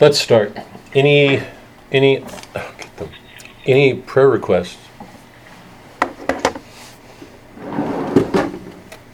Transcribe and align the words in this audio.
let's 0.00 0.18
start. 0.18 0.56
Any, 0.94 1.42
any, 1.92 2.24
oh, 2.54 2.74
get 2.78 2.96
them. 2.96 3.10
any 3.66 3.94
prayer 3.94 4.28
requests? 4.28 4.78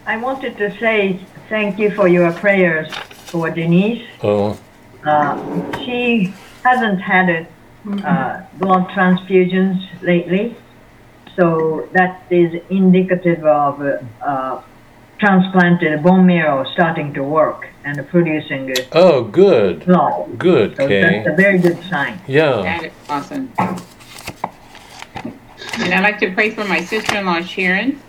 I 0.07 0.17
wanted 0.19 0.57
to 0.59 0.77
say 0.79 1.19
thank 1.49 1.79
you 1.79 1.91
for 1.91 2.09
your 2.09 2.33
prayers 2.33 2.95
for 3.27 3.51
Denise. 3.51 4.07
Oh, 4.23 4.59
Uh, 5.05 5.37
she 5.85 6.33
hasn't 6.63 6.99
had 6.99 7.29
a, 7.29 7.47
uh, 8.09 8.43
blood 8.55 8.89
transfusions 8.89 9.79
lately, 10.01 10.57
so 11.37 11.87
that 11.93 12.23
is 12.31 12.63
indicative 12.71 13.45
of 13.45 13.83
uh, 13.83 14.63
transplanted 15.19 16.03
bone 16.03 16.27
marrow 16.27 16.65
starting 16.73 17.13
to 17.15 17.23
work 17.23 17.69
and 17.85 18.07
producing 18.09 18.71
uh, 18.71 18.75
oh, 18.93 19.25
good, 19.25 19.85
blood. 19.85 20.39
good, 20.39 20.77
So 20.77 20.89
that's 20.89 21.29
a 21.29 21.35
very 21.37 21.59
good 21.59 21.83
sign. 21.85 22.21
Yeah, 22.27 22.63
That 22.63 22.85
is 22.85 22.93
awesome. 23.09 23.53
And 25.79 25.93
I'd 25.93 26.03
like 26.03 26.19
to 26.21 26.33
pray 26.33 26.51
for 26.51 26.65
my 26.65 26.81
sister-in-law 26.81 27.43
Sharon. 27.43 28.01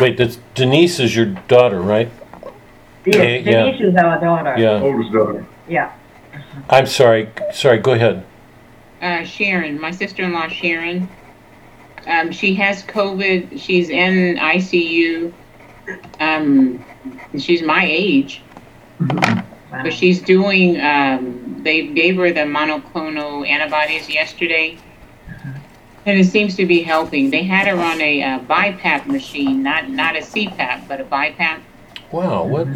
wait, 0.00 0.16
that's 0.16 0.38
Denise 0.54 1.00
is 1.00 1.14
your 1.14 1.26
daughter, 1.26 1.80
right? 1.80 2.10
Okay, 3.06 3.38
Yes, 3.38 3.46
yeah. 3.46 3.64
Denise 3.64 3.80
is 3.80 3.96
our 3.96 4.20
daughter. 4.20 4.54
Yeah, 4.58 4.80
Oldest 4.80 5.12
daughter. 5.12 5.46
Yeah. 5.68 5.92
I'm 6.70 6.86
sorry, 6.86 7.28
sorry, 7.52 7.78
go 7.78 7.92
ahead. 7.92 8.24
Uh, 9.00 9.24
Sharon, 9.24 9.80
my 9.80 9.90
sister-in-law 9.90 10.48
Sharon. 10.48 11.08
Um, 12.06 12.30
she 12.32 12.54
has 12.54 12.82
COVID. 12.84 13.60
She's 13.60 13.90
in 13.90 14.36
ICU. 14.36 15.32
Um, 16.20 16.84
she's 17.38 17.62
my 17.62 17.84
age, 17.84 18.42
but 18.98 19.92
she's 19.92 20.20
doing. 20.22 20.80
Um, 20.80 21.60
they 21.62 21.88
gave 21.88 22.16
her 22.16 22.32
the 22.32 22.40
monoclonal 22.40 23.46
antibodies 23.46 24.08
yesterday, 24.08 24.78
and 26.06 26.18
it 26.18 26.24
seems 26.24 26.56
to 26.56 26.66
be 26.66 26.82
helping. 26.82 27.30
They 27.30 27.42
had 27.42 27.68
her 27.68 27.78
on 27.78 28.00
a 28.00 28.22
uh, 28.22 28.38
BiPAP 28.40 29.06
machine, 29.06 29.62
not 29.62 29.90
not 29.90 30.16
a 30.16 30.20
CPAP, 30.20 30.88
but 30.88 31.00
a 31.00 31.04
BiPAP. 31.04 31.60
Wow, 32.12 32.46
what, 32.46 32.68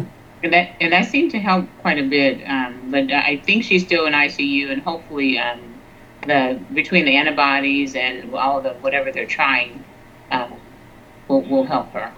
And 0.43 0.53
that 0.53 0.75
and 0.79 0.91
that 0.93 1.05
seemed 1.09 1.31
to 1.31 1.39
help 1.39 1.67
quite 1.81 1.97
a 1.97 2.07
bit. 2.07 2.43
Um, 2.47 2.91
but 2.91 3.11
I 3.11 3.37
think 3.37 3.63
she's 3.63 3.85
still 3.85 4.05
in 4.05 4.13
ICU, 4.13 4.71
and 4.71 4.81
hopefully, 4.81 5.39
um, 5.39 5.59
the 6.27 6.59
between 6.73 7.05
the 7.05 7.15
antibodies 7.15 7.95
and 7.95 8.33
all 8.35 8.61
the 8.61 8.73
whatever 8.75 9.11
they're 9.11 9.25
trying, 9.25 9.83
um, 10.31 10.53
will 11.27 11.41
will 11.41 11.63
help 11.63 11.91
her. 11.91 12.13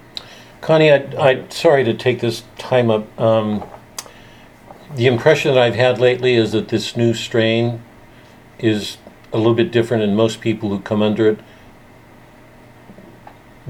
Connie, 0.64 0.94
I, 0.94 0.96
I, 1.20 1.44
sorry 1.50 1.84
to 1.84 1.94
take 1.94 2.22
this 2.22 2.44
time 2.58 2.90
up. 2.90 3.20
Um, 3.20 3.66
the 4.96 5.08
impression 5.08 5.54
that 5.54 5.62
I've 5.62 5.76
had 5.76 6.00
lately 6.00 6.36
is 6.36 6.54
that 6.54 6.70
this 6.70 6.96
new 6.96 7.14
strain 7.14 7.82
is 8.60 8.96
a 9.34 9.38
little 9.38 9.56
bit 9.56 9.72
different, 9.72 10.04
and 10.04 10.16
most 10.16 10.40
people 10.40 10.70
who 10.70 10.80
come 10.80 11.02
under 11.02 11.28
it 11.28 11.40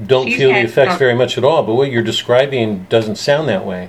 don't 0.06 0.28
She's 0.28 0.36
feel 0.36 0.50
the 0.50 0.54
had 0.54 0.66
effects 0.66 0.92
some- 0.92 0.98
very 1.00 1.14
much 1.16 1.36
at 1.36 1.42
all. 1.42 1.64
But 1.64 1.74
what 1.74 1.90
you're 1.90 2.04
describing 2.04 2.84
doesn't 2.84 3.16
sound 3.16 3.48
that 3.48 3.66
way. 3.66 3.88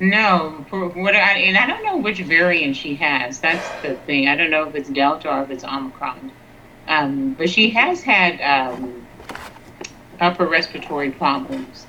No, 0.00 0.64
for 0.68 0.88
what 0.88 1.14
I 1.14 1.38
and 1.38 1.56
I 1.56 1.66
don't 1.66 1.84
know 1.84 1.98
which 1.98 2.18
variant 2.22 2.74
she 2.74 2.96
has. 2.96 3.38
That's 3.38 3.68
the 3.82 3.94
thing. 4.06 4.26
I 4.26 4.34
don't 4.34 4.50
know 4.50 4.64
if 4.64 4.74
it's 4.74 4.88
Delta 4.88 5.30
or 5.30 5.42
if 5.44 5.50
it's 5.50 5.62
Omicron. 5.62 6.32
Um, 6.88 7.34
but 7.34 7.48
she 7.48 7.70
has 7.70 8.02
had 8.02 8.40
um, 8.40 9.06
upper 10.18 10.46
respiratory 10.46 11.12
problems 11.12 11.86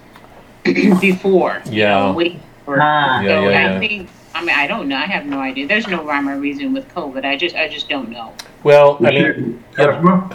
before. 0.64 1.62
you 1.66 1.80
Yeah. 1.84 2.00
know, 2.08 2.14
wait 2.14 2.40
for- 2.66 2.80
Ah. 2.81 3.22
Yeah, 3.22 3.28
so 3.28 3.50
yeah, 3.50 3.50
I 3.50 3.52
yeah. 3.73 3.80
think. 3.80 4.09
I 4.34 4.40
mean, 4.42 4.56
I 4.56 4.66
don't 4.66 4.88
know. 4.88 4.95
I 4.95 5.06
have 5.08 5.26
no 5.26 5.40
idea. 5.40 5.67
There's 5.67 5.88
no 5.88 6.04
rhyme 6.06 6.30
or 6.30 6.38
reason 6.40 6.73
with 6.73 6.88
COVID. 6.95 7.26
I 7.26 7.36
just, 7.36 7.56
I 7.56 7.67
just 7.67 7.90
don't 7.90 8.09
know. 8.09 8.31
Well, 8.64 8.98
I 9.06 9.09
mean, 9.12 9.64
yeah, 9.78 10.30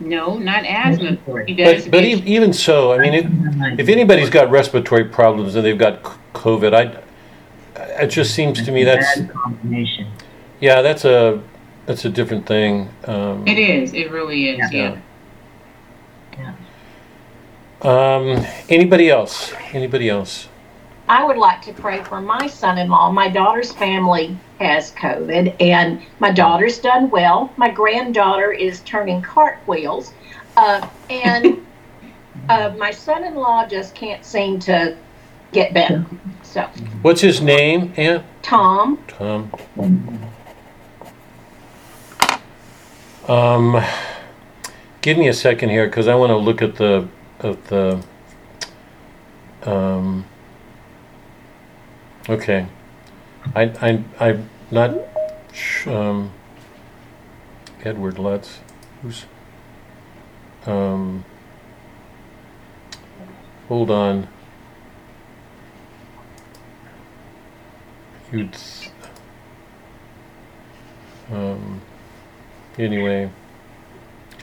No, 0.00 0.36
not 0.38 0.64
asthma. 0.66 1.16
But 1.26 1.90
but 1.90 2.04
even 2.04 2.52
so, 2.52 2.92
I 2.92 2.98
mean, 2.98 3.14
if, 3.14 3.78
if 3.80 3.88
anybody's 3.88 4.28
got 4.28 4.50
respiratory 4.50 5.04
problems 5.04 5.54
and 5.54 5.64
they've 5.64 5.78
got 5.78 6.02
COVID, 6.34 6.74
I 6.74 8.02
it 8.02 8.08
just 8.08 8.34
seems 8.34 8.62
to 8.64 8.72
me 8.72 8.84
that's 8.84 9.20
Bad 9.20 9.32
combination. 9.32 10.06
yeah, 10.60 10.82
that's 10.82 11.04
a 11.04 11.40
that's 11.86 12.04
a 12.04 12.10
different 12.10 12.46
thing. 12.46 12.88
Um, 13.04 13.46
it 13.46 13.58
is. 13.58 13.94
It 13.94 14.10
really 14.10 14.50
is. 14.50 14.58
Yeah. 14.72 14.90
Yeah. 14.90 14.96
Um, 17.82 18.44
anybody 18.68 19.10
else? 19.10 19.52
Anybody 19.72 20.08
else? 20.08 20.48
I 21.08 21.24
would 21.24 21.36
like 21.36 21.62
to 21.62 21.72
pray 21.72 22.02
for 22.02 22.20
my 22.20 22.46
son-in-law. 22.48 23.12
My 23.12 23.28
daughter's 23.28 23.70
family 23.70 24.36
has 24.58 24.90
COVID, 24.92 25.54
and 25.60 26.02
my 26.18 26.32
daughter's 26.32 26.78
done 26.78 27.10
well. 27.10 27.52
My 27.56 27.70
granddaughter 27.70 28.50
is 28.50 28.80
turning 28.80 29.22
cartwheels, 29.22 30.12
uh, 30.56 30.88
and 31.08 31.64
uh, 32.48 32.74
my 32.76 32.90
son-in-law 32.90 33.68
just 33.68 33.94
can't 33.94 34.24
seem 34.24 34.58
to 34.60 34.96
get 35.52 35.72
better. 35.72 36.04
So, 36.42 36.62
What's 37.02 37.20
his 37.20 37.40
name, 37.40 37.92
Aunt 37.96 38.24
Tom, 38.42 38.98
Tom? 39.06 39.52
Um, 43.28 43.84
give 45.02 45.18
me 45.18 45.28
a 45.28 45.34
second 45.34 45.68
here 45.68 45.86
because 45.86 46.08
I 46.08 46.14
want 46.16 46.30
to 46.30 46.36
look 46.36 46.62
at 46.62 46.76
the 46.76 47.08
at 47.40 47.64
the. 47.66 48.02
Um, 49.62 50.24
okay, 52.28 52.66
I 53.54 53.62
I 53.80 54.04
I'm 54.20 54.50
not. 54.70 54.94
Um, 55.86 56.32
Edward 57.84 58.18
Lutz, 58.18 58.58
who's. 59.02 59.26
Um, 60.66 61.24
hold 63.68 63.90
on. 63.90 64.26
You'd. 68.32 68.56
Um, 71.30 71.80
anyway. 72.78 73.30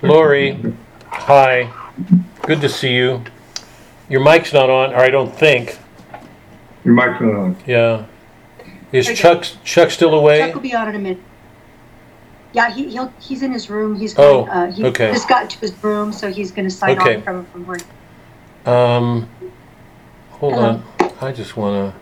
Lori, 0.02 0.74
hi. 1.08 1.72
Good 2.42 2.62
to 2.62 2.70
see 2.70 2.94
you. 2.96 3.24
Your 4.10 4.22
mic's 4.22 4.54
not 4.54 4.70
on, 4.70 4.94
or 4.94 4.98
I 4.98 5.10
don't 5.10 5.34
think. 5.34 5.78
Your 6.84 6.94
mic's 6.94 7.22
not 7.22 7.36
on. 7.36 7.56
Yeah. 7.66 8.06
Is 8.92 9.08
Okay. 9.08 9.16
Chuck 9.16 9.46
Chuck 9.64 9.90
still 9.92 10.14
away? 10.14 10.40
Chuck 10.40 10.54
will 10.56 10.62
be 10.62 10.74
on 10.76 10.90
in 10.90 10.96
a 10.96 11.00
minute. 11.00 11.20
Yeah, 12.54 12.70
he, 12.72 12.88
he'll, 12.90 13.12
he's 13.20 13.42
in 13.42 13.52
his 13.52 13.70
room. 13.70 13.96
He's 13.96 14.14
Oh, 14.20 14.46
going, 14.46 14.50
uh, 14.50 14.72
he 14.72 14.86
okay. 14.86 15.12
just 15.12 15.28
got 15.28 15.50
to 15.50 15.58
his 15.60 15.74
room, 15.84 16.14
so 16.14 16.32
he's 16.32 16.52
going 16.52 16.66
to 16.66 16.72
sign 16.72 17.00
Okay. 17.00 17.16
on 17.16 17.22
from, 17.24 17.46
from 17.48 17.66
where. 17.66 17.80
Um, 18.66 19.28
hold 20.30 20.54
Hello. 20.54 20.84
on. 21.00 21.12
I 21.20 21.32
just 21.32 21.58
want 21.58 21.94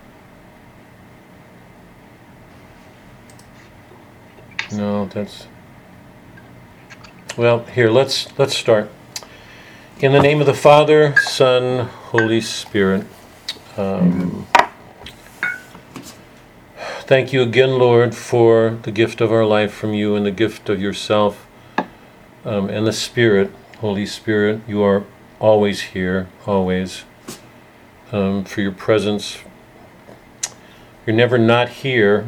to. 4.70 4.76
No, 4.76 5.06
that's. 5.06 5.48
Well, 7.38 7.64
here 7.66 7.90
let's 7.90 8.28
let's 8.38 8.56
start. 8.58 8.90
In 10.02 10.14
the 10.14 10.20
name 10.20 10.40
of 10.40 10.48
the 10.48 10.56
Father, 10.56 11.16
Son, 11.18 11.86
Holy 11.86 12.42
Spirit. 12.42 13.06
Um, 13.78 14.48
thank 17.02 17.32
you 17.32 17.44
again, 17.44 17.78
Lord, 17.78 18.16
for 18.16 18.80
the 18.82 18.92
gift 18.92 19.22
of 19.22 19.32
our 19.32 19.46
life 19.46 19.72
from 19.72 19.94
you 19.94 20.16
and 20.16 20.26
the 20.26 20.32
gift 20.32 20.70
of 20.70 20.82
yourself 20.82 21.46
um, 22.44 22.68
and 22.68 22.88
the 22.88 22.92
Spirit, 22.92 23.52
Holy 23.78 24.08
Spirit. 24.08 24.62
You 24.68 24.82
are 24.82 25.04
always 25.40 25.82
here, 25.82 26.30
always. 26.48 27.04
Um, 28.12 28.44
for 28.44 28.62
your 28.62 28.72
presence. 28.72 29.38
You're 31.06 31.16
never 31.16 31.38
not 31.38 31.70
here. 31.70 32.28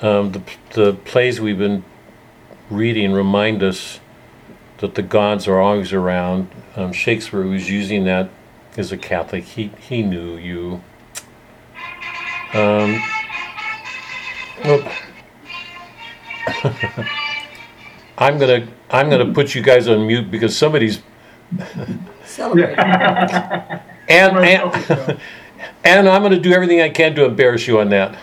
Um, 0.00 0.30
the, 0.30 0.42
the 0.74 0.92
plays 0.92 1.40
we've 1.40 1.58
been 1.58 1.82
reading 2.70 3.12
remind 3.12 3.64
us 3.64 3.98
that 4.78 4.94
the 4.94 5.02
gods 5.02 5.46
are 5.46 5.60
always 5.60 5.92
around. 5.92 6.48
Um, 6.76 6.92
Shakespeare 6.92 7.42
was 7.42 7.70
using 7.70 8.04
that 8.04 8.30
as 8.76 8.92
a 8.92 8.96
Catholic. 8.96 9.44
He, 9.44 9.70
he 9.80 10.02
knew 10.02 10.36
you. 10.36 10.82
Um, 12.52 13.02
nope. 14.64 14.84
I'm 18.18 18.38
gonna 18.38 18.68
I'm 18.90 19.10
gonna 19.10 19.32
put 19.32 19.54
you 19.54 19.62
guys 19.62 19.88
on 19.88 20.06
mute 20.06 20.30
because 20.30 20.56
somebody's 20.56 21.02
celebrating. 22.24 22.78
and 22.78 23.82
and, 24.08 25.18
and 25.84 26.08
I'm 26.08 26.22
gonna 26.22 26.38
do 26.38 26.52
everything 26.52 26.80
I 26.80 26.90
can 26.90 27.14
to 27.16 27.24
embarrass 27.24 27.66
you 27.66 27.80
on 27.80 27.88
that. 27.90 28.14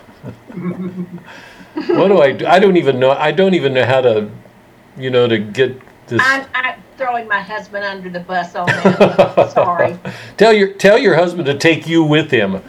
what 1.88 2.08
do 2.08 2.22
I 2.22 2.32
do? 2.32 2.46
I 2.46 2.60
don't 2.60 2.78
even 2.78 3.00
know. 3.00 3.12
I 3.12 3.32
don't 3.32 3.54
even 3.54 3.74
know 3.74 3.86
how 3.86 4.02
to, 4.02 4.30
you 4.98 5.10
know, 5.10 5.28
to 5.28 5.38
get 5.38 5.78
this. 6.12 6.22
I'm, 6.24 6.46
I'm 6.54 6.82
throwing 6.98 7.28
my 7.28 7.42
husband 7.42 7.84
under 7.84 8.10
the 8.10 8.20
bus 8.20 8.54
on 8.56 8.68
that. 8.68 9.52
Sorry. 9.52 9.98
tell 10.38 10.54
your 10.54 10.74
tell 10.74 11.00
your 11.00 11.16
husband 11.16 11.48
to 11.48 11.58
take 11.58 11.88
you 11.88 12.04
with 12.04 12.30
him. 12.30 12.62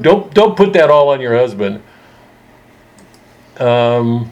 Don't 0.00 0.32
don't 0.34 0.56
put 0.56 0.74
that 0.74 0.90
all 0.90 1.08
on 1.08 1.20
your 1.20 1.34
husband. 1.34 1.82
Um, 3.58 4.30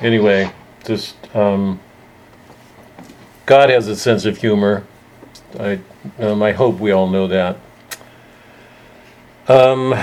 anyway, 0.00 0.52
just 0.84 1.14
um, 1.36 1.78
God 3.46 3.70
has 3.70 3.86
a 3.88 3.96
sense 3.96 4.24
of 4.24 4.38
humor. 4.38 4.84
I, 5.58 5.80
um, 6.18 6.42
I 6.42 6.52
hope 6.52 6.78
we 6.78 6.92
all 6.92 7.08
know 7.08 7.26
that. 7.26 7.56
Um, 9.48 9.94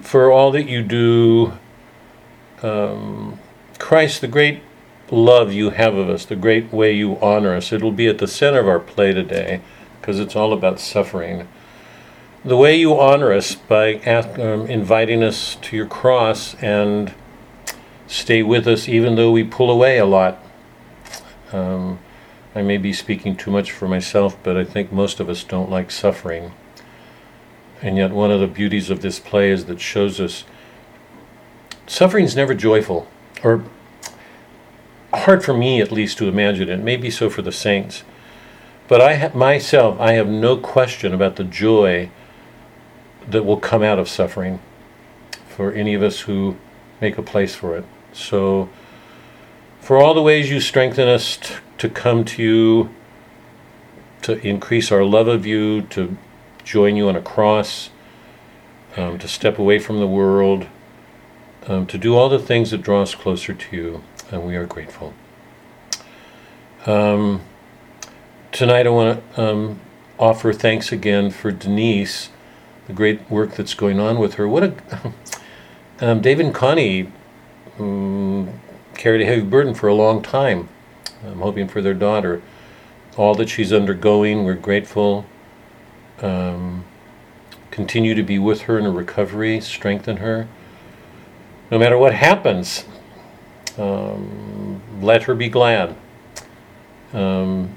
for 0.00 0.30
all 0.30 0.50
that 0.52 0.64
you 0.64 0.82
do, 0.82 1.52
um, 2.62 3.38
Christ, 3.78 4.22
the 4.22 4.28
great 4.28 4.62
love 5.10 5.52
you 5.52 5.70
have 5.70 5.94
of 5.94 6.08
us, 6.08 6.24
the 6.24 6.36
great 6.36 6.72
way 6.72 6.92
you 6.92 7.18
honor 7.20 7.54
us, 7.54 7.72
it'll 7.72 7.92
be 7.92 8.08
at 8.08 8.18
the 8.18 8.26
center 8.26 8.60
of 8.60 8.68
our 8.68 8.80
play 8.80 9.12
today 9.12 9.60
because 10.00 10.18
it's 10.18 10.36
all 10.36 10.52
about 10.52 10.80
suffering. 10.80 11.48
The 12.44 12.56
way 12.56 12.76
you 12.76 12.98
honor 12.98 13.32
us 13.32 13.54
by 13.54 13.96
ask, 13.96 14.38
um, 14.38 14.66
inviting 14.66 15.22
us 15.22 15.56
to 15.56 15.76
your 15.76 15.86
cross 15.86 16.54
and 16.62 17.12
stay 18.06 18.42
with 18.42 18.66
us 18.66 18.88
even 18.88 19.16
though 19.16 19.30
we 19.30 19.44
pull 19.44 19.70
away 19.70 19.98
a 19.98 20.06
lot. 20.06 20.42
Um, 21.52 21.98
I 22.54 22.62
may 22.62 22.78
be 22.78 22.92
speaking 22.92 23.36
too 23.36 23.50
much 23.50 23.70
for 23.70 23.86
myself, 23.86 24.36
but 24.42 24.56
I 24.56 24.64
think 24.64 24.90
most 24.90 25.20
of 25.20 25.28
us 25.28 25.44
don't 25.44 25.70
like 25.70 25.90
suffering. 25.90 26.52
And 27.82 27.96
yet, 27.96 28.10
one 28.10 28.30
of 28.30 28.40
the 28.40 28.46
beauties 28.46 28.90
of 28.90 29.02
this 29.02 29.18
play 29.18 29.50
is 29.50 29.66
that 29.66 29.80
shows 29.80 30.20
us 30.20 30.44
suffering 31.86 32.24
is 32.24 32.36
never 32.36 32.54
joyful, 32.54 33.06
or 33.42 33.64
hard 35.12 35.44
for 35.44 35.54
me 35.54 35.80
at 35.80 35.92
least 35.92 36.18
to 36.18 36.28
imagine 36.28 36.68
it. 36.68 36.80
Maybe 36.80 37.10
so 37.10 37.30
for 37.30 37.42
the 37.42 37.52
saints. 37.52 38.04
But 38.88 39.00
I 39.00 39.14
ha- 39.16 39.30
myself, 39.34 40.00
I 40.00 40.12
have 40.12 40.28
no 40.28 40.56
question 40.56 41.14
about 41.14 41.36
the 41.36 41.44
joy 41.44 42.10
that 43.28 43.44
will 43.44 43.58
come 43.58 43.82
out 43.82 43.98
of 43.98 44.08
suffering 44.08 44.60
for 45.48 45.72
any 45.72 45.94
of 45.94 46.02
us 46.02 46.20
who 46.20 46.56
make 47.00 47.18
a 47.18 47.22
place 47.22 47.54
for 47.54 47.76
it. 47.76 47.84
So, 48.12 48.68
for 49.80 49.96
all 49.96 50.14
the 50.14 50.22
ways 50.22 50.50
you 50.50 50.60
strengthen 50.60 51.08
us 51.08 51.36
t- 51.36 51.54
to 51.78 51.88
come 51.88 52.24
to 52.24 52.42
you, 52.42 52.90
to 54.22 54.44
increase 54.46 54.90
our 54.90 55.04
love 55.04 55.28
of 55.28 55.46
you, 55.46 55.82
to 55.82 56.16
join 56.64 56.96
you 56.96 57.08
on 57.08 57.16
a 57.16 57.22
cross, 57.22 57.90
um, 58.96 59.18
to 59.18 59.28
step 59.28 59.58
away 59.58 59.78
from 59.78 59.98
the 59.98 60.06
world, 60.06 60.66
um, 61.66 61.86
to 61.86 61.98
do 61.98 62.16
all 62.16 62.28
the 62.28 62.38
things 62.38 62.70
that 62.70 62.82
draw 62.82 63.02
us 63.02 63.14
closer 63.14 63.54
to 63.54 63.76
you, 63.76 64.02
and 64.32 64.46
we 64.46 64.56
are 64.56 64.66
grateful. 64.66 65.12
Um, 66.86 67.42
tonight, 68.52 68.86
I 68.86 68.90
want 68.90 69.34
to 69.34 69.42
um, 69.42 69.80
offer 70.18 70.52
thanks 70.52 70.92
again 70.92 71.30
for 71.30 71.50
Denise, 71.50 72.30
the 72.86 72.92
great 72.92 73.28
work 73.30 73.54
that's 73.54 73.74
going 73.74 73.98
on 73.98 74.18
with 74.18 74.34
her. 74.34 74.48
What 74.48 74.62
a 74.62 74.74
um, 76.00 76.20
David 76.20 76.46
and 76.46 76.54
Connie 76.54 77.12
um, 77.78 78.60
carried 78.94 79.20
a 79.22 79.26
heavy 79.26 79.42
burden 79.42 79.74
for 79.74 79.88
a 79.88 79.94
long 79.94 80.22
time. 80.22 80.68
I'm 81.24 81.40
hoping 81.40 81.68
for 81.68 81.82
their 81.82 81.94
daughter. 81.94 82.40
All 83.16 83.34
that 83.34 83.48
she's 83.48 83.72
undergoing, 83.72 84.44
we're 84.44 84.54
grateful. 84.54 85.26
Um, 86.22 86.84
continue 87.70 88.14
to 88.14 88.22
be 88.22 88.38
with 88.38 88.62
her 88.62 88.78
in 88.78 88.84
her 88.84 88.92
recovery, 88.92 89.60
strengthen 89.60 90.18
her. 90.18 90.48
No 91.70 91.78
matter 91.78 91.98
what 91.98 92.14
happens, 92.14 92.84
um, 93.80 94.82
let 95.00 95.22
her 95.24 95.34
be 95.34 95.48
glad. 95.48 95.96
Um, 97.12 97.74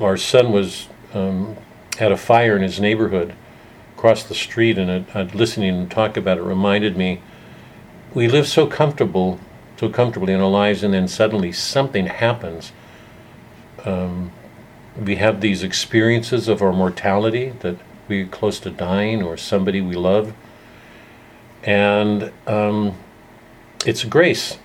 our 0.00 0.16
son 0.16 0.52
was 0.52 0.88
um, 1.14 1.56
had 1.98 2.12
a 2.12 2.16
fire 2.16 2.56
in 2.56 2.62
his 2.62 2.78
neighborhood 2.80 3.34
across 3.96 4.24
the 4.24 4.34
street, 4.34 4.76
and 4.76 4.90
it, 4.90 5.16
uh, 5.16 5.22
listening 5.34 5.74
him 5.74 5.88
talk 5.88 6.16
about 6.16 6.38
it 6.38 6.42
reminded 6.42 6.96
me 6.96 7.20
we 8.12 8.28
live 8.28 8.46
so 8.46 8.66
comfortable, 8.66 9.40
so 9.76 9.88
comfortably 9.88 10.32
in 10.32 10.40
our 10.40 10.50
lives, 10.50 10.84
and 10.84 10.94
then 10.94 11.08
suddenly 11.08 11.50
something 11.50 12.06
happens. 12.06 12.72
Um, 13.84 14.30
we 14.96 15.16
have 15.16 15.40
these 15.40 15.62
experiences 15.62 16.46
of 16.46 16.62
our 16.62 16.72
mortality 16.72 17.54
that 17.60 17.76
we're 18.06 18.26
close 18.26 18.60
to 18.60 18.70
dying, 18.70 19.22
or 19.22 19.36
somebody 19.36 19.80
we 19.80 19.94
love, 19.96 20.34
and 21.62 22.32
um, 22.46 22.96
it's 23.84 24.04
grace. 24.04 24.58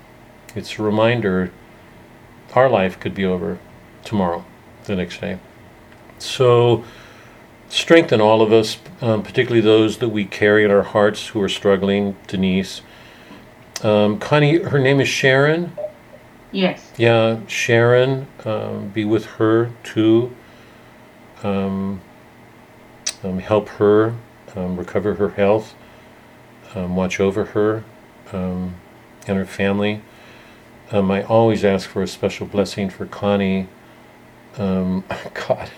It's 0.56 0.80
a 0.80 0.84
reminder 0.84 1.52
our 2.54 2.70
life 2.70 3.00
could 3.00 3.14
be 3.14 3.26
over 3.26 3.60
tomorrow, 4.04 4.44
the 4.86 4.96
next 4.96 5.22
day. 5.22 5.40
So 6.18 6.84
strengthen 7.70 8.20
all 8.20 8.42
of 8.42 8.52
us, 8.52 8.78
um, 9.02 9.24
particularly 9.24 9.62
those 9.62 10.00
that 10.00 10.10
we 10.10 10.26
carry 10.26 10.66
in 10.66 10.72
our 10.72 10.84
hearts 10.84 11.28
who 11.28 11.42
are 11.42 11.50
struggling. 11.50 12.16
Denise, 12.28 12.82
um, 13.84 14.20
Connie, 14.20 14.58
her 14.58 14.80
name 14.80 15.00
is 15.00 15.08
Sharon. 15.08 15.72
Yes. 16.52 16.92
Yeah, 16.98 17.40
Sharon, 17.48 18.28
um, 18.44 18.90
be 18.90 19.06
with 19.06 19.26
her 19.26 19.72
too. 19.84 20.36
Um, 21.44 22.02
um, 23.24 23.40
help 23.40 23.70
her 23.70 24.16
um, 24.56 24.78
recover 24.78 25.16
her 25.16 25.30
health. 25.30 25.76
Um, 26.74 26.96
watch 26.96 27.20
over 27.20 27.46
her 27.46 27.84
um, 28.32 28.76
and 29.28 29.38
her 29.38 29.46
family. 29.46 30.02
Um, 30.92 31.12
I 31.12 31.24
always 31.24 31.64
ask 31.64 31.88
for 31.88 32.02
a 32.02 32.08
special 32.08 32.48
blessing 32.48 32.90
for 32.90 33.06
Connie. 33.06 33.68
Um, 34.58 35.04
God, 35.48 35.70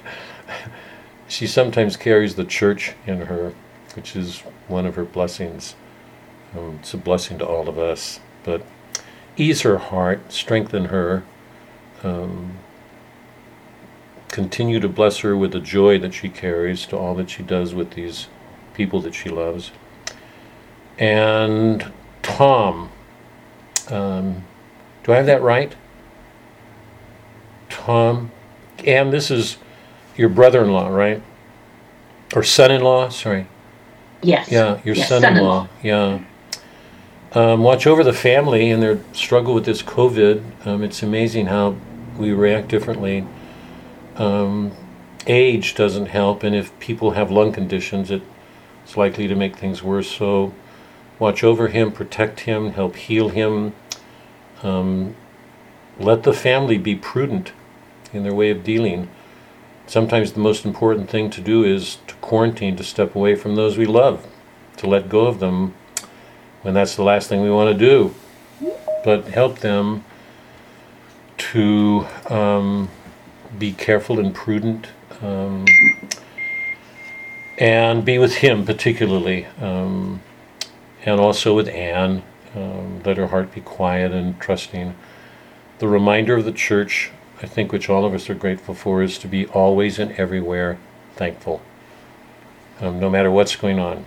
she 1.28 1.48
sometimes 1.48 1.98
carries 1.98 2.36
the 2.36 2.46
church 2.46 2.94
in 3.06 3.22
her, 3.22 3.54
which 3.96 4.16
is 4.16 4.40
one 4.69 4.86
of 4.86 4.96
her 4.96 5.04
blessings. 5.04 5.75
Um, 6.56 6.78
it's 6.80 6.94
a 6.94 6.98
blessing 6.98 7.40
to 7.40 7.46
all 7.46 7.68
of 7.68 7.78
us. 7.78 8.22
But 8.44 8.63
ease 9.36 9.62
her 9.62 9.80
heart, 9.80 10.31
strengthen 10.31 10.86
her, 10.86 11.24
um, 12.04 12.57
continue 14.30 14.80
to 14.80 14.88
bless 14.88 15.19
her 15.19 15.36
with 15.36 15.52
the 15.52 15.60
joy 15.60 16.00
that 16.00 16.14
she 16.14 16.30
carries 16.30 16.86
to 16.86 16.98
all 16.98 17.16
that 17.16 17.30
she 17.30 17.44
does 17.44 17.74
with 17.74 17.92
these 17.92 18.28
people 18.74 19.02
that 19.02 19.14
she 19.14 19.30
loves. 19.30 19.72
And 20.98 21.92
Tom, 22.22 22.92
um, 23.90 24.46
do 25.03 25.13
I 25.13 25.18
have 25.18 25.25
that 25.25 25.42
right? 25.42 25.74
Tom, 27.69 28.31
and 28.86 29.12
this 29.12 29.31
is 29.31 29.57
your 30.15 30.30
brother-in-law, 30.30 30.89
right? 30.89 31.21
Or 32.36 32.44
son-in-law? 32.44 33.09
Sorry. 33.09 33.48
Yes. 34.21 34.51
Yeah, 34.51 34.80
your 34.83 34.95
Yes, 34.95 35.09
son-in-law. 35.09 35.68
Yeah. 35.81 36.19
Um, 37.33 37.64
watch 37.64 37.87
over 37.87 38.04
the 38.04 38.14
family 38.14 38.69
and 38.69 38.83
their 38.83 38.99
struggle 39.14 39.54
with 39.54 39.66
this 39.66 39.81
COVID. 39.81 40.68
Um, 40.68 40.83
it's 40.83 41.02
amazing 41.02 41.47
how 41.47 41.76
we 42.18 42.31
react 42.31 42.68
differently. 42.68 43.26
Um, 44.18 44.73
age 45.28 45.76
doesn't 45.76 46.07
help, 46.07 46.44
and 46.44 46.56
if 46.56 46.78
people 46.80 47.11
have 47.11 47.31
lung 47.31 47.52
conditions, 47.54 48.11
it's 48.11 48.97
likely 48.97 49.28
to 49.28 49.35
make 49.35 49.56
things 49.56 49.81
worse. 49.81 50.11
So, 50.11 50.54
watch 51.19 51.44
over 51.44 51.69
him, 51.69 51.92
protect 51.92 52.42
him, 52.42 52.73
help 52.73 52.95
heal 52.95 53.30
him. 53.30 53.73
Um, 54.63 55.15
let 55.99 56.23
the 56.23 56.33
family 56.33 56.77
be 56.77 56.95
prudent 56.95 57.51
in 58.13 58.23
their 58.23 58.33
way 58.33 58.49
of 58.49 58.63
dealing. 58.63 59.09
Sometimes 59.87 60.33
the 60.33 60.39
most 60.39 60.65
important 60.65 61.09
thing 61.09 61.30
to 61.31 61.41
do 61.41 61.63
is 61.63 61.97
to 62.07 62.15
quarantine, 62.15 62.75
to 62.77 62.83
step 62.83 63.15
away 63.15 63.35
from 63.35 63.56
those 63.56 63.77
we 63.77 63.85
love, 63.85 64.25
to 64.77 64.87
let 64.87 65.09
go 65.09 65.25
of 65.27 65.39
them 65.39 65.73
when 66.61 66.73
that's 66.73 66.95
the 66.95 67.03
last 67.03 67.27
thing 67.27 67.41
we 67.41 67.51
want 67.51 67.77
to 67.77 67.77
do. 67.77 68.13
But 69.03 69.27
help 69.27 69.59
them 69.59 70.06
to 71.37 72.06
um, 72.30 72.89
be 73.57 73.73
careful 73.73 74.19
and 74.19 74.33
prudent 74.33 74.87
um, 75.21 75.65
and 77.57 78.06
be 78.06 78.18
with 78.18 78.35
Him 78.35 78.65
particularly, 78.65 79.45
um, 79.59 80.21
and 81.03 81.19
also 81.19 81.56
with 81.56 81.68
Anne. 81.69 82.23
Um, 82.56 83.02
let 83.04 83.18
her 83.18 83.28
heart 83.28 83.54
be 83.54 83.62
quiet 83.62 84.12
and 84.12 84.40
trusting. 84.40 84.96
The 85.80 85.88
reminder 85.88 86.36
of 86.36 86.46
the 86.46 86.52
church, 86.52 87.12
I 87.42 87.48
think, 87.48 87.72
which 87.72 87.90
all 87.90 88.06
of 88.06 88.14
us 88.14 88.30
are 88.30 88.36
grateful 88.36 88.76
for, 88.76 89.02
is 89.02 89.18
to 89.20 89.28
be 89.28 89.48
always 89.48 90.00
and 90.00 90.12
everywhere 90.14 90.78
thankful, 91.16 91.62
um, 92.80 93.00
no 93.00 93.10
matter 93.10 93.31
what's 93.31 93.56
going 93.56 93.80
on. 93.80 94.06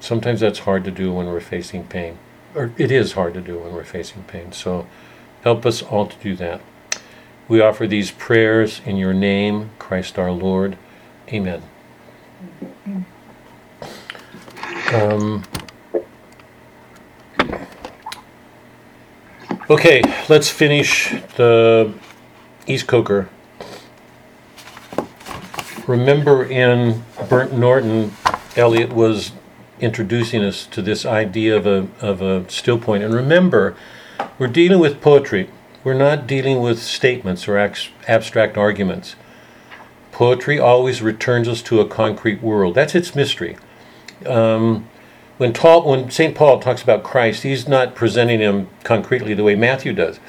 Sometimes 0.00 0.40
that's 0.40 0.60
hard 0.60 0.84
to 0.84 0.90
do 0.90 1.12
when 1.12 1.26
we're 1.26 1.40
facing 1.40 1.84
pain, 1.84 2.18
or 2.54 2.72
it 2.76 2.90
is 2.90 3.12
hard 3.12 3.34
to 3.34 3.40
do 3.40 3.58
when 3.58 3.72
we're 3.72 3.84
facing 3.84 4.22
pain. 4.24 4.52
So 4.52 4.86
help 5.42 5.66
us 5.66 5.82
all 5.82 6.06
to 6.06 6.16
do 6.18 6.36
that. 6.36 6.60
We 7.48 7.60
offer 7.60 7.86
these 7.86 8.10
prayers 8.10 8.80
in 8.86 8.96
your 8.96 9.12
name, 9.12 9.70
Christ 9.78 10.18
our 10.18 10.30
Lord. 10.30 10.78
Amen. 11.28 11.62
Um, 14.92 15.44
okay, 19.70 20.02
let's 20.28 20.48
finish 20.48 21.10
the 21.36 21.92
East 22.66 22.86
Coker. 22.86 23.28
Remember 25.86 26.44
in 26.44 27.02
Burnt 27.28 27.52
Norton, 27.52 28.12
Eliot 28.56 28.92
was 28.92 29.32
introducing 29.80 30.42
us 30.44 30.66
to 30.66 30.80
this 30.80 31.04
idea 31.04 31.56
of 31.56 31.66
a, 31.66 31.88
of 32.00 32.22
a 32.22 32.48
still 32.48 32.78
point. 32.78 33.02
And 33.02 33.12
remember, 33.12 33.76
we're 34.38 34.46
dealing 34.46 34.78
with 34.78 35.00
poetry. 35.00 35.50
We're 35.82 35.94
not 35.94 36.28
dealing 36.28 36.60
with 36.60 36.80
statements 36.80 37.48
or 37.48 37.58
ex- 37.58 37.88
abstract 38.06 38.56
arguments. 38.56 39.16
Poetry 40.12 40.58
always 40.58 41.02
returns 41.02 41.48
us 41.48 41.62
to 41.62 41.80
a 41.80 41.88
concrete 41.88 42.42
world. 42.42 42.76
That's 42.76 42.94
its 42.94 43.14
mystery. 43.14 43.56
Um, 44.24 44.88
when, 45.42 45.52
Paul, 45.52 45.90
when 45.90 46.08
St. 46.08 46.36
Paul 46.36 46.60
talks 46.60 46.84
about 46.84 47.02
Christ, 47.02 47.42
he's 47.42 47.66
not 47.66 47.96
presenting 47.96 48.38
him 48.38 48.68
concretely 48.84 49.34
the 49.34 49.42
way 49.42 49.56
Matthew 49.56 49.92
does. 49.92 50.20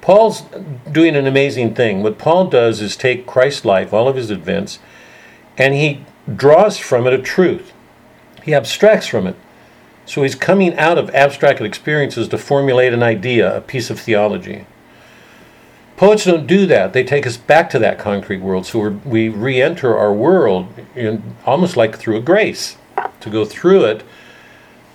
Paul's 0.00 0.42
doing 0.90 1.14
an 1.14 1.28
amazing 1.28 1.76
thing. 1.76 2.02
What 2.02 2.18
Paul 2.18 2.48
does 2.48 2.80
is 2.80 2.96
take 2.96 3.24
Christ's 3.24 3.64
life, 3.64 3.92
all 3.92 4.08
of 4.08 4.16
his 4.16 4.32
events, 4.32 4.80
and 5.56 5.74
he 5.74 6.04
draws 6.34 6.76
from 6.76 7.06
it 7.06 7.12
a 7.12 7.22
truth. 7.22 7.72
He 8.42 8.52
abstracts 8.52 9.06
from 9.06 9.28
it. 9.28 9.36
So 10.06 10.24
he's 10.24 10.34
coming 10.34 10.76
out 10.76 10.98
of 10.98 11.08
abstract 11.14 11.60
experiences 11.60 12.26
to 12.30 12.38
formulate 12.38 12.92
an 12.92 13.04
idea, 13.04 13.56
a 13.56 13.60
piece 13.60 13.90
of 13.90 14.00
theology. 14.00 14.66
Poets 15.96 16.24
don't 16.24 16.48
do 16.48 16.66
that. 16.66 16.94
They 16.94 17.04
take 17.04 17.28
us 17.28 17.36
back 17.36 17.70
to 17.70 17.78
that 17.78 18.00
concrete 18.00 18.40
world. 18.40 18.66
So 18.66 18.88
we 19.04 19.28
re 19.28 19.62
enter 19.62 19.96
our 19.96 20.12
world 20.12 20.66
in, 20.96 21.36
almost 21.44 21.76
like 21.76 21.96
through 21.96 22.16
a 22.16 22.20
grace, 22.20 22.76
to 23.26 23.30
go 23.30 23.44
through 23.44 23.84
it, 23.84 24.02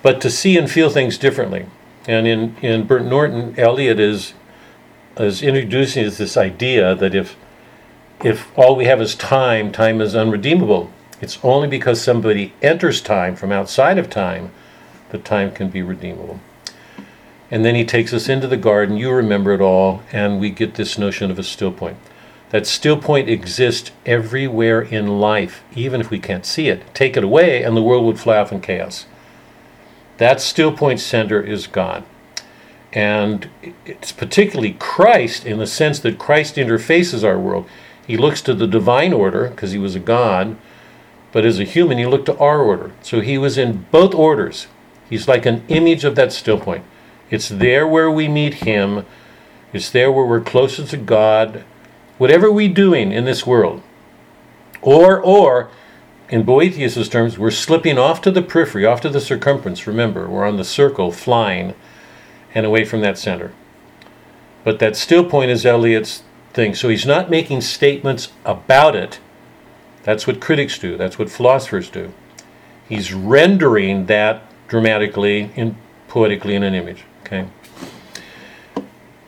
but 0.02 0.20
to 0.22 0.30
see 0.30 0.58
and 0.58 0.70
feel 0.70 0.90
things 0.90 1.18
differently. 1.18 1.68
And 2.08 2.26
in, 2.26 2.56
in 2.58 2.88
Burnt 2.88 3.08
Norton, 3.08 3.54
Eliot 3.60 4.00
is, 4.00 4.34
is 5.18 5.44
introducing 5.44 6.06
us 6.06 6.18
this 6.18 6.36
idea 6.36 6.96
that 6.96 7.14
if, 7.14 7.36
if 8.24 8.58
all 8.58 8.76
we 8.76 8.86
have 8.86 9.00
is 9.00 9.14
time, 9.14 9.72
time 9.72 10.02
is 10.02 10.16
unredeemable. 10.16 10.92
It's 11.22 11.38
only 11.44 11.68
because 11.68 12.02
somebody 12.02 12.54
enters 12.64 13.02
time 13.02 13.36
from 13.36 13.52
outside 13.52 14.00
of 14.00 14.10
time 14.10 14.52
that 15.10 15.24
time 15.24 15.52
can 15.52 15.70
be 15.70 15.84
redeemable. 15.84 16.40
And 17.52 17.66
then 17.66 17.76
he 17.76 17.86
takes 17.86 18.14
us 18.14 18.30
into 18.30 18.48
the 18.48 18.58
garden, 18.58 18.98
you 18.98 19.12
remember 19.12 19.54
it 19.54 19.62
all, 19.62 20.02
and 20.12 20.40
we 20.40 20.50
get 20.50 20.76
this 20.76 20.98
notion 20.98 21.30
of 21.30 21.38
a 21.38 21.44
still 21.44 21.72
point. 21.72 21.98
That 22.52 22.68
still 22.68 22.98
point 22.98 23.30
exists 23.30 23.92
everywhere 24.06 24.82
in 24.82 25.20
life, 25.20 25.64
even 25.74 26.02
if 26.02 26.10
we 26.10 26.20
can't 26.20 26.46
see 26.46 26.68
it. 26.68 26.84
Take 26.94 27.18
it 27.18 27.24
away, 27.24 27.64
and 27.64 27.76
the 27.76 27.82
world 27.82 28.06
would 28.06 28.20
fly 28.20 28.38
off 28.38 28.52
in 28.52 28.62
chaos. 28.62 29.06
That 30.18 30.42
still 30.42 30.72
point 30.72 31.00
center 31.00 31.42
is 31.42 31.66
God. 31.66 32.04
And 32.94 33.50
it's 33.86 34.12
particularly 34.12 34.74
Christ 34.74 35.46
in 35.46 35.60
the 35.60 35.68
sense 35.68 36.00
that 36.00 36.20
Christ 36.20 36.56
interfaces 36.58 37.24
our 37.24 37.40
world. 37.40 37.68
He 38.06 38.18
looks 38.18 38.42
to 38.42 38.54
the 38.54 38.68
divine 38.68 39.14
order 39.14 39.50
because 39.50 39.72
he 39.72 39.80
was 39.80 39.96
a 39.96 40.00
God, 40.00 40.58
but 41.32 41.46
as 41.46 41.60
a 41.60 41.64
human, 41.64 41.98
he 41.98 42.06
looked 42.06 42.26
to 42.26 42.38
our 42.38 42.60
order. 42.60 42.92
So 43.02 43.22
he 43.22 43.38
was 43.38 43.58
in 43.58 43.86
both 43.92 44.14
orders. 44.14 44.68
He's 45.10 45.28
like 45.28 45.46
an 45.46 45.64
image 45.70 46.04
of 46.04 46.16
that 46.16 46.34
still 46.34 46.60
point. 46.60 46.84
It's 47.30 47.48
there 47.48 47.88
where 47.88 48.12
we 48.12 48.28
meet 48.28 48.56
Him. 48.66 49.06
It's 49.72 49.90
there 49.90 50.12
where 50.12 50.26
we're 50.26 50.42
closer 50.42 50.86
to 50.86 50.98
God. 50.98 51.64
Whatever 52.22 52.52
we're 52.52 52.72
doing 52.72 53.12
in 53.12 53.26
this 53.26 53.48
world, 53.48 53.82
or 54.80 55.20
or 55.20 55.72
in 56.30 56.44
Boethius' 56.44 57.10
terms, 57.10 57.40
we're 57.40 57.50
slipping 57.50 57.98
off 57.98 58.22
to 58.22 58.30
the 58.30 58.44
periphery, 58.44 58.86
off 58.86 59.02
to 59.02 59.10
the 59.10 59.20
circumference. 59.20 59.88
Remember, 59.88 60.30
we're 60.30 60.48
on 60.48 60.58
the 60.58 60.64
circle, 60.64 61.12
flying, 61.12 61.74
and 62.54 62.64
away 62.64 62.86
from 62.86 63.02
that 63.02 63.18
center. 63.18 63.54
But 64.64 64.78
that 64.78 64.96
still 64.96 65.26
point 65.26 65.50
is 65.50 65.66
Eliot's 65.66 66.22
thing. 66.54 66.76
So 66.76 66.90
he's 66.90 67.08
not 67.08 67.32
making 67.32 67.62
statements 67.62 68.32
about 68.46 68.96
it. 68.96 69.20
That's 70.04 70.28
what 70.28 70.40
critics 70.40 70.78
do. 70.78 70.98
That's 70.98 71.18
what 71.18 71.32
philosophers 71.32 71.90
do. 71.90 72.14
He's 72.88 73.16
rendering 73.16 74.06
that 74.06 74.44
dramatically 74.68 75.50
and 75.56 75.76
poetically 76.08 76.54
in 76.54 76.62
an 76.62 76.76
image. 76.76 77.04
Okay. 77.22 77.48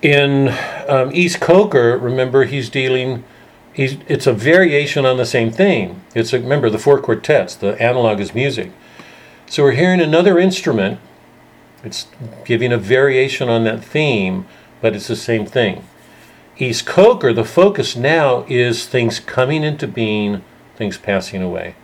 In 0.04 0.50
um, 0.90 1.12
East 1.14 1.40
Coker, 1.40 1.98
remember 1.98 2.44
he's 2.44 2.70
dealing. 2.70 3.24
He's, 3.72 3.96
it's 4.10 4.28
a 4.28 4.34
variation 4.34 5.06
on 5.06 5.16
the 5.16 5.26
same 5.26 5.50
thing. 5.50 6.02
It's 6.14 6.34
a, 6.34 6.40
remember 6.40 6.70
the 6.70 6.78
four 6.78 7.00
quartets. 7.00 7.56
The 7.56 7.82
analog 7.82 8.20
is 8.20 8.36
music. 8.36 8.74
So 9.48 9.64
we're 9.64 9.72
hearing 9.72 10.02
another 10.02 10.38
instrument. 10.38 11.00
It's 11.86 12.08
giving 12.44 12.74
a 12.74 12.78
variation 12.78 13.48
on 13.48 13.64
that 13.64 13.82
theme, 13.82 14.46
but 14.82 14.94
it's 14.94 15.08
the 15.08 15.16
same 15.16 15.46
thing. 15.46 15.88
East 16.58 16.86
Coker, 16.86 17.32
the 17.32 17.46
focus 17.46 17.96
now 17.96 18.46
is 18.50 18.86
things 18.86 19.22
coming 19.22 19.64
into 19.64 19.88
being, 19.88 20.44
things 20.76 20.98
passing 20.98 21.42
away. 21.42 21.76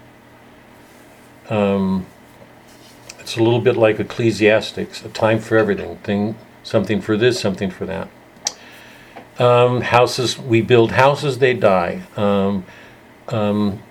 Um, 1.50 2.06
it's 3.18 3.38
a 3.38 3.44
little 3.44 3.62
bit 3.62 3.78
like 3.78 3.98
Ecclesiastes, 3.98 5.06
a 5.06 5.10
time 5.10 5.40
for 5.40 5.58
everything, 5.58 5.96
thing, 5.98 6.36
something 6.70 7.02
for 7.02 7.18
this, 7.18 7.40
something 7.40 7.72
for 7.72 7.86
that. 7.88 8.10
Um, 9.40 9.82
houses, 9.82 10.38
we 10.38 10.62
build 10.62 10.92
houses, 10.92 11.40
they 11.40 11.54
die. 11.54 12.04
Um, 12.16 12.64
um, 13.30 13.82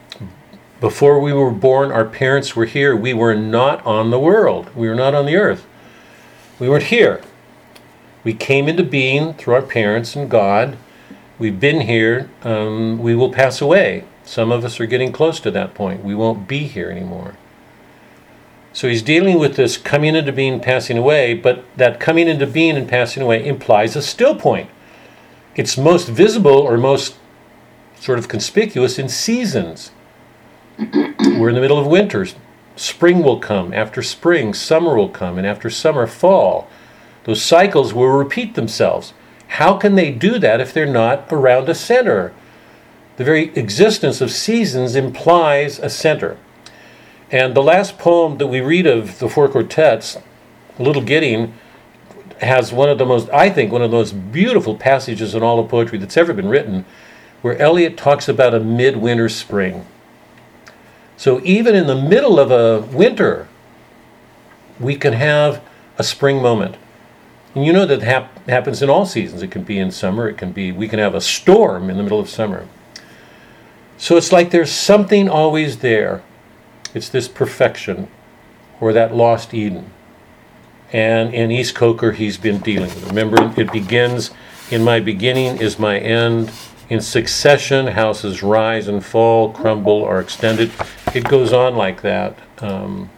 before 0.81 1.19
we 1.19 1.33
were 1.33 1.51
born, 1.51 1.91
our 1.91 2.05
parents 2.05 2.55
were 2.55 2.67
here. 2.67 2.95
We 2.95 3.13
were 3.13 3.35
not 3.35 3.85
on 3.85 4.11
the 4.11 4.19
world. 4.19 4.75
We 4.77 4.89
were 4.89 4.95
not 4.95 5.15
on 5.15 5.27
the 5.27 5.37
earth. 5.37 5.67
We 6.61 6.69
weren't 6.69 6.85
here. 6.85 7.21
We 8.23 8.33
came 8.33 8.69
into 8.69 8.85
being 8.85 9.35
through 9.35 9.55
our 9.55 9.63
parents 9.63 10.15
and 10.15 10.31
God. 10.31 10.77
We've 11.39 11.59
been 11.59 11.81
here. 11.81 12.31
Um, 12.43 12.99
we 12.99 13.17
will 13.17 13.33
pass 13.33 13.61
away. 13.61 14.05
Some 14.25 14.53
of 14.53 14.65
us 14.65 14.79
are 14.79 14.87
getting 14.87 15.11
close 15.11 15.41
to 15.41 15.51
that 15.51 15.75
point. 15.75 16.05
We 16.05 16.15
won't 16.15 16.47
be 16.47 16.67
here 16.69 16.91
anymore. 16.91 17.37
So 18.73 18.89
he's 18.89 19.03
dealing 19.03 19.39
with 19.39 19.57
this 19.57 19.77
coming 19.77 20.15
into 20.15 20.33
being, 20.33 20.61
passing 20.61 20.99
away, 20.99 21.35
but 21.35 21.65
that 21.77 22.01
coming 22.01 22.29
into 22.29 22.47
being 22.47 22.77
and 22.77 22.89
passing 22.89 23.23
away 23.23 23.45
implies 23.45 23.97
a 23.97 24.03
still 24.03 24.35
point. 24.35 24.71
It's 25.57 25.77
most 25.77 26.09
visible 26.09 26.53
or 26.53 26.77
most 26.77 27.17
sort 27.99 28.19
of 28.19 28.29
conspicuous 28.29 28.99
in 28.99 29.09
seasons. 29.09 29.91
We're 30.79 31.49
in 31.49 31.55
the 31.55 31.61
middle 31.61 31.79
of 31.79 31.87
winter. 31.87 32.27
Spring 32.77 33.23
will 33.23 33.41
come. 33.41 33.73
After 33.73 34.03
spring, 34.03 34.55
summer 34.55 34.97
will 34.97 35.09
come. 35.09 35.37
And 35.37 35.47
after 35.47 35.69
summer, 35.69 36.07
fall. 36.07 36.69
Those 37.25 37.43
cycles 37.43 37.93
will 37.93 38.07
repeat 38.07 38.55
themselves. 38.55 39.13
How 39.49 39.77
can 39.77 39.97
they 39.97 40.13
do 40.13 40.39
that 40.39 40.61
if 40.61 40.73
they're 40.73 40.87
not 40.87 41.27
around 41.33 41.69
a 41.69 41.75
center? 41.75 42.33
The 43.17 43.25
very 43.25 43.53
existence 43.57 44.21
of 44.21 44.31
seasons 44.31 44.95
implies 44.95 45.81
a 45.81 45.91
center. 45.91 46.37
And 47.31 47.55
the 47.55 47.63
last 47.63 47.99
poem 47.99 48.39
that 48.39 48.47
we 48.47 48.61
read 48.61 48.87
of 48.87 49.19
the 49.19 49.29
four 49.29 49.49
quartets, 49.49 50.17
Little 50.79 51.03
Gidding, 51.03 51.55
has 52.41 52.73
one 52.73 52.89
of 52.89 52.99
the 52.99 53.05
most, 53.05 53.29
I 53.31 53.51
think, 53.51 53.71
one 53.73 53.83
of 53.83 53.91
the 53.91 53.97
most 53.97 54.33
beautiful 54.33 54.77
passages 54.77 55.35
in 55.35 55.43
all 55.43 55.59
of 55.59 55.69
poetry 55.69 55.99
that's 55.99 56.17
ever 56.17 56.33
been 56.33 56.49
written, 56.49 56.85
where 57.43 57.59
Eliot 57.59 57.97
talks 57.97 58.29
about 58.29 58.55
a 58.55 58.61
midwinter 58.61 59.29
spring. 59.29 59.87
So 61.17 61.41
even 61.43 61.75
in 61.75 61.87
the 61.87 62.01
middle 62.01 62.39
of 62.39 62.51
a 62.51 62.87
winter, 62.95 63.49
we 64.79 64.97
can 64.97 65.13
have 65.13 65.63
a 65.99 66.05
spring 66.05 66.41
moment. 66.41 66.77
And 67.55 67.67
you 67.67 67.73
know 67.73 67.87
that 67.87 68.03
hap- 68.03 68.49
happens 68.49 68.83
in 68.83 68.89
all 68.89 69.05
seasons. 69.05 69.43
It 69.43 69.51
can 69.51 69.65
be 69.65 69.79
in 69.79 69.91
summer, 69.91 70.29
it 70.29 70.39
can 70.39 70.53
be, 70.53 70.71
we 70.71 70.89
can 70.89 71.01
have 71.01 71.15
a 71.15 71.21
storm 71.21 71.91
in 71.91 71.97
the 71.97 72.03
middle 72.03 72.21
of 72.21 72.29
summer. 72.29 72.69
So 73.97 74.17
it's 74.17 74.31
like 74.31 74.51
there's 74.51 74.71
something 74.71 75.29
always 75.29 75.79
there. 75.79 76.23
It's 76.99 77.09
this 77.09 77.29
perfection 77.29 78.09
or 78.81 78.93
that 78.93 79.15
lost 79.15 79.55
Eden. 79.55 79.93
And 80.93 81.33
in 81.33 81.53
East 81.53 81.77
Coker, 81.77 82.11
he's 82.11 82.37
been 82.37 82.59
dealing 82.59 82.89
with 82.89 83.05
it. 83.05 83.09
Remember, 83.11 83.55
it 83.57 83.71
begins 83.71 84.33
in 84.73 84.83
my 84.83 84.99
beginning 84.99 85.59
is 85.59 85.79
my 85.79 85.97
end. 86.01 86.51
In 86.89 87.01
succession, 87.01 87.87
houses 87.87 88.43
rise 88.43 88.89
and 88.89 89.05
fall, 89.05 89.53
crumble, 89.53 90.03
are 90.03 90.21
extended. 90.21 90.73
It 91.15 91.23
goes 91.23 91.53
on 91.53 91.77
like 91.77 92.03
that. 92.03 92.37
Um, 92.59 93.11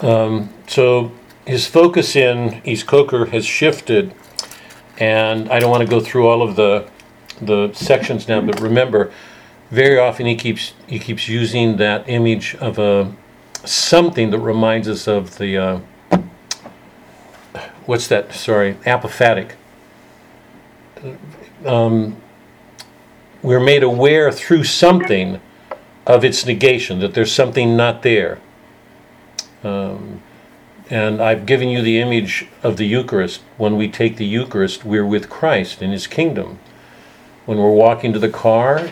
um, 0.00 0.52
so 0.66 1.10
his 1.46 1.66
focus 1.66 2.16
in 2.16 2.60
East 2.66 2.86
Coker 2.86 3.24
has 3.26 3.46
shifted, 3.46 4.14
and 4.98 5.48
I 5.48 5.58
don't 5.58 5.70
want 5.70 5.84
to 5.84 5.88
go 5.88 6.00
through 6.00 6.26
all 6.26 6.42
of 6.42 6.54
the 6.54 6.90
the 7.40 7.72
sections 7.72 8.28
now, 8.28 8.42
but 8.42 8.60
remember, 8.60 9.10
very 9.70 9.98
often 9.98 10.26
he 10.26 10.36
keeps 10.36 10.74
he 10.86 10.98
keeps 10.98 11.28
using 11.28 11.76
that 11.76 12.08
image 12.08 12.54
of 12.56 12.78
a 12.78 13.12
something 13.64 14.30
that 14.30 14.38
reminds 14.38 14.88
us 14.88 15.08
of 15.08 15.38
the 15.38 15.56
uh, 15.56 15.80
what's 17.86 18.08
that? 18.08 18.32
Sorry, 18.32 18.74
apophatic. 18.84 19.52
Um, 21.64 22.16
we're 23.42 23.60
made 23.60 23.82
aware 23.82 24.30
through 24.32 24.64
something 24.64 25.40
of 26.06 26.24
its 26.24 26.46
negation 26.46 27.00
that 27.00 27.14
there's 27.14 27.32
something 27.32 27.76
not 27.76 28.02
there. 28.02 28.38
Um, 29.64 30.22
and 30.88 31.20
I've 31.20 31.46
given 31.46 31.68
you 31.68 31.82
the 31.82 31.98
image 31.98 32.46
of 32.62 32.76
the 32.76 32.86
Eucharist. 32.86 33.40
When 33.56 33.76
we 33.76 33.88
take 33.88 34.16
the 34.16 34.24
Eucharist, 34.24 34.84
we're 34.84 35.06
with 35.06 35.28
Christ 35.28 35.82
in 35.82 35.90
His 35.90 36.06
kingdom. 36.06 36.60
When 37.44 37.58
we're 37.58 37.72
walking 37.72 38.12
to 38.12 38.18
the 38.18 38.28
car, 38.28 38.90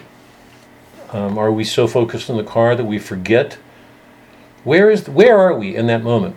Um, 1.10 1.38
are 1.38 1.52
we 1.52 1.64
so 1.64 1.86
focused 1.86 2.28
on 2.28 2.36
the 2.36 2.44
car 2.44 2.74
that 2.74 2.84
we 2.84 2.98
forget? 2.98 3.58
Where 4.64 4.90
is 4.90 5.08
where 5.08 5.38
are 5.38 5.54
we 5.56 5.76
in 5.76 5.86
that 5.86 6.02
moment, 6.02 6.36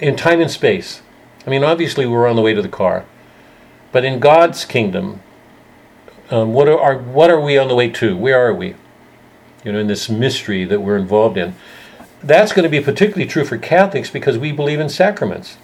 in 0.00 0.16
time 0.16 0.40
and 0.40 0.50
space? 0.50 1.02
I 1.46 1.50
mean, 1.50 1.64
obviously 1.64 2.06
we're 2.06 2.28
on 2.28 2.36
the 2.36 2.42
way 2.42 2.52
to 2.52 2.60
the 2.60 2.68
car, 2.68 3.04
but 3.92 4.04
in 4.04 4.18
God's 4.18 4.64
kingdom, 4.64 5.20
um, 6.30 6.52
what 6.52 6.68
are, 6.68 6.78
are 6.78 6.98
what 6.98 7.30
are 7.30 7.40
we 7.40 7.56
on 7.56 7.68
the 7.68 7.74
way 7.74 7.88
to? 7.90 8.16
Where 8.16 8.46
are 8.46 8.52
we? 8.52 8.74
You 9.64 9.72
know, 9.72 9.78
in 9.78 9.86
this 9.86 10.08
mystery 10.08 10.64
that 10.64 10.80
we're 10.80 10.96
involved 10.96 11.36
in. 11.36 11.54
That's 12.22 12.52
going 12.52 12.64
to 12.64 12.68
be 12.68 12.80
particularly 12.80 13.26
true 13.26 13.44
for 13.44 13.56
Catholics 13.56 14.10
because 14.10 14.36
we 14.36 14.50
believe 14.50 14.80
in 14.80 14.88
sacraments. 14.88 15.56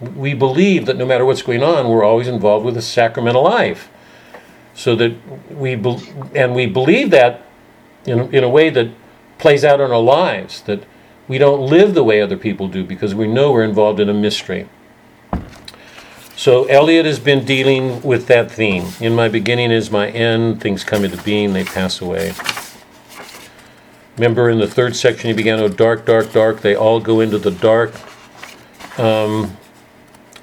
We 0.00 0.32
believe 0.32 0.86
that 0.86 0.96
no 0.96 1.04
matter 1.04 1.24
what's 1.24 1.42
going 1.42 1.62
on, 1.62 1.88
we're 1.88 2.04
always 2.04 2.28
involved 2.28 2.64
with 2.64 2.76
a 2.76 2.82
sacramental 2.82 3.42
life. 3.42 3.88
So 4.74 4.96
that 4.96 5.16
we 5.50 5.74
bel 5.74 6.00
and 6.34 6.54
we 6.54 6.66
believe 6.66 7.10
that 7.10 7.42
in, 8.04 8.34
in 8.34 8.44
a 8.44 8.48
way 8.48 8.70
that 8.70 8.90
plays 9.38 9.64
out 9.64 9.80
in 9.80 9.90
our 9.90 10.00
lives, 10.00 10.62
that 10.62 10.84
we 11.28 11.38
don't 11.38 11.60
live 11.60 11.94
the 11.94 12.04
way 12.04 12.20
other 12.20 12.36
people 12.36 12.68
do 12.68 12.84
because 12.84 13.14
we 13.14 13.26
know 13.26 13.52
we're 13.52 13.64
involved 13.64 14.00
in 14.00 14.08
a 14.08 14.14
mystery. 14.14 14.68
So 16.36 16.64
Eliot 16.64 17.06
has 17.06 17.20
been 17.20 17.44
dealing 17.44 18.02
with 18.02 18.26
that 18.26 18.50
theme. 18.50 18.86
In 19.00 19.14
my 19.14 19.28
beginning 19.28 19.70
is 19.70 19.90
my 19.90 20.08
end, 20.08 20.60
things 20.60 20.82
come 20.82 21.04
into 21.04 21.22
being, 21.22 21.52
they 21.52 21.64
pass 21.64 22.00
away. 22.00 22.34
Remember 24.16 24.50
in 24.50 24.58
the 24.58 24.66
third 24.66 24.96
section 24.96 25.28
he 25.28 25.36
began, 25.36 25.58
oh 25.60 25.68
dark, 25.68 26.04
dark, 26.04 26.32
dark, 26.32 26.60
they 26.60 26.74
all 26.74 27.00
go 27.00 27.20
into 27.20 27.38
the 27.38 27.50
dark. 27.50 27.94
Um, 28.98 29.56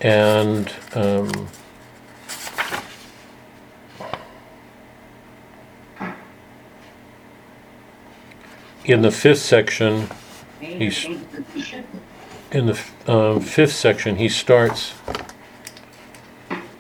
and 0.01 0.73
um, 0.93 1.49
in 8.89 9.01
the 9.01 9.11
fifth 9.11 9.39
section, 9.39 10.07
he's 10.59 11.05
in 12.51 12.65
the 12.65 12.79
um, 13.07 13.39
fifth 13.39 13.73
section 13.73 14.15
he 14.15 14.27
starts 14.27 14.93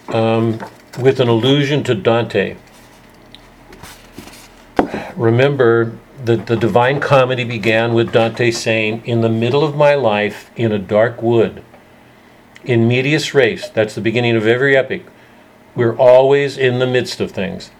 um, 0.07 0.59
with 0.99 1.19
an 1.19 1.27
allusion 1.27 1.83
to 1.83 1.93
Dante. 1.93 2.55
Remember 5.15 5.97
that 6.25 6.47
the 6.47 6.55
Divine 6.55 6.99
Comedy 6.99 7.43
began 7.43 7.93
with 7.93 8.11
Dante 8.11 8.51
saying, 8.51 9.03
"In 9.05 9.21
the 9.21 9.29
middle 9.29 9.63
of 9.63 9.75
my 9.75 9.95
life, 9.95 10.49
in 10.55 10.71
a 10.71 10.79
dark 10.79 11.21
wood." 11.21 11.63
in 12.63 12.87
medias 12.87 13.33
res, 13.33 13.69
that's 13.71 13.95
the 13.95 14.01
beginning 14.01 14.35
of 14.35 14.45
every 14.45 14.75
epic, 14.75 15.05
we're 15.75 15.95
always 15.95 16.57
in 16.57 16.79
the 16.79 16.87
midst 16.87 17.19
of 17.19 17.31
things. 17.31 17.71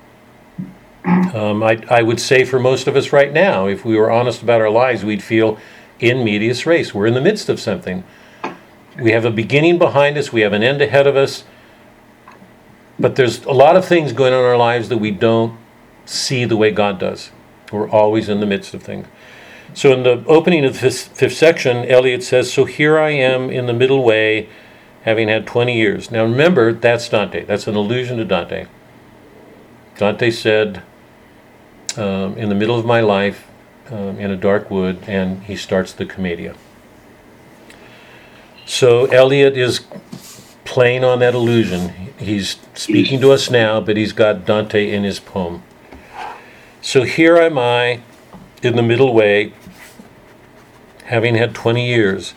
Um, 1.05 1.63
I, 1.63 1.81
I 1.89 2.01
would 2.01 2.19
say 2.19 2.43
for 2.43 2.59
most 2.59 2.87
of 2.87 2.95
us 2.95 3.13
right 3.13 3.31
now, 3.31 3.67
if 3.67 3.85
we 3.85 3.97
were 3.97 4.11
honest 4.11 4.41
about 4.41 4.61
our 4.61 4.69
lives, 4.69 5.05
we'd 5.05 5.23
feel 5.23 5.57
in 5.99 6.23
medias 6.23 6.65
res. 6.65 6.93
We're 6.93 7.07
in 7.07 7.13
the 7.13 7.21
midst 7.21 7.49
of 7.49 7.59
something. 7.59 8.03
We 8.99 9.11
have 9.11 9.25
a 9.25 9.31
beginning 9.31 9.77
behind 9.77 10.17
us, 10.17 10.33
we 10.33 10.41
have 10.41 10.53
an 10.53 10.63
end 10.63 10.81
ahead 10.81 11.07
of 11.07 11.15
us, 11.15 11.45
but 12.99 13.15
there's 13.15 13.45
a 13.45 13.51
lot 13.51 13.77
of 13.77 13.85
things 13.85 14.11
going 14.11 14.33
on 14.33 14.39
in 14.39 14.45
our 14.45 14.57
lives 14.57 14.89
that 14.89 14.97
we 14.97 15.11
don't 15.11 15.57
see 16.05 16.43
the 16.43 16.57
way 16.57 16.71
God 16.71 16.99
does. 16.99 17.31
We're 17.71 17.89
always 17.89 18.27
in 18.27 18.39
the 18.39 18.45
midst 18.45 18.73
of 18.73 18.83
things. 18.83 19.07
So 19.73 19.93
in 19.93 20.03
the 20.03 20.25
opening 20.25 20.65
of 20.65 20.73
the 20.73 20.79
fifth, 20.79 21.17
fifth 21.17 21.37
section, 21.37 21.85
Eliot 21.85 22.23
says, 22.23 22.51
So 22.51 22.65
here 22.65 22.97
I 22.97 23.11
am 23.11 23.49
in 23.49 23.67
the 23.67 23.73
middle 23.73 24.03
way 24.03 24.49
having 25.03 25.27
had 25.27 25.47
20 25.47 25.75
years. 25.75 26.11
Now 26.11 26.23
remember, 26.23 26.73
that's 26.73 27.07
Dante. 27.07 27.45
That's 27.45 27.67
an 27.67 27.75
allusion 27.75 28.17
to 28.17 28.25
Dante. 28.25 28.65
Dante 29.97 30.31
said, 30.31 30.81
um, 31.99 32.37
in 32.37 32.49
the 32.49 32.55
middle 32.55 32.79
of 32.79 32.85
my 32.85 33.01
life, 33.01 33.47
um, 33.91 34.19
in 34.19 34.31
a 34.31 34.37
dark 34.37 34.71
wood, 34.71 35.03
and 35.07 35.43
he 35.43 35.55
starts 35.55 35.91
the 35.93 36.05
Commedia. 36.05 36.55
So 38.65 39.05
Eliot 39.05 39.57
is 39.57 39.81
playing 40.63 41.03
on 41.03 41.19
that 41.19 41.33
illusion. 41.33 41.89
He's 42.19 42.57
speaking 42.75 43.19
to 43.21 43.31
us 43.31 43.49
now, 43.49 43.81
but 43.81 43.97
he's 43.97 44.13
got 44.13 44.45
Dante 44.45 44.91
in 44.91 45.03
his 45.03 45.19
poem. 45.19 45.63
So 46.81 47.03
here 47.03 47.37
am 47.37 47.57
I 47.57 48.01
in 48.61 48.75
the 48.75 48.83
middle 48.83 49.13
way, 49.13 49.53
having 51.05 51.35
had 51.35 51.55
20 51.55 51.85
years. 51.85 52.33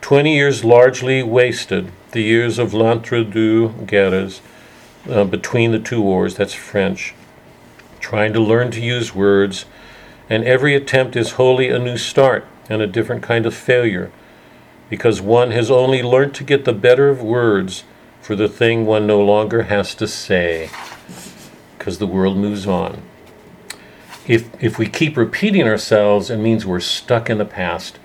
20 0.00 0.34
years 0.34 0.64
largely 0.64 1.22
wasted, 1.22 1.92
the 2.12 2.22
years 2.22 2.58
of 2.58 2.72
l'entre-deux 2.72 3.68
guerres, 3.86 4.40
uh, 5.10 5.24
between 5.24 5.72
the 5.72 5.78
two 5.78 6.00
wars, 6.00 6.36
that's 6.36 6.54
French, 6.54 7.14
trying 8.00 8.32
to 8.32 8.40
learn 8.40 8.70
to 8.72 8.80
use 8.80 9.14
words, 9.14 9.64
and 10.28 10.44
every 10.44 10.74
attempt 10.74 11.16
is 11.16 11.32
wholly 11.32 11.68
a 11.68 11.78
new 11.78 11.96
start 11.96 12.46
and 12.68 12.82
a 12.82 12.86
different 12.86 13.22
kind 13.22 13.46
of 13.46 13.54
failure, 13.54 14.10
because 14.90 15.20
one 15.20 15.50
has 15.50 15.70
only 15.70 16.02
learnt 16.02 16.34
to 16.34 16.44
get 16.44 16.64
the 16.64 16.72
better 16.72 17.08
of 17.08 17.22
words 17.22 17.84
for 18.20 18.36
the 18.36 18.48
thing 18.48 18.84
one 18.84 19.06
no 19.06 19.20
longer 19.20 19.64
has 19.64 19.94
to 19.94 20.06
say, 20.06 20.70
because 21.78 21.98
the 21.98 22.06
world 22.06 22.36
moves 22.36 22.66
on. 22.66 23.02
If, 24.26 24.62
if 24.62 24.78
we 24.78 24.86
keep 24.86 25.16
repeating 25.16 25.66
ourselves, 25.66 26.28
it 26.28 26.36
means 26.36 26.66
we're 26.66 26.80
stuck 26.80 27.30
in 27.30 27.38
the 27.38 27.46
past 27.46 27.98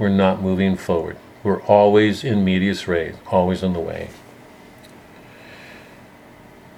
we're 0.00 0.08
not 0.08 0.40
moving 0.40 0.76
forward. 0.76 1.18
We're 1.42 1.60
always 1.62 2.24
in 2.24 2.42
medias 2.42 2.88
res, 2.88 3.14
always 3.26 3.62
in 3.62 3.74
the 3.74 3.80
way. 3.80 4.08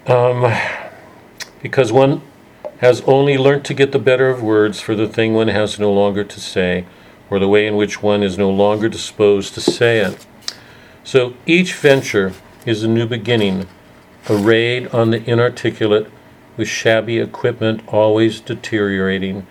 Um, 0.09 0.53
because 1.62 1.93
one 1.93 2.21
has 2.83 3.01
only 3.03 3.38
learnt 3.38 3.64
to 3.64 3.73
get 3.73 3.92
the 3.92 3.99
better 3.99 4.29
of 4.29 4.42
words 4.42 4.81
for 4.81 4.97
the 4.97 5.07
thing 5.07 5.33
one 5.33 5.47
has 5.47 5.79
no 5.79 5.90
longer 5.92 6.25
to 6.25 6.40
say, 6.40 6.85
or 7.31 7.38
the 7.38 7.49
way 7.49 7.64
in 7.64 7.77
which 7.77 8.03
one 8.03 8.25
is 8.25 8.37
no 8.37 8.51
longer 8.51 8.88
disposed 8.88 9.55
to 9.55 9.61
say 9.61 10.01
it. 10.01 10.27
So 11.05 11.35
each 11.47 11.75
venture 11.75 12.33
is 12.66 12.83
a 12.83 12.88
new 12.88 13.07
beginning, 13.07 13.68
a 14.29 14.37
raid 14.37 14.88
on 14.88 15.11
the 15.11 15.23
inarticulate 15.31 16.11
with 16.57 16.66
shabby 16.66 17.18
equipment 17.18 17.83
always 17.87 18.40
deteriorating 18.40 19.47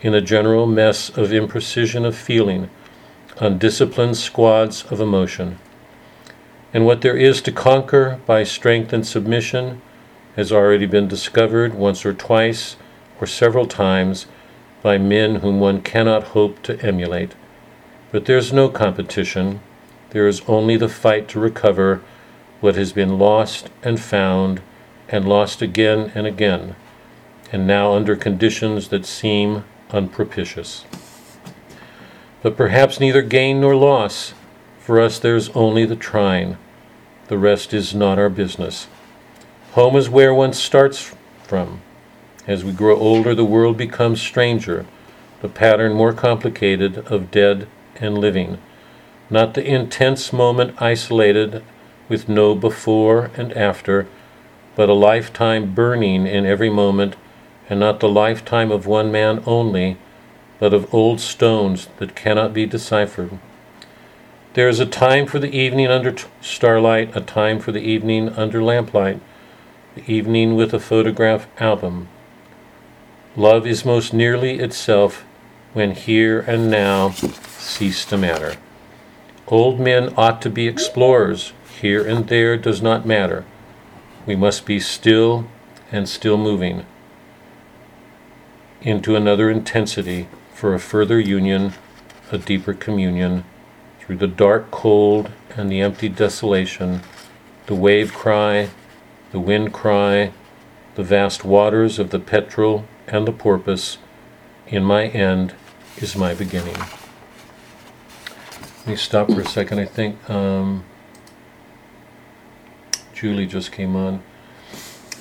in 0.00 0.14
a 0.14 0.20
general 0.20 0.64
mess 0.64 1.08
of 1.10 1.30
imprecision 1.30 2.06
of 2.06 2.16
feeling 2.16 2.70
undisciplined 3.38 4.16
squads 4.16 4.84
of 4.84 5.00
emotion. 5.00 5.58
And 6.72 6.86
what 6.86 7.00
there 7.00 7.16
is 7.16 7.42
to 7.42 7.50
conquer 7.50 8.20
by 8.24 8.44
strength 8.44 8.92
and 8.92 9.04
submission 9.04 9.82
has 10.38 10.52
already 10.52 10.86
been 10.86 11.08
discovered 11.08 11.74
once 11.74 12.06
or 12.06 12.14
twice 12.14 12.76
or 13.20 13.26
several 13.26 13.66
times 13.66 14.26
by 14.82 14.96
men 14.96 15.34
whom 15.36 15.58
one 15.58 15.82
cannot 15.82 16.28
hope 16.28 16.62
to 16.62 16.80
emulate. 16.80 17.34
But 18.12 18.26
there's 18.26 18.52
no 18.52 18.68
competition, 18.68 19.58
there 20.10 20.28
is 20.28 20.42
only 20.46 20.76
the 20.76 20.88
fight 20.88 21.26
to 21.30 21.40
recover 21.40 22.00
what 22.60 22.76
has 22.76 22.92
been 22.92 23.18
lost 23.18 23.68
and 23.82 23.98
found 23.98 24.62
and 25.08 25.28
lost 25.28 25.60
again 25.60 26.12
and 26.14 26.24
again, 26.24 26.76
and 27.50 27.66
now 27.66 27.94
under 27.94 28.14
conditions 28.14 28.90
that 28.90 29.06
seem 29.06 29.64
unpropitious. 29.90 30.84
But 32.42 32.56
perhaps 32.56 33.00
neither 33.00 33.22
gain 33.22 33.60
nor 33.60 33.74
loss. 33.74 34.34
For 34.78 35.00
us 35.00 35.18
there's 35.18 35.48
only 35.48 35.84
the 35.84 35.96
trying. 35.96 36.58
The 37.26 37.38
rest 37.38 37.74
is 37.74 37.92
not 37.92 38.20
our 38.20 38.30
business. 38.30 38.86
Home 39.72 39.96
is 39.96 40.08
where 40.08 40.34
one 40.34 40.52
starts 40.52 41.14
from. 41.44 41.82
As 42.46 42.64
we 42.64 42.72
grow 42.72 42.96
older, 42.96 43.34
the 43.34 43.44
world 43.44 43.76
becomes 43.76 44.20
stranger, 44.20 44.86
the 45.42 45.48
pattern 45.48 45.92
more 45.92 46.12
complicated 46.12 46.98
of 47.06 47.30
dead 47.30 47.68
and 47.96 48.16
living. 48.16 48.58
Not 49.28 49.54
the 49.54 49.64
intense 49.64 50.32
moment 50.32 50.80
isolated 50.80 51.62
with 52.08 52.28
no 52.28 52.54
before 52.54 53.30
and 53.36 53.52
after, 53.52 54.06
but 54.74 54.88
a 54.88 54.94
lifetime 54.94 55.74
burning 55.74 56.26
in 56.26 56.46
every 56.46 56.70
moment, 56.70 57.16
and 57.68 57.78
not 57.78 58.00
the 58.00 58.08
lifetime 58.08 58.70
of 58.70 58.86
one 58.86 59.12
man 59.12 59.42
only 59.44 59.98
but 60.58 60.74
of 60.74 60.92
old 60.92 61.20
stones 61.20 61.88
that 61.98 62.16
cannot 62.16 62.52
be 62.52 62.66
deciphered. 62.66 63.38
There 64.54 64.68
is 64.68 64.80
a 64.80 64.86
time 64.86 65.26
for 65.26 65.38
the 65.38 65.54
evening 65.56 65.86
under 65.86 66.10
t- 66.10 66.24
starlight, 66.40 67.14
a 67.16 67.20
time 67.20 67.60
for 67.60 67.70
the 67.70 67.80
evening 67.80 68.30
under 68.30 68.62
lamplight, 68.62 69.20
the 69.94 70.12
evening 70.12 70.56
with 70.56 70.72
a 70.74 70.80
photograph 70.80 71.46
album. 71.60 72.08
Love 73.36 73.66
is 73.66 73.84
most 73.84 74.12
nearly 74.12 74.58
itself 74.58 75.24
when 75.72 75.92
here 75.92 76.40
and 76.40 76.70
now 76.70 77.10
cease 77.10 78.04
to 78.04 78.16
matter. 78.16 78.56
Old 79.46 79.80
men 79.80 80.12
ought 80.16 80.42
to 80.42 80.50
be 80.50 80.68
explorers. 80.68 81.52
Here 81.80 82.04
and 82.04 82.26
there 82.26 82.56
does 82.56 82.82
not 82.82 83.06
matter. 83.06 83.44
We 84.26 84.36
must 84.36 84.66
be 84.66 84.80
still 84.80 85.48
and 85.92 86.08
still 86.08 86.36
moving 86.36 86.84
into 88.80 89.16
another 89.16 89.50
intensity 89.50 90.28
for 90.52 90.74
a 90.74 90.80
further 90.80 91.18
union, 91.18 91.74
a 92.30 92.38
deeper 92.38 92.74
communion, 92.74 93.44
through 94.00 94.16
the 94.16 94.26
dark 94.26 94.70
cold 94.70 95.30
and 95.56 95.70
the 95.70 95.80
empty 95.80 96.08
desolation, 96.08 97.00
the 97.66 97.74
wave 97.74 98.12
cry, 98.12 98.70
the 99.30 99.40
wind 99.40 99.72
cry, 99.72 100.32
the 100.94 101.02
vast 101.02 101.44
waters 101.44 101.98
of 101.98 102.10
the 102.10 102.18
petrel 102.18 102.84
and 103.06 103.26
the 103.26 103.32
porpoise, 103.32 103.98
in 104.66 104.84
my 104.84 105.06
end 105.06 105.54
is 105.96 106.16
my 106.16 106.34
beginning. 106.34 106.76
Let 108.78 108.86
me 108.86 108.96
stop 108.96 109.30
for 109.30 109.40
a 109.40 109.46
second. 109.46 109.78
I 109.80 109.84
think 109.84 110.28
um, 110.30 110.84
Julie 113.14 113.46
just 113.46 113.72
came 113.72 113.96
on. 113.96 114.22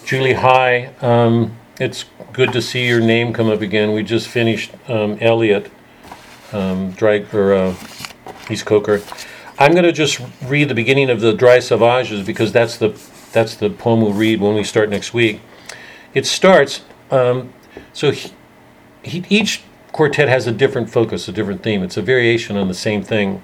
Julie, 0.06 0.34
hi. 0.34 0.94
Um, 1.02 1.58
it's 1.80 2.06
good 2.32 2.54
to 2.54 2.62
see 2.62 2.88
your 2.88 3.02
name 3.02 3.34
come 3.34 3.50
up 3.50 3.62
again. 3.62 3.94
We 3.94 4.04
just 4.04 4.28
finished 4.28 4.72
um, 4.88 5.18
Eliot, 5.20 5.70
um, 6.54 6.92
dry, 6.92 7.26
or 7.34 7.54
uh, 7.54 7.76
East 8.50 8.66
Coker. 8.66 9.02
I'm 9.60 9.72
going 9.72 9.84
to 9.84 9.92
just 9.92 10.22
read 10.46 10.70
the 10.70 10.76
beginning 10.76 11.10
of 11.10 11.20
the 11.20 11.34
Dry 11.34 11.58
Salvages 11.58 12.26
because 12.26 12.52
that's 12.52 12.78
the 12.78 12.90
that's 13.32 13.56
the 13.56 13.70
poem 13.70 14.02
we'll 14.02 14.14
read 14.14 14.42
when 14.42 14.56
we 14.56 14.64
start 14.64 14.90
next 14.90 15.14
week. 15.14 15.42
It 16.14 16.26
starts. 16.26 16.82
Um, 17.12 17.54
so 17.94 18.12
he, 18.12 18.32
he, 19.04 19.24
each 19.30 19.62
quartet 19.92 20.30
has 20.30 20.48
a 20.48 20.52
different 20.52 20.90
focus, 20.90 21.28
a 21.28 21.32
different 21.32 21.64
theme. 21.64 21.84
It's 21.84 21.98
a 21.98 22.02
variation 22.02 22.58
on 22.58 22.68
the 22.68 22.74
same 22.74 23.04
thing. 23.04 23.42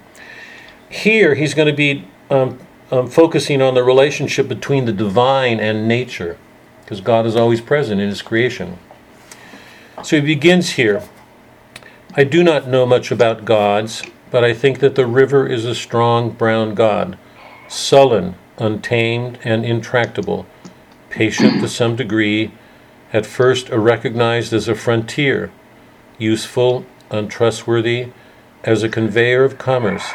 Here, 0.90 1.36
he's 1.36 1.54
going 1.54 1.68
to 1.68 1.74
be 1.74 2.06
um, 2.30 2.60
um, 2.92 3.08
focusing 3.08 3.62
on 3.62 3.74
the 3.74 3.84
relationship 3.84 4.48
between 4.48 4.86
the 4.86 4.92
divine 4.92 5.60
and 5.60 5.88
nature, 5.88 6.38
because 6.82 7.02
God 7.02 7.26
is 7.26 7.36
always 7.36 7.62
present 7.62 8.00
in 8.00 8.10
His 8.10 8.22
creation. 8.22 8.78
So 10.04 10.18
he 10.18 10.22
begins 10.22 10.72
here. 10.72 11.04
I 12.16 12.24
do 12.24 12.44
not 12.44 12.68
know 12.68 12.86
much 12.86 13.10
about 13.10 13.46
gods, 13.46 14.04
but 14.30 14.44
I 14.44 14.54
think 14.54 14.80
that 14.80 14.96
the 14.96 15.08
river 15.08 15.48
is 15.48 15.66
a 15.66 15.74
strong 15.74 16.32
brown 16.32 16.76
god, 16.76 17.18
sullen, 17.68 18.36
untamed, 18.58 19.40
and 19.44 19.66
intractable, 19.66 20.46
patient 21.10 21.62
to 21.62 21.68
some 21.68 21.96
degree, 21.96 22.52
at 23.12 23.26
first 23.26 23.70
recognized 23.70 24.54
as 24.54 24.68
a 24.68 24.76
frontier, 24.76 25.52
useful, 26.18 26.86
untrustworthy, 27.12 28.08
as 28.64 28.82
a 28.82 28.90
conveyor 28.90 29.44
of 29.44 29.58
commerce, 29.58 30.12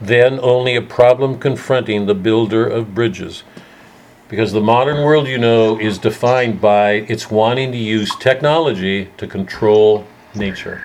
then 0.00 0.38
only 0.40 0.76
a 0.76 0.82
problem 0.82 1.38
confronting 1.38 2.06
the 2.06 2.14
builder 2.14 2.66
of 2.66 2.94
bridges. 2.94 3.42
Because 4.28 4.52
the 4.52 4.60
modern 4.60 5.04
world, 5.04 5.26
you 5.26 5.38
know, 5.38 5.78
is 5.78 5.98
defined 5.98 6.60
by 6.60 6.92
its 7.08 7.30
wanting 7.30 7.72
to 7.72 7.78
use 7.78 8.14
technology 8.16 9.08
to 9.16 9.26
control 9.26 10.06
nature. 10.34 10.84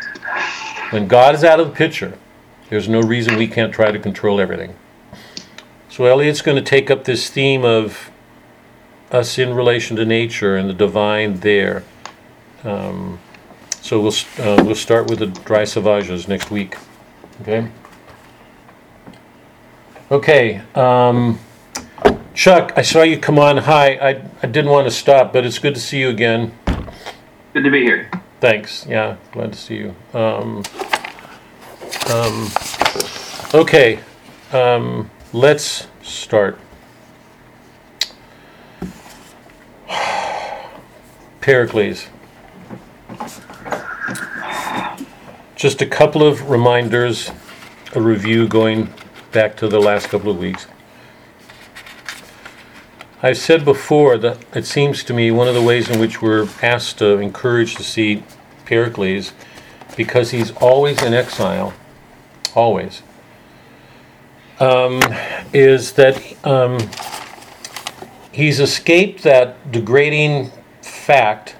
When 0.91 1.07
God 1.07 1.35
is 1.35 1.43
out 1.43 1.59
of 1.59 1.67
the 1.67 1.73
picture, 1.73 2.17
there's 2.69 2.87
no 2.87 3.01
reason 3.01 3.37
we 3.37 3.47
can't 3.47 3.73
try 3.73 3.91
to 3.91 3.99
control 3.99 4.39
everything. 4.39 4.75
So 6.01 6.07
Eliot's 6.07 6.41
going 6.41 6.57
to 6.57 6.67
take 6.67 6.89
up 6.89 7.03
this 7.03 7.29
theme 7.29 7.63
of 7.63 8.09
us 9.11 9.37
in 9.37 9.53
relation 9.53 9.95
to 9.97 10.03
nature 10.03 10.57
and 10.57 10.67
the 10.67 10.73
divine 10.73 11.41
there. 11.41 11.83
Um, 12.63 13.19
so 13.81 14.01
we'll 14.01 14.13
uh, 14.39 14.63
we'll 14.65 14.73
start 14.73 15.11
with 15.11 15.19
the 15.19 15.27
dry 15.27 15.61
Salvages 15.61 16.27
next 16.27 16.49
week. 16.49 16.75
Okay. 17.41 17.69
Okay. 20.09 20.63
Um, 20.73 21.39
Chuck, 22.33 22.73
I 22.75 22.81
saw 22.81 23.03
you 23.03 23.19
come 23.19 23.37
on. 23.37 23.57
Hi. 23.57 23.89
I 23.91 24.23
I 24.41 24.47
didn't 24.47 24.71
want 24.71 24.87
to 24.87 24.91
stop, 24.91 25.31
but 25.31 25.45
it's 25.45 25.59
good 25.59 25.75
to 25.75 25.81
see 25.81 25.99
you 25.99 26.09
again. 26.09 26.51
Good 27.53 27.63
to 27.63 27.69
be 27.69 27.83
here. 27.83 28.09
Thanks. 28.39 28.87
Yeah, 28.87 29.17
glad 29.33 29.53
to 29.53 29.59
see 29.59 29.75
you. 29.75 29.95
Um, 30.15 30.63
um, 32.09 32.49
okay. 33.53 33.99
Um, 34.51 35.11
let's 35.31 35.90
start. 36.01 36.59
Pericles. 41.41 42.07
Just 45.55 45.81
a 45.81 45.85
couple 45.85 46.23
of 46.23 46.49
reminders, 46.49 47.31
a 47.93 48.01
review 48.01 48.47
going 48.47 48.93
back 49.31 49.55
to 49.57 49.67
the 49.67 49.79
last 49.79 50.09
couple 50.09 50.31
of 50.31 50.37
weeks. 50.37 50.67
I've 53.23 53.37
said 53.37 53.63
before 53.63 54.17
that 54.17 54.43
it 54.55 54.65
seems 54.65 55.03
to 55.03 55.13
me 55.13 55.29
one 55.29 55.47
of 55.47 55.53
the 55.53 55.61
ways 55.61 55.89
in 55.89 55.99
which 55.99 56.21
we're 56.21 56.47
asked 56.63 56.97
to 56.99 57.19
encourage 57.19 57.75
to 57.75 57.83
see 57.83 58.23
Pericles, 58.65 59.33
because 59.95 60.31
he's 60.31 60.51
always 60.53 61.03
in 61.03 61.13
exile, 61.13 61.73
always, 62.55 63.03
um, 64.61 65.01
is 65.53 65.93
that 65.93 66.21
um, 66.45 66.77
he's 68.31 68.59
escaped 68.59 69.23
that 69.23 69.71
degrading 69.71 70.51
fact 70.83 71.55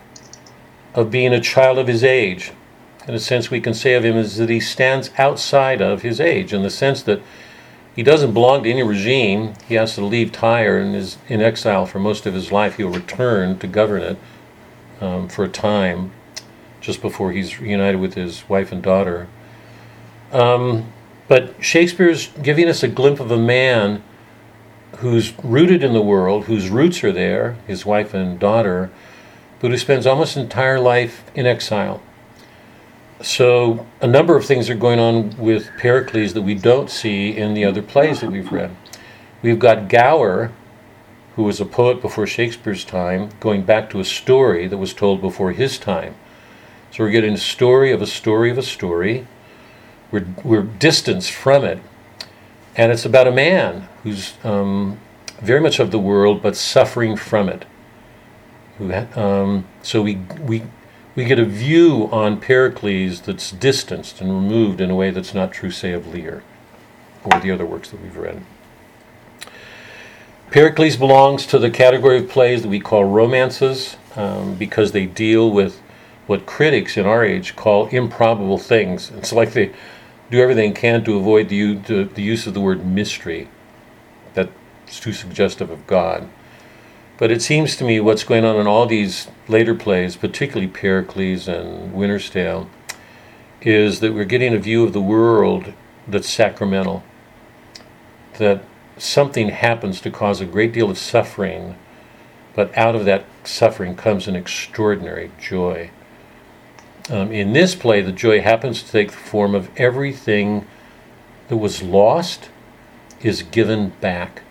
of 0.94 1.10
being 1.10 1.34
a 1.34 1.42
child 1.42 1.80
of 1.80 1.88
his 1.88 2.04
age. 2.04 2.52
In 3.08 3.16
a 3.16 3.20
sense, 3.20 3.50
we 3.50 3.60
can 3.60 3.74
say 3.74 3.96
of 3.96 4.06
him 4.06 4.16
is 4.16 4.38
that 4.38 4.50
he 4.50 4.60
stands 4.60 5.10
outside 5.18 5.82
of 5.82 6.04
his 6.04 6.22
age, 6.22 6.54
in 6.54 6.62
the 6.62 6.70
sense 6.70 7.02
that 7.04 7.22
he 7.96 8.04
doesn't 8.04 8.34
belong 8.34 8.64
to 8.64 8.70
any 8.70 8.84
regime. 8.84 9.56
He 9.68 9.74
has 9.76 9.96
to 9.96 10.06
leave 10.06 10.32
Tyre 10.32 10.78
and 10.78 10.96
is 10.96 11.18
in 11.28 11.42
exile 11.42 11.88
for 11.88 11.98
most 11.98 12.28
of 12.28 12.36
his 12.36 12.52
life. 12.52 12.78
He'll 12.78 12.90
return 12.90 13.58
to 13.60 13.68
govern 13.68 14.04
it 14.04 14.18
um, 15.02 15.28
for 15.28 15.44
a 15.44 15.50
time, 15.50 16.12
just 16.80 17.02
before 17.02 17.32
he's 17.32 17.60
reunited 17.60 18.00
with 18.00 18.14
his 18.14 18.48
wife 18.48 18.72
and 18.72 18.84
daughter. 18.84 19.28
Um, 20.32 20.94
but 21.32 21.54
Shakespeare's 21.64 22.28
giving 22.44 22.68
us 22.68 22.84
a 22.84 22.90
glimpse 22.90 23.22
of 23.22 23.32
a 23.32 23.38
man 23.38 24.04
who's 24.98 25.32
rooted 25.42 25.82
in 25.82 25.94
the 25.94 26.02
world, 26.02 26.44
whose 26.44 26.68
roots 26.68 27.06
are 27.06 27.14
there, 27.14 27.56
his 27.66 27.86
wife 27.86 28.14
and 28.14 28.38
daughter, 28.38 28.92
but 29.62 29.72
who 29.72 29.78
spends 29.78 30.06
almost 30.06 30.36
entire 30.36 30.78
life 30.78 31.24
in 31.34 31.46
exile. 31.46 32.04
So, 33.22 33.88
a 34.02 34.08
number 34.08 34.36
of 34.36 34.46
things 34.46 34.70
are 34.70 34.76
going 34.76 35.00
on 35.00 35.38
with 35.38 35.70
Pericles 35.78 36.34
that 36.34 36.42
we 36.42 36.54
don't 36.54 36.90
see 36.90 37.30
in 37.38 37.54
the 37.54 37.64
other 37.64 37.82
plays 37.82 38.20
that 38.20 38.30
we've 38.30 38.52
read. 38.52 38.76
We've 39.42 39.58
got 39.58 39.88
Gower, 39.88 40.52
who 41.38 41.44
was 41.44 41.62
a 41.62 41.66
poet 41.66 42.02
before 42.02 42.28
Shakespeare's 42.28 42.84
time, 42.84 43.30
going 43.40 43.62
back 43.62 43.90
to 43.92 44.02
a 44.02 44.04
story 44.04 44.68
that 44.68 44.80
was 44.80 44.94
told 44.94 45.22
before 45.22 45.54
his 45.54 45.78
time. 45.78 46.14
So, 46.92 47.06
we're 47.06 47.12
getting 47.12 47.36
a 47.36 47.38
story 47.38 47.94
of 47.94 48.02
a 48.02 48.06
story 48.06 48.52
of 48.52 48.58
a 48.58 48.64
story. 48.64 49.28
We're, 50.12 50.28
we're 50.44 50.64
distanced 50.64 51.32
from 51.32 51.64
it. 51.64 51.80
And 52.76 52.92
it's 52.92 53.06
about 53.06 53.28
a 53.28 53.32
man 53.32 53.88
who's 54.04 54.34
um, 54.44 55.00
very 55.42 55.60
much 55.60 55.80
of 55.80 55.92
the 55.92 56.00
world 56.00 56.42
but 56.42 56.56
suffering 56.56 57.16
from 57.16 57.50
it. 57.50 57.66
Um, 59.16 59.68
so, 59.84 60.02
we, 60.02 60.16
we 60.40 60.64
we 61.16 61.26
get 61.26 61.40
a 61.40 61.46
view 61.46 62.08
on 62.12 62.40
Pericles 62.40 63.22
that's 63.22 63.52
distanced 63.52 64.22
and 64.22 64.32
removed 64.32 64.80
in 64.80 64.90
a 64.90 64.96
way 64.96 65.12
that's 65.12 65.34
not 65.34 65.52
true, 65.52 65.72
say, 65.72 65.92
of 65.92 66.08
Lear 66.08 66.42
or 67.24 67.40
the 67.40 67.52
other 67.52 67.66
works 67.66 67.90
that 67.90 68.02
we've 68.02 68.16
read. 68.16 68.42
Pericles 70.52 70.96
belongs 70.96 71.46
to 71.48 71.60
the 71.60 71.70
category 71.70 72.20
of 72.20 72.30
plays 72.30 72.62
that 72.62 72.70
we 72.70 72.80
call 72.80 73.04
romances 73.04 73.98
um, 74.16 74.56
because 74.56 74.92
they 74.92 75.06
deal 75.06 75.52
with 75.52 75.82
what 76.28 76.46
critics 76.46 76.98
in 76.98 77.06
our 77.06 77.24
age 77.26 77.56
call 77.56 77.88
improbable 77.88 78.58
things. 78.58 79.12
It's 79.12 79.34
like 79.34 79.54
they 79.54 79.72
do 80.32 80.42
everything 80.42 80.74
can 80.74 81.04
to 81.04 81.18
avoid 81.18 81.50
the, 81.50 81.76
the, 81.76 82.06
the 82.06 82.22
use 82.24 82.48
of 82.48 82.54
the 82.54 82.62
word 82.62 82.86
mystery. 82.86 83.50
That's 84.34 85.00
too 85.00 85.14
suggestive 85.14 85.70
of 85.70 85.86
God. 85.86 86.28
But 87.18 87.32
it 87.32 87.42
seems 87.42 87.76
to 87.76 87.84
me 87.84 88.00
what's 88.00 88.24
going 88.24 88.46
on 88.46 88.56
in 88.56 88.66
all 88.66 88.86
these 88.86 89.28
later 89.48 89.76
plays, 89.76 90.16
particularly 90.16 90.68
Pericles 90.68 91.48
and 91.48 91.94
Winter's 91.94 92.30
Tale, 92.30 92.70
is 93.62 94.00
that 94.00 94.14
we're 94.14 94.26
getting 94.26 94.54
a 94.54 94.58
view 94.58 94.84
of 94.84 94.94
the 94.94 95.02
world 95.02 95.74
that's 96.08 96.30
sacramental. 96.30 97.04
That 98.38 98.64
something 98.98 99.50
happens 99.50 100.02
to 100.02 100.12
cause 100.12 100.42
a 100.42 100.46
great 100.46 100.74
deal 100.74 100.90
of 100.90 100.98
suffering, 100.98 101.76
but 102.56 102.76
out 102.78 102.96
of 102.96 103.06
that 103.06 103.26
suffering 103.44 103.96
comes 103.96 104.28
an 104.28 104.36
extraordinary 104.36 105.32
joy. 105.40 105.92
Um, 107.10 107.32
in 107.32 107.54
this 107.54 107.74
play, 107.74 108.02
the 108.02 108.12
joy 108.12 108.42
happens 108.42 108.84
to 108.84 108.92
take 108.92 109.12
the 109.12 109.18
form 109.18 109.56
of 109.56 109.70
everything 109.78 110.68
that 111.48 111.58
was 111.58 111.82
lost 111.82 112.50
is 113.22 113.44
given 113.44 113.90
back. 114.02 114.44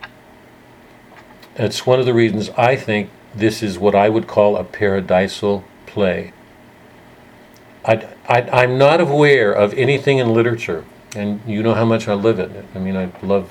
It's 1.56 1.86
one 1.86 2.00
of 2.00 2.06
the 2.06 2.14
reasons 2.14 2.50
I 2.50 2.76
think 2.76 3.10
this 3.34 3.62
is 3.62 3.78
what 3.78 3.94
I 3.94 4.08
would 4.08 4.26
call 4.26 4.56
a 4.56 4.64
paradisal 4.64 5.64
play. 5.86 6.32
I, 7.84 8.08
I, 8.28 8.64
am 8.64 8.76
not 8.78 9.00
aware 9.00 9.52
of 9.52 9.72
anything 9.74 10.18
in 10.18 10.34
literature, 10.34 10.84
and 11.16 11.40
you 11.46 11.62
know 11.62 11.74
how 11.74 11.84
much 11.84 12.08
I 12.08 12.14
live 12.14 12.38
it. 12.38 12.64
I 12.74 12.78
mean, 12.78 12.96
I 12.96 13.10
love, 13.22 13.50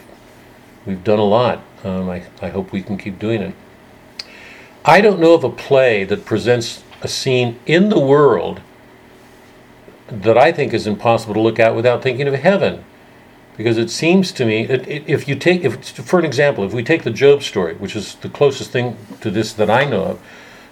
we've 0.86 1.04
done 1.04 1.20
a 1.20 1.26
lot. 1.26 1.64
Um, 1.84 2.10
I, 2.10 2.24
I 2.42 2.50
hope 2.50 2.72
we 2.72 2.84
can 2.84 2.98
keep 2.98 3.18
doing 3.18 3.42
it. 3.42 3.56
I 4.86 5.02
don't 5.02 5.20
know 5.20 5.34
of 5.34 5.44
a 5.44 5.50
play 5.50 6.04
that 6.04 6.26
presents 6.26 6.84
a 7.02 7.08
scene 7.08 7.60
in 7.66 7.90
the 7.90 8.00
world 8.00 8.62
that 10.12 10.38
I 10.38 10.52
think 10.52 10.74
is 10.74 10.88
impossible 10.88 11.34
to 11.36 11.42
look 11.42 11.60
at 11.60 11.76
without 11.76 12.02
thinking 12.02 12.28
of 12.28 12.34
heaven 12.36 12.84
because 13.58 13.78
it 13.78 13.90
seems 13.90 14.32
to 14.34 14.46
me 14.46 14.62
it, 14.64 14.88
if 15.08 15.28
you 15.28 15.36
take 15.36 15.64
if 15.64 15.84
for 15.86 16.20
an 16.20 16.26
example 16.26 16.64
if 16.64 16.74
we 16.74 16.84
take 16.84 17.04
the 17.04 17.12
Job 17.12 17.44
story 17.44 17.76
which 17.76 17.96
is 17.96 18.16
the 18.16 18.30
closest 18.30 18.72
thing 18.72 18.98
to 19.22 19.30
this 19.30 19.54
that 19.54 19.70
i 19.70 19.86
know 19.86 20.04
of 20.04 20.22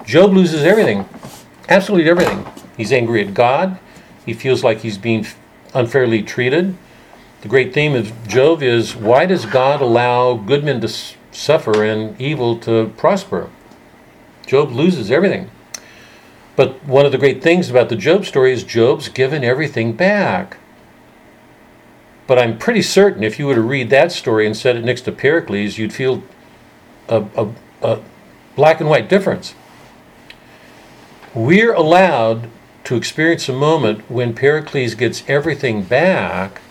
Job 0.06 0.34
loses 0.34 0.64
everything 0.64 1.08
absolutely 1.70 2.10
everything 2.10 2.46
He's 2.78 2.94
angry 2.94 3.28
at 3.28 3.34
God. 3.34 3.80
He 4.26 4.34
feels 4.34 4.64
like 4.64 4.82
he's 4.82 5.00
being 5.00 5.26
unfairly 5.74 6.22
treated. 6.22 6.78
The 7.42 7.48
great 7.48 7.74
theme 7.74 7.96
of 7.96 8.28
Job 8.28 8.62
is 8.62 8.96
why 8.96 9.26
does 9.26 9.46
God 9.46 9.82
allow 9.82 10.36
good 10.36 10.64
men 10.64 10.80
to 10.82 10.88
suffer 11.32 11.84
and 11.84 12.20
evil 12.22 12.58
to 12.60 12.94
prosper? 12.98 13.50
Job 14.46 14.72
loses 14.72 15.10
everything. 15.10 15.50
But 16.58 16.84
one 16.84 17.06
of 17.06 17.12
the 17.12 17.20
great 17.20 17.42
things 17.44 17.70
about 17.70 17.88
the 17.88 17.96
Job 17.96 18.26
story 18.26 18.52
is 18.52 18.64
Job's 18.64 19.10
given 19.10 19.44
everything 19.44 19.94
back. 19.94 20.58
But 22.26 22.40
I'm 22.40 22.58
pretty 22.58 22.82
certain 22.82 23.24
if 23.24 23.38
you 23.40 23.46
were 23.46 23.56
to 23.56 23.62
read 23.62 23.92
that 23.92 24.12
story 24.12 24.46
and 24.46 24.58
set 24.58 24.76
it 24.76 24.84
next 24.84 25.02
to 25.02 25.12
Pericles, 25.12 25.78
you'd 25.78 25.94
feel 25.94 26.24
a, 27.08 27.24
a, 27.36 27.50
a 27.84 28.00
black 28.56 28.82
and 28.82 28.90
white 28.90 29.08
difference. 29.08 29.54
We're 31.36 31.74
allowed 31.74 32.50
to 32.86 32.96
experience 32.96 33.48
a 33.48 33.54
moment 33.54 34.10
when 34.10 34.34
Pericles 34.34 34.96
gets 34.96 35.24
everything 35.28 35.84
back, 35.84 36.62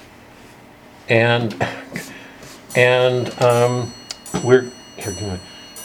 and 1.09 1.55
and 2.75 3.41
um, 3.41 3.93
we're 4.43 4.73
here, 4.97 5.41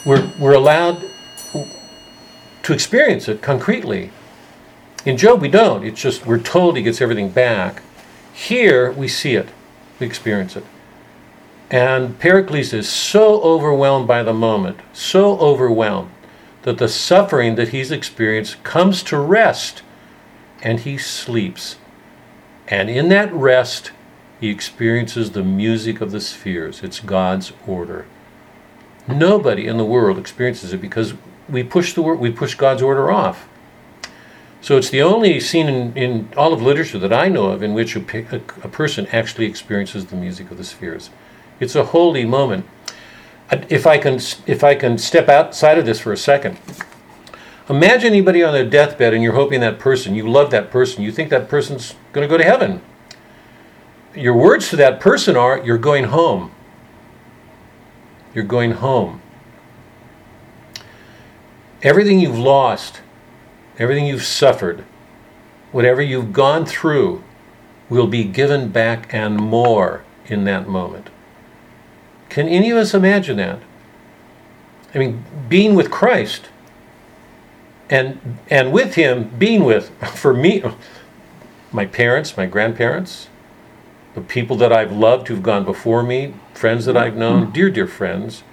we're 0.06 0.32
we're 0.40 0.56
allowed 0.56 1.11
to 2.64 2.74
experience 2.74 3.28
it 3.28 3.42
concretely. 3.42 4.12
In 5.06 5.18
Job, 5.18 5.42
we 5.42 5.48
don't. 5.48 5.84
It's 5.84 6.02
just 6.02 6.26
we're 6.26 6.40
told 6.40 6.78
he 6.78 6.84
gets 6.84 7.02
everything 7.02 7.30
back. 7.30 7.82
Here, 8.34 8.92
we 8.92 9.08
see 9.08 9.36
it, 9.36 9.50
we 10.00 10.06
experience 10.06 10.56
it. 10.56 10.64
And 11.70 12.20
Pericles 12.20 12.74
is 12.74 12.90
so 12.90 13.42
overwhelmed 13.42 14.08
by 14.08 14.24
the 14.24 14.34
moment, 14.34 14.80
so 14.94 15.40
overwhelmed, 15.40 16.12
that 16.64 16.78
the 16.78 16.90
suffering 16.90 17.56
that 17.56 17.70
he's 17.70 17.92
experienced 17.92 18.64
comes 18.64 19.02
to 19.04 19.18
rest 19.18 19.82
and 20.62 20.82
he 20.82 20.98
sleeps. 20.98 21.78
And 22.68 22.90
in 22.90 23.10
that 23.10 23.34
rest, 23.34 23.92
he 24.40 24.50
experiences 24.50 25.32
the 25.32 25.44
music 25.44 26.02
of 26.02 26.12
the 26.12 26.20
spheres. 26.20 26.84
It's 26.84 27.00
God's 27.00 27.54
order. 27.66 28.06
Nobody 29.08 29.68
in 29.68 29.78
the 29.78 29.86
world 29.86 30.18
experiences 30.18 30.74
it 30.74 30.82
because 30.82 31.14
we 31.52 31.64
push 31.64 31.94
the 31.94 32.02
we 32.02 32.32
push 32.32 32.56
God's 32.56 32.82
order 32.82 33.12
off. 33.12 33.48
So 34.62 34.78
it's 34.78 34.90
the 34.90 35.02
only 35.02 35.40
scene 35.40 35.68
in, 35.68 35.98
in 35.98 36.30
all 36.38 36.54
of 36.54 36.62
literature 36.62 37.00
that 37.00 37.12
I 37.12 37.30
know 37.30 37.48
of 37.48 37.64
in 37.64 37.74
which 37.74 37.96
a, 37.96 38.00
a, 38.36 38.38
a 38.64 38.70
person 38.70 39.08
actually 39.08 39.46
experiences 39.46 40.06
the 40.06 40.16
music 40.16 40.52
of 40.52 40.58
the 40.58 40.64
spheres. 40.64 41.10
It's 41.60 41.76
a 41.76 41.84
holy 41.84 42.26
moment. 42.26 42.66
If 43.70 43.88
I 43.88 43.98
can 43.98 44.20
if 44.46 44.64
I 44.64 44.76
can 44.76 44.98
step 44.98 45.30
outside 45.30 45.78
of 45.78 45.86
this 45.86 46.00
for 46.00 46.14
a 46.14 46.18
second, 46.18 46.58
imagine 47.70 48.08
anybody 48.08 48.44
on 48.44 48.54
their 48.54 48.66
deathbed 48.66 49.14
and 49.14 49.22
you're 49.24 49.34
hoping 49.34 49.60
that 49.62 49.80
person, 49.80 50.16
you 50.16 50.30
love 50.30 50.52
that 50.52 50.72
person, 50.72 51.04
you 51.04 51.12
think 51.12 51.30
that 51.32 51.50
person's 51.50 51.96
going 52.14 52.28
to 52.28 52.32
go 52.32 52.38
to 52.38 52.44
heaven. 52.44 52.82
Your 54.16 54.36
words 54.36 54.70
to 54.70 54.76
that 54.78 55.00
person 55.00 55.36
are, 55.36 55.62
"You're 55.64 55.78
going 55.78 56.06
home." 56.06 56.52
You're 58.34 58.46
going 58.46 58.72
home. 58.72 59.21
Everything 61.84 62.20
you've 62.20 62.38
lost, 62.38 63.02
everything 63.80 64.06
you've 64.06 64.24
suffered, 64.24 64.84
whatever 65.72 66.02
you've 66.02 66.34
gone 66.34 66.66
through, 66.66 67.24
will 67.90 68.08
be 68.08 68.24
given 68.24 68.70
back 68.70 69.14
and 69.14 69.36
more 69.36 70.04
in 70.28 70.46
that 70.46 70.68
moment. 70.68 71.10
Can 72.30 72.48
any 72.48 72.72
of 72.72 72.78
us 72.78 72.94
imagine 72.94 73.38
that? 73.38 73.60
I 74.94 74.98
mean, 74.98 75.26
being 75.50 75.76
with 75.76 75.92
Christ 75.92 76.50
and 77.90 78.40
and 78.50 78.72
with 78.72 78.96
him 78.96 79.30
being 79.38 79.64
with 79.64 79.90
for 80.16 80.34
me 80.34 80.64
my 81.74 81.86
parents, 81.86 82.38
my 82.38 82.46
grandparents, 82.46 83.28
the 84.14 84.22
people 84.22 84.56
that 84.58 84.74
I've 84.74 84.92
loved 84.92 85.28
who've 85.28 85.44
gone 85.44 85.64
before 85.64 86.04
me, 86.04 86.34
friends 86.54 86.86
that 86.86 86.98
I've 86.98 87.16
known, 87.16 87.44
mm-hmm. 87.44 87.52
dear 87.52 87.70
dear 87.70 87.88
friends, 87.88 88.44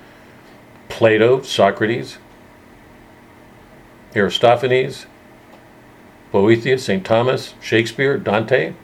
Plato, 0.89 1.43
Socrates, 1.43 2.19
Aristophanes, 4.19 5.07
Boethius, 6.33 6.85
St. 6.85 7.05
Thomas, 7.05 7.55
Shakespeare, 7.61 8.19
Dante. 8.19 8.75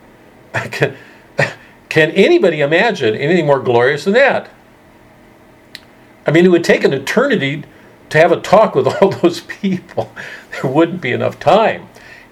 Can, 1.89 2.11
anybody 2.11 2.61
imagine 2.61 3.15
anything 3.15 3.45
more 3.45 3.59
glorious 3.59 4.05
than 4.05 4.13
that? 4.13 4.49
I 6.25 6.31
mean, 6.31 6.45
it 6.45 6.49
would 6.49 6.63
take 6.63 6.83
an 6.83 6.93
eternity 6.93 7.63
to 8.09 8.17
have 8.17 8.31
a 8.31 8.41
talk 8.41 8.75
with 8.75 8.87
all 9.01 9.09
those 9.09 9.41
people. 9.41 10.11
There 10.51 10.71
wouldn't 10.71 11.01
be 11.01 11.11
enough 11.11 11.39
time. 11.39 11.87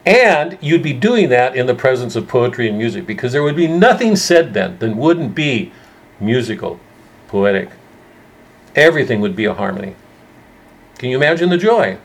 And 0.05 0.57
you'd 0.61 0.83
be 0.83 0.93
doing 0.93 1.29
that 1.29 1.55
in 1.55 1.65
the 1.65 1.75
presence 1.75 2.15
of 2.15 2.27
poetry 2.27 2.67
and 2.67 2.77
music 2.77 3.07
because 3.07 3.31
there 3.31 3.43
would 3.43 3.55
be 3.55 3.67
nothing 3.67 4.15
said 4.15 4.53
then 4.53 4.77
that 4.79 4.95
wouldn't 4.95 5.33
be 5.33 5.71
musical, 6.19 6.79
poetic. 7.27 7.69
Everything 8.75 9.21
would 9.21 9.35
be 9.35 9.45
a 9.45 9.53
harmony. 9.53 9.95
Can 10.97 11.09
you 11.09 11.15
imagine 11.15 11.49
the 11.49 11.57
joy? 11.57 11.97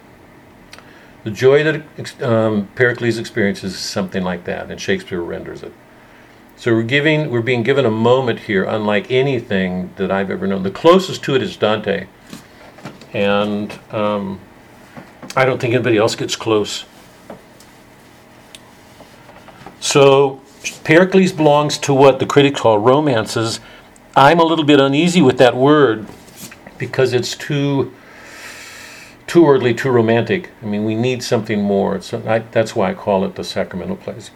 The 1.29 1.35
joy 1.35 1.63
that 1.63 2.23
um, 2.23 2.71
Pericles 2.75 3.19
experiences 3.19 3.75
is 3.75 3.81
something 3.81 4.25
like 4.25 4.45
that, 4.45 4.71
and 4.71 4.81
Shakespeare 4.81 5.21
renders 5.21 5.63
it. 5.63 5.75
So 6.57 6.73
we're 6.73 6.85
giving, 6.85 7.31
we're 7.31 7.43
being 7.43 7.63
given 7.63 7.85
a 7.85 7.91
moment 7.91 8.41
here, 8.41 8.65
unlike 8.65 9.11
anything 9.11 9.93
that 9.97 10.11
I've 10.11 10.31
ever 10.31 10.47
known. 10.47 10.63
The 10.63 10.71
closest 10.71 11.23
to 11.25 11.35
it 11.35 11.43
is 11.43 11.55
Dante, 11.59 12.07
and 13.13 13.79
um, 13.91 14.41
I 15.37 15.45
don't 15.45 15.61
think 15.61 15.75
anybody 15.75 15.99
else 15.99 16.17
gets 16.17 16.35
close. 16.35 16.87
So 19.81 20.41
Pericles 20.83 21.33
belongs 21.33 21.77
to 21.81 21.93
what 21.93 22.21
the 22.21 22.27
critics 22.27 22.59
call 22.59 22.79
romances. 22.79 23.61
I'm 24.17 24.41
a 24.41 24.45
little 24.45 24.65
bit 24.65 24.81
uneasy 24.81 25.21
with 25.21 25.37
that 25.37 25.55
word 25.55 26.07
because 26.79 27.13
it's 27.13 27.37
too 27.37 27.93
too 29.29 29.45
worldly, 29.45 29.75
too 29.75 29.91
romantic. 29.91 30.51
I 30.63 30.67
mean, 30.67 30.85
we 30.85 30.97
need 30.97 31.23
something 31.23 31.63
more. 31.63 32.01
So 32.01 32.23
I, 32.27 32.41
that's 32.41 32.75
why 32.75 32.91
I 32.91 32.95
call 32.95 33.25
it 33.25 33.37
the 33.37 33.45
sacramental 33.45 33.97
plays. 33.97 34.33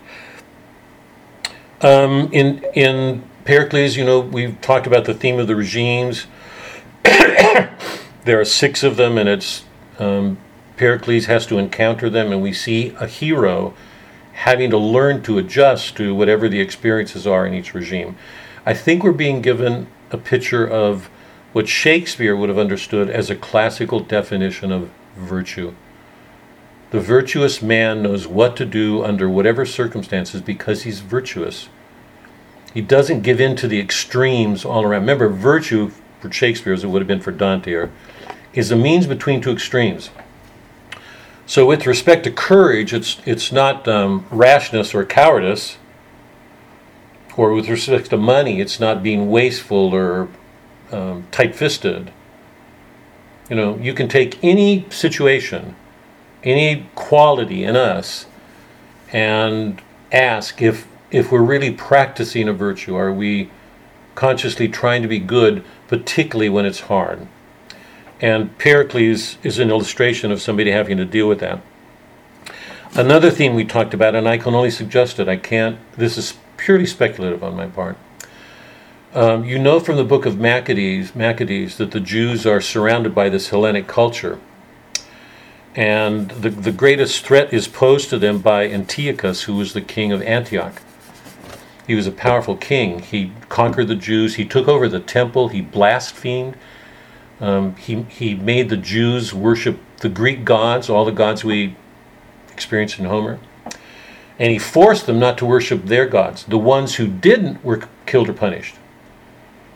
Um, 1.80 2.28
in 2.32 2.64
in 2.74 3.24
Pericles, 3.44 3.96
you 3.96 4.04
know, 4.04 4.20
we've 4.20 4.60
talked 4.60 4.86
about 4.86 5.04
the 5.04 5.14
theme 5.14 5.40
of 5.40 5.48
the 5.48 5.56
regimes. 5.56 6.26
there 7.04 8.38
are 8.40 8.44
six 8.44 8.84
of 8.84 8.96
them, 8.96 9.18
and 9.18 9.28
it's 9.28 9.64
um, 9.98 10.38
Pericles 10.76 11.26
has 11.26 11.46
to 11.46 11.58
encounter 11.58 12.08
them, 12.08 12.30
and 12.30 12.40
we 12.40 12.52
see 12.52 12.90
a 13.00 13.08
hero 13.08 13.74
having 14.32 14.70
to 14.70 14.78
learn 14.78 15.22
to 15.22 15.38
adjust 15.38 15.96
to 15.96 16.14
whatever 16.14 16.48
the 16.48 16.60
experiences 16.60 17.26
are 17.26 17.46
in 17.46 17.54
each 17.54 17.74
regime. 17.74 18.16
I 18.64 18.74
think 18.74 19.02
we're 19.02 19.12
being 19.12 19.42
given 19.42 19.88
a 20.10 20.18
picture 20.18 20.66
of 20.66 21.10
what 21.52 21.68
Shakespeare 21.68 22.34
would 22.34 22.48
have 22.48 22.58
understood 22.58 23.10
as 23.10 23.30
a 23.30 23.36
classical 23.36 24.00
definition 24.00 24.72
of 24.72 24.90
virtue. 25.16 25.74
The 26.90 27.00
virtuous 27.00 27.62
man 27.62 28.02
knows 28.02 28.26
what 28.26 28.56
to 28.56 28.66
do 28.66 29.02
under 29.02 29.28
whatever 29.28 29.64
circumstances 29.64 30.40
because 30.40 30.82
he's 30.82 31.00
virtuous. 31.00 31.68
He 32.74 32.80
doesn't 32.80 33.22
give 33.22 33.40
in 33.40 33.56
to 33.56 33.68
the 33.68 33.80
extremes 33.80 34.64
all 34.64 34.82
around. 34.82 35.02
Remember, 35.02 35.28
virtue 35.28 35.90
for 36.20 36.32
Shakespeare, 36.32 36.72
as 36.72 36.84
it 36.84 36.88
would 36.88 37.02
have 37.02 37.08
been 37.08 37.20
for 37.20 37.32
Dante, 37.32 37.72
or, 37.72 37.90
is 38.54 38.70
a 38.70 38.76
means 38.76 39.06
between 39.06 39.40
two 39.40 39.52
extremes. 39.52 40.10
So, 41.44 41.66
with 41.66 41.86
respect 41.86 42.24
to 42.24 42.30
courage, 42.30 42.94
it's 42.94 43.20
it's 43.26 43.52
not 43.52 43.86
um, 43.88 44.26
rashness 44.30 44.94
or 44.94 45.04
cowardice. 45.04 45.78
Or 47.36 47.52
with 47.54 47.68
respect 47.68 48.10
to 48.10 48.16
money, 48.18 48.60
it's 48.60 48.78
not 48.78 49.02
being 49.02 49.30
wasteful 49.30 49.94
or 49.94 50.28
um, 50.92 51.26
tight-fisted. 51.30 52.12
You 53.50 53.56
know, 53.56 53.76
you 53.78 53.94
can 53.94 54.08
take 54.08 54.42
any 54.42 54.86
situation, 54.90 55.74
any 56.42 56.86
quality 56.94 57.64
in 57.64 57.76
us, 57.76 58.26
and 59.12 59.80
ask 60.10 60.62
if 60.62 60.86
if 61.10 61.30
we're 61.30 61.42
really 61.42 61.70
practicing 61.70 62.48
a 62.48 62.52
virtue. 62.52 62.96
Are 62.96 63.12
we 63.12 63.50
consciously 64.14 64.68
trying 64.68 65.02
to 65.02 65.08
be 65.08 65.18
good, 65.18 65.62
particularly 65.88 66.48
when 66.48 66.64
it's 66.64 66.80
hard? 66.80 67.26
And 68.20 68.56
Pericles 68.56 69.36
is 69.42 69.58
an 69.58 69.68
illustration 69.68 70.32
of 70.32 70.40
somebody 70.40 70.70
having 70.70 70.96
to 70.96 71.04
deal 71.04 71.28
with 71.28 71.40
that. 71.40 71.60
Another 72.94 73.30
theme 73.30 73.54
we 73.54 73.64
talked 73.64 73.94
about, 73.94 74.14
and 74.14 74.28
I 74.28 74.38
can 74.38 74.54
only 74.54 74.70
suggest 74.70 75.18
it, 75.18 75.28
I 75.28 75.36
can't, 75.36 75.78
this 75.96 76.16
is 76.16 76.34
purely 76.56 76.86
speculative 76.86 77.42
on 77.42 77.56
my 77.56 77.66
part. 77.66 77.96
Um, 79.14 79.44
you 79.44 79.58
know 79.58 79.78
from 79.78 79.96
the 79.96 80.04
book 80.04 80.24
of 80.24 80.38
Maccabees, 80.38 81.14
Maccabees 81.14 81.76
that 81.76 81.90
the 81.90 82.00
Jews 82.00 82.46
are 82.46 82.62
surrounded 82.62 83.14
by 83.14 83.28
this 83.28 83.50
Hellenic 83.50 83.86
culture. 83.86 84.40
And 85.74 86.30
the, 86.30 86.48
the 86.48 86.72
greatest 86.72 87.22
threat 87.22 87.52
is 87.52 87.68
posed 87.68 88.08
to 88.08 88.18
them 88.18 88.38
by 88.38 88.68
Antiochus, 88.68 89.42
who 89.42 89.56
was 89.56 89.74
the 89.74 89.82
king 89.82 90.12
of 90.12 90.22
Antioch. 90.22 90.80
He 91.86 91.94
was 91.94 92.06
a 92.06 92.12
powerful 92.12 92.56
king. 92.56 93.00
He 93.00 93.32
conquered 93.50 93.88
the 93.88 93.96
Jews, 93.96 94.36
he 94.36 94.46
took 94.46 94.66
over 94.66 94.88
the 94.88 95.00
temple, 95.00 95.48
he 95.48 95.60
blasphemed. 95.60 96.56
Um, 97.38 97.76
he, 97.76 98.04
he 98.04 98.34
made 98.34 98.70
the 98.70 98.78
Jews 98.78 99.34
worship 99.34 99.78
the 99.98 100.08
Greek 100.08 100.42
gods, 100.42 100.88
all 100.88 101.04
the 101.04 101.12
gods 101.12 101.44
we 101.44 101.76
experience 102.50 102.98
in 102.98 103.04
Homer. 103.04 103.40
and 104.38 104.50
he 104.50 104.58
forced 104.58 105.04
them 105.04 105.18
not 105.18 105.36
to 105.38 105.44
worship 105.44 105.84
their 105.84 106.06
gods. 106.06 106.44
The 106.44 106.56
ones 106.56 106.94
who 106.94 107.06
didn't 107.06 107.62
were 107.62 107.86
killed 108.06 108.30
or 108.30 108.32
punished. 108.32 108.76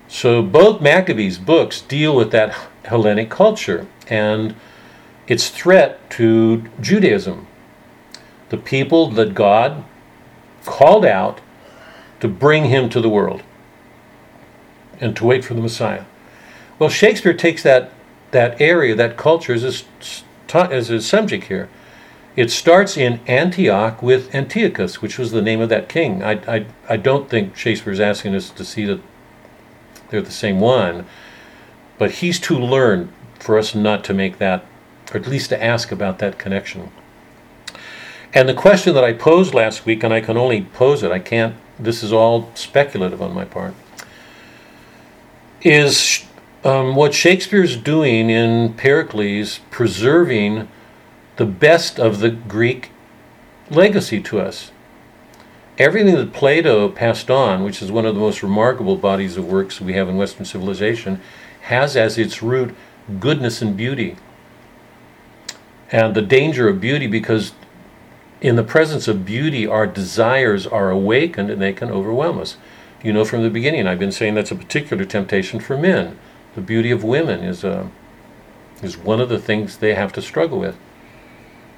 So 0.08 0.42
both 0.42 0.80
Maccabees 0.80 1.38
books 1.38 1.80
deal 1.80 2.14
with 2.14 2.30
that 2.32 2.54
Hellenic 2.84 3.30
culture 3.30 3.86
and 4.08 4.54
its 5.26 5.48
threat 5.48 6.08
to 6.10 6.64
Judaism. 6.80 7.46
The 8.50 8.56
people 8.56 9.10
that 9.10 9.34
God 9.34 9.84
called 10.64 11.04
out 11.04 11.40
to 12.20 12.28
bring 12.28 12.66
him 12.66 12.88
to 12.90 13.00
the 13.00 13.08
world 13.08 13.42
and 15.00 15.16
to 15.16 15.24
wait 15.24 15.44
for 15.44 15.54
the 15.54 15.60
Messiah. 15.60 16.04
Well, 16.78 16.88
Shakespeare 16.88 17.34
takes 17.34 17.62
that, 17.64 17.92
that 18.30 18.60
area, 18.60 18.94
that 18.94 19.16
culture, 19.16 19.52
as 19.54 19.84
a, 20.54 20.56
as 20.70 20.90
a 20.90 21.00
subject 21.00 21.44
here. 21.44 21.68
It 22.36 22.50
starts 22.50 22.96
in 22.96 23.20
Antioch 23.26 24.02
with 24.02 24.34
Antiochus, 24.34 25.00
which 25.00 25.18
was 25.18 25.30
the 25.30 25.40
name 25.42 25.60
of 25.60 25.70
that 25.70 25.88
king. 25.88 26.22
I, 26.22 26.32
I, 26.46 26.66
I 26.88 26.96
don't 26.98 27.30
think 27.30 27.56
Shakespeare's 27.56 28.00
asking 28.00 28.34
us 28.34 28.50
to 28.50 28.64
see 28.64 28.84
that 28.84 29.00
they're 30.10 30.22
the 30.22 30.30
same 30.30 30.60
one, 30.60 31.06
but 31.98 32.10
he's 32.10 32.38
too 32.38 32.58
learned 32.58 33.12
for 33.38 33.58
us 33.58 33.74
not 33.74 34.04
to 34.04 34.14
make 34.14 34.38
that, 34.38 34.64
or 35.12 35.18
at 35.18 35.26
least 35.26 35.50
to 35.50 35.62
ask 35.62 35.92
about 35.92 36.18
that 36.18 36.38
connection. 36.38 36.90
And 38.34 38.48
the 38.48 38.54
question 38.54 38.94
that 38.94 39.04
I 39.04 39.12
posed 39.12 39.54
last 39.54 39.86
week, 39.86 40.02
and 40.02 40.12
I 40.12 40.20
can 40.20 40.36
only 40.36 40.62
pose 40.62 41.02
it, 41.02 41.10
I 41.10 41.18
can't, 41.18 41.56
this 41.78 42.02
is 42.02 42.12
all 42.12 42.50
speculative 42.54 43.22
on 43.22 43.32
my 43.32 43.44
part, 43.44 43.74
is 45.62 46.26
um, 46.64 46.94
what 46.94 47.14
Shakespeare's 47.14 47.76
doing 47.76 48.28
in 48.28 48.74
Pericles 48.74 49.60
preserving 49.70 50.68
the 51.36 51.46
best 51.46 51.98
of 51.98 52.20
the 52.20 52.30
Greek 52.30 52.90
legacy 53.70 54.20
to 54.22 54.40
us. 54.40 54.70
Everything 55.78 56.14
that 56.14 56.32
Plato 56.32 56.88
passed 56.88 57.30
on, 57.30 57.62
which 57.62 57.82
is 57.82 57.92
one 57.92 58.06
of 58.06 58.14
the 58.14 58.20
most 58.20 58.42
remarkable 58.42 58.96
bodies 58.96 59.36
of 59.36 59.46
works 59.46 59.80
we 59.80 59.92
have 59.92 60.08
in 60.08 60.16
Western 60.16 60.46
civilization, 60.46 61.20
has 61.62 61.96
as 61.96 62.16
its 62.16 62.42
root 62.42 62.74
goodness 63.20 63.60
and 63.60 63.76
beauty. 63.76 64.16
And 65.92 66.14
the 66.14 66.22
danger 66.22 66.68
of 66.68 66.80
beauty, 66.80 67.06
because 67.06 67.52
in 68.40 68.56
the 68.56 68.64
presence 68.64 69.06
of 69.06 69.26
beauty, 69.26 69.66
our 69.66 69.86
desires 69.86 70.66
are 70.66 70.90
awakened 70.90 71.50
and 71.50 71.60
they 71.60 71.72
can 71.72 71.90
overwhelm 71.90 72.38
us. 72.38 72.56
You 73.02 73.12
know, 73.12 73.24
from 73.24 73.42
the 73.42 73.50
beginning, 73.50 73.86
I've 73.86 73.98
been 73.98 74.12
saying 74.12 74.34
that's 74.34 74.50
a 74.50 74.56
particular 74.56 75.04
temptation 75.04 75.60
for 75.60 75.76
men. 75.76 76.18
The 76.54 76.62
beauty 76.62 76.90
of 76.90 77.04
women 77.04 77.40
is, 77.44 77.64
a, 77.64 77.72
uh, 77.72 77.88
is 78.82 78.96
one 78.96 79.20
of 79.20 79.28
the 79.28 79.38
things 79.38 79.76
they 79.76 79.94
have 79.94 80.12
to 80.14 80.22
struggle 80.22 80.58
with. 80.58 80.76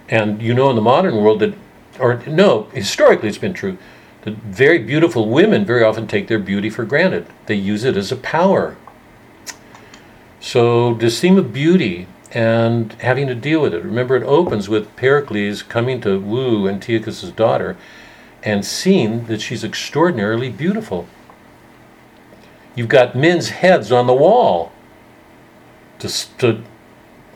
And 0.08 0.40
you 0.40 0.54
know, 0.54 0.70
in 0.70 0.76
the 0.76 0.82
modern 0.82 1.16
world, 1.16 1.40
that, 1.40 1.54
or 1.98 2.22
no, 2.26 2.64
historically 2.72 3.28
it's 3.28 3.38
been 3.38 3.54
true, 3.54 3.78
that 4.22 4.34
very 4.34 4.78
beautiful 4.78 5.28
women 5.28 5.64
very 5.64 5.82
often 5.82 6.06
take 6.06 6.28
their 6.28 6.38
beauty 6.38 6.70
for 6.70 6.84
granted. 6.84 7.26
They 7.46 7.54
use 7.54 7.84
it 7.84 7.96
as 7.96 8.12
a 8.12 8.16
power. 8.16 8.76
So, 10.40 10.94
this 10.94 11.20
theme 11.20 11.36
of 11.36 11.52
beauty 11.52 12.06
and 12.32 12.92
having 12.94 13.26
to 13.26 13.34
deal 13.34 13.62
with 13.62 13.74
it. 13.74 13.82
Remember, 13.82 14.16
it 14.16 14.22
opens 14.22 14.68
with 14.68 14.94
Pericles 14.96 15.62
coming 15.62 16.00
to 16.02 16.20
woo 16.20 16.68
Antiochus' 16.68 17.30
daughter 17.30 17.76
and 18.42 18.64
seeing 18.64 19.26
that 19.26 19.40
she's 19.40 19.64
extraordinarily 19.64 20.50
beautiful. 20.50 21.08
You've 22.74 22.88
got 22.88 23.16
men's 23.16 23.48
heads 23.48 23.90
on 23.90 24.06
the 24.06 24.14
wall 24.14 24.72
to, 25.98 26.36
to, 26.38 26.62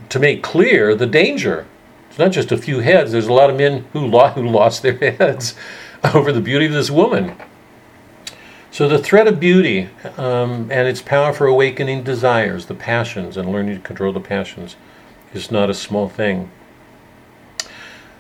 to 0.09 0.19
make 0.19 0.43
clear 0.43 0.95
the 0.95 1.07
danger. 1.07 1.67
It's 2.13 2.19
not 2.19 2.33
just 2.33 2.53
a 2.53 2.59
few 2.59 2.81
heads, 2.81 3.11
there's 3.11 3.27
a 3.27 3.33
lot 3.33 3.49
of 3.49 3.57
men 3.57 3.87
who, 3.95 4.11
who 4.11 4.47
lost 4.47 4.83
their 4.83 4.99
heads 4.99 5.55
over 6.13 6.31
the 6.31 6.43
beauty 6.43 6.67
of 6.67 6.73
this 6.75 6.91
woman. 6.91 7.35
So, 8.71 8.87
the 8.87 8.99
threat 8.99 9.27
of 9.27 9.41
beauty 9.41 9.89
um, 10.19 10.71
and 10.71 10.87
its 10.87 11.01
power 11.01 11.33
for 11.33 11.47
awakening 11.47 12.03
desires, 12.03 12.67
the 12.67 12.75
passions, 12.75 13.39
and 13.39 13.51
learning 13.51 13.77
to 13.77 13.81
control 13.81 14.13
the 14.13 14.21
passions 14.21 14.77
is 15.33 15.51
not 15.51 15.71
a 15.71 15.75
small 15.75 16.07
thing. 16.07 16.51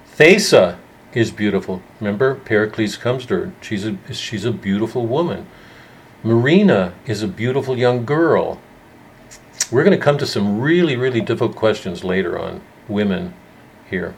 Thaisa 0.06 0.78
is 1.12 1.30
beautiful. 1.30 1.82
Remember, 2.00 2.36
Pericles 2.36 2.96
comes 2.96 3.26
to 3.26 3.34
her. 3.34 3.52
She's 3.60 3.84
a, 3.84 3.98
she's 4.14 4.46
a 4.46 4.52
beautiful 4.52 5.06
woman. 5.06 5.46
Marina 6.22 6.94
is 7.04 7.22
a 7.22 7.28
beautiful 7.28 7.76
young 7.76 8.06
girl. 8.06 8.58
We're 9.70 9.84
going 9.84 9.98
to 9.98 10.02
come 10.02 10.16
to 10.16 10.26
some 10.26 10.62
really, 10.62 10.96
really 10.96 11.20
difficult 11.20 11.56
questions 11.56 12.02
later 12.02 12.38
on 12.38 12.62
women 12.88 13.34
here. 13.92 14.14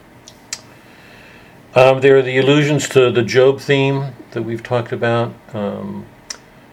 Um, 1.75 1.99
there 1.99 2.17
are 2.17 2.21
the 2.21 2.37
allusions 2.37 2.87
to 2.89 3.11
the 3.11 3.21
Job 3.21 3.59
theme 3.59 4.13
that 4.31 4.43
we've 4.43 4.63
talked 4.63 4.93
about. 4.93 5.33
Um, 5.53 6.05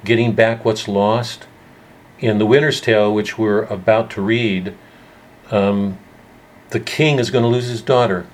getting 0.04 0.32
back 0.34 0.64
what's 0.64 0.86
lost. 0.86 1.46
In 2.20 2.38
The 2.38 2.46
Winter's 2.46 2.80
Tale, 2.80 3.12
which 3.12 3.36
we're 3.36 3.64
about 3.64 4.08
to 4.10 4.22
read, 4.22 4.76
um, 5.50 5.98
the 6.70 6.78
king 6.78 7.18
is 7.18 7.32
going 7.32 7.42
to 7.42 7.48
lose 7.48 7.66
his 7.66 7.82
daughter. 7.82 8.24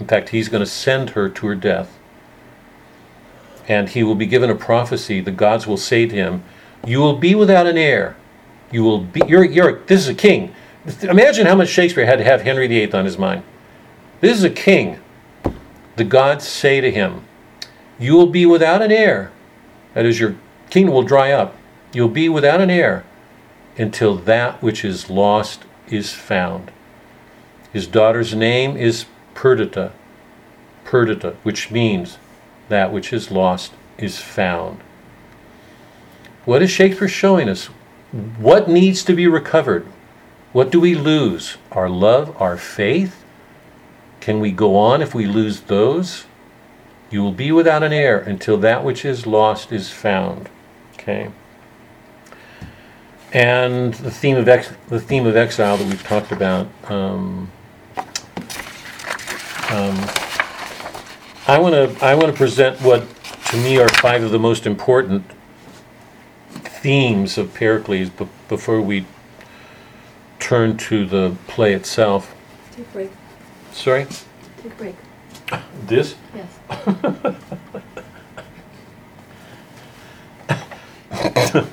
In 0.00 0.06
fact, 0.06 0.30
he's 0.30 0.48
going 0.48 0.64
to 0.64 0.70
send 0.70 1.10
her 1.10 1.28
to 1.28 1.46
her 1.46 1.54
death. 1.54 1.98
And 3.68 3.90
he 3.90 4.02
will 4.02 4.14
be 4.14 4.24
given 4.24 4.48
a 4.48 4.54
prophecy. 4.54 5.20
The 5.20 5.30
gods 5.30 5.66
will 5.66 5.76
say 5.76 6.06
to 6.06 6.14
him, 6.14 6.44
You 6.86 7.00
will 7.00 7.18
be 7.18 7.34
without 7.34 7.66
an 7.66 7.76
heir. 7.76 8.16
You 8.72 8.84
will 8.84 9.00
be, 9.00 9.20
you're, 9.28 9.44
you're, 9.44 9.80
this 9.80 10.00
is 10.00 10.08
a 10.08 10.14
king. 10.14 10.54
Imagine 11.02 11.46
how 11.46 11.54
much 11.54 11.68
Shakespeare 11.68 12.06
had 12.06 12.16
to 12.16 12.24
have 12.24 12.40
Henry 12.40 12.66
VIII 12.66 12.94
on 12.94 13.04
his 13.04 13.18
mind. 13.18 13.42
This 14.24 14.38
is 14.38 14.44
a 14.44 14.48
king. 14.48 15.00
The 15.96 16.04
gods 16.04 16.48
say 16.48 16.80
to 16.80 16.90
him, 16.90 17.26
You 17.98 18.14
will 18.14 18.28
be 18.28 18.46
without 18.46 18.80
an 18.80 18.90
heir. 18.90 19.30
That 19.92 20.06
is, 20.06 20.18
your 20.18 20.36
kingdom 20.70 20.94
will 20.94 21.02
dry 21.02 21.30
up. 21.30 21.54
You'll 21.92 22.08
be 22.08 22.30
without 22.30 22.62
an 22.62 22.70
heir 22.70 23.04
until 23.76 24.16
that 24.16 24.62
which 24.62 24.82
is 24.82 25.10
lost 25.10 25.64
is 25.88 26.14
found. 26.14 26.70
His 27.70 27.86
daughter's 27.86 28.34
name 28.34 28.78
is 28.78 29.04
Perdita, 29.34 29.92
Perdita, 30.84 31.36
which 31.42 31.70
means 31.70 32.16
that 32.70 32.94
which 32.94 33.12
is 33.12 33.30
lost 33.30 33.74
is 33.98 34.22
found. 34.22 34.80
What 36.46 36.62
is 36.62 36.70
Shakespeare 36.70 37.08
showing 37.08 37.50
us? 37.50 37.66
What 38.38 38.70
needs 38.70 39.04
to 39.04 39.12
be 39.12 39.26
recovered? 39.26 39.86
What 40.54 40.70
do 40.70 40.80
we 40.80 40.94
lose? 40.94 41.58
Our 41.72 41.90
love, 41.90 42.34
our 42.40 42.56
faith? 42.56 43.23
Can 44.24 44.40
we 44.40 44.52
go 44.52 44.74
on 44.74 45.02
if 45.02 45.14
we 45.14 45.26
lose 45.26 45.60
those? 45.60 46.24
You 47.10 47.22
will 47.22 47.30
be 47.30 47.52
without 47.52 47.82
an 47.82 47.92
heir 47.92 48.18
until 48.18 48.56
that 48.56 48.82
which 48.82 49.04
is 49.04 49.26
lost 49.26 49.70
is 49.70 49.90
found. 49.90 50.48
Okay. 50.94 51.30
And 53.34 53.92
the 53.92 54.10
theme 54.10 54.38
of 54.38 54.48
ex- 54.48 54.72
the 54.88 54.98
theme 54.98 55.26
of 55.26 55.36
exile 55.36 55.76
that 55.76 55.86
we've 55.86 56.02
talked 56.02 56.32
about. 56.32 56.68
Um, 56.84 57.52
um, 59.68 60.00
I 61.46 61.58
want 61.58 61.74
to 61.74 61.94
I 62.02 62.14
want 62.14 62.32
to 62.32 62.32
present 62.32 62.80
what 62.80 63.04
to 63.50 63.58
me 63.58 63.78
are 63.78 63.90
five 63.90 64.22
of 64.22 64.30
the 64.30 64.38
most 64.38 64.64
important 64.64 65.30
themes 66.62 67.36
of 67.36 67.52
Pericles 67.52 68.08
b- 68.08 68.26
before 68.48 68.80
we 68.80 69.04
turn 70.38 70.78
to 70.78 71.04
the 71.04 71.36
play 71.46 71.74
itself. 71.74 72.34
Take 72.72 72.86
a 72.86 72.90
break. 72.90 73.10
Sorry, 73.74 74.06
Take 74.62 74.72
a 74.72 74.76
break. 74.76 74.94
this. 75.86 76.14
Yes. 76.34 76.48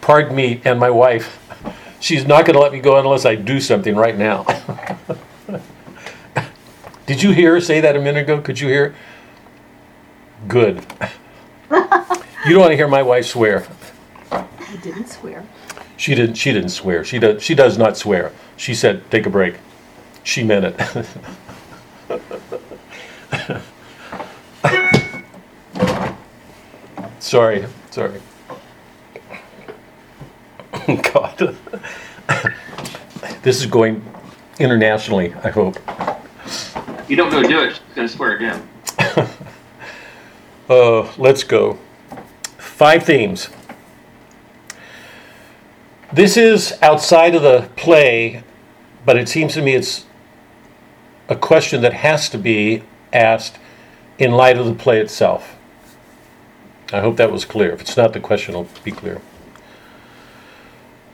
Pardon 0.00 0.34
me 0.34 0.60
and 0.64 0.78
my 0.80 0.90
wife. 0.90 1.38
She's 2.00 2.26
not 2.26 2.46
going 2.46 2.54
to 2.54 2.60
let 2.60 2.72
me 2.72 2.80
go 2.80 2.98
unless 2.98 3.24
I 3.24 3.34
do 3.36 3.60
something 3.60 3.94
right 3.96 4.16
now. 4.16 4.44
Did 7.06 7.22
you 7.22 7.32
hear 7.32 7.54
her 7.54 7.60
say 7.60 7.80
that 7.80 7.96
a 7.96 8.00
minute 8.00 8.24
ago? 8.24 8.40
Could 8.40 8.60
you 8.60 8.68
hear? 8.68 8.94
Good. 10.46 10.84
you 11.70 12.52
don't 12.52 12.60
want 12.60 12.70
to 12.70 12.76
hear 12.76 12.88
my 12.88 13.02
wife 13.02 13.26
swear. 13.26 13.66
I 14.30 14.44
didn't 14.82 15.08
swear. 15.08 15.44
She 15.96 16.14
didn't. 16.14 16.34
She 16.34 16.52
didn't 16.52 16.68
swear. 16.70 17.04
She 17.04 17.18
does. 17.18 17.42
She 17.42 17.54
does 17.54 17.78
not 17.78 17.96
swear. 17.96 18.30
She 18.56 18.74
said, 18.74 19.10
"Take 19.10 19.26
a 19.26 19.30
break." 19.30 19.56
She 20.28 20.44
meant 20.44 20.66
it. 20.66 20.76
sorry. 27.18 27.64
Sorry. 27.90 28.20
God. 30.86 31.56
this 33.42 33.58
is 33.58 33.64
going 33.64 34.04
internationally. 34.58 35.32
I 35.42 35.48
hope. 35.48 35.78
You 37.08 37.16
don't 37.16 37.30
go 37.30 37.42
do 37.42 37.62
it, 37.62 37.70
she's 37.70 37.80
gonna 37.94 38.06
swear 38.06 38.36
again. 38.36 38.68
Uh, 40.68 41.10
let's 41.16 41.42
go. 41.42 41.78
Five 42.58 43.04
themes. 43.04 43.48
This 46.12 46.36
is 46.36 46.74
outside 46.82 47.34
of 47.34 47.40
the 47.40 47.70
play, 47.76 48.42
but 49.06 49.16
it 49.16 49.30
seems 49.30 49.54
to 49.54 49.62
me 49.62 49.72
it's 49.72 50.04
a 51.28 51.36
question 51.36 51.82
that 51.82 51.92
has 51.92 52.28
to 52.30 52.38
be 52.38 52.82
asked 53.12 53.58
in 54.18 54.32
light 54.32 54.58
of 54.58 54.66
the 54.66 54.74
play 54.74 55.00
itself. 55.00 55.56
I 56.92 57.00
hope 57.00 57.16
that 57.16 57.30
was 57.30 57.44
clear. 57.44 57.72
If 57.72 57.82
it's 57.82 57.96
not, 57.96 58.12
the 58.12 58.20
question 58.20 58.54
will 58.54 58.68
be 58.82 58.92
clear. 58.92 59.20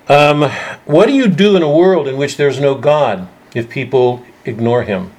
Um, 0.08 0.50
what 0.84 1.06
do 1.06 1.14
you 1.14 1.28
do 1.28 1.56
in 1.56 1.62
a 1.62 1.70
world 1.70 2.06
in 2.06 2.16
which 2.16 2.36
there's 2.36 2.60
no 2.60 2.74
God 2.74 3.28
if 3.54 3.68
people 3.68 4.24
ignore 4.44 4.84
him? 4.84 5.12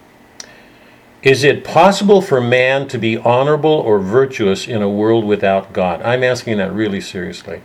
Is 1.23 1.43
it 1.43 1.63
possible 1.63 2.21
for 2.21 2.39
man 2.39 2.87
to 2.89 2.99
be 2.99 3.17
honorable 3.17 3.71
or 3.71 3.99
virtuous 3.99 4.67
in 4.67 4.83
a 4.83 4.89
world 4.89 5.25
without 5.25 5.73
God? 5.73 6.01
I'm 6.03 6.23
asking 6.23 6.57
that 6.57 6.71
really 6.71 7.01
seriously. 7.01 7.61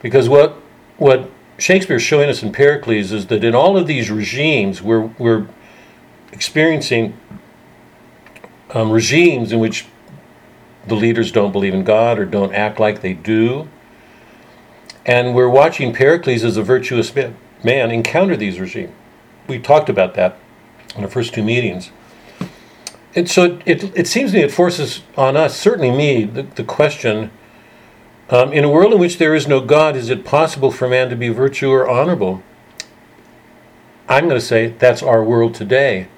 Because 0.00 0.28
what 0.28 0.56
what 0.96 1.28
Shakespeare's 1.58 2.02
showing 2.02 2.28
us 2.28 2.42
in 2.42 2.52
Pericles 2.52 3.12
is 3.12 3.26
that 3.26 3.44
in 3.44 3.54
all 3.54 3.76
of 3.76 3.86
these 3.86 4.10
regimes, 4.10 4.82
we're, 4.82 5.06
we're 5.18 5.46
experiencing 6.34 7.16
um, 8.70 8.90
regimes 8.90 9.52
in 9.52 9.60
which 9.60 9.86
the 10.86 10.94
leaders 10.94 11.32
don't 11.32 11.52
believe 11.52 11.72
in 11.72 11.84
God 11.84 12.18
or 12.18 12.26
don't 12.26 12.52
act 12.52 12.78
like 12.78 13.00
they 13.00 13.14
do. 13.14 13.68
And 15.06 15.34
we're 15.34 15.48
watching 15.48 15.94
Pericles 15.94 16.44
as 16.44 16.56
a 16.56 16.62
virtuous 16.62 17.14
man 17.14 17.90
encounter 17.90 18.36
these 18.36 18.60
regimes. 18.60 18.92
We 19.46 19.58
talked 19.58 19.88
about 19.88 20.14
that 20.14 20.36
in 20.96 21.02
the 21.02 21.08
first 21.08 21.32
two 21.34 21.42
meetings. 21.42 21.90
And 23.14 23.30
so 23.30 23.60
it, 23.64 23.96
it 23.96 24.08
seems 24.08 24.32
to 24.32 24.38
me 24.38 24.42
it 24.42 24.50
forces 24.50 25.02
on 25.16 25.36
us, 25.36 25.56
certainly 25.58 25.90
me, 25.90 26.24
the, 26.24 26.42
the 26.42 26.64
question 26.64 27.30
um, 28.28 28.52
in 28.52 28.64
a 28.64 28.68
world 28.68 28.92
in 28.92 28.98
which 28.98 29.18
there 29.18 29.34
is 29.34 29.46
no 29.46 29.60
God, 29.60 29.94
is 29.94 30.10
it 30.10 30.24
possible 30.24 30.70
for 30.70 30.88
man 30.88 31.10
to 31.10 31.16
be 31.16 31.28
virtue 31.28 31.70
or 31.70 31.88
honorable? 31.88 32.42
I'm 34.08 34.24
going 34.24 34.40
to 34.40 34.44
say 34.44 34.68
that's 34.68 35.02
our 35.02 35.22
world 35.22 35.54
today. 35.54 36.08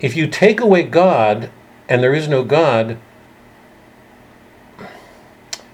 If 0.00 0.16
you 0.16 0.26
take 0.26 0.60
away 0.60 0.84
God 0.84 1.50
and 1.88 2.02
there 2.02 2.14
is 2.14 2.28
no 2.28 2.44
God, 2.44 2.98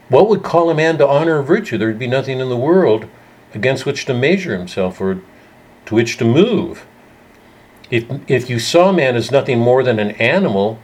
what 0.08 0.28
would 0.28 0.42
call 0.42 0.70
a 0.70 0.74
man 0.74 0.98
to 0.98 1.06
honor 1.06 1.40
or 1.40 1.42
virtue? 1.42 1.78
There 1.78 1.88
would 1.88 1.98
be 1.98 2.06
nothing 2.06 2.40
in 2.40 2.48
the 2.48 2.56
world 2.56 3.06
against 3.54 3.86
which 3.86 4.04
to 4.06 4.14
measure 4.14 4.56
himself 4.56 5.00
or 5.00 5.22
to 5.86 5.94
which 5.94 6.16
to 6.18 6.24
move. 6.24 6.86
If, 7.90 8.04
if 8.28 8.50
you 8.50 8.58
saw 8.58 8.92
man 8.92 9.16
as 9.16 9.30
nothing 9.30 9.58
more 9.58 9.82
than 9.82 9.98
an 9.98 10.12
animal, 10.12 10.78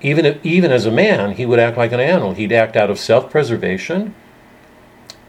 even 0.00 0.24
if, 0.24 0.44
even 0.44 0.70
as 0.70 0.86
a 0.86 0.90
man, 0.90 1.32
he 1.32 1.44
would 1.44 1.58
act 1.58 1.76
like 1.76 1.92
an 1.92 2.00
animal. 2.00 2.34
He'd 2.34 2.52
act 2.52 2.76
out 2.76 2.90
of 2.90 2.98
self-preservation 2.98 4.14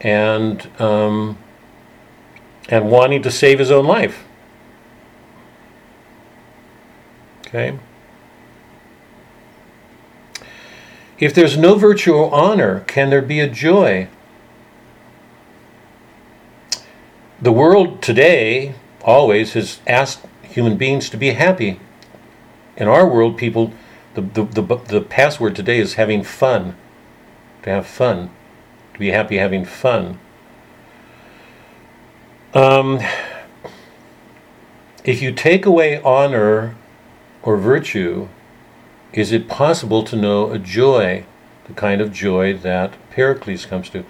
and 0.00 0.80
um, 0.80 1.36
and 2.68 2.88
wanting 2.88 3.22
to 3.22 3.30
save 3.30 3.58
his 3.58 3.70
own 3.70 3.84
life. 3.84 4.24
Okay. 7.50 7.76
If 11.18 11.34
there's 11.34 11.56
no 11.56 11.74
virtue 11.74 12.14
or 12.14 12.32
honor, 12.32 12.80
can 12.86 13.10
there 13.10 13.20
be 13.20 13.40
a 13.40 13.48
joy? 13.48 14.08
The 17.42 17.50
world 17.50 18.02
today 18.02 18.74
always 19.02 19.54
has 19.54 19.80
asked 19.84 20.24
human 20.42 20.76
beings 20.76 21.10
to 21.10 21.16
be 21.16 21.30
happy. 21.30 21.80
In 22.76 22.86
our 22.86 23.06
world, 23.06 23.36
people 23.36 23.72
the, 24.14 24.20
the, 24.22 24.44
the, 24.44 24.76
the 24.76 25.00
password 25.00 25.56
today 25.56 25.78
is 25.78 25.94
having 25.94 26.22
fun. 26.22 26.76
To 27.64 27.70
have 27.70 27.86
fun. 27.86 28.30
To 28.94 28.98
be 28.98 29.10
happy 29.10 29.38
having 29.38 29.64
fun. 29.64 30.20
Um, 32.54 33.00
if 35.04 35.20
you 35.20 35.32
take 35.32 35.66
away 35.66 36.00
honor 36.02 36.76
or 37.42 37.56
virtue, 37.56 38.28
is 39.12 39.32
it 39.32 39.48
possible 39.48 40.02
to 40.04 40.16
know 40.16 40.50
a 40.50 40.58
joy, 40.58 41.24
the 41.66 41.72
kind 41.72 42.00
of 42.00 42.12
joy 42.12 42.56
that 42.56 42.94
Pericles 43.10 43.66
comes 43.66 43.90
to? 43.90 44.04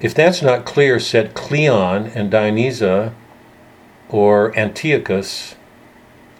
If 0.00 0.14
that's 0.14 0.42
not 0.42 0.64
clear, 0.64 1.00
set 1.00 1.34
Cleon 1.34 2.06
and 2.08 2.30
Dionysa 2.30 3.14
or 4.08 4.56
Antiochus 4.58 5.56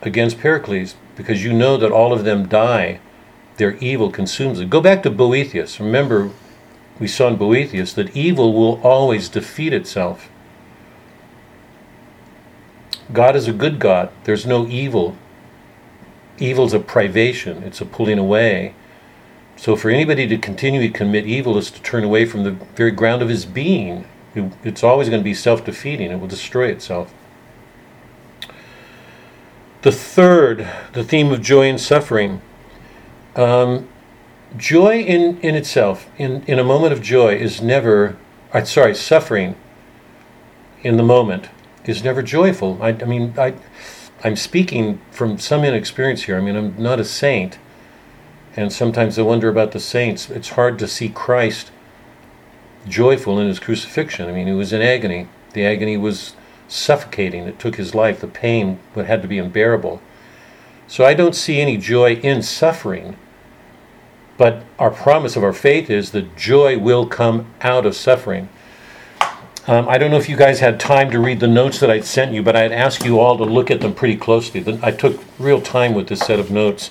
against 0.03 0.39
Pericles 0.39 0.97
because 1.17 1.45
you 1.45 1.53
know 1.53 1.77
that 1.77 1.93
all 1.93 2.13
of 2.13 2.25
them 2.25 2.49
die. 2.49 3.01
Their 3.57 3.77
evil 3.77 4.11
consumes 4.11 4.59
them. 4.59 4.69
Go 4.69 4.81
back 4.81 5.03
to 5.05 5.11
Boethius. 5.11 5.79
Remember, 5.79 6.31
we 6.99 7.07
saw 7.09 7.29
in 7.29 7.37
Boethius 7.37 7.93
that 7.95 8.17
evil 8.17 8.53
will 8.53 8.81
always 8.83 9.29
defeat 9.29 9.73
itself. 9.73 10.29
God 13.13 13.37
is 13.37 13.47
a 13.47 13.53
good 13.53 13.79
God. 13.79 14.11
There's 14.25 14.47
no 14.47 14.67
evil. 14.67 15.17
Evil's 16.39 16.73
a 16.73 16.81
privation, 16.81 17.63
it's 17.63 17.81
a 17.81 17.87
pulling 17.87 18.19
away. 18.19 18.75
So, 19.57 19.77
for 19.77 19.89
anybody 19.91 20.27
to 20.27 20.37
continue 20.37 20.81
to 20.81 20.89
commit 20.89 21.27
evil 21.27 21.57
is 21.57 21.71
to 21.71 21.81
turn 21.83 22.03
away 22.03 22.25
from 22.25 22.43
the 22.43 22.51
very 22.51 22.91
ground 22.91 23.23
of 23.23 23.29
his 23.29 23.45
being. 23.45 24.05
It's 24.65 24.83
always 24.83 25.09
going 25.09 25.21
to 25.21 25.25
be 25.25 25.35
self 25.35 25.65
defeating, 25.65 26.11
it 26.11 26.17
will 26.17 26.27
destroy 26.27 26.69
itself. 26.69 27.15
The 29.83 29.93
third, 29.93 30.69
the 30.93 31.05
theme 31.05 31.31
of 31.31 31.43
joy 31.43 31.69
and 31.69 31.81
suffering. 31.81 32.41
Um, 33.37 33.89
joy 34.57 35.01
in, 35.01 35.39
in 35.41 35.55
itself, 35.55 36.09
in, 36.17 36.43
in 36.47 36.59
a 36.59 36.65
moment 36.65 36.93
of 36.93 37.03
joy, 37.03 37.35
is 37.35 37.61
never, 37.61 38.17
uh, 38.53 38.65
sorry, 38.65 38.95
suffering 38.95 39.57
in 40.83 40.97
the 40.97 41.03
moment 41.03 41.49
is 41.85 42.03
never 42.03 42.23
joyful. 42.23 42.79
I, 42.81 42.89
I 42.89 43.05
mean, 43.05 43.35
I, 43.37 43.55
I'm 44.25 44.37
speaking 44.37 45.03
from 45.11 45.39
some 45.39 45.65
inexperience 45.65 46.23
here. 46.23 46.39
I 46.39 46.41
mean, 46.41 46.57
I'm 46.57 46.83
not 46.83 46.99
a 46.99 47.05
saint. 47.05 47.59
And 48.57 48.73
sometimes 48.73 49.19
I 49.19 49.23
wonder 49.23 49.49
about 49.51 49.73
the 49.73 49.81
saints. 49.81 50.31
It's 50.31 50.51
hard 50.51 50.79
to 50.79 50.89
see 50.89 51.11
Christ 51.11 51.71
joyful 52.89 53.39
in 53.39 53.49
his 53.49 53.59
crucifixion. 53.59 54.29
I 54.29 54.33
mean, 54.33 54.47
he 54.47 54.55
was 54.55 54.73
in 54.73 54.81
agony. 54.81 55.29
The 55.53 55.67
agony 55.67 55.99
was 55.99 56.35
suffocating. 56.69 57.47
It 57.47 57.59
took 57.59 57.77
his 57.77 57.95
life. 57.95 58.21
The 58.21 58.27
pain 58.27 58.79
had 58.95 59.21
to 59.21 59.29
be 59.29 59.39
unbearable. 59.39 60.01
So 60.87 61.05
I 61.05 61.13
don't 61.13 61.35
see 61.35 61.61
any 61.61 61.77
joy 61.77 62.15
in 62.15 62.43
suffering. 62.43 63.17
But 64.39 64.65
our 64.79 64.91
promise 64.91 65.37
of 65.37 65.45
our 65.45 65.53
faith 65.53 65.91
is 65.91 66.13
that 66.13 66.35
joy 66.35 66.79
will 66.79 67.07
come 67.07 67.53
out 67.61 67.85
of 67.85 67.95
suffering. 67.95 68.49
Um, 69.67 69.89
I 69.89 69.97
don't 69.97 70.11
know 70.11 70.19
if 70.19 70.29
you 70.29 70.37
guys 70.37 70.61
had 70.61 70.79
time 70.79 71.11
to 71.11 71.19
read 71.19 71.41
the 71.41 71.49
notes 71.49 71.81
that 71.81 71.91
I'd 71.91 72.05
sent 72.05 72.33
you, 72.33 72.43
but 72.43 72.55
I'd 72.55 72.71
ask 72.71 73.03
you 73.03 73.19
all 73.19 73.39
to 73.39 73.45
look 73.45 73.71
at 73.71 73.81
them 73.81 73.95
pretty 73.95 74.17
closely. 74.17 74.63
I 74.83 74.91
took 74.91 75.25
real 75.39 75.61
time 75.63 75.95
with 75.95 76.09
this 76.09 76.21
set 76.21 76.39
of 76.39 76.51
notes. 76.51 76.91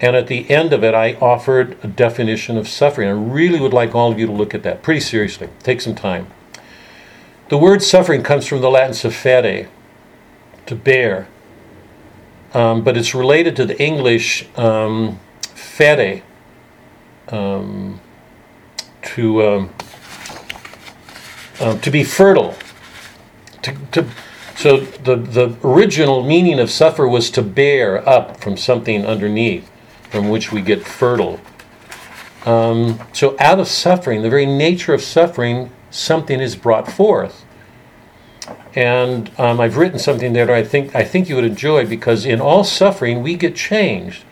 And 0.00 0.16
at 0.16 0.26
the 0.26 0.50
end 0.50 0.72
of 0.72 0.82
it, 0.82 0.94
I 0.94 1.14
offered 1.14 1.78
a 1.84 1.86
definition 1.86 2.58
of 2.58 2.66
suffering. 2.66 3.08
I 3.08 3.12
really 3.12 3.60
would 3.60 3.72
like 3.72 3.94
all 3.94 4.10
of 4.10 4.18
you 4.18 4.26
to 4.26 4.32
look 4.32 4.52
at 4.52 4.64
that 4.64 4.82
pretty 4.82 4.98
seriously. 4.98 5.48
Take 5.62 5.80
some 5.80 5.94
time. 5.94 6.26
The 7.50 7.56
word 7.56 7.82
suffering 7.84 8.24
comes 8.24 8.46
from 8.46 8.60
the 8.60 8.68
Latin 8.68 8.92
suffere, 8.92 9.68
to 10.66 10.74
bear, 10.74 11.28
um, 12.52 12.82
but 12.82 12.96
it's 12.96 13.14
related 13.14 13.54
to 13.56 13.64
the 13.64 13.80
English 13.80 14.48
um, 14.56 15.20
fere, 15.54 16.22
um, 17.28 18.00
to 19.02 19.70
um, 21.60 21.80
to 21.80 21.90
be 21.90 22.04
fertile. 22.04 22.54
To, 23.62 23.76
to, 23.92 24.06
so 24.56 24.78
the 24.80 25.16
the 25.16 25.56
original 25.62 26.22
meaning 26.22 26.58
of 26.58 26.70
suffer 26.70 27.06
was 27.06 27.30
to 27.30 27.42
bear 27.42 28.06
up 28.08 28.40
from 28.40 28.56
something 28.56 29.04
underneath, 29.04 29.70
from 30.10 30.28
which 30.28 30.52
we 30.52 30.62
get 30.62 30.84
fertile. 30.84 31.40
Um, 32.46 33.00
so 33.12 33.36
out 33.40 33.58
of 33.58 33.68
suffering, 33.68 34.22
the 34.22 34.30
very 34.30 34.46
nature 34.46 34.94
of 34.94 35.02
suffering 35.02 35.70
something 35.90 36.40
is 36.40 36.54
brought 36.56 36.90
forth. 36.90 37.44
And 38.74 39.30
um, 39.38 39.60
I've 39.60 39.76
written 39.76 39.98
something 39.98 40.32
there 40.32 40.46
that 40.46 40.54
I 40.54 40.62
think 40.62 40.94
I 40.94 41.02
think 41.02 41.28
you 41.28 41.34
would 41.34 41.44
enjoy 41.44 41.86
because 41.86 42.24
in 42.24 42.40
all 42.40 42.62
suffering 42.62 43.22
we 43.22 43.34
get 43.34 43.56
changed. 43.56 44.24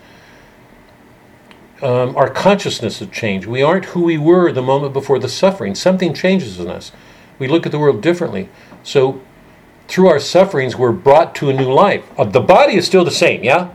Um, 1.83 2.17
our 2.17 2.31
consciousness 2.31 3.01
has 3.01 3.09
changed. 3.11 3.47
We 3.47 3.63
aren't 3.63 3.87
who 3.87 4.05
we 4.05 4.17
were 4.17 4.53
the 4.53 4.63
moment 4.63 4.93
before 4.93 5.19
the 5.19 5.29
suffering. 5.29 5.75
Something 5.75 6.15
changes 6.15 6.61
in 6.61 6.69
us. 6.69 6.93
We 7.39 7.49
look 7.49 7.67
at 7.67 7.73
the 7.73 7.79
world 7.79 8.01
differently. 8.01 8.49
So 8.83 9.21
through 9.89 10.09
our 10.09 10.21
sufferings, 10.21 10.77
we're 10.77 10.93
brought 10.93 11.35
to 11.37 11.51
a 11.51 11.53
new 11.53 11.73
life. 11.73 12.05
Uh, 12.19 12.25
the 12.25 12.41
body 12.41 12.75
is 12.75 12.87
still 12.87 13.05
the 13.05 13.11
same, 13.11 13.45
yeah. 13.45 13.71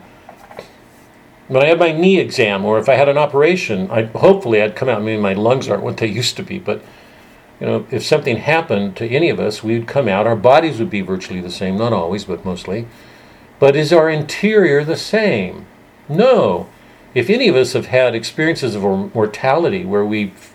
When 1.47 1.63
I 1.63 1.67
had 1.67 1.79
my 1.79 1.91
knee 1.91 2.19
exam, 2.19 2.63
or 2.63 2.77
if 2.77 2.87
I 2.87 2.93
had 2.93 3.09
an 3.09 3.17
operation, 3.17 3.89
I 3.89 4.03
hopefully 4.03 4.61
I'd 4.61 4.75
come 4.75 4.87
out. 4.87 5.01
I 5.01 5.03
mean, 5.03 5.19
my 5.19 5.33
lungs 5.33 5.67
aren't 5.67 5.83
what 5.83 5.97
they 5.97 6.07
used 6.07 6.37
to 6.37 6.43
be, 6.43 6.59
but 6.59 6.83
you 7.59 7.67
know, 7.67 7.85
if 7.91 8.05
something 8.05 8.37
happened 8.37 8.95
to 8.97 9.07
any 9.07 9.29
of 9.29 9.39
us, 9.39 9.63
we'd 9.63 9.87
come 9.87 10.07
out. 10.07 10.27
Our 10.27 10.35
bodies 10.35 10.79
would 10.79 10.89
be 10.89 11.01
virtually 11.01 11.41
the 11.41 11.51
same, 11.51 11.77
not 11.77 11.91
always, 11.91 12.25
but 12.25 12.45
mostly. 12.45 12.87
But 13.59 13.75
is 13.75 13.91
our 13.91 14.09
interior 14.09 14.85
the 14.85 14.95
same? 14.95 15.65
No. 16.07 16.69
If 17.13 17.29
any 17.29 17.49
of 17.49 17.55
us 17.55 17.73
have 17.73 17.87
had 17.87 18.15
experiences 18.15 18.75
of 18.75 18.83
mortality 19.13 19.83
where 19.83 20.05
we've, 20.05 20.53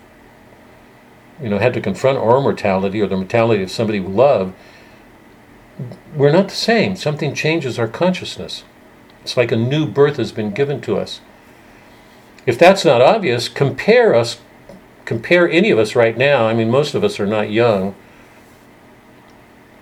you 1.41 1.49
know, 1.49 1.57
had 1.57 1.73
to 1.73 1.81
confront 1.81 2.17
our 2.17 2.41
mortality 2.41 3.01
or 3.01 3.07
the 3.07 3.17
mortality 3.17 3.63
of 3.63 3.71
somebody 3.71 3.99
we 3.99 4.13
love, 4.13 4.53
we're 6.15 6.31
not 6.31 6.49
the 6.49 6.55
same. 6.55 6.95
Something 6.95 7.33
changes 7.33 7.77
our 7.77 7.87
consciousness. 7.87 8.63
It's 9.21 9.35
like 9.35 9.51
a 9.51 9.57
new 9.57 9.85
birth 9.85 10.17
has 10.17 10.31
been 10.31 10.51
given 10.51 10.79
to 10.81 10.97
us. 10.97 11.19
If 12.45 12.57
that's 12.57 12.85
not 12.85 13.01
obvious, 13.01 13.49
compare 13.49 14.13
us, 14.13 14.39
compare 15.03 15.49
any 15.49 15.71
of 15.71 15.79
us 15.79 15.95
right 15.95 16.17
now. 16.17 16.47
I 16.47 16.53
mean, 16.53 16.69
most 16.69 16.93
of 16.93 17.03
us 17.03 17.19
are 17.19 17.25
not 17.25 17.49
young. 17.51 17.95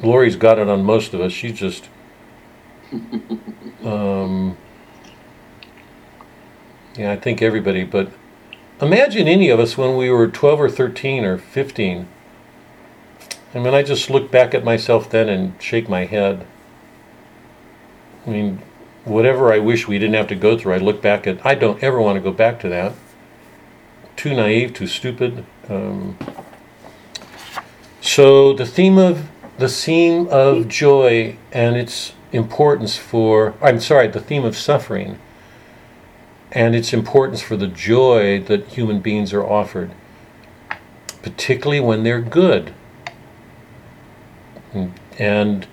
Lori's 0.02 0.36
got 0.36 0.60
it 0.60 0.70
on 0.70 0.84
most 0.84 1.14
of 1.14 1.22
us. 1.22 1.32
She's 1.32 1.60
just, 1.60 1.90
um, 3.84 4.58
yeah, 6.98 7.12
I 7.12 7.16
think 7.18 7.42
everybody, 7.42 7.84
but 7.84 8.12
imagine 8.82 9.28
any 9.28 9.50
of 9.50 9.60
us 9.60 9.78
when 9.78 9.98
we 9.98 10.10
were 10.10 10.28
12 10.28 10.62
or 10.62 10.70
13 10.70 11.24
or 11.24 11.38
15. 11.38 12.08
I 13.56 13.60
mean, 13.60 13.74
I 13.74 13.84
just 13.84 14.10
look 14.10 14.32
back 14.32 14.54
at 14.54 14.64
myself 14.64 15.10
then 15.10 15.30
and 15.30 15.62
shake 15.62 15.88
my 15.88 16.06
head. 16.06 16.46
I 18.26 18.30
mean, 18.30 18.62
whatever 19.06 19.54
I 19.54 19.60
wish 19.60 19.88
we 19.88 20.00
didn't 20.00 20.16
have 20.16 20.28
to 20.28 20.36
go 20.36 20.58
through, 20.58 20.74
I 20.74 20.78
look 20.78 21.02
back 21.02 21.28
at, 21.28 21.46
I 21.46 21.56
don't 21.56 21.84
ever 21.84 22.02
want 22.02 22.16
to 22.16 22.22
go 22.22 22.32
back 22.32 22.60
to 22.62 22.70
that. 22.70 22.94
Too 24.16 24.36
naive, 24.36 24.74
too 24.74 24.88
stupid. 24.88 25.46
Um, 25.70 26.18
so 28.02 28.54
the 28.54 28.66
theme 28.66 28.98
of 28.98 29.30
the 29.58 29.70
theme 29.70 30.28
of 30.30 30.68
joy 30.68 31.38
and 31.52 31.76
its 31.76 32.14
importance 32.32 32.98
for 32.98 33.54
I'm 33.62 33.80
sorry, 33.80 34.08
the 34.08 34.20
theme 34.20 34.44
of 34.44 34.58
suffering 34.58 35.20
and 36.54 36.76
its 36.76 36.94
importance 36.94 37.42
for 37.42 37.58
the 37.58 37.68
joy 37.68 38.40
that 38.44 38.68
human 38.68 39.00
beings 39.00 39.34
are 39.34 39.44
offered, 39.44 39.92
particularly 41.24 41.80
when 41.80 42.04
they're 42.04 42.22
good. 42.22 42.74
And 45.18 45.68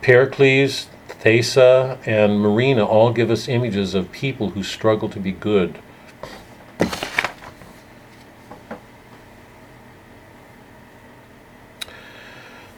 Pericles, 0.00 0.88
Thaisa, 1.08 1.98
and 2.06 2.40
Marina 2.40 2.84
all 2.84 3.12
give 3.12 3.30
us 3.30 3.46
images 3.46 3.94
of 3.94 4.10
people 4.10 4.50
who 4.50 4.62
struggle 4.62 5.10
to 5.10 5.20
be 5.20 5.32
good. 5.32 5.78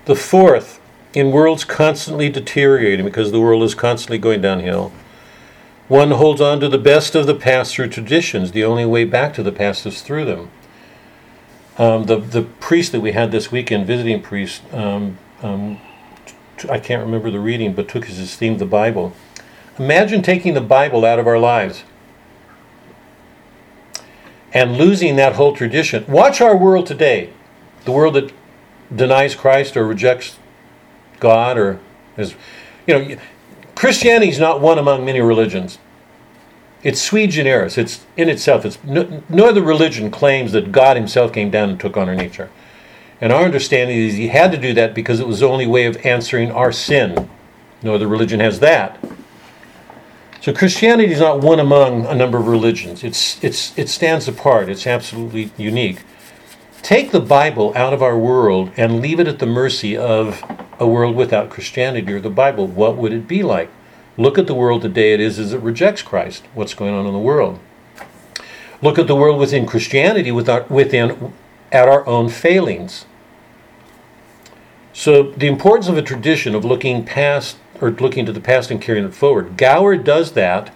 The 0.04 0.14
fourth, 0.14 0.80
in 1.14 1.32
worlds 1.32 1.64
constantly 1.64 2.28
deteriorating 2.28 3.04
because 3.04 3.32
the 3.32 3.40
world 3.40 3.62
is 3.62 3.74
constantly 3.74 4.18
going 4.18 4.40
downhill, 4.40 4.92
one 5.88 6.10
holds 6.10 6.40
on 6.40 6.60
to 6.60 6.68
the 6.68 6.78
best 6.78 7.14
of 7.14 7.26
the 7.26 7.34
past 7.34 7.74
through 7.74 7.88
traditions. 7.88 8.52
The 8.52 8.64
only 8.64 8.84
way 8.84 9.04
back 9.04 9.34
to 9.34 9.42
the 9.42 9.52
past 9.52 9.86
is 9.86 10.02
through 10.02 10.24
them. 10.24 10.50
Um, 11.78 12.04
the 12.04 12.16
the 12.16 12.42
priest 12.42 12.92
that 12.92 13.00
we 13.00 13.12
had 13.12 13.30
this 13.30 13.52
weekend, 13.52 13.86
visiting 13.86 14.22
priest, 14.22 14.62
um, 14.72 15.18
um, 15.42 15.78
t- 16.56 16.68
I 16.70 16.78
can't 16.78 17.02
remember 17.02 17.30
the 17.30 17.40
reading, 17.40 17.74
but 17.74 17.88
took 17.88 18.08
as 18.08 18.16
his 18.16 18.34
theme 18.34 18.58
the 18.58 18.66
Bible. 18.66 19.12
Imagine 19.78 20.22
taking 20.22 20.54
the 20.54 20.62
Bible 20.62 21.04
out 21.04 21.18
of 21.18 21.26
our 21.26 21.38
lives 21.38 21.84
and 24.54 24.78
losing 24.78 25.16
that 25.16 25.34
whole 25.34 25.54
tradition. 25.54 26.06
Watch 26.08 26.40
our 26.40 26.56
world 26.56 26.86
today, 26.86 27.30
the 27.84 27.92
world 27.92 28.14
that 28.14 28.32
denies 28.94 29.34
Christ 29.34 29.76
or 29.76 29.86
rejects 29.86 30.38
God, 31.20 31.58
or 31.58 31.78
is, 32.16 32.34
you 32.86 32.94
know, 32.94 33.16
Christianity 33.76 34.30
is 34.30 34.40
not 34.40 34.60
one 34.60 34.78
among 34.78 35.04
many 35.04 35.20
religions. 35.20 35.78
It's 36.82 37.00
sui 37.00 37.26
generis. 37.26 37.78
It's 37.78 38.04
in 38.16 38.28
itself. 38.28 38.64
It's 38.64 38.82
no, 38.82 39.22
no 39.28 39.48
other 39.48 39.62
religion 39.62 40.10
claims 40.10 40.52
that 40.52 40.72
God 40.72 40.96
Himself 40.96 41.32
came 41.32 41.50
down 41.50 41.70
and 41.70 41.78
took 41.78 41.96
on 41.96 42.08
our 42.08 42.14
nature. 42.14 42.50
And 43.20 43.32
our 43.32 43.44
understanding 43.44 43.98
is 43.98 44.14
He 44.14 44.28
had 44.28 44.50
to 44.52 44.58
do 44.58 44.72
that 44.74 44.94
because 44.94 45.20
it 45.20 45.26
was 45.26 45.40
the 45.40 45.48
only 45.48 45.66
way 45.66 45.86
of 45.86 46.04
answering 46.06 46.50
our 46.50 46.72
sin. 46.72 47.28
No 47.82 47.94
other 47.94 48.08
religion 48.08 48.40
has 48.40 48.60
that. 48.60 48.98
So 50.40 50.54
Christianity 50.54 51.12
is 51.12 51.20
not 51.20 51.40
one 51.40 51.60
among 51.60 52.06
a 52.06 52.14
number 52.14 52.38
of 52.38 52.46
religions. 52.46 53.04
It's 53.04 53.42
it's 53.44 53.76
it 53.78 53.88
stands 53.88 54.26
apart. 54.26 54.68
It's 54.68 54.86
absolutely 54.86 55.50
unique. 55.58 56.02
Take 56.82 57.10
the 57.10 57.20
Bible 57.20 57.72
out 57.74 57.92
of 57.92 58.02
our 58.02 58.18
world 58.18 58.70
and 58.76 59.00
leave 59.00 59.18
it 59.18 59.28
at 59.28 59.38
the 59.38 59.46
mercy 59.46 59.96
of 59.96 60.42
a 60.78 60.86
world 60.86 61.16
without 61.16 61.50
Christianity 61.50 62.12
or 62.12 62.20
the 62.20 62.30
Bible. 62.30 62.66
What 62.66 62.96
would 62.96 63.12
it 63.12 63.26
be 63.26 63.42
like? 63.42 63.70
Look 64.16 64.38
at 64.38 64.46
the 64.46 64.54
world 64.54 64.82
today 64.82 65.12
it 65.12 65.20
is 65.20 65.38
as 65.38 65.52
it 65.52 65.60
rejects 65.60 66.02
Christ. 66.02 66.44
What's 66.54 66.74
going 66.74 66.94
on 66.94 67.06
in 67.06 67.12
the 67.12 67.18
world? 67.18 67.58
Look 68.82 68.98
at 68.98 69.06
the 69.06 69.16
world 69.16 69.38
within 69.38 69.66
Christianity 69.66 70.30
without, 70.30 70.70
within 70.70 71.32
at 71.72 71.88
our 71.88 72.06
own 72.06 72.28
failings. 72.28 73.06
So 74.92 75.24
the 75.32 75.46
importance 75.46 75.88
of 75.88 75.98
a 75.98 76.02
tradition 76.02 76.54
of 76.54 76.64
looking 76.64 77.04
past 77.04 77.58
or 77.80 77.90
looking 77.90 78.24
to 78.26 78.32
the 78.32 78.40
past 78.40 78.70
and 78.70 78.80
carrying 78.80 79.04
it 79.04 79.14
forward. 79.14 79.56
Gower 79.56 79.96
does 79.96 80.32
that, 80.32 80.72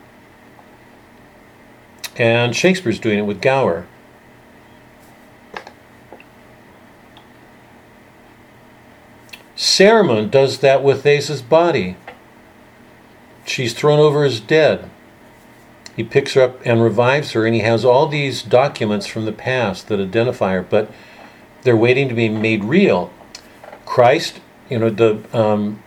and 2.16 2.55
Shakespeare's 2.55 2.98
doing 2.98 3.18
it 3.18 3.22
with 3.22 3.40
Gower. 3.40 3.86
Cerimon 9.61 10.30
does 10.30 10.61
that 10.61 10.82
with 10.82 11.04
Thaisa's 11.04 11.42
body. 11.42 11.98
She's 13.44 13.74
thrown 13.74 13.98
over 13.98 14.24
as 14.24 14.40
dead. 14.40 14.88
He 15.94 16.02
picks 16.02 16.32
her 16.32 16.40
up 16.40 16.61
and 16.64 16.82
revives 16.82 17.32
her, 17.32 17.44
and 17.44 17.54
he 17.54 17.61
has 17.61 17.84
all 17.84 18.06
these 18.06 18.42
documents 18.42 19.06
from 19.06 19.26
the 19.26 19.32
past 19.32 19.88
that 19.88 20.00
identify 20.00 20.54
her, 20.54 20.62
but 20.62 20.90
they're 21.61 21.76
waiting 21.76 22.08
to 22.08 22.14
be 22.14 22.30
made 22.30 22.64
real. 22.64 23.12
Christ, 23.84 24.40
you 24.70 24.78
know, 24.78 24.88
the 24.88 25.20
um, 25.38 25.82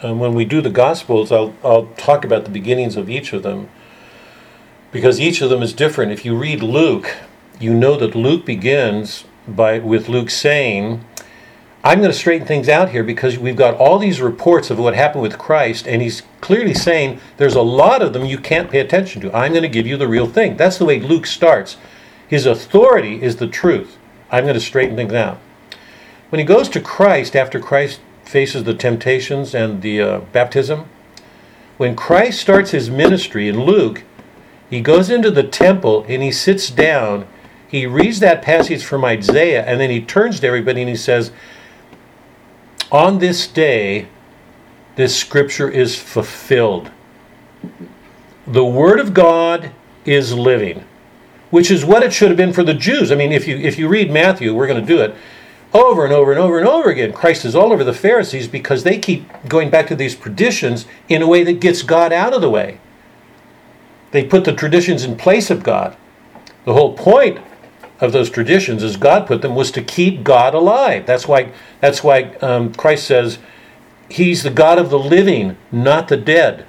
um, 0.00 0.20
when 0.20 0.34
we 0.34 0.44
do 0.44 0.60
the 0.60 0.70
Gospels, 0.70 1.32
I'll 1.32 1.52
I'll 1.64 1.86
talk 1.96 2.24
about 2.24 2.44
the 2.44 2.50
beginnings 2.50 2.94
of 2.94 3.10
each 3.10 3.32
of 3.32 3.42
them 3.42 3.68
because 4.92 5.18
each 5.18 5.40
of 5.40 5.50
them 5.50 5.64
is 5.64 5.72
different. 5.72 6.12
If 6.12 6.24
you 6.24 6.36
read 6.36 6.62
Luke, 6.62 7.16
you 7.58 7.74
know 7.74 7.96
that 7.96 8.14
Luke 8.14 8.46
begins 8.46 9.24
by 9.48 9.80
with 9.80 10.08
Luke 10.08 10.30
saying, 10.30 11.04
I'm 11.86 11.98
going 11.98 12.10
to 12.10 12.16
straighten 12.16 12.46
things 12.46 12.70
out 12.70 12.88
here 12.88 13.04
because 13.04 13.38
we've 13.38 13.56
got 13.56 13.74
all 13.74 13.98
these 13.98 14.22
reports 14.22 14.70
of 14.70 14.78
what 14.78 14.94
happened 14.94 15.20
with 15.20 15.36
Christ, 15.36 15.86
and 15.86 16.00
he's 16.00 16.22
clearly 16.40 16.72
saying 16.72 17.20
there's 17.36 17.56
a 17.56 17.60
lot 17.60 18.00
of 18.00 18.14
them 18.14 18.24
you 18.24 18.38
can't 18.38 18.70
pay 18.70 18.80
attention 18.80 19.20
to. 19.20 19.36
I'm 19.36 19.52
going 19.52 19.64
to 19.64 19.68
give 19.68 19.86
you 19.86 19.98
the 19.98 20.08
real 20.08 20.26
thing. 20.26 20.56
That's 20.56 20.78
the 20.78 20.86
way 20.86 20.98
Luke 20.98 21.26
starts. 21.26 21.76
His 22.26 22.46
authority 22.46 23.22
is 23.22 23.36
the 23.36 23.46
truth. 23.46 23.98
I'm 24.30 24.44
going 24.44 24.54
to 24.54 24.60
straighten 24.60 24.96
things 24.96 25.12
out. 25.12 25.38
When 26.30 26.38
he 26.38 26.46
goes 26.46 26.70
to 26.70 26.80
Christ 26.80 27.36
after 27.36 27.60
Christ 27.60 28.00
faces 28.24 28.64
the 28.64 28.72
temptations 28.72 29.54
and 29.54 29.82
the 29.82 30.00
uh, 30.00 30.20
baptism, 30.32 30.88
when 31.76 31.94
Christ 31.94 32.40
starts 32.40 32.70
his 32.70 32.88
ministry 32.88 33.46
in 33.46 33.62
Luke, 33.62 34.04
he 34.70 34.80
goes 34.80 35.10
into 35.10 35.30
the 35.30 35.42
temple 35.42 36.06
and 36.08 36.22
he 36.22 36.32
sits 36.32 36.70
down. 36.70 37.26
He 37.68 37.84
reads 37.84 38.20
that 38.20 38.40
passage 38.40 38.84
from 38.84 39.04
Isaiah, 39.04 39.64
and 39.66 39.78
then 39.78 39.90
he 39.90 40.00
turns 40.00 40.40
to 40.40 40.46
everybody 40.46 40.80
and 40.80 40.88
he 40.88 40.96
says, 40.96 41.30
on 42.94 43.18
this 43.18 43.48
day, 43.48 44.06
this 44.94 45.16
scripture 45.16 45.68
is 45.68 45.98
fulfilled. 45.98 46.92
The 48.46 48.64
Word 48.64 49.00
of 49.00 49.12
God 49.12 49.72
is 50.04 50.32
living, 50.32 50.84
which 51.50 51.72
is 51.72 51.84
what 51.84 52.04
it 52.04 52.12
should 52.12 52.28
have 52.28 52.36
been 52.36 52.52
for 52.52 52.62
the 52.62 52.72
Jews. 52.72 53.10
I 53.10 53.16
mean, 53.16 53.32
if 53.32 53.48
you 53.48 53.56
if 53.56 53.80
you 53.80 53.88
read 53.88 54.12
Matthew, 54.12 54.54
we're 54.54 54.68
going 54.68 54.80
to 54.80 54.86
do 54.86 55.00
it 55.00 55.16
over 55.72 56.04
and 56.04 56.14
over 56.14 56.30
and 56.30 56.40
over 56.40 56.56
and 56.56 56.68
over 56.68 56.88
again. 56.88 57.12
Christ 57.12 57.44
is 57.44 57.56
all 57.56 57.72
over 57.72 57.82
the 57.82 57.92
Pharisees 57.92 58.46
because 58.46 58.84
they 58.84 58.96
keep 59.00 59.28
going 59.48 59.70
back 59.70 59.88
to 59.88 59.96
these 59.96 60.14
traditions 60.14 60.86
in 61.08 61.20
a 61.20 61.26
way 61.26 61.42
that 61.42 61.54
gets 61.54 61.82
God 61.82 62.12
out 62.12 62.32
of 62.32 62.42
the 62.42 62.50
way. 62.50 62.78
They 64.12 64.24
put 64.24 64.44
the 64.44 64.52
traditions 64.52 65.02
in 65.02 65.16
place 65.16 65.50
of 65.50 65.64
God. 65.64 65.96
The 66.64 66.74
whole 66.74 66.96
point 66.96 67.40
of 68.00 68.12
those 68.12 68.30
traditions 68.30 68.82
as 68.82 68.96
God 68.96 69.26
put 69.26 69.42
them 69.42 69.54
was 69.54 69.70
to 69.72 69.82
keep 69.82 70.24
God 70.24 70.54
alive. 70.54 71.06
That's 71.06 71.28
why 71.28 71.52
that's 71.80 72.02
why 72.02 72.34
um, 72.40 72.74
Christ 72.74 73.06
says 73.06 73.38
He's 74.08 74.42
the 74.42 74.50
God 74.50 74.78
of 74.78 74.90
the 74.90 74.98
living, 74.98 75.56
not 75.72 76.08
the 76.08 76.16
dead. 76.16 76.66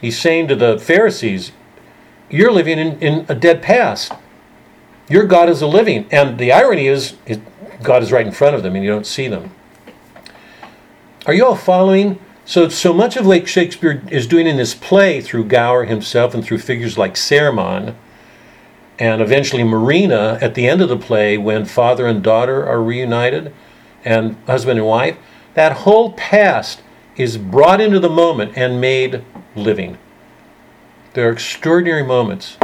He's 0.00 0.18
saying 0.18 0.48
to 0.48 0.56
the 0.56 0.78
Pharisees, 0.78 1.52
"You're 2.30 2.52
living 2.52 2.78
in, 2.78 2.98
in 3.00 3.26
a 3.28 3.34
dead 3.34 3.62
past. 3.62 4.12
Your 5.08 5.24
God 5.24 5.48
is 5.48 5.62
a 5.62 5.66
living." 5.66 6.06
And 6.10 6.38
the 6.38 6.52
irony 6.52 6.86
is, 6.86 7.16
is, 7.26 7.40
God 7.82 8.02
is 8.02 8.12
right 8.12 8.26
in 8.26 8.32
front 8.32 8.54
of 8.54 8.62
them, 8.62 8.74
and 8.76 8.84
you 8.84 8.90
don't 8.90 9.06
see 9.06 9.26
them. 9.26 9.52
Are 11.26 11.34
you 11.34 11.44
all 11.44 11.56
following? 11.56 12.18
So, 12.44 12.70
so 12.70 12.94
much 12.94 13.16
of 13.16 13.26
what 13.26 13.46
Shakespeare 13.46 14.02
is 14.10 14.26
doing 14.26 14.46
in 14.46 14.56
this 14.56 14.74
play 14.74 15.20
through 15.20 15.44
Gower 15.44 15.84
himself 15.84 16.32
and 16.32 16.42
through 16.42 16.58
figures 16.58 16.96
like 16.96 17.14
Cerimon 17.14 17.94
and 18.98 19.22
eventually 19.22 19.62
Marina 19.62 20.38
at 20.40 20.54
the 20.54 20.66
end 20.66 20.80
of 20.80 20.88
the 20.88 20.96
play 20.96 21.38
when 21.38 21.64
father 21.64 22.06
and 22.06 22.22
daughter 22.22 22.66
are 22.66 22.82
reunited 22.82 23.52
and 24.04 24.36
husband 24.46 24.78
and 24.78 24.88
wife, 24.88 25.16
that 25.54 25.72
whole 25.72 26.12
past 26.12 26.82
is 27.16 27.36
brought 27.36 27.80
into 27.80 28.00
the 28.00 28.08
moment 28.08 28.52
and 28.56 28.80
made 28.80 29.24
living. 29.54 29.98
There 31.14 31.28
are 31.28 31.32
extraordinary 31.32 32.04
moments. 32.04 32.56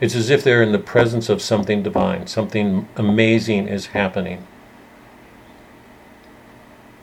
It's 0.00 0.14
as 0.14 0.30
if 0.30 0.44
they're 0.44 0.62
in 0.62 0.72
the 0.72 0.78
presence 0.78 1.28
of 1.28 1.42
something 1.42 1.82
divine, 1.82 2.26
something 2.26 2.88
amazing 2.96 3.68
is 3.68 3.86
happening. 3.86 4.46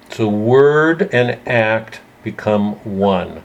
So 0.09 0.29
word 0.29 1.09
and 1.13 1.39
act 1.47 1.99
become 2.23 2.73
one. 2.83 3.43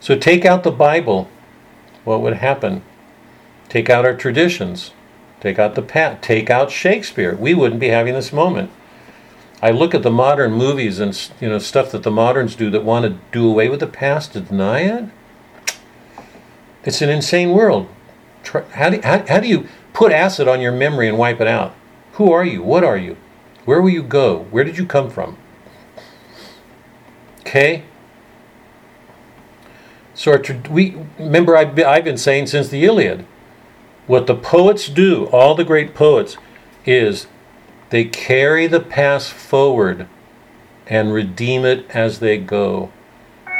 So 0.00 0.16
take 0.16 0.44
out 0.44 0.62
the 0.62 0.70
Bible, 0.70 1.28
what 2.04 2.22
would 2.22 2.38
happen? 2.38 2.82
Take 3.68 3.90
out 3.90 4.06
our 4.06 4.16
traditions, 4.16 4.92
take 5.40 5.58
out 5.58 5.74
the 5.74 5.82
past, 5.82 6.22
take 6.22 6.48
out 6.50 6.70
Shakespeare. 6.70 7.36
We 7.36 7.54
wouldn't 7.54 7.80
be 7.80 7.88
having 7.88 8.14
this 8.14 8.32
moment. 8.32 8.70
I 9.62 9.70
look 9.70 9.94
at 9.94 10.02
the 10.02 10.10
modern 10.10 10.52
movies 10.52 10.98
and 10.98 11.30
you 11.38 11.48
know 11.48 11.58
stuff 11.58 11.92
that 11.92 12.02
the 12.02 12.10
moderns 12.10 12.56
do 12.56 12.70
that 12.70 12.82
want 12.82 13.04
to 13.04 13.18
do 13.30 13.48
away 13.48 13.68
with 13.68 13.80
the 13.80 13.86
past 13.86 14.32
to 14.32 14.40
deny 14.40 14.80
it. 14.80 15.04
It's 16.82 17.02
an 17.02 17.10
insane 17.10 17.50
world. 17.50 17.86
How 18.72 18.88
do, 18.88 19.00
how, 19.02 19.26
how 19.26 19.38
do 19.38 19.46
you 19.46 19.68
put 19.92 20.12
acid 20.12 20.48
on 20.48 20.62
your 20.62 20.72
memory 20.72 21.08
and 21.08 21.18
wipe 21.18 21.42
it 21.42 21.46
out? 21.46 21.74
Who 22.12 22.32
are 22.32 22.44
you? 22.44 22.62
What 22.62 22.84
are 22.84 22.96
you? 22.96 23.18
Where 23.66 23.82
will 23.82 23.90
you 23.90 24.02
go? 24.02 24.44
Where 24.50 24.64
did 24.64 24.78
you 24.78 24.86
come 24.86 25.10
from? 25.10 25.36
Okay? 27.40 27.84
So 30.20 30.32
our, 30.32 30.42
we 30.68 30.98
remember 31.18 31.56
I've 31.56 31.78
I've 31.78 32.04
been 32.04 32.18
saying 32.18 32.48
since 32.48 32.68
the 32.68 32.84
Iliad, 32.84 33.24
what 34.06 34.26
the 34.26 34.34
poets 34.34 34.86
do, 34.86 35.24
all 35.28 35.54
the 35.54 35.64
great 35.64 35.94
poets, 35.94 36.36
is 36.84 37.26
they 37.88 38.04
carry 38.04 38.66
the 38.66 38.80
past 38.80 39.32
forward 39.32 40.06
and 40.86 41.14
redeem 41.14 41.64
it 41.64 41.86
as 41.88 42.18
they 42.18 42.36
go. 42.36 42.92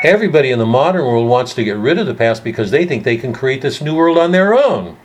Everybody 0.04 0.50
in 0.50 0.58
the 0.58 0.66
modern 0.66 1.06
world 1.06 1.26
wants 1.26 1.54
to 1.54 1.64
get 1.64 1.78
rid 1.78 1.96
of 1.96 2.06
the 2.06 2.12
past 2.12 2.44
because 2.44 2.70
they 2.70 2.84
think 2.84 3.04
they 3.04 3.16
can 3.16 3.32
create 3.32 3.62
this 3.62 3.80
new 3.80 3.96
world 3.96 4.18
on 4.18 4.32
their 4.32 4.52
own. 4.52 4.98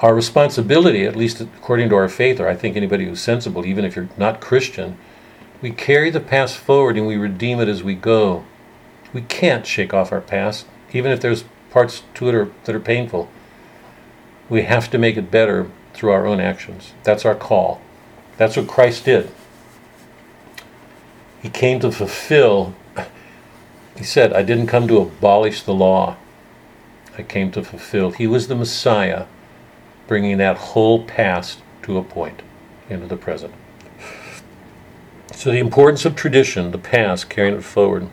Our 0.00 0.12
responsibility, 0.12 1.04
at 1.04 1.14
least 1.14 1.40
according 1.40 1.88
to 1.90 1.94
our 1.94 2.08
faith, 2.08 2.40
or 2.40 2.48
I 2.48 2.56
think 2.56 2.76
anybody 2.76 3.04
who's 3.04 3.20
sensible, 3.20 3.64
even 3.64 3.84
if 3.84 3.94
you're 3.94 4.08
not 4.16 4.40
Christian, 4.40 4.98
we 5.62 5.70
carry 5.70 6.10
the 6.10 6.18
past 6.18 6.56
forward 6.56 6.96
and 6.96 7.06
we 7.06 7.16
redeem 7.16 7.60
it 7.60 7.68
as 7.68 7.84
we 7.84 7.94
go. 7.94 8.44
We 9.14 9.22
can't 9.22 9.64
shake 9.64 9.94
off 9.94 10.12
our 10.12 10.20
past, 10.20 10.66
even 10.92 11.10
if 11.12 11.20
there's 11.20 11.44
parts 11.70 12.02
to 12.14 12.28
it 12.28 12.34
are, 12.34 12.50
that 12.64 12.74
are 12.74 12.80
painful. 12.80 13.30
We 14.50 14.62
have 14.62 14.90
to 14.90 14.98
make 14.98 15.16
it 15.16 15.30
better 15.30 15.70
through 15.94 16.10
our 16.10 16.26
own 16.26 16.40
actions. 16.40 16.92
That's 17.04 17.24
our 17.24 17.36
call. 17.36 17.80
That's 18.36 18.56
what 18.56 18.66
Christ 18.66 19.04
did. 19.04 19.30
He 21.40 21.48
came 21.48 21.78
to 21.80 21.92
fulfill, 21.92 22.74
he 23.96 24.02
said, 24.04 24.32
I 24.32 24.42
didn't 24.42 24.66
come 24.66 24.88
to 24.88 24.98
abolish 24.98 25.62
the 25.62 25.74
law. 25.74 26.16
I 27.16 27.22
came 27.22 27.52
to 27.52 27.62
fulfill. 27.62 28.10
He 28.10 28.26
was 28.26 28.48
the 28.48 28.56
Messiah, 28.56 29.26
bringing 30.08 30.38
that 30.38 30.56
whole 30.56 31.04
past 31.04 31.60
to 31.82 31.98
a 31.98 32.02
point 32.02 32.42
into 32.90 33.06
the 33.06 33.16
present. 33.16 33.54
So, 35.32 35.50
the 35.50 35.58
importance 35.58 36.04
of 36.04 36.16
tradition, 36.16 36.70
the 36.70 36.78
past, 36.78 37.28
carrying 37.28 37.56
it 37.56 37.64
forward. 37.64 38.08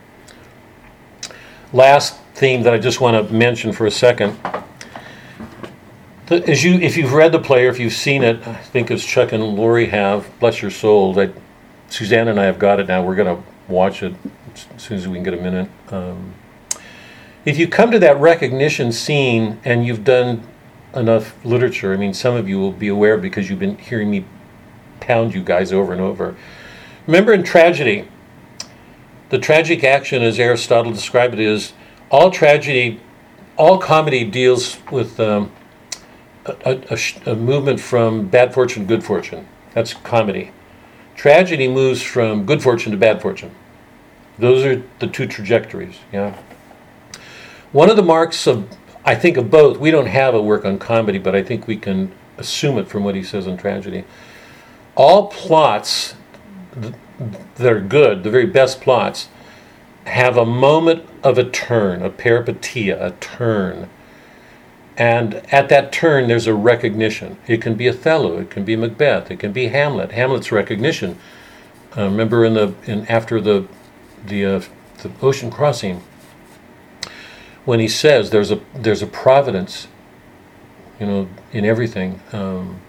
Last 1.73 2.17
theme 2.33 2.63
that 2.63 2.73
I 2.73 2.77
just 2.77 2.99
want 2.99 3.27
to 3.27 3.33
mention 3.33 3.71
for 3.71 3.85
a 3.85 3.91
second. 3.91 4.37
As 6.29 6.63
you, 6.63 6.73
if 6.75 6.97
you've 6.97 7.13
read 7.13 7.31
the 7.31 7.39
play, 7.39 7.65
or 7.65 7.69
if 7.69 7.79
you've 7.79 7.93
seen 7.93 8.23
it, 8.23 8.45
I 8.45 8.55
think 8.55 8.91
as 8.91 9.05
Chuck 9.05 9.31
and 9.31 9.43
Lori 9.43 9.85
have, 9.87 10.29
bless 10.39 10.61
your 10.61 10.71
souls. 10.71 11.17
I, 11.17 11.31
Suzanne 11.89 12.27
and 12.27 12.39
I 12.39 12.45
have 12.45 12.59
got 12.59 12.79
it 12.79 12.87
now. 12.87 13.03
We're 13.03 13.15
going 13.15 13.37
to 13.37 13.43
watch 13.67 14.03
it 14.03 14.13
as 14.75 14.81
soon 14.81 14.97
as 14.97 15.07
we 15.07 15.15
can 15.15 15.23
get 15.23 15.33
a 15.33 15.41
minute. 15.41 15.69
Um, 15.89 16.33
if 17.45 17.57
you 17.57 17.67
come 17.67 17.89
to 17.91 17.99
that 17.99 18.17
recognition 18.19 18.91
scene 18.91 19.59
and 19.63 19.85
you've 19.85 20.03
done 20.03 20.45
enough 20.93 21.33
literature, 21.45 21.93
I 21.93 21.97
mean, 21.97 22.13
some 22.13 22.35
of 22.35 22.49
you 22.49 22.59
will 22.59 22.73
be 22.73 22.89
aware 22.89 23.17
because 23.17 23.49
you've 23.49 23.59
been 23.59 23.77
hearing 23.77 24.11
me 24.11 24.25
pound 24.99 25.33
you 25.33 25.41
guys 25.41 25.71
over 25.71 25.93
and 25.93 26.01
over. 26.01 26.35
Remember 27.07 27.33
in 27.33 27.43
tragedy, 27.43 28.07
the 29.31 29.39
tragic 29.39 29.83
action, 29.85 30.21
as 30.21 30.39
Aristotle 30.39 30.91
described 30.91 31.33
it, 31.33 31.39
is 31.39 31.71
all 32.11 32.29
tragedy, 32.29 32.99
all 33.57 33.77
comedy 33.77 34.25
deals 34.25 34.77
with 34.91 35.17
um, 35.21 35.49
a, 36.45 36.77
a, 36.89 37.31
a 37.31 37.35
movement 37.35 37.79
from 37.79 38.27
bad 38.27 38.53
fortune 38.53 38.83
to 38.83 38.87
good 38.87 39.03
fortune. 39.03 39.47
That's 39.73 39.93
comedy. 39.93 40.51
Tragedy 41.15 41.69
moves 41.69 42.01
from 42.01 42.45
good 42.45 42.61
fortune 42.61 42.91
to 42.91 42.97
bad 42.97 43.21
fortune. 43.21 43.55
Those 44.37 44.65
are 44.65 44.83
the 44.99 45.07
two 45.07 45.27
trajectories. 45.27 45.95
Yeah. 46.11 46.37
One 47.71 47.89
of 47.89 47.95
the 47.95 48.03
marks 48.03 48.47
of, 48.47 48.67
I 49.05 49.15
think, 49.15 49.37
of 49.37 49.49
both. 49.49 49.77
We 49.77 49.91
don't 49.91 50.07
have 50.07 50.35
a 50.35 50.41
work 50.41 50.65
on 50.65 50.77
comedy, 50.77 51.19
but 51.19 51.35
I 51.35 51.43
think 51.43 51.67
we 51.67 51.77
can 51.77 52.11
assume 52.37 52.77
it 52.77 52.89
from 52.89 53.05
what 53.05 53.15
he 53.15 53.23
says 53.23 53.47
on 53.47 53.55
tragedy. 53.55 54.03
All 54.95 55.27
plots 55.27 56.15
that 57.55 57.71
are 57.71 57.79
good, 57.79 58.23
the 58.23 58.29
very 58.29 58.45
best 58.45 58.81
plots, 58.81 59.29
have 60.05 60.37
a 60.37 60.45
moment 60.45 61.07
of 61.23 61.37
a 61.37 61.49
turn, 61.49 62.01
a 62.01 62.09
peripeteia, 62.09 62.99
a 62.99 63.11
turn. 63.19 63.89
And 64.97 65.35
at 65.51 65.69
that 65.69 65.91
turn, 65.91 66.27
there's 66.27 66.47
a 66.47 66.53
recognition. 66.53 67.37
It 67.47 67.61
can 67.61 67.75
be 67.75 67.87
Othello, 67.87 68.39
it 68.39 68.49
can 68.49 68.65
be 68.65 68.75
Macbeth, 68.75 69.31
it 69.31 69.39
can 69.39 69.51
be 69.51 69.67
Hamlet. 69.67 70.11
Hamlet's 70.11 70.51
recognition. 70.51 71.17
Uh, 71.95 72.05
remember 72.05 72.45
in 72.45 72.53
the 72.53 72.73
in 72.85 73.05
after 73.07 73.41
the 73.41 73.67
the 74.25 74.45
uh, 74.45 74.61
the 75.01 75.11
ocean 75.21 75.51
crossing, 75.51 76.01
when 77.65 77.79
he 77.79 77.87
says 77.87 78.29
there's 78.29 78.51
a 78.51 78.59
there's 78.73 79.01
a 79.01 79.07
providence, 79.07 79.87
you 80.99 81.05
know, 81.05 81.27
in 81.51 81.65
everything. 81.65 82.21
Um, 82.31 82.79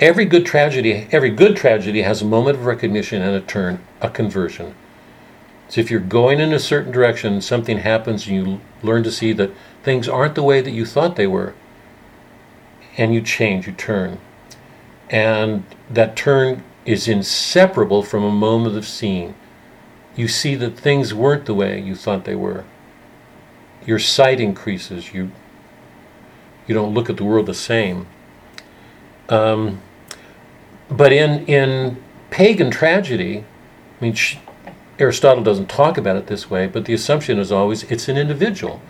every 0.00 0.24
good 0.24 0.46
tragedy, 0.46 1.06
every 1.12 1.30
good 1.30 1.56
tragedy 1.56 2.02
has 2.02 2.22
a 2.22 2.26
moment 2.26 2.58
of 2.58 2.66
recognition 2.66 3.22
and 3.22 3.34
a 3.34 3.40
turn, 3.40 3.80
a 4.00 4.10
conversion. 4.10 4.74
So 5.68 5.80
if 5.80 5.90
you're 5.90 6.00
going 6.00 6.40
in 6.40 6.52
a 6.52 6.58
certain 6.58 6.92
direction, 6.92 7.40
something 7.40 7.78
happens, 7.78 8.26
and 8.26 8.36
you 8.36 8.60
learn 8.82 9.02
to 9.04 9.10
see 9.10 9.32
that 9.32 9.52
things 9.82 10.08
aren't 10.08 10.34
the 10.34 10.42
way 10.42 10.60
that 10.60 10.70
you 10.72 10.84
thought 10.84 11.16
they 11.16 11.26
were, 11.26 11.54
and 12.96 13.14
you 13.14 13.20
change, 13.20 13.66
you 13.66 13.72
turn. 13.72 14.20
And 15.10 15.64
that 15.90 16.16
turn 16.16 16.62
is 16.84 17.08
inseparable 17.08 18.02
from 18.02 18.24
a 18.24 18.30
moment 18.30 18.76
of 18.76 18.86
seeing. 18.86 19.34
You 20.16 20.28
see 20.28 20.54
that 20.56 20.78
things 20.78 21.12
weren't 21.12 21.46
the 21.46 21.54
way 21.54 21.80
you 21.80 21.94
thought 21.94 22.24
they 22.24 22.36
were. 22.36 22.64
Your 23.86 23.98
sight 23.98 24.40
increases. 24.40 25.12
You 25.12 25.32
you 26.66 26.74
don't 26.74 26.94
look 26.94 27.10
at 27.10 27.18
the 27.18 27.24
world 27.24 27.46
the 27.46 27.54
same. 27.54 28.06
Um, 29.28 29.82
but 30.90 31.12
in 31.12 31.44
in 31.46 32.02
pagan 32.30 32.70
tragedy, 32.70 33.44
I 34.00 34.04
mean, 34.04 34.16
Aristotle 34.98 35.42
doesn't 35.42 35.68
talk 35.68 35.98
about 35.98 36.16
it 36.16 36.26
this 36.26 36.50
way, 36.50 36.66
but 36.66 36.84
the 36.84 36.94
assumption 36.94 37.38
is 37.38 37.50
always 37.50 37.84
it's 37.84 38.08
an 38.08 38.16
individual. 38.16 38.80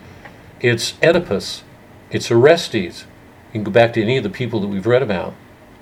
It's 0.61 0.95
Oedipus. 1.03 1.62
It's 2.11 2.30
Orestes. 2.30 3.07
You 3.49 3.53
can 3.53 3.64
go 3.64 3.70
back 3.70 3.92
to 3.95 4.03
any 4.03 4.16
of 4.16 4.24
the 4.24 4.30
people 4.30 4.61
that 4.61 4.68
we've 4.68 4.86
read 4.86 5.03
about, 5.03 5.34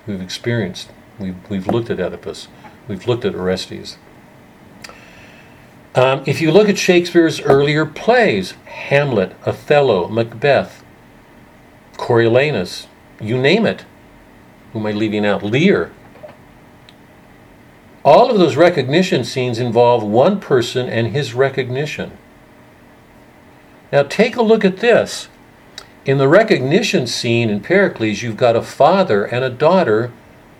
we've 0.05 0.21
experienced. 0.21 0.89
We've, 1.19 1.35
we've 1.49 1.67
looked 1.67 1.89
at 1.89 1.99
Oedipus. 1.99 2.47
We've 2.87 3.07
looked 3.07 3.23
at 3.23 3.35
Orestes. 3.35 3.97
Um, 5.95 6.23
if 6.25 6.41
you 6.41 6.51
look 6.51 6.69
at 6.69 6.77
Shakespeare's 6.77 7.39
earlier 7.39 7.85
plays, 7.85 8.55
Hamlet, 8.65 9.35
Othello, 9.45 10.07
Macbeth, 10.07 10.83
Coriolanus, 11.97 12.87
you 13.21 13.37
name 13.37 13.65
it. 13.65 13.85
Who 14.71 14.79
am 14.79 14.87
I 14.87 14.91
leaving 14.91 15.23
out? 15.23 15.43
Lear, 15.43 15.91
all 18.03 18.29
of 18.29 18.37
those 18.37 18.55
recognition 18.55 19.23
scenes 19.23 19.59
involve 19.59 20.03
one 20.03 20.39
person 20.39 20.89
and 20.89 21.07
his 21.07 21.33
recognition. 21.33 22.17
Now 23.91 24.03
take 24.03 24.35
a 24.35 24.41
look 24.41 24.65
at 24.65 24.77
this. 24.77 25.29
In 26.05 26.17
the 26.17 26.27
recognition 26.27 27.07
scene 27.07 27.49
in 27.49 27.61
Pericles, 27.61 28.21
you've 28.21 28.35
got 28.35 28.57
a 28.57 28.61
father 28.61 29.23
and 29.23 29.45
a 29.45 29.49
daughter 29.49 30.11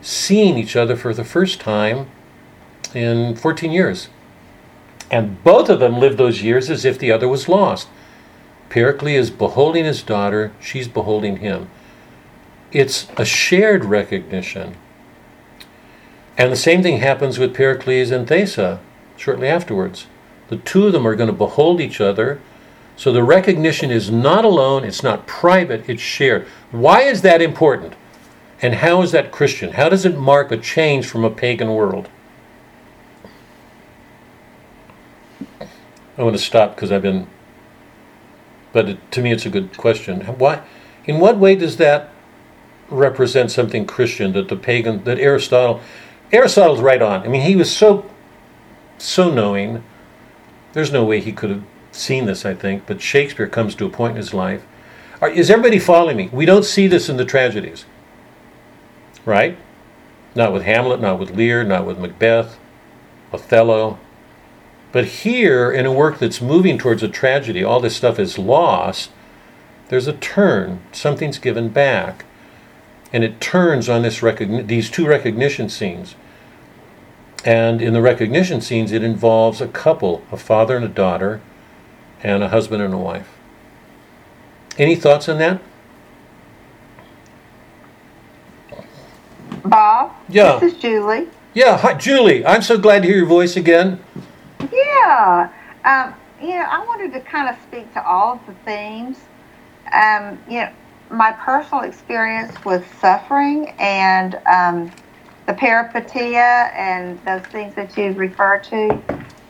seeing 0.01 0.57
each 0.57 0.75
other 0.75 0.95
for 0.95 1.13
the 1.13 1.25
first 1.25 1.59
time 1.59 2.07
in 2.93 3.35
14 3.35 3.71
years. 3.71 4.07
And 5.11 5.43
both 5.43 5.69
of 5.69 5.79
them 5.79 5.99
live 5.99 6.15
those 6.15 6.41
years 6.41 6.69
as 6.69 6.85
if 6.85 6.97
the 6.97 7.11
other 7.11 7.27
was 7.27 7.49
lost. 7.49 7.89
Pericles 8.69 9.11
is 9.11 9.29
beholding 9.31 9.85
his 9.85 10.01
daughter, 10.01 10.53
she's 10.61 10.87
beholding 10.87 11.37
him. 11.37 11.69
It's 12.71 13.07
a 13.17 13.25
shared 13.25 13.85
recognition. 13.85 14.75
And 16.37 16.51
the 16.51 16.57
same 16.57 16.81
thing 16.81 16.97
happens 16.97 17.37
with 17.37 17.53
Pericles 17.53 18.11
and 18.11 18.27
Thaisa 18.27 18.79
shortly 19.17 19.47
afterwards. 19.47 20.07
The 20.49 20.57
two 20.57 20.87
of 20.87 20.93
them 20.93 21.07
are 21.07 21.15
going 21.15 21.27
to 21.27 21.33
behold 21.33 21.79
each 21.79 22.01
other. 22.01 22.39
So 22.95 23.11
the 23.11 23.23
recognition 23.23 23.91
is 23.91 24.11
not 24.11 24.45
alone, 24.45 24.83
it's 24.83 25.03
not 25.03 25.25
private, 25.25 25.87
it's 25.89 26.01
shared. 26.01 26.45
Why 26.71 27.01
is 27.01 27.21
that 27.21 27.41
important? 27.41 27.93
And 28.61 28.75
how 28.75 29.01
is 29.01 29.11
that 29.11 29.31
Christian? 29.31 29.73
How 29.73 29.89
does 29.89 30.05
it 30.05 30.17
mark 30.17 30.51
a 30.51 30.57
change 30.57 31.07
from 31.07 31.23
a 31.23 31.29
pagan 31.29 31.73
world? 31.73 32.09
I 36.17 36.21
want 36.21 36.35
to 36.35 36.41
stop 36.41 36.75
because 36.75 36.91
I've 36.91 37.01
been, 37.01 37.27
but 38.71 38.89
it, 38.89 39.11
to 39.11 39.21
me 39.21 39.31
it's 39.31 39.45
a 39.45 39.49
good 39.49 39.75
question. 39.75 40.21
Why, 40.21 40.61
in 41.05 41.19
what 41.19 41.37
way 41.37 41.55
does 41.55 41.77
that 41.77 42.11
represent 42.89 43.51
something 43.51 43.85
Christian 43.85 44.33
that 44.33 44.49
the 44.49 44.55
pagan, 44.55 45.03
that 45.05 45.17
Aristotle, 45.19 45.81
Aristotle's 46.33 46.81
right 46.81 47.01
on. 47.01 47.21
I 47.21 47.27
mean, 47.27 47.43
he 47.43 47.55
was 47.55 47.71
so, 47.71 48.09
so 48.97 49.31
knowing. 49.31 49.83
There's 50.73 50.91
no 50.91 51.05
way 51.05 51.21
he 51.21 51.31
could 51.31 51.51
have 51.51 51.63
seen 51.91 52.25
this, 52.25 52.43
I 52.43 52.55
think, 52.55 52.87
but 52.87 53.01
Shakespeare 53.01 53.47
comes 53.47 53.75
to 53.75 53.85
a 53.85 53.89
point 53.89 54.11
in 54.11 54.17
his 54.17 54.33
life. 54.33 54.63
Are, 55.21 55.29
is 55.29 55.51
everybody 55.51 55.77
following 55.77 56.17
me? 56.17 56.29
We 56.33 56.47
don't 56.47 56.65
see 56.65 56.87
this 56.87 57.07
in 57.07 57.17
the 57.17 57.25
tragedies, 57.25 57.85
right? 59.25 59.57
Not 60.35 60.51
with 60.51 60.63
Hamlet, 60.63 60.99
not 60.99 61.19
with 61.19 61.31
Lear, 61.31 61.63
not 61.63 61.85
with 61.85 61.99
Macbeth, 61.99 62.57
Othello. 63.31 63.99
But 64.91 65.05
here, 65.05 65.71
in 65.71 65.85
a 65.85 65.93
work 65.93 66.17
that's 66.17 66.41
moving 66.41 66.79
towards 66.79 67.03
a 67.03 67.07
tragedy, 67.07 67.63
all 67.63 67.79
this 67.79 67.95
stuff 67.95 68.17
is 68.17 68.39
lost. 68.39 69.11
There's 69.89 70.07
a 70.07 70.13
turn. 70.13 70.81
Something's 70.91 71.37
given 71.37 71.69
back, 71.69 72.25
and 73.11 73.23
it 73.23 73.39
turns 73.39 73.87
on 73.87 74.01
this 74.01 74.19
recogni- 74.21 74.65
these 74.65 74.89
two 74.89 75.05
recognition 75.05 75.69
scenes. 75.69 76.15
And 77.45 77.81
in 77.81 77.93
the 77.93 78.01
recognition 78.01 78.61
scenes, 78.61 78.91
it 78.91 79.03
involves 79.03 79.59
a 79.59 79.67
couple, 79.67 80.23
a 80.31 80.37
father 80.37 80.75
and 80.77 80.85
a 80.85 80.89
daughter, 80.89 81.41
and 82.21 82.41
a 82.41 82.49
husband 82.49 82.81
and 82.81 82.93
a 82.93 82.97
wife. 82.97 83.27
Any 84.77 84.95
thoughts 84.95 85.27
on 85.27 85.37
that? 85.39 85.61
Bob? 89.65 90.13
Yeah. 90.29 90.57
This 90.59 90.73
is 90.73 90.79
Julie. 90.79 91.27
Yeah, 91.53 91.77
hi, 91.77 91.93
Julie. 91.93 92.45
I'm 92.45 92.61
so 92.61 92.77
glad 92.77 93.03
to 93.03 93.07
hear 93.07 93.17
your 93.17 93.25
voice 93.25 93.57
again. 93.57 93.99
Yeah. 94.71 95.51
Um, 95.85 96.15
you 96.41 96.55
know, 96.55 96.65
I 96.67 96.83
wanted 96.85 97.13
to 97.13 97.19
kind 97.21 97.49
of 97.49 97.61
speak 97.63 97.93
to 97.93 98.05
all 98.05 98.33
of 98.33 98.45
the 98.47 98.53
themes. 98.65 99.17
Um, 99.93 100.39
you 100.49 100.61
know, 100.61 100.71
my 101.11 101.31
personal 101.33 101.83
experience 101.83 102.53
with 102.65 102.85
suffering 102.99 103.69
and 103.79 104.35
um, 104.47 104.91
the 105.45 105.53
peripeteia 105.53 106.71
and 106.75 107.19
those 107.25 107.43
things 107.51 107.75
that 107.75 107.97
you 107.97 108.11
refer 108.13 108.59
to. 108.59 108.89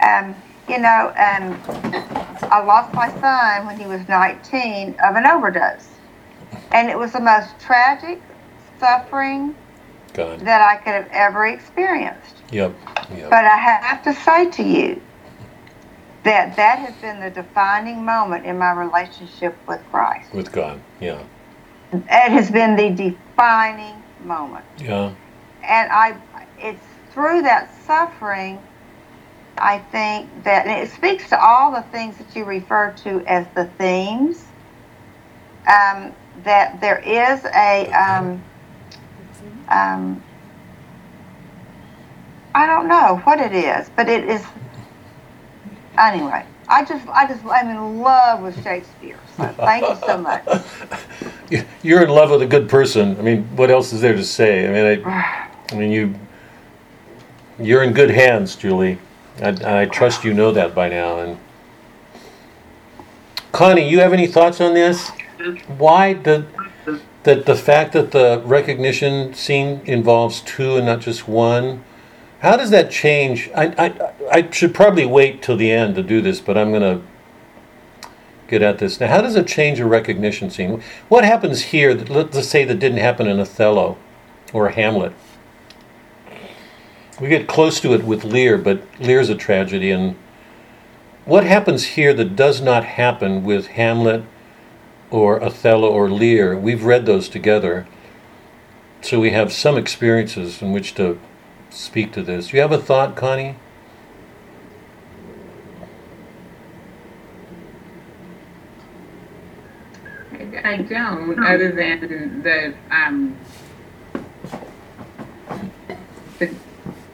Um, 0.06 0.36
you 0.68 0.80
know, 0.80 1.14
um, 1.18 1.60
I 2.52 2.64
lost 2.64 2.94
my 2.94 3.10
son 3.20 3.66
when 3.66 3.78
he 3.80 3.86
was 3.86 4.08
19 4.08 4.96
of 5.04 5.16
an 5.16 5.26
overdose. 5.26 5.90
And 6.72 6.90
it 6.90 6.98
was 6.98 7.14
the 7.14 7.20
most 7.20 7.60
tragic 7.60 8.22
suffering 8.80 9.56
God. 10.14 10.40
that 10.42 10.62
I 10.62 10.78
could 10.78 10.94
have 10.94 11.10
ever 11.12 11.48
experienced. 11.48 12.38
Yep. 12.52 12.76
Yep. 13.16 13.30
But 13.30 13.46
I 13.46 13.58
have 13.58 14.04
to 14.04 14.14
say 14.14 14.50
to 14.52 14.64
you 14.64 15.02
that 16.24 16.56
that 16.56 16.80
has 16.80 16.96
been 16.96 17.20
the 17.20 17.30
defining 17.30 18.04
moment 18.04 18.46
in 18.46 18.58
my 18.58 18.72
relationship 18.72 19.56
with 19.68 19.82
Christ. 19.92 20.34
With 20.34 20.52
God. 20.52 20.80
Yeah. 21.00 21.22
It 21.92 22.32
has 22.32 22.50
been 22.50 22.76
the 22.76 22.90
defining 22.90 24.02
moment. 24.24 24.66
Yeah. 24.78 25.14
And 25.64 25.92
I 25.92 26.18
it's 26.60 26.84
through 27.14 27.44
that 27.44 27.74
suffering 27.86 28.60
I 29.58 29.80
think 29.80 30.30
that 30.44 30.68
it 30.68 30.90
speaks 30.92 31.30
to 31.30 31.40
all 31.40 31.72
the 31.72 31.84
things 31.84 32.18
that 32.18 32.36
you 32.36 32.44
refer 32.44 32.92
to 33.04 33.22
as 33.28 33.46
the 33.56 33.66
themes. 33.78 34.46
Um, 35.68 36.14
that 36.44 36.82
there 36.82 37.00
is 37.00 37.46
a 37.46 37.90
um, 37.92 38.42
um, 39.70 40.22
I 42.54 42.66
don't 42.66 42.88
know 42.88 43.22
what 43.24 43.40
it 43.40 43.54
is, 43.54 43.90
but 43.96 44.10
it 44.10 44.28
is. 44.28 44.44
Anyway, 45.98 46.44
I 46.68 46.84
just, 46.84 47.08
I 47.08 47.28
just, 47.28 47.46
I'm 47.46 47.70
in 47.70 48.02
love 48.02 48.42
with 48.42 48.62
Shakespeare. 48.64 49.20
So 49.38 49.48
thank 49.58 49.88
you 49.88 49.98
so 50.06 50.18
much. 50.18 50.44
You- 51.50 51.66
You're 51.84 52.04
in 52.04 52.10
love 52.10 52.32
with 52.32 52.42
a 52.42 52.48
good 52.48 52.68
person. 52.68 53.18
I 53.20 53.22
mean, 53.22 53.44
what 53.56 53.70
else 53.70 53.94
is 53.94 54.02
there 54.02 54.16
to 54.16 54.24
say? 54.24 54.68
I 54.68 54.72
mean, 54.72 55.06
I, 55.06 55.50
I 55.72 55.76
mean, 55.76 55.92
you, 55.92 56.16
you're 57.60 57.84
in 57.84 57.94
good 57.94 58.10
hands, 58.10 58.56
Julie. 58.56 59.00
I, 59.42 59.82
I 59.82 59.86
trust 59.86 60.24
you 60.24 60.34
know 60.34 60.52
that 60.52 60.76
by 60.76 60.90
now. 60.90 61.20
And 61.20 61.38
Connie, 63.52 63.90
you 63.90 64.00
have 64.00 64.14
any 64.14 64.28
thoughts 64.28 64.62
on 64.62 64.74
this? 64.74 65.12
Why 65.78 66.14
the 66.14 66.46
that 67.24 67.46
the 67.46 67.56
fact 67.56 67.94
that 67.94 68.12
the 68.12 68.42
recognition 68.46 69.34
scene 69.34 69.82
involves 69.86 70.42
two 70.42 70.76
and 70.76 70.86
not 70.86 71.00
just 71.00 71.28
one? 71.28 71.84
How 72.40 72.58
does 72.58 72.70
that 72.72 72.92
change? 72.92 73.50
I, 73.56 73.68
I, 73.78 74.14
I 74.30 74.52
should 74.52 74.76
probably 74.76 75.06
wait 75.06 75.42
till 75.42 75.56
the 75.56 75.72
end 75.72 75.96
to 75.96 76.04
do 76.04 76.22
this, 76.22 76.42
but 76.42 76.58
I'm 76.58 76.72
going 76.72 76.82
to 76.82 77.02
get 78.50 78.62
at 78.62 78.80
this. 78.80 79.00
Now, 79.00 79.08
how 79.08 79.22
does 79.22 79.38
it 79.38 79.48
change 79.48 79.80
a 79.80 79.86
recognition 79.86 80.50
scene? 80.50 80.84
What 81.08 81.24
happens 81.24 81.62
here, 81.62 81.94
that, 81.94 82.10
let's 82.10 82.46
say, 82.46 82.66
that 82.66 82.80
didn't 82.80 82.98
happen 82.98 83.28
in 83.28 83.40
Othello 83.40 83.98
or 84.52 84.70
Hamlet? 84.70 85.14
We 87.20 87.30
get 87.30 87.48
close 87.48 87.80
to 87.82 87.94
it 87.94 88.04
with 88.04 88.24
Lear, 88.24 88.58
but 88.58 88.82
Lear's 89.00 89.30
a 89.30 89.36
tragedy. 89.36 89.92
And 89.92 90.16
what 91.26 91.44
happens 91.44 91.84
here 91.86 92.14
that 92.14 92.36
does 92.36 92.60
not 92.60 92.84
happen 92.84 93.44
with 93.44 93.68
Hamlet 93.68 94.24
or 95.12 95.42
Othello 95.42 95.90
or 95.90 96.10
Lear? 96.10 96.58
We've 96.58 96.84
read 96.84 97.06
those 97.06 97.30
together. 97.30 97.88
So 99.02 99.20
we 99.20 99.32
have 99.32 99.54
some 99.54 99.78
experiences 99.78 100.62
in 100.62 100.72
which 100.72 100.96
to 100.96 101.20
speak 101.70 102.14
to 102.14 102.24
this. 102.24 102.48
Do 102.48 102.58
You 102.58 102.62
have 102.62 102.72
a 102.72 102.78
thought, 102.78 103.16
Connie? 103.16 103.58
I 110.64 110.78
don't, 110.78 111.38
other 111.44 111.72
than 111.74 112.42
the, 112.42 112.74
um, 112.90 113.38
the, 116.40 116.50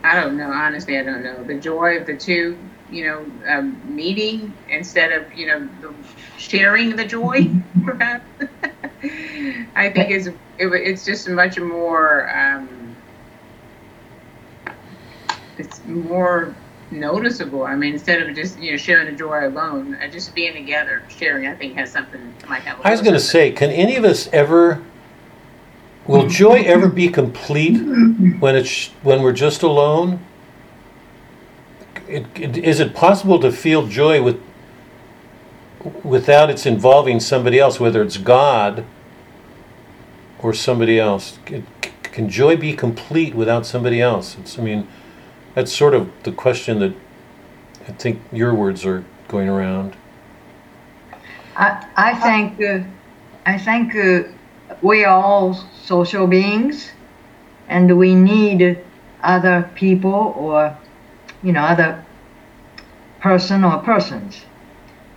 I 0.10 0.16
don't 0.16 0.38
know, 0.38 0.52
honestly, 0.52 0.98
I 0.98 1.04
don't 1.04 1.22
know. 1.22 1.44
The 1.44 1.54
joy 1.54 1.98
of 1.98 2.08
the 2.08 2.18
two, 2.18 2.58
you 2.90 3.06
know, 3.06 3.26
um, 3.48 3.96
meeting 3.96 4.52
instead 4.68 5.12
of, 5.12 5.32
you 5.36 5.46
know, 5.46 5.70
the 5.82 5.94
sharing 6.36 6.96
the 6.96 7.06
joy, 7.06 7.48
perhaps. 7.86 8.26
I 9.76 9.92
think 9.94 10.10
is, 10.10 10.26
it, 10.26 10.36
it's 10.58 11.06
just 11.06 11.30
much 11.30 11.60
more, 11.60 12.28
um, 12.36 12.96
it's 15.60 15.86
more 15.86 16.56
noticeable. 16.90 17.66
I 17.66 17.76
mean, 17.76 17.94
instead 17.94 18.20
of 18.24 18.36
just, 18.36 18.58
you 18.58 18.72
know, 18.72 18.78
sharing 18.78 19.06
the 19.06 19.16
joy 19.16 19.46
alone, 19.46 19.94
uh, 19.94 20.08
just 20.08 20.34
being 20.34 20.56
together, 20.56 21.04
sharing, 21.08 21.46
I 21.46 21.54
think 21.54 21.76
has 21.76 21.92
something, 21.92 22.34
might 22.48 22.64
have. 22.64 22.82
I 22.84 22.90
was 22.90 23.04
going 23.04 23.14
to 23.14 23.20
say, 23.20 23.52
can 23.52 23.70
any 23.70 23.96
of 23.96 24.06
us 24.06 24.28
ever, 24.34 24.82
will 26.10 26.28
joy 26.28 26.64
ever 26.64 26.90
be 26.90 27.08
complete 27.08 27.78
when 28.40 28.56
it's 28.56 28.88
when 29.04 29.22
we're 29.22 29.32
just 29.32 29.62
alone? 29.62 30.20
It, 32.08 32.26
it, 32.36 32.58
is 32.58 32.80
it 32.80 32.96
possible 32.96 33.40
to 33.40 33.52
feel 33.52 33.86
joy 33.86 34.22
with 34.24 34.42
without 36.04 36.50
it's 36.50 36.66
involving 36.66 37.20
somebody 37.20 37.60
else, 37.60 37.80
whether 37.80 38.02
it's 38.02 38.18
God 38.18 38.84
or 40.40 40.52
somebody 40.52 41.00
else? 41.00 41.38
Can, 41.46 41.68
can 42.02 42.28
joy 42.28 42.58
be 42.58 42.74
complete 42.74 43.36
without 43.36 43.68
somebody 43.68 44.02
else? 44.02 44.36
It's, 44.40 44.58
I 44.58 44.64
mean, 44.64 44.88
that's 45.54 45.72
sort 45.72 45.94
of 45.94 46.12
the 46.24 46.32
question 46.32 46.80
that 46.80 46.94
I 47.88 47.92
think 47.92 48.20
your 48.32 48.56
words 48.56 48.84
are 48.84 49.06
going 49.28 49.48
around. 49.48 49.96
I, 51.56 51.86
I 51.96 52.16
think 52.16 52.60
uh, 52.62 52.84
I 53.46 53.60
think 53.60 53.96
uh, 53.96 54.24
we 54.82 55.04
are 55.04 55.24
all 55.24 55.54
social 55.84 56.28
beings, 56.28 56.92
and 57.68 57.98
we 57.98 58.16
need 58.16 58.78
other 59.24 59.70
people 59.76 60.34
or 60.38 60.78
you 61.44 61.52
know 61.52 61.62
other 61.62 62.04
person 63.20 63.64
or 63.64 63.80
persons 63.80 64.46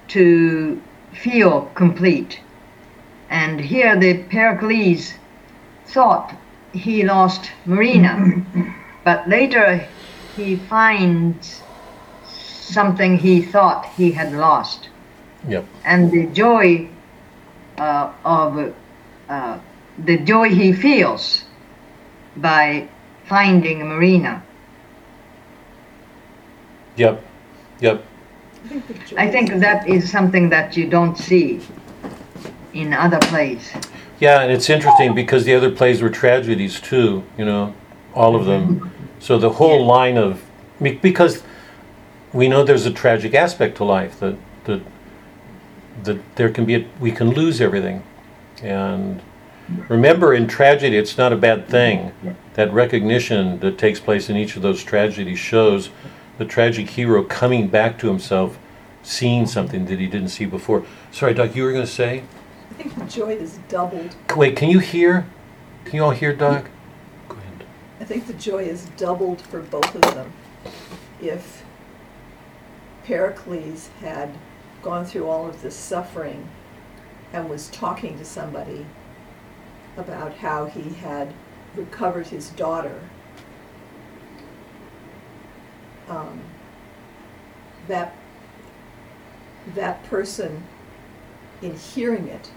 to 0.09 0.81
feel 1.13 1.71
complete. 1.75 2.41
And 3.31 3.61
here 3.61 3.99
the 3.99 4.23
Pericles 4.25 5.15
thought 5.87 6.35
he 6.73 7.03
lost 7.05 7.51
Marina, 7.65 8.45
but 9.05 9.29
later 9.29 9.89
he 10.37 10.57
finds 10.57 11.63
something 12.25 13.19
he 13.19 13.43
thought 13.43 13.87
he 13.97 14.13
had 14.13 14.33
lost 14.33 14.89
Yep. 15.49 15.65
and 15.85 16.11
the 16.13 16.27
joy 16.27 16.89
uh, 17.77 18.13
of 18.25 18.73
uh, 19.33 19.59
the 20.05 20.19
joy 20.19 20.49
he 20.51 20.73
feels 20.73 21.45
by 22.37 22.87
finding 23.25 23.79
Marina. 23.89 24.43
Yep. 26.97 27.25
Yep. 27.81 28.05
I 28.65 28.69
think 28.69 28.87
the 28.87 28.95
joy 28.95 29.17
I 29.17 29.31
think 29.31 29.51
is- 29.53 29.61
that 29.61 29.89
is 29.89 30.11
something 30.11 30.51
that 30.51 30.77
you 30.77 30.87
don't 30.89 31.17
see 31.17 31.61
in 32.75 32.93
other 32.93 33.19
plays. 33.31 33.73
Yeah, 34.21 34.43
and 34.43 34.53
it's 34.53 34.71
interesting 34.71 35.15
because 35.15 35.45
the 35.45 35.55
other 35.55 35.71
plays 35.71 36.01
were 36.01 36.11
tragedies 36.11 36.81
too, 36.81 37.25
you 37.37 37.45
know, 37.45 37.75
all 38.15 38.37
of 38.37 38.45
them. 38.47 38.93
So 39.19 39.39
the 39.39 39.51
whole 39.51 39.85
line 39.85 40.17
of 40.17 40.43
because 40.81 41.43
we 42.33 42.49
know 42.49 42.65
there's 42.65 42.87
a 42.87 42.93
tragic 42.93 43.35
aspect 43.35 43.77
to 43.79 43.85
life 43.85 44.21
that 44.21 44.37
that 44.65 44.81
that 46.05 46.19
there 46.37 46.51
can 46.51 46.65
be 46.65 46.75
a, 46.75 46.87
we 47.01 47.11
can 47.13 47.31
lose 47.31 47.61
everything. 47.61 48.03
And 48.63 49.23
remember 49.89 50.35
in 50.35 50.47
tragedy 50.47 50.97
it's 50.97 51.19
not 51.19 51.33
a 51.33 51.37
bad 51.37 51.69
thing. 51.69 52.13
That 52.55 52.73
recognition 52.73 53.59
that 53.61 53.79
takes 53.79 54.01
place 54.01 54.31
in 54.31 54.37
each 54.37 54.57
of 54.57 54.63
those 54.63 54.83
tragedies 54.85 55.39
shows 55.39 55.91
the 56.39 56.45
tragic 56.45 56.89
hero 56.91 57.23
coming 57.23 57.69
back 57.69 57.99
to 57.99 58.09
himself 58.09 58.59
seeing 59.03 59.47
something 59.47 59.87
that 59.87 59.99
he 59.99 60.07
didn't 60.07 60.29
see 60.29 60.47
before. 60.47 60.85
Sorry, 61.11 61.35
Doc, 61.35 61.57
you 61.57 61.65
were 61.65 61.73
going 61.73 61.85
to 61.85 61.91
say? 61.91 62.23
I 62.71 62.75
think 62.75 62.95
the 62.95 63.05
joy 63.05 63.35
is 63.35 63.59
doubled. 63.69 64.15
Wait, 64.37 64.57
can 64.57 64.71
you 64.71 64.79
hear? 64.79 65.27
Can 65.85 65.97
you 65.97 66.05
all 66.05 66.11
hear, 66.11 66.35
Doc? 66.35 66.71
Go 67.29 67.37
ahead. 67.37 67.67
I 68.01 68.05
think 68.05 68.27
the 68.27 68.35
joy 68.35 68.63
is 68.63 68.87
doubled 68.97 69.41
for 69.43 69.61
both 69.61 69.95
of 69.95 70.03
them. 70.15 70.33
If 71.21 71.65
Pericles 73.05 73.91
had 74.01 74.31
gone 74.83 75.05
through 75.05 75.29
all 75.29 75.49
of 75.49 75.63
this 75.63 75.75
suffering 75.75 76.49
and 77.33 77.49
was 77.49 77.69
talking 77.71 78.19
to 78.19 78.25
somebody 78.25 78.85
about 79.97 80.35
how 80.35 80.67
he 80.67 80.83
had 80.95 81.33
recovered 81.75 82.27
his 82.27 82.51
daughter, 82.51 83.01
um, 86.09 86.41
that 87.89 88.15
that 89.75 90.03
person, 90.05 90.63
in 91.63 91.75
hearing 91.77 92.27
it, 92.29 92.51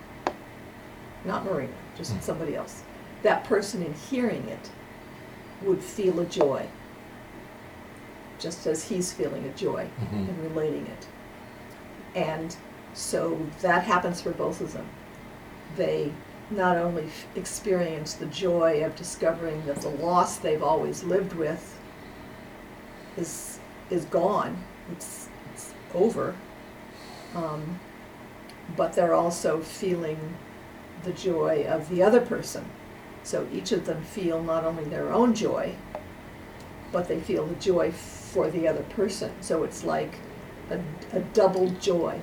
not 1.24 1.46
Marina, 1.46 1.72
just 1.96 2.22
somebody 2.24 2.56
else, 2.56 2.82
that 3.22 3.44
person 3.44 3.84
in 3.84 3.94
hearing 3.94 4.48
it 4.50 4.72
would 5.62 5.82
feel 5.82 6.20
a 6.20 6.26
joy, 6.26 6.66
just 8.40 8.66
as 8.66 8.84
he's 8.86 9.14
feeling 9.14 9.46
a 9.46 9.50
joy 9.58 9.88
Mhm. 10.12 10.30
in 10.30 10.44
relating 10.44 10.88
it. 10.88 11.08
And 12.16 12.56
so 12.96 13.38
that 13.62 13.84
happens 13.84 14.22
for 14.22 14.32
both 14.32 14.62
of 14.62 14.74
them. 14.74 14.88
They 15.76 16.12
not 16.50 16.78
only 16.78 17.04
f- 17.04 17.28
experience 17.36 18.14
the 18.14 18.26
joy 18.28 18.84
of 18.84 18.96
discovering 18.96 19.66
that 19.66 19.82
the 19.82 19.90
loss 19.90 20.38
they've 20.38 20.64
always 20.64 21.04
lived 21.04 21.34
with 21.34 21.78
is 23.18 23.60
is 23.90 24.06
gone, 24.06 24.64
it's, 24.92 25.30
it's 25.54 25.74
over, 25.94 26.36
um, 27.36 27.80
but 28.76 28.94
they're 28.94 29.14
also 29.14 29.60
feeling 29.62 30.36
the 31.04 31.12
joy 31.12 31.66
of 31.68 31.88
the 31.90 32.02
other 32.02 32.20
person. 32.20 32.66
So 33.24 33.48
each 33.54 33.72
of 33.72 33.86
them 33.86 34.04
feel 34.04 34.42
not 34.42 34.64
only 34.64 34.86
their 34.86 35.14
own 35.14 35.36
joy, 35.36 35.76
but 36.92 37.08
they 37.08 37.20
feel 37.20 37.46
the 37.46 37.56
joy 37.56 37.92
for 37.92 38.50
the 38.50 38.68
other 38.68 38.84
person. 38.84 39.32
So 39.42 39.64
it's 39.64 39.84
like 39.84 40.16
a, 40.72 40.80
a 41.16 41.20
double 41.20 41.70
joy 41.70 42.22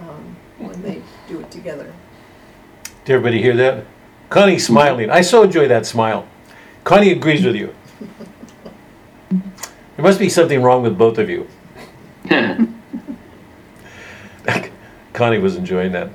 um, 0.00 0.36
when 0.58 0.80
they 0.82 1.02
do 1.28 1.40
it 1.40 1.50
together. 1.50 1.92
Did 3.04 3.14
everybody 3.14 3.40
hear 3.40 3.56
that? 3.56 3.84
Connie's 4.28 4.66
smiling. 4.66 5.10
I 5.10 5.22
so 5.22 5.42
enjoy 5.42 5.68
that 5.68 5.86
smile. 5.86 6.26
Connie 6.84 7.12
agrees 7.12 7.44
with 7.44 7.56
you. 7.56 7.74
There 9.30 10.04
must 10.04 10.18
be 10.18 10.28
something 10.28 10.62
wrong 10.62 10.82
with 10.82 10.96
both 10.96 11.18
of 11.18 11.28
you. 11.28 11.48
Connie 15.12 15.38
was 15.38 15.56
enjoying 15.56 15.92
that. 15.92 16.10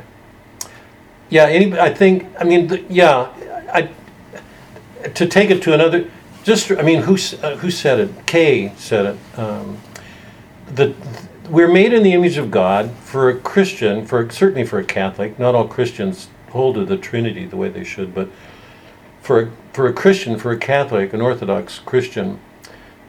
Yeah, 1.30 1.48
any, 1.48 1.78
I 1.78 1.94
think, 1.94 2.28
I 2.40 2.44
mean, 2.44 2.68
the, 2.68 2.82
yeah, 2.90 3.28
I, 3.74 3.90
to 5.10 5.28
take 5.28 5.50
it 5.50 5.62
to 5.64 5.74
another, 5.74 6.10
just, 6.44 6.72
I 6.72 6.82
mean, 6.84 7.02
who, 7.02 7.16
uh, 7.42 7.58
who 7.58 7.70
said 7.72 8.00
it? 8.00 8.26
Kay 8.26 8.72
said 8.78 9.06
it. 9.08 9.40
Um, 9.40 9.78
the, 10.68 10.94
we're 11.50 11.72
made 11.72 11.94
in 11.94 12.04
the 12.04 12.14
image 12.14 12.38
of 12.38 12.52
God 12.52 12.92
for 12.92 13.30
a 13.30 13.38
Christian, 13.38 14.06
for 14.06 14.30
certainly 14.30 14.66
for 14.66 14.80
a 14.80 14.84
Catholic. 14.84 15.38
Not 15.38 15.56
all 15.56 15.68
Christians 15.68 16.30
hold 16.52 16.76
to 16.76 16.86
the 16.86 16.98
Trinity 16.98 17.46
the 17.46 17.58
way 17.58 17.70
they 17.70 17.84
should, 17.84 18.14
but 18.14 18.30
for 19.22 19.52
for 19.74 19.88
a 19.88 19.94
Christian, 19.94 20.38
for 20.38 20.52
a 20.52 20.58
Catholic, 20.58 21.14
an 21.14 21.22
Orthodox 21.22 21.80
Christian, 21.80 22.40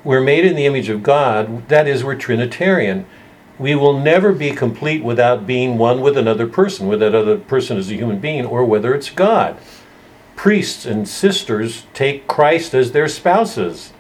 we're 0.03 0.21
made 0.21 0.45
in 0.45 0.57
the 0.57 0.67
image 0.67 0.89
of 0.89 1.03
God. 1.03 1.69
That 1.69 1.87
is, 1.87 2.05
we're 2.05 2.15
Trinitarian. 2.15 3.07
We 3.59 3.75
will 3.75 3.99
never 3.99 4.33
be 4.33 4.51
complete 4.51 5.03
without 5.05 5.47
being 5.47 5.79
one 5.79 6.01
with 6.01 6.17
another 6.17 6.47
person, 6.47 6.87
whether 6.87 7.11
that 7.11 7.19
other 7.19 7.39
person 7.39 7.79
is 7.79 7.91
a 7.91 7.95
human 7.95 8.19
being 8.19 8.45
or 8.45 8.65
whether 8.65 8.95
it's 8.95 9.11
God. 9.11 9.57
Priests 10.37 10.85
and 10.85 11.09
sisters 11.09 11.87
take 11.95 12.27
Christ 12.27 12.75
as 12.75 12.93
their 12.93 13.09
spouses. 13.09 13.94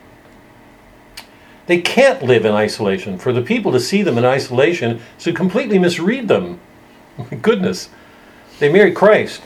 They 1.66 1.80
can't 1.80 2.22
live 2.22 2.44
in 2.44 2.52
isolation. 2.52 3.18
For 3.18 3.32
the 3.32 3.42
people 3.42 3.72
to 3.72 3.80
see 3.80 4.02
them 4.02 4.18
in 4.18 4.24
isolation 4.24 5.00
is 5.16 5.24
to 5.24 5.32
completely 5.32 5.78
misread 5.78 6.28
them. 6.28 6.60
Goodness. 7.42 7.88
They 8.58 8.70
marry 8.70 8.92
Christ. 8.92 9.42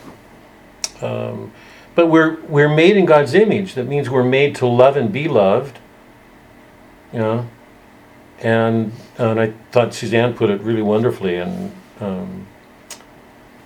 Um, 1.01 1.53
but 1.95 2.09
we're, 2.09 2.41
we're 2.43 2.69
made 2.69 2.97
in 2.97 3.07
God's 3.07 3.35
image. 3.35 3.75
That 3.75 3.87
means 3.87 4.11
we're 4.11 4.25
made 4.25 4.57
to 4.57 4.66
love 4.66 4.97
and 4.97 5.12
be 5.12 5.29
loved. 5.29 5.79
You 7.12 7.19
know? 7.21 7.49
And, 8.41 8.93
and 9.16 9.41
I 9.41 9.53
thought 9.73 9.95
Suzanne 9.95 10.35
put 10.35 10.51
it 10.51 10.61
really 10.61 10.83
wonderfully. 10.83 11.37
And, 11.37 11.73
um, 12.01 12.47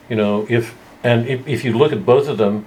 you 0.09 0.17
know, 0.17 0.47
if, 0.49 0.77
and 1.03 1.27
if, 1.27 1.47
if 1.47 1.65
you 1.65 1.77
look 1.77 1.93
at 1.93 2.07
both 2.07 2.29
of 2.29 2.39
them, 2.39 2.67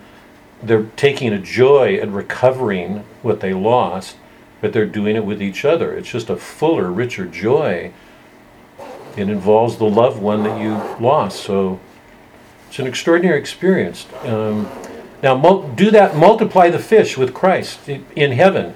they're 0.61 0.85
taking 0.95 1.33
a 1.33 1.39
joy 1.39 1.95
at 1.95 2.09
recovering 2.09 3.03
what 3.21 3.39
they 3.39 3.53
lost, 3.53 4.17
but 4.61 4.73
they're 4.73 4.85
doing 4.85 5.15
it 5.15 5.25
with 5.25 5.41
each 5.41 5.65
other. 5.65 5.93
It's 5.93 6.09
just 6.09 6.29
a 6.29 6.35
fuller, 6.35 6.91
richer 6.91 7.25
joy. 7.25 7.91
It 9.17 9.29
involves 9.29 9.77
the 9.77 9.85
loved 9.85 10.21
one 10.21 10.43
that 10.43 10.59
you 10.61 10.73
lost. 11.03 11.41
So 11.41 11.79
it's 12.67 12.79
an 12.79 12.87
extraordinary 12.87 13.39
experience. 13.39 14.05
Um, 14.23 14.69
now, 15.23 15.35
mul- 15.35 15.69
do 15.69 15.91
that, 15.91 16.15
multiply 16.15 16.69
the 16.69 16.79
fish 16.79 17.17
with 17.17 17.33
Christ 17.33 17.87
in 17.87 18.31
heaven. 18.31 18.75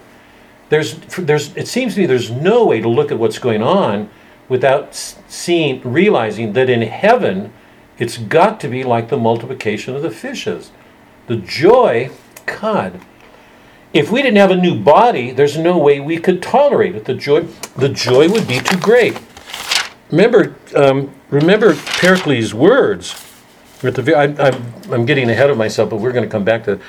There's, 0.70 0.96
there's, 1.18 1.56
it 1.58 1.68
seems 1.68 1.96
to 1.96 2.02
me 2.02 2.06
there's 2.06 2.32
no 2.32 2.66
way 2.66 2.80
to 2.80 2.88
look 2.88 3.12
at 3.12 3.20
what's 3.20 3.40
going 3.40 3.62
on 3.62 4.10
without 4.48 4.96
seeing, 4.96 5.82
realizing 5.84 6.54
that 6.54 6.70
in 6.70 6.82
heaven, 6.82 7.52
it's 7.98 8.18
got 8.18 8.60
to 8.62 8.68
be 8.68 8.84
like 8.84 9.10
the 9.10 9.18
multiplication 9.18 9.96
of 9.96 10.02
the 10.02 10.12
fishes. 10.12 10.72
The 11.28 11.38
joy, 11.38 12.12
God, 12.46 13.02
if 13.94 14.12
we 14.12 14.22
didn't 14.22 14.38
have 14.38 14.52
a 14.52 14.56
new 14.56 14.80
body, 14.80 15.32
there's 15.32 15.58
no 15.58 15.78
way 15.78 16.00
we 16.00 16.18
could 16.18 16.42
tolerate 16.42 16.96
it. 16.96 17.06
The 17.06 17.16
joy, 17.16 17.42
the 17.78 17.90
joy 17.90 18.30
would 18.30 18.48
be 18.48 18.60
too 18.60 18.78
great. 18.78 19.20
Remember, 20.12 20.56
um, 20.76 21.14
remember 21.30 21.76
Pericles' 21.76 22.54
words. 22.54 23.16
At 23.84 23.96
the, 23.96 24.16
I, 24.16 24.24
I'm, 24.48 24.74
I'm 24.92 25.06
getting 25.06 25.30
ahead 25.30 25.50
of 25.50 25.58
myself, 25.58 25.90
but 25.90 25.98
we're 25.98 26.12
going 26.12 26.26
to 26.26 26.30
come 26.30 26.44
back 26.44 26.66
to 26.66 26.74
it. 26.74 26.82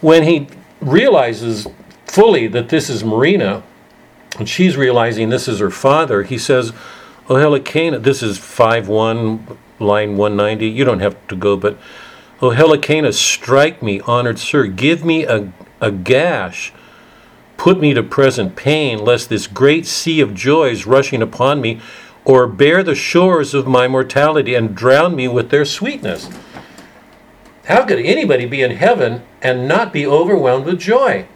when 0.00 0.24
he 0.24 0.48
realizes 0.80 1.66
fully 2.06 2.46
that 2.48 2.68
this 2.68 2.90
is 2.90 3.02
Marina, 3.02 3.62
and 4.38 4.48
she's 4.48 4.76
realizing 4.76 5.30
this 5.30 5.48
is 5.48 5.60
her 5.60 5.70
father. 5.70 6.22
He 6.24 6.38
says, 6.38 6.72
"O 7.28 7.36
Helicanus," 7.36 8.02
this 8.02 8.22
is 8.22 8.38
five 8.38 8.88
one, 8.88 9.46
line 9.80 10.16
one 10.16 10.36
ninety. 10.36 10.68
You 10.68 10.84
don't 10.84 11.00
have 11.00 11.16
to 11.28 11.36
go, 11.36 11.56
but 11.56 11.78
O 12.42 12.50
Helicanus, 12.50 13.18
strike 13.18 13.82
me, 13.82 14.00
honored 14.00 14.38
sir, 14.38 14.66
give 14.66 15.04
me 15.04 15.24
a, 15.24 15.50
a 15.80 15.90
gash, 15.90 16.72
put 17.56 17.80
me 17.80 17.94
to 17.94 18.02
present 18.02 18.56
pain, 18.56 18.98
lest 18.98 19.28
this 19.28 19.46
great 19.46 19.86
sea 19.86 20.20
of 20.20 20.34
joys 20.34 20.86
rushing 20.86 21.22
upon 21.22 21.60
me, 21.60 21.80
or 22.24 22.46
bear 22.46 22.82
the 22.82 22.94
shores 22.94 23.54
of 23.54 23.66
my 23.66 23.86
mortality 23.86 24.54
and 24.54 24.74
drown 24.74 25.14
me 25.14 25.28
with 25.28 25.50
their 25.50 25.64
sweetness. 25.64 26.28
How 27.66 27.84
could 27.84 27.98
anybody 27.98 28.46
be 28.46 28.62
in 28.62 28.72
heaven 28.72 29.22
and 29.42 29.68
not 29.68 29.92
be 29.92 30.06
overwhelmed 30.06 30.66
with 30.66 30.78
joy? 30.78 31.26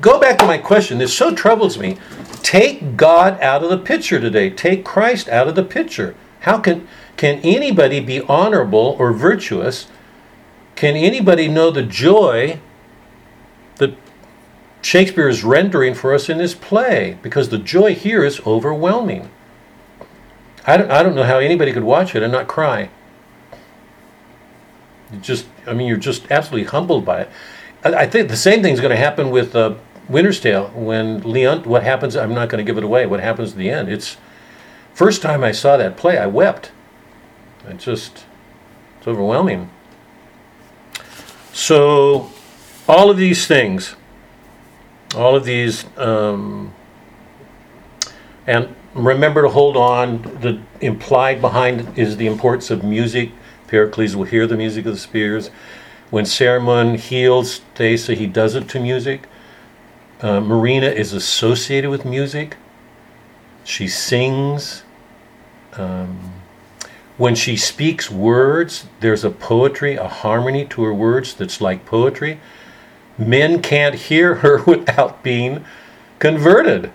Go 0.00 0.20
back 0.20 0.38
to 0.38 0.46
my 0.46 0.58
question. 0.58 0.98
This 0.98 1.16
so 1.16 1.34
troubles 1.34 1.78
me. 1.78 1.96
Take 2.42 2.96
God 2.96 3.40
out 3.40 3.62
of 3.62 3.70
the 3.70 3.78
picture 3.78 4.20
today. 4.20 4.50
Take 4.50 4.84
Christ 4.84 5.28
out 5.28 5.48
of 5.48 5.54
the 5.54 5.62
picture. 5.62 6.14
How 6.40 6.58
can 6.58 6.86
can 7.16 7.38
anybody 7.44 8.00
be 8.00 8.20
honorable 8.22 8.96
or 8.98 9.12
virtuous? 9.12 9.86
Can 10.76 10.96
anybody 10.96 11.48
know 11.48 11.70
the 11.70 11.82
joy 11.82 12.58
that 13.76 13.96
Shakespeare 14.82 15.28
is 15.28 15.44
rendering 15.44 15.94
for 15.94 16.14
us 16.14 16.28
in 16.28 16.38
this 16.38 16.54
play? 16.54 17.18
Because 17.22 17.48
the 17.48 17.58
joy 17.58 17.94
here 17.94 18.24
is 18.24 18.40
overwhelming. 18.46 19.30
I 20.66 20.76
don't, 20.76 20.90
I 20.90 21.02
don't 21.02 21.14
know 21.14 21.24
how 21.24 21.38
anybody 21.38 21.72
could 21.72 21.84
watch 21.84 22.14
it 22.14 22.22
and 22.22 22.32
not 22.32 22.48
cry. 22.48 22.90
You 25.12 25.18
just, 25.20 25.46
I 25.66 25.74
mean, 25.74 25.86
you're 25.86 25.96
just 25.96 26.30
absolutely 26.30 26.68
humbled 26.68 27.04
by 27.04 27.22
it. 27.22 27.30
I, 27.84 27.94
I 27.94 28.06
think 28.06 28.28
the 28.28 28.36
same 28.36 28.62
thing 28.62 28.72
is 28.72 28.80
going 28.80 28.90
to 28.90 28.96
happen 28.96 29.30
with 29.30 29.54
uh, 29.54 29.74
Winter's 30.08 30.40
Tale 30.40 30.68
when 30.68 31.20
Leon. 31.20 31.64
What 31.64 31.82
happens? 31.82 32.16
I'm 32.16 32.34
not 32.34 32.48
going 32.48 32.64
to 32.64 32.68
give 32.68 32.78
it 32.78 32.84
away. 32.84 33.06
What 33.06 33.20
happens 33.20 33.52
at 33.52 33.58
the 33.58 33.70
end? 33.70 33.88
It's 33.88 34.16
first 34.94 35.22
time 35.22 35.44
I 35.44 35.52
saw 35.52 35.76
that 35.76 35.96
play, 35.96 36.18
I 36.18 36.26
wept. 36.26 36.72
It 37.68 37.78
just, 37.78 38.24
it's 38.98 39.06
overwhelming. 39.06 39.70
So, 41.54 42.32
all 42.88 43.10
of 43.10 43.16
these 43.16 43.46
things, 43.46 43.94
all 45.14 45.36
of 45.36 45.44
these, 45.44 45.84
um, 45.96 46.74
and 48.44 48.74
remember 48.92 49.42
to 49.42 49.48
hold 49.48 49.76
on. 49.76 50.22
The 50.40 50.60
implied 50.80 51.40
behind 51.40 51.96
is 51.96 52.16
the 52.16 52.26
importance 52.26 52.72
of 52.72 52.82
music. 52.82 53.30
Pericles 53.68 54.16
will 54.16 54.24
hear 54.24 54.48
the 54.48 54.56
music 54.56 54.84
of 54.84 54.94
the 54.94 54.98
spheres. 54.98 55.52
When 56.10 56.24
Cerimon 56.24 56.96
heals 56.98 57.60
Thaisa, 57.76 58.14
he 58.14 58.26
does 58.26 58.56
it 58.56 58.68
to 58.70 58.80
music. 58.80 59.28
Uh, 60.20 60.40
Marina 60.40 60.88
is 60.88 61.12
associated 61.12 61.88
with 61.88 62.04
music. 62.04 62.56
She 63.62 63.86
sings. 63.86 64.82
Um, 65.74 66.33
when 67.16 67.34
she 67.34 67.56
speaks 67.56 68.10
words, 68.10 68.86
there's 69.00 69.24
a 69.24 69.30
poetry, 69.30 69.94
a 69.94 70.08
harmony 70.08 70.64
to 70.66 70.82
her 70.82 70.92
words 70.92 71.34
that's 71.34 71.60
like 71.60 71.86
poetry. 71.86 72.40
Men 73.16 73.62
can't 73.62 73.94
hear 73.94 74.36
her 74.36 74.62
without 74.66 75.22
being 75.22 75.64
converted. 76.18 76.90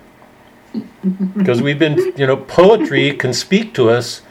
Because 1.36 1.60
we've 1.62 1.78
been, 1.78 2.12
you 2.16 2.26
know, 2.26 2.36
poetry 2.36 3.12
can 3.14 3.32
speak 3.32 3.74
to 3.74 3.88
us 3.88 4.22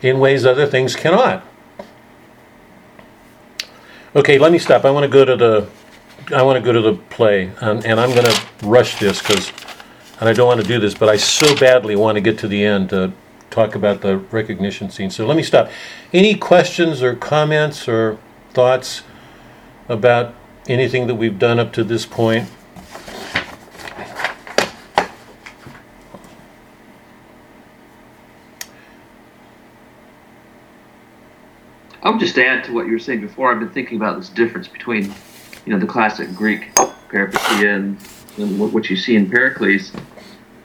in 0.00 0.18
ways 0.18 0.46
other 0.46 0.66
things 0.66 0.96
cannot. 0.96 1.44
Okay, 4.16 4.38
let 4.38 4.50
me 4.50 4.58
stop. 4.58 4.84
I 4.84 4.90
want 4.90 5.04
to 5.04 5.08
go 5.08 5.24
to 5.24 5.36
the, 5.36 5.68
I 6.34 6.42
want 6.42 6.56
to 6.56 6.64
go 6.64 6.72
to 6.72 6.80
the 6.80 6.94
play, 6.94 7.52
and, 7.60 7.84
and 7.84 8.00
I'm 8.00 8.12
going 8.12 8.24
to 8.24 8.46
rush 8.62 8.98
this 8.98 9.20
because, 9.20 9.52
and 10.18 10.28
I 10.28 10.32
don't 10.32 10.46
want 10.46 10.60
to 10.60 10.66
do 10.66 10.80
this, 10.80 10.94
but 10.94 11.08
I 11.08 11.16
so 11.16 11.54
badly 11.56 11.94
want 11.94 12.16
to 12.16 12.20
get 12.20 12.38
to 12.38 12.48
the 12.48 12.64
end 12.64 12.90
to 12.90 13.12
talk 13.50 13.74
about 13.74 14.00
the 14.00 14.18
recognition 14.18 14.90
scene. 14.90 15.10
So 15.10 15.26
let 15.26 15.36
me 15.36 15.42
stop. 15.42 15.70
Any 16.12 16.34
questions 16.34 17.02
or 17.02 17.14
comments 17.14 17.88
or 17.88 18.18
thoughts 18.52 19.02
about 19.88 20.34
anything 20.68 21.06
that 21.06 21.14
we've 21.14 21.38
done 21.38 21.58
up 21.58 21.72
to 21.74 21.84
this 21.84 22.04
point? 22.04 22.48
I 32.02 32.10
would 32.10 32.20
just 32.20 32.38
add 32.38 32.64
to 32.64 32.72
what 32.72 32.86
you 32.86 32.92
were 32.92 32.98
saying 32.98 33.20
before. 33.20 33.52
I've 33.52 33.58
been 33.58 33.70
thinking 33.70 33.96
about 33.98 34.16
this 34.16 34.28
difference 34.30 34.68
between, 34.68 35.12
you 35.66 35.72
know, 35.72 35.78
the 35.78 35.86
classic 35.86 36.34
Greek 36.34 36.74
peripeteia 37.08 37.74
and, 37.74 37.98
and 38.38 38.58
what 38.72 38.88
you 38.88 38.96
see 38.96 39.16
in 39.16 39.28
Pericles, 39.28 39.92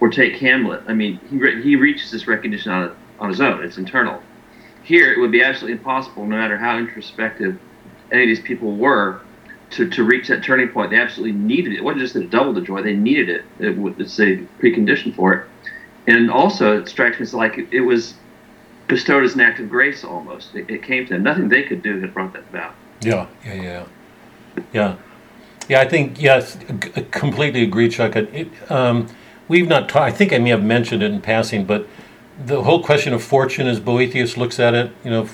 or 0.04 0.10
take 0.10 0.36
Hamlet. 0.36 0.84
I 0.86 0.94
mean, 0.94 1.18
he 1.30 1.38
re- 1.38 1.64
he 1.64 1.78
reaches 1.78 2.12
this 2.12 2.28
recognition 2.28 2.74
on 2.74 2.94
on 3.20 3.30
his 3.30 3.40
own. 3.40 3.64
It's 3.64 3.78
internal. 3.78 4.22
Here, 4.84 5.14
it 5.14 5.18
would 5.18 5.32
be 5.32 5.42
absolutely 5.42 5.78
impossible, 5.78 6.26
no 6.26 6.36
matter 6.36 6.58
how 6.58 6.78
introspective 6.78 7.58
any 8.12 8.24
of 8.24 8.28
these 8.28 8.42
people 8.42 8.76
were, 8.76 9.22
to, 9.70 9.90
to 9.90 10.04
reach 10.04 10.28
that 10.28 10.44
turning 10.44 10.68
point. 10.68 10.92
They 10.92 10.98
absolutely 10.98 11.40
needed 11.40 11.72
it. 11.72 11.78
It 11.78 11.84
wasn't 11.86 12.02
just 12.02 12.16
that 12.16 12.24
it 12.24 12.32
doubled 12.32 12.58
the 12.58 12.62
joy; 12.62 12.82
they 12.82 12.98
needed 12.98 13.30
it. 13.30 13.46
It 13.60 13.78
was 13.78 13.94
it's 13.98 14.20
a 14.20 14.46
precondition 14.60 15.16
for 15.16 15.34
it. 15.34 15.48
And 16.06 16.30
also, 16.30 16.82
it 16.82 16.90
strikes 16.90 17.20
me 17.20 17.24
as 17.24 17.34
like 17.34 17.58
it, 17.58 17.70
it 17.72 17.82
was 17.82 18.16
bestowed 18.90 19.24
as 19.24 19.36
an 19.36 19.40
act 19.40 19.62
of 19.62 19.70
grace 19.70 20.04
almost. 20.04 20.54
It, 20.54 20.70
it 20.70 20.84
came 20.84 21.06
to 21.06 21.14
them. 21.14 21.24
Nothing 21.24 21.48
they 21.48 21.64
could 21.64 21.82
do 21.82 22.02
had 22.02 22.14
brought 22.14 22.34
that 22.34 22.44
about. 22.50 22.76
Yeah, 23.00 23.28
yeah, 23.46 23.54
yeah, 23.54 23.86
yeah, 24.74 24.96
yeah. 25.70 25.80
I 25.80 25.88
think 25.88 26.22
yes, 26.22 26.58
completely 27.12 27.64
agree, 27.64 27.88
Chuck. 27.88 28.18
It, 28.18 28.50
um, 28.70 29.08
we've 29.54 29.68
not. 29.68 29.88
Ta- 29.88 30.04
I 30.04 30.12
think 30.12 30.34
I 30.34 30.40
may 30.40 30.50
have 30.50 30.64
mentioned 30.64 31.04
it 31.04 31.12
in 31.12 31.22
passing, 31.22 31.64
but 31.66 31.88
the 32.44 32.64
whole 32.64 32.84
question 32.84 33.14
of 33.14 33.24
fortune, 33.24 33.68
as 33.68 33.80
Boethius 33.80 34.36
looks 34.36 34.60
at 34.60 34.74
it, 34.74 34.92
you 35.04 35.12
know, 35.12 35.30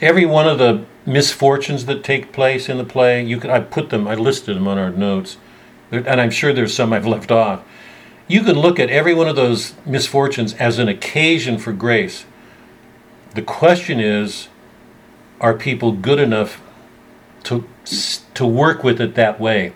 every 0.00 0.26
one 0.26 0.46
of 0.46 0.58
the 0.58 0.84
misfortunes 1.06 1.86
that 1.86 2.04
take 2.04 2.32
place 2.32 2.68
in 2.68 2.76
the 2.76 2.84
play, 2.84 3.24
you 3.24 3.40
could. 3.40 3.50
I 3.50 3.60
put 3.60 3.88
them. 3.88 4.06
I 4.06 4.14
listed 4.14 4.56
them 4.56 4.68
on 4.68 4.78
our 4.78 4.90
notes, 4.90 5.38
and 5.90 6.20
I'm 6.20 6.30
sure 6.30 6.52
there's 6.52 6.74
some 6.74 6.92
I've 6.92 7.06
left 7.06 7.32
off. 7.32 7.64
You 8.28 8.42
can 8.44 8.56
look 8.56 8.78
at 8.78 8.90
every 8.90 9.14
one 9.14 9.26
of 9.26 9.34
those 9.34 9.74
misfortunes 9.84 10.52
as 10.54 10.78
an 10.78 10.88
occasion 10.88 11.58
for 11.58 11.72
grace. 11.72 12.26
The 13.34 13.42
question 13.42 13.98
is, 13.98 14.48
are 15.40 15.54
people 15.54 15.92
good 15.92 16.20
enough 16.20 16.60
to 17.44 17.66
to 18.34 18.46
work 18.46 18.84
with 18.84 19.00
it 19.00 19.14
that 19.14 19.40
way? 19.40 19.72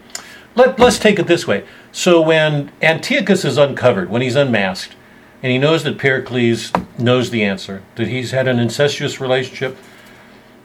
Let, 0.55 0.79
let's 0.79 0.99
take 0.99 1.19
it 1.19 1.27
this 1.27 1.47
way. 1.47 1.65
So 1.95 2.21
when 2.21 2.73
Antiochus 2.83 3.45
is 3.45 3.57
uncovered, 3.57 4.11
when 4.11 4.21
he's 4.21 4.35
unmasked, 4.35 4.97
and 5.45 5.53
he 5.53 5.59
knows 5.59 5.85
that 5.85 5.97
Pericles 5.97 6.73
knows 6.99 7.31
the 7.31 7.45
answer, 7.45 7.85
that 7.95 8.09
he's 8.09 8.33
had 8.33 8.49
an 8.49 8.59
incestuous 8.59 9.21
relationship, 9.21 9.79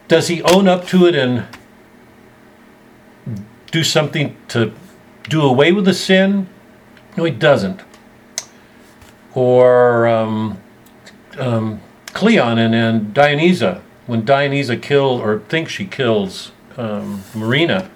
does 0.08 0.28
he 0.28 0.42
own 0.42 0.68
up 0.68 0.88
to 0.88 1.06
it 1.06 1.14
and 1.14 1.46
do 3.70 3.84
something 3.84 4.36
to 4.48 4.74
do 5.26 5.44
away 5.44 5.72
with 5.72 5.86
the 5.86 5.94
sin? 5.94 6.50
No, 7.16 7.26
he 7.26 7.32
doesn't. 7.32 7.82
Or 9.36 10.08
um, 10.08 10.60
um, 11.38 11.80
Cleon 12.08 12.58
and, 12.58 12.74
and 12.74 13.14
Dionysa, 13.14 13.84
when 14.08 14.24
Dionysa 14.24 14.82
kills 14.82 15.22
or 15.22 15.42
thinks 15.42 15.74
she 15.74 15.86
kills 15.86 16.54
um, 16.76 17.24
Marina, 17.36 17.92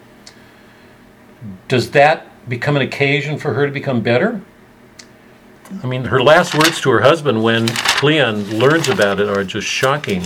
does 1.67 1.89
that 1.91 2.27
become 2.47 2.75
an 2.75 2.81
occasion 2.81 3.37
for 3.37 3.53
her 3.53 3.65
to 3.65 3.71
become 3.71 4.01
better? 4.01 4.41
I 5.81 5.87
mean, 5.87 6.05
her 6.05 6.21
last 6.21 6.53
words 6.53 6.81
to 6.81 6.89
her 6.91 7.01
husband 7.01 7.41
when 7.41 7.67
Cleon 7.67 8.59
learns 8.59 8.89
about 8.89 9.19
it 9.19 9.29
are 9.29 9.43
just 9.43 9.67
shocking. 9.67 10.23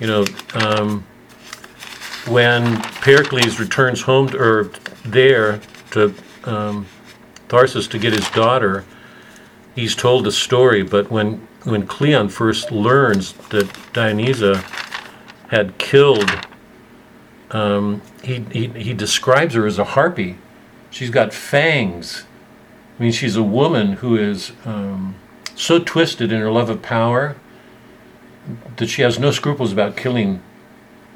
You 0.00 0.06
know, 0.06 0.24
um, 0.54 1.04
when 2.26 2.80
Pericles 3.00 3.60
returns 3.60 4.02
home 4.02 4.28
to, 4.30 4.38
or 4.38 4.70
there 5.04 5.60
to 5.92 6.14
um, 6.44 6.86
Tharsus 7.48 7.88
to 7.90 7.98
get 7.98 8.12
his 8.12 8.28
daughter, 8.30 8.84
he's 9.74 9.94
told 9.94 10.24
the 10.24 10.32
story, 10.32 10.82
but 10.82 11.10
when 11.10 11.46
when 11.64 11.86
Cleon 11.86 12.28
first 12.28 12.70
learns 12.70 13.32
that 13.48 13.66
Dionysa 13.94 14.62
had 15.48 15.78
killed, 15.78 16.30
um, 17.52 18.02
he, 18.22 18.40
he 18.50 18.68
he 18.68 18.92
describes 18.92 19.54
her 19.54 19.66
as 19.66 19.78
a 19.78 19.84
harpy. 19.84 20.36
She's 20.94 21.10
got 21.10 21.34
fangs. 21.34 22.22
I 22.96 23.02
mean, 23.02 23.10
she's 23.10 23.34
a 23.34 23.42
woman 23.42 23.94
who 23.94 24.16
is 24.16 24.52
um, 24.64 25.16
so 25.56 25.80
twisted 25.80 26.30
in 26.30 26.40
her 26.40 26.52
love 26.52 26.70
of 26.70 26.82
power 26.82 27.34
that 28.76 28.86
she 28.86 29.02
has 29.02 29.18
no 29.18 29.32
scruples 29.32 29.72
about 29.72 29.96
killing 29.96 30.40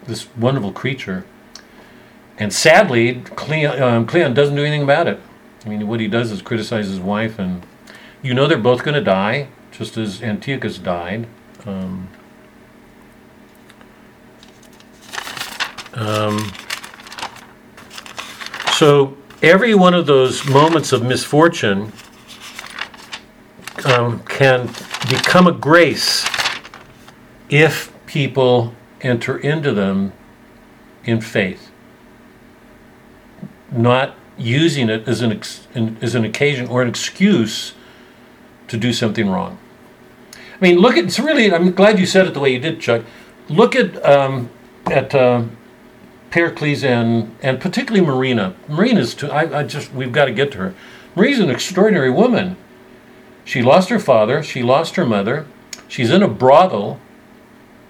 this 0.05 0.35
wonderful 0.35 0.73
creature. 0.73 1.25
And 2.39 2.53
sadly, 2.53 3.23
Cleon, 3.37 3.81
um, 3.81 4.05
Cleon 4.05 4.35
doesn't 4.35 4.57
do 4.57 4.63
anything 4.63 4.83
about 4.83 5.07
it. 5.07 5.21
I 5.65 5.69
mean, 5.69 5.87
what 5.87 6.01
he 6.01 6.09
does 6.09 6.33
is 6.33 6.43
criticize 6.43 6.89
his 6.89 6.99
wife, 6.99 7.39
and 7.39 7.65
you 8.21 8.35
know 8.35 8.49
they're 8.49 8.59
both 8.59 8.83
going 8.83 8.97
to 8.97 9.01
die, 9.01 9.47
just 9.71 9.97
as 9.97 10.21
Antiochus 10.21 10.79
died. 10.79 11.29
Um, 11.65 12.09
um, 15.95 16.53
so 18.73 19.17
every 19.43 19.75
one 19.75 19.95
of 19.95 20.07
those 20.07 20.49
moments 20.49 20.93
of 20.93 21.03
misfortune 21.03 21.93
um, 23.85 24.21
can 24.25 24.67
become 25.09 25.47
a 25.47 25.53
grace 25.53 26.27
if 27.49 27.93
people 28.07 28.75
enter 29.01 29.39
into 29.39 29.73
them 29.73 30.13
in 31.05 31.21
faith, 31.21 31.71
not 33.71 34.15
using 34.37 34.89
it 34.89 35.07
as 35.09 35.21
an 35.23 35.33
ex- 35.33 35.67
as 35.75 36.15
an 36.15 36.25
occasion 36.25 36.67
or 36.69 36.83
an 36.83 36.89
excuse 36.89 37.75
to 38.69 38.77
do 38.77 38.93
something 38.93 39.29
wrong. 39.29 39.59
I 40.35 40.61
mean, 40.61 40.79
look 40.79 40.97
at 40.97 41.05
it's 41.05 41.19
really. 41.19 41.53
I'm 41.53 41.73
glad 41.73 41.99
you 41.99 42.07
said 42.07 42.27
it 42.27 42.35
the 42.35 42.41
way 42.41 42.51
you 42.53 42.59
did, 42.59 42.81
Chuck. 42.81 43.05
Look 43.49 43.77
at 43.77 44.05
um, 44.05 44.51
at 44.87 45.15
uh, 45.15 45.45
Pericles 46.31 46.85
and 46.85 47.35
and 47.43 47.61
particularly 47.61 48.05
Marina. 48.07 48.55
Marina's. 48.69 49.15
Too, 49.15 49.31
I, 49.31 49.61
I 49.61 49.63
just 49.63 49.93
we've 49.93 50.13
got 50.13 50.27
to 50.27 50.33
get 50.33 50.53
to 50.53 50.59
her. 50.59 50.75
Marina's 51.17 51.41
an 51.41 51.51
extraordinary 51.51 52.11
woman. 52.11 52.57
She 53.45 53.63
lost 53.63 53.89
her 53.89 53.99
father. 53.99 54.43
She 54.43 54.63
lost 54.63 54.97
her 54.97 55.07
mother. 55.07 55.47
She's 55.89 56.11
in 56.11 56.23
a 56.23 56.29
brothel. 56.29 57.01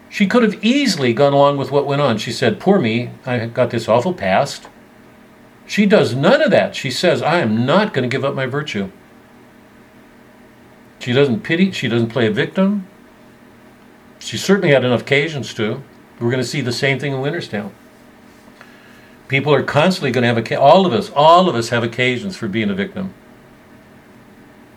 She 0.08 0.26
could 0.26 0.42
have 0.42 0.64
easily 0.64 1.12
gone 1.12 1.32
along 1.32 1.58
with 1.58 1.70
what 1.70 1.86
went 1.86 2.00
on. 2.00 2.16
She 2.18 2.32
said, 2.32 2.60
Poor 2.60 2.78
me, 2.78 3.10
I 3.26 3.46
got 3.46 3.70
this 3.70 3.88
awful 3.88 4.14
past. 4.14 4.68
She 5.66 5.84
does 5.84 6.14
none 6.14 6.40
of 6.40 6.50
that. 6.50 6.74
She 6.74 6.90
says, 6.90 7.20
I 7.20 7.40
am 7.40 7.66
not 7.66 7.92
going 7.92 8.08
to 8.08 8.14
give 8.14 8.24
up 8.24 8.34
my 8.34 8.46
virtue. 8.46 8.90
She 10.98 11.12
doesn't 11.12 11.40
pity, 11.40 11.70
she 11.72 11.88
doesn't 11.88 12.08
play 12.08 12.26
a 12.26 12.30
victim. 12.30 12.86
She 14.18 14.36
certainly 14.36 14.70
had 14.70 14.84
enough 14.84 15.02
occasions 15.02 15.52
to. 15.54 15.82
We're 16.18 16.30
going 16.30 16.42
to 16.42 16.48
see 16.48 16.60
the 16.60 16.72
same 16.72 16.98
thing 16.98 17.12
in 17.12 17.20
Winter's 17.20 17.48
Tale. 17.48 17.72
People 19.28 19.54
are 19.54 19.62
constantly 19.62 20.10
going 20.10 20.22
to 20.22 20.34
have, 20.34 20.42
occa- 20.42 20.58
all 20.58 20.86
of 20.86 20.92
us, 20.92 21.10
all 21.14 21.48
of 21.48 21.54
us 21.54 21.68
have 21.68 21.84
occasions 21.84 22.36
for 22.36 22.48
being 22.48 22.70
a 22.70 22.74
victim. 22.74 23.14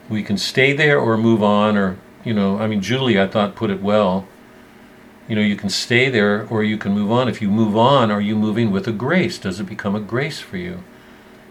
We 0.10 0.24
can 0.24 0.38
stay 0.38 0.74
there 0.74 1.00
or 1.00 1.18
move 1.18 1.42
on, 1.42 1.78
or, 1.78 1.98
you 2.26 2.34
know, 2.34 2.60
I 2.60 2.68
mean, 2.68 2.82
Julie, 2.82 3.20
I 3.20 3.28
thought, 3.28 3.56
put 3.56 3.70
it 3.70 3.82
well. 3.82 4.28
You 5.32 5.36
know 5.36 5.44
you 5.44 5.56
can 5.56 5.70
stay 5.70 6.10
there 6.10 6.46
or 6.50 6.62
you 6.62 6.78
can 6.78 6.92
move 6.92 7.10
on. 7.10 7.30
If 7.30 7.42
you 7.42 7.50
move 7.50 7.78
on 7.78 8.12
are 8.12 8.20
you 8.20 8.36
moving 8.36 8.70
with 8.70 8.86
a 8.86 8.92
grace? 8.92 9.38
Does 9.38 9.62
it 9.62 9.64
become 9.64 9.96
a 9.96 10.02
grace 10.02 10.42
for 10.42 10.58
you? 10.58 10.84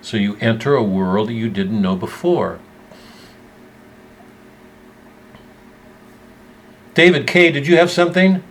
So 0.03 0.19
you 0.19 0.37
enter 0.39 0.75
a 0.75 0.83
world 0.83 1.29
that 1.29 1.33
you 1.33 1.49
didn't 1.49 1.81
know 1.81 1.97
before. 1.97 2.59
David 6.93 7.27
k 7.27 7.51
did 7.51 7.67
you 7.67 7.79
have 7.79 7.91
something 7.91 8.43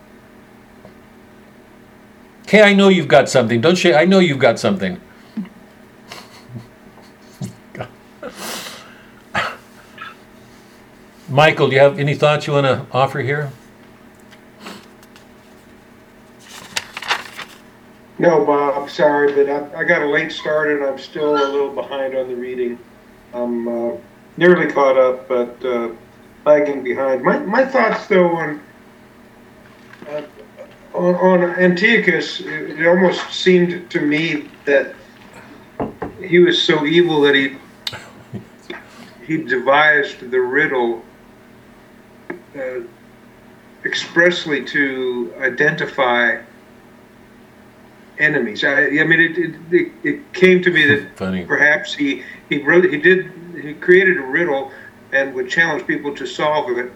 k 2.49 2.63
i 2.63 2.73
know 2.73 2.87
you've 2.87 3.07
got 3.07 3.29
something 3.29 3.61
don't 3.61 3.83
you 3.83 3.93
i 3.93 4.05
know 4.05 4.17
you've 4.17 4.39
got 4.39 4.59
something 4.59 4.99
Michael, 11.29 11.69
do 11.69 11.75
you 11.75 11.81
have 11.81 11.99
any 11.99 12.15
thoughts 12.15 12.47
you 12.47 12.53
want 12.53 12.65
to 12.65 12.85
offer 12.91 13.19
here? 13.19 13.51
No, 18.17 18.43
Bob, 18.43 18.89
sorry, 18.89 19.31
but 19.33 19.47
I, 19.47 19.81
I 19.81 19.83
got 19.83 20.01
a 20.01 20.07
late 20.07 20.31
start 20.31 20.71
and 20.71 20.83
I'm 20.83 20.97
still 20.97 21.35
a 21.35 21.45
little 21.51 21.69
behind 21.73 22.15
on 22.15 22.27
the 22.27 22.35
reading. 22.35 22.79
I'm 23.33 23.67
uh, 23.67 23.95
nearly 24.37 24.71
caught 24.71 24.97
up, 24.97 25.27
but 25.27 25.63
uh, 25.63 25.91
lagging 26.45 26.83
behind. 26.83 27.21
My, 27.21 27.37
my 27.39 27.63
thoughts, 27.63 28.07
though, 28.07 28.35
on 28.35 28.61
uh, 30.09 30.23
on, 30.93 31.15
on 31.15 31.43
Antiochus, 31.59 32.39
it, 32.41 32.79
it 32.79 32.87
almost 32.87 33.31
seemed 33.31 33.89
to 33.91 34.01
me 34.01 34.49
that 34.65 34.93
he 36.21 36.39
was 36.39 36.61
so 36.61 36.85
evil 36.85 37.21
that 37.21 37.35
he 37.35 37.57
he 39.25 39.37
devised 39.37 40.31
the 40.31 40.41
riddle 40.41 41.03
uh, 42.55 42.79
expressly 43.85 44.65
to 44.65 45.31
identify 45.39 46.41
enemies. 48.17 48.63
I, 48.63 48.85
I 48.85 49.03
mean, 49.03 49.19
it, 49.19 49.37
it, 49.37 49.55
it, 49.71 49.91
it 50.03 50.33
came 50.33 50.61
to 50.63 50.71
me 50.71 50.85
that 50.85 51.09
Funny. 51.15 51.45
perhaps 51.45 51.93
he, 51.93 52.23
he 52.49 52.61
wrote, 52.63 52.85
he 52.85 52.97
did, 52.97 53.31
he 53.61 53.73
created 53.75 54.17
a 54.17 54.21
riddle 54.21 54.71
and 55.13 55.33
would 55.33 55.49
challenge 55.49 55.87
people 55.87 56.15
to 56.15 56.25
solve 56.25 56.77
it. 56.77 56.91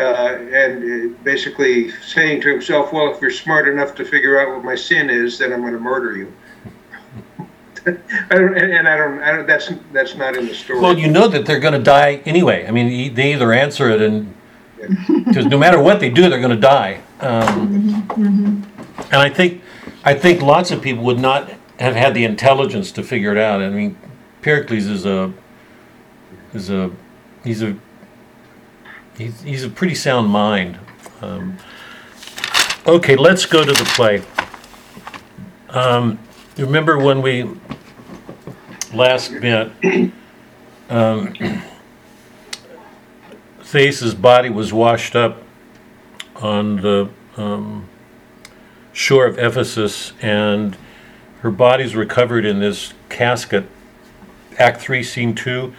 Uh, 0.00 0.38
and 0.52 1.12
uh, 1.12 1.14
basically 1.24 1.90
saying 1.90 2.40
to 2.40 2.50
himself, 2.50 2.90
well, 2.92 3.12
if 3.12 3.20
you're 3.20 3.30
smart 3.30 3.68
enough 3.68 3.94
to 3.94 4.04
figure 4.04 4.40
out 4.40 4.54
what 4.54 4.64
my 4.64 4.74
sin 4.74 5.10
is, 5.10 5.38
then 5.38 5.52
I'm 5.52 5.60
going 5.60 5.74
to 5.74 5.78
murder 5.78 6.16
you. 6.16 6.32
I 7.86 8.34
don't, 8.34 8.56
and 8.56 8.72
and 8.72 8.88
I 8.88 8.96
don't, 8.96 9.22
I 9.22 9.32
don't, 9.32 9.46
that's, 9.46 9.72
that's 9.92 10.14
not 10.14 10.36
in 10.36 10.46
the 10.46 10.54
story. 10.54 10.80
Well, 10.80 10.98
you 10.98 11.08
know 11.08 11.28
that 11.28 11.44
they're 11.44 11.60
going 11.60 11.74
to 11.74 11.82
die 11.82 12.22
anyway. 12.24 12.66
I 12.66 12.70
mean, 12.70 12.86
e- 12.88 13.08
they 13.10 13.34
either 13.34 13.52
answer 13.52 13.90
it 13.90 14.00
and 14.00 14.34
because 15.26 15.46
no 15.46 15.58
matter 15.58 15.80
what 15.80 16.00
they 16.00 16.10
do, 16.10 16.28
they're 16.28 16.40
going 16.40 16.50
to 16.50 16.56
die. 16.56 17.02
Um, 17.20 18.66
and 18.96 19.16
I 19.16 19.28
think, 19.28 19.62
I 20.04 20.14
think 20.14 20.40
lots 20.40 20.70
of 20.70 20.80
people 20.80 21.04
would 21.04 21.18
not 21.18 21.50
have 21.78 21.94
had 21.94 22.14
the 22.14 22.24
intelligence 22.24 22.90
to 22.92 23.02
figure 23.02 23.32
it 23.32 23.38
out. 23.38 23.60
I 23.60 23.68
mean, 23.68 23.98
Pericles 24.40 24.86
is 24.86 25.04
a, 25.04 25.32
is 26.54 26.70
a, 26.70 26.90
he's 27.44 27.62
a, 27.62 27.76
he's, 29.20 29.42
he's 29.42 29.64
a 29.64 29.68
pretty 29.68 29.94
sound 29.94 30.28
mind. 30.28 30.78
Um, 31.20 31.58
okay, 32.86 33.16
let's 33.16 33.46
go 33.46 33.64
to 33.64 33.72
the 33.72 33.84
play. 33.94 34.22
Um, 35.68 36.18
remember 36.56 36.98
when 36.98 37.22
we 37.22 37.48
last 38.92 39.30
met? 39.32 39.70
Um, 40.88 41.34
body 44.14 44.50
was 44.50 44.72
washed 44.72 45.14
up 45.14 45.42
on 46.36 46.76
the 46.76 47.08
um, 47.36 47.88
shore 48.92 49.26
of 49.26 49.38
Ephesus, 49.38 50.14
and 50.20 50.76
her 51.42 51.50
body's 51.50 51.94
recovered 51.94 52.44
in 52.44 52.58
this 52.58 52.92
casket. 53.08 53.66
Act 54.58 54.80
3, 54.80 55.04
Scene 55.04 55.34
2. 55.34 55.72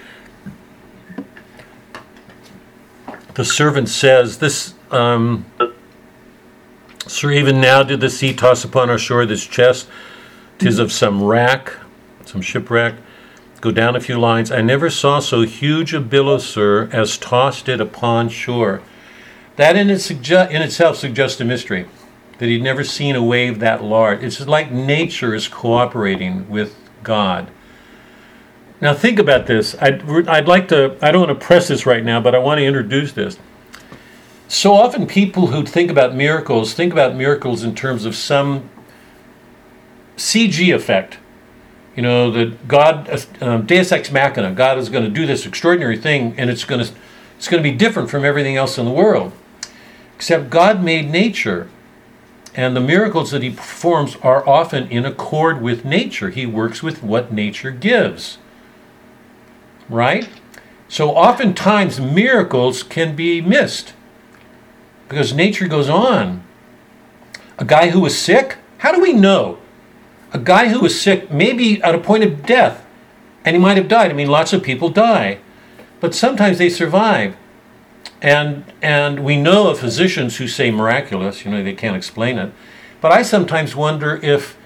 The 3.33 3.45
servant 3.45 3.89
says, 3.89 4.39
This, 4.39 4.73
um, 4.91 5.45
Sir, 7.07 7.31
even 7.31 7.59
now 7.59 7.83
did 7.83 7.99
the 7.99 8.09
sea 8.09 8.33
toss 8.33 8.63
upon 8.63 8.89
our 8.89 8.97
shore 8.97 9.25
this 9.25 9.45
chest. 9.45 9.87
Tis 10.59 10.79
of 10.79 10.91
some 10.91 11.23
wrack, 11.23 11.73
some 12.25 12.41
shipwreck. 12.41 12.95
Go 13.59 13.71
down 13.71 13.95
a 13.95 13.99
few 13.99 14.19
lines. 14.19 14.51
I 14.51 14.61
never 14.61 14.89
saw 14.89 15.19
so 15.19 15.41
huge 15.41 15.93
a 15.93 15.99
billow, 15.99 16.37
sir, 16.37 16.89
as 16.91 17.17
tossed 17.17 17.67
it 17.67 17.81
upon 17.81 18.29
shore. 18.29 18.81
That 19.55 19.75
in, 19.75 19.89
it 19.89 19.95
sugge- 19.95 20.49
in 20.51 20.61
itself 20.61 20.97
suggests 20.97 21.41
a 21.41 21.45
mystery, 21.45 21.87
that 22.37 22.49
he'd 22.49 22.63
never 22.63 22.83
seen 22.83 23.15
a 23.15 23.23
wave 23.23 23.59
that 23.59 23.83
large. 23.83 24.23
It's 24.23 24.39
like 24.47 24.71
nature 24.71 25.35
is 25.35 25.47
cooperating 25.47 26.49
with 26.49 26.75
God. 27.03 27.49
Now 28.81 28.95
think 28.95 29.19
about 29.19 29.45
this. 29.45 29.75
I'd, 29.79 30.27
I'd 30.27 30.47
like 30.47 30.67
to, 30.69 30.97
I 31.01 31.11
don't 31.11 31.27
want 31.27 31.39
to 31.39 31.45
press 31.45 31.67
this 31.67 31.85
right 31.85 32.03
now, 32.03 32.19
but 32.19 32.33
I 32.33 32.39
want 32.39 32.57
to 32.57 32.65
introduce 32.65 33.13
this. 33.13 33.37
So 34.47 34.73
often 34.73 35.07
people 35.07 35.47
who 35.47 35.65
think 35.65 35.89
about 35.89 36.13
miracles 36.13 36.73
think 36.73 36.91
about 36.91 37.15
miracles 37.15 37.63
in 37.63 37.75
terms 37.75 38.05
of 38.05 38.15
some 38.15 38.69
CG 40.17 40.75
effect. 40.75 41.19
You 41.95 42.03
know, 42.03 42.31
that 42.31 42.67
God, 42.67 43.09
um, 43.41 43.65
Deus 43.65 43.91
ex 43.91 44.11
machina, 44.11 44.51
God 44.51 44.77
is 44.77 44.89
going 44.89 45.03
to 45.03 45.09
do 45.09 45.25
this 45.25 45.45
extraordinary 45.45 45.97
thing, 45.97 46.35
and 46.37 46.49
it's 46.49 46.63
going 46.63 46.83
to, 46.83 46.91
it's 47.37 47.47
going 47.47 47.61
to 47.61 47.69
be 47.69 47.75
different 47.75 48.09
from 48.09 48.25
everything 48.25 48.55
else 48.55 48.77
in 48.77 48.85
the 48.85 48.91
world. 48.91 49.33
Except 50.15 50.49
God 50.49 50.83
made 50.83 51.09
nature, 51.09 51.69
and 52.55 52.75
the 52.75 52.81
miracles 52.81 53.31
that 53.31 53.43
He 53.43 53.49
performs 53.49 54.15
are 54.17 54.47
often 54.47 54.89
in 54.89 55.05
accord 55.05 55.61
with 55.61 55.83
nature. 55.83 56.29
He 56.29 56.45
works 56.45 56.81
with 56.81 57.03
what 57.03 57.31
nature 57.33 57.71
gives. 57.71 58.37
Right? 59.91 60.27
So 60.87 61.11
oftentimes 61.11 61.99
miracles 61.99 62.83
can 62.83 63.15
be 63.15 63.41
missed 63.41 63.93
because 65.07 65.33
nature 65.33 65.67
goes 65.67 65.89
on. 65.89 66.43
A 67.57 67.65
guy 67.65 67.89
who 67.89 67.99
was 67.99 68.17
sick, 68.17 68.57
how 68.79 68.91
do 68.91 69.01
we 69.01 69.13
know? 69.13 69.59
A 70.33 70.39
guy 70.39 70.69
who 70.69 70.79
was 70.79 70.99
sick, 70.99 71.29
maybe 71.29 71.81
at 71.83 71.93
a 71.93 71.99
point 71.99 72.23
of 72.23 72.45
death, 72.45 72.85
and 73.43 73.55
he 73.55 73.61
might 73.61 73.77
have 73.77 73.87
died. 73.87 74.09
I 74.09 74.13
mean, 74.13 74.29
lots 74.29 74.53
of 74.53 74.63
people 74.63 74.89
die, 74.89 75.39
but 75.99 76.15
sometimes 76.15 76.57
they 76.57 76.69
survive. 76.69 77.35
And 78.21 78.65
and 78.81 79.23
we 79.23 79.35
know 79.35 79.69
of 79.69 79.79
physicians 79.79 80.37
who 80.37 80.47
say 80.47 80.71
miraculous, 80.71 81.43
you 81.43 81.51
know, 81.51 81.63
they 81.63 81.73
can't 81.73 81.95
explain 81.95 82.37
it. 82.37 82.53
But 83.01 83.11
I 83.11 83.21
sometimes 83.23 83.75
wonder 83.75 84.19
if 84.23 84.57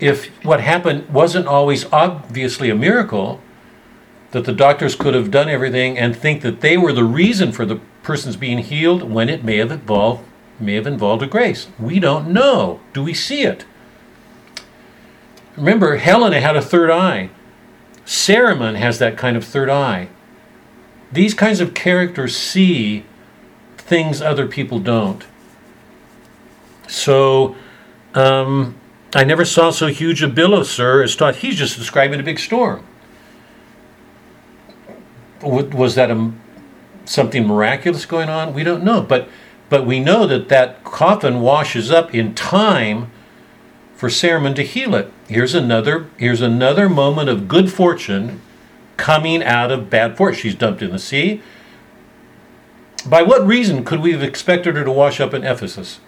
if 0.00 0.26
what 0.44 0.60
happened 0.60 1.08
wasn't 1.08 1.46
always 1.46 1.84
obviously 1.92 2.70
a 2.70 2.74
miracle, 2.74 3.40
that 4.32 4.44
the 4.44 4.52
doctors 4.52 4.96
could 4.96 5.14
have 5.14 5.30
done 5.30 5.48
everything 5.48 5.98
and 5.98 6.16
think 6.16 6.42
that 6.42 6.60
they 6.60 6.76
were 6.76 6.92
the 6.92 7.04
reason 7.04 7.52
for 7.52 7.64
the 7.64 7.80
person's 8.02 8.36
being 8.36 8.58
healed 8.58 9.02
when 9.02 9.28
it 9.28 9.44
may 9.44 9.58
have 9.58 9.70
involved 9.70 10.24
may 10.58 10.74
have 10.74 10.86
involved 10.86 11.22
a 11.22 11.26
grace. 11.26 11.68
We 11.78 11.98
don't 11.98 12.28
know. 12.28 12.80
Do 12.92 13.02
we 13.02 13.14
see 13.14 13.42
it? 13.42 13.64
Remember, 15.56 15.96
Helena 15.96 16.40
had 16.40 16.56
a 16.56 16.62
third 16.62 16.90
eye. 16.90 17.30
Cerimon 18.04 18.76
has 18.76 18.98
that 18.98 19.16
kind 19.16 19.36
of 19.36 19.44
third 19.44 19.68
eye. 19.68 20.08
These 21.10 21.34
kinds 21.34 21.60
of 21.60 21.74
characters 21.74 22.36
see 22.36 23.04
things 23.76 24.22
other 24.22 24.46
people 24.46 24.78
don't. 24.78 25.26
So, 26.86 27.56
um, 28.14 28.76
I 29.14 29.24
never 29.24 29.44
saw 29.44 29.70
so 29.70 29.88
huge 29.88 30.22
a 30.22 30.28
billow, 30.28 30.62
sir, 30.62 31.02
as 31.02 31.14
thought 31.14 31.36
he's 31.36 31.56
just 31.56 31.76
describing 31.76 32.20
a 32.20 32.22
big 32.22 32.38
storm. 32.38 32.86
Was 35.42 35.94
that 35.96 36.10
a, 36.10 36.32
something 37.04 37.46
miraculous 37.46 38.06
going 38.06 38.28
on? 38.28 38.54
We 38.54 38.64
don't 38.64 38.84
know, 38.84 39.02
but 39.02 39.28
but 39.68 39.86
we 39.86 40.00
know 40.00 40.26
that 40.26 40.48
that 40.50 40.84
coffin 40.84 41.40
washes 41.40 41.90
up 41.90 42.14
in 42.14 42.34
time 42.34 43.10
for 43.94 44.08
Cerimon 44.08 44.54
to 44.56 44.62
heal 44.62 44.94
it. 44.94 45.12
Here's 45.28 45.54
another 45.54 46.08
here's 46.16 46.40
another 46.40 46.88
moment 46.88 47.28
of 47.28 47.48
good 47.48 47.72
fortune 47.72 48.40
coming 48.96 49.42
out 49.42 49.72
of 49.72 49.90
bad 49.90 50.16
fortune. 50.16 50.40
She's 50.40 50.54
dumped 50.54 50.82
in 50.82 50.90
the 50.90 50.98
sea. 50.98 51.42
By 53.06 53.22
what 53.22 53.46
reason 53.46 53.84
could 53.84 54.00
we 54.00 54.12
have 54.12 54.22
expected 54.22 54.76
her 54.76 54.84
to 54.84 54.92
wash 54.92 55.20
up 55.20 55.34
in 55.34 55.42
Ephesus? 55.42 56.00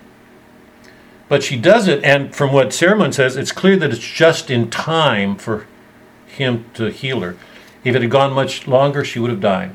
But 1.29 1.43
she 1.43 1.57
does 1.57 1.89
it, 1.89 2.05
and 2.05 2.35
from 2.35 2.53
what 2.53 2.69
Cerimon 2.69 3.13
says, 3.13 3.37
it's 3.37 3.51
clear 3.51 3.77
that 3.77 3.91
it's 3.91 3.99
just 3.99 4.51
in 4.51 4.71
time 4.71 5.37
for 5.37 5.67
him 6.27 6.67
to 6.75 6.91
heal 6.91 7.21
her. 7.21 7.37
If 7.85 7.95
it 7.95 8.03
had 8.03 8.11
gone 8.11 8.33
much 8.33 8.67
longer, 8.67 9.05
she 9.05 9.19
would 9.19 9.31
have 9.31 9.41
died. 9.41 9.75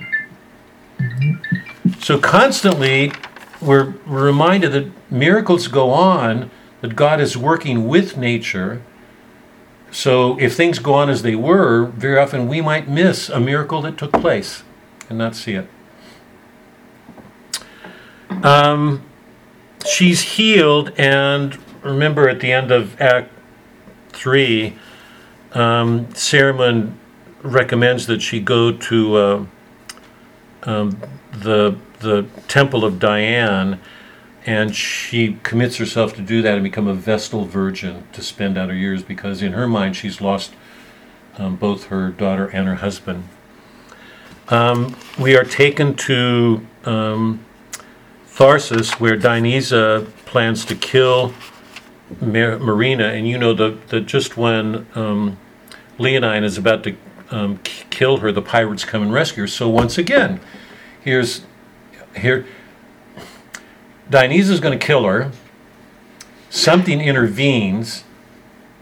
So 1.99 2.19
constantly, 2.19 3.11
we're, 3.61 3.94
reminded 4.06 4.72
that 4.72 4.91
miracles 5.11 5.68
go 5.68 5.91
on, 5.91 6.49
that 6.81 6.95
God 6.95 7.22
is 7.22 7.38
working 7.38 7.88
with 7.88 8.18
nature. 8.18 8.81
So 9.91 10.40
if 10.40 10.56
things 10.56 10.80
go 10.80 10.94
on 10.94 11.10
as 11.10 11.22
they 11.22 11.36
were, 11.36 11.86
very 11.86 12.18
often 12.18 12.48
we 12.48 12.61
might 12.61 12.88
miss 12.88 13.30
a 13.30 13.40
miracle 13.40 13.81
that 13.84 13.98
took 13.98 14.11
place 14.14 14.64
and 15.10 15.18
not 15.18 15.36
see 15.36 15.53
it. 15.53 15.68
Um, 18.44 19.03
she's 19.86 20.22
healed, 20.22 20.94
and 20.98 21.57
remember 21.84 22.30
at 22.30 22.40
the 22.40 22.52
end 22.52 22.72
of 22.72 22.99
Act 23.02 23.31
3, 24.10 24.77
um, 25.53 26.06
Cerimon 26.14 26.99
recommends 27.44 28.07
that 28.07 28.22
she 28.22 28.40
go 28.40 28.72
to 28.72 29.16
uh, 29.16 29.45
um, 30.64 30.99
the 31.32 31.78
the 31.99 32.26
temple 32.48 32.86
of 32.86 32.99
Diane, 32.99 33.80
and 34.45 34.74
she 34.76 35.38
commits 35.44 35.78
herself 35.78 36.16
to 36.16 36.22
do 36.22 36.41
that 36.41 36.53
and 36.56 36.64
become 36.64 36.88
a 36.88 36.94
Vestal 36.94 37.45
Virgin 37.45 38.07
to 38.14 38.22
spend 38.24 38.57
out 38.57 38.70
her 38.70 38.76
years 38.76 39.03
because 39.03 39.41
in 39.41 39.53
her 39.53 39.68
mind 39.68 39.95
she's 39.98 40.22
lost 40.22 40.53
um, 41.38 41.56
both 41.56 41.86
her 41.88 42.10
daughter 42.10 42.48
and 42.48 42.68
her 42.68 42.76
husband. 42.76 43.26
um, 44.49 44.95
we 45.20 45.36
are 45.38 45.44
taken 45.44 45.95
to 45.95 46.66
um, 46.86 47.45
Tharsus, 48.28 48.99
where 48.99 49.18
Dionysa 49.18 50.07
plans 50.26 50.64
to 50.66 50.76
kill 50.76 51.34
Mar- 52.22 52.60
Marina, 52.60 53.06
and 53.10 53.28
you 53.28 53.38
know 53.38 53.53
that 53.53 53.90
that 53.90 54.06
just 54.06 54.38
when 54.38 54.88
um, 54.95 55.38
Leonine 55.98 56.44
is 56.44 56.57
about 56.57 56.84
to 56.84 56.95
um, 57.32 57.58
k- 57.60 57.86
kill 57.90 58.18
her, 58.18 58.32
the 58.32 58.42
pirates 58.42 58.86
come 58.86 59.02
and 59.02 59.14
rescue 59.14 59.44
her. 59.44 59.48
So 59.48 59.70
once 59.70 59.98
again, 59.98 60.40
here's 61.02 61.42
here. 62.16 62.46
Dionysa 64.10 64.50
is 64.50 64.60
going 64.60 64.78
to 64.78 64.86
kill 64.86 65.06
her. 65.06 65.32
Something 66.50 67.00
intervenes. 67.00 68.04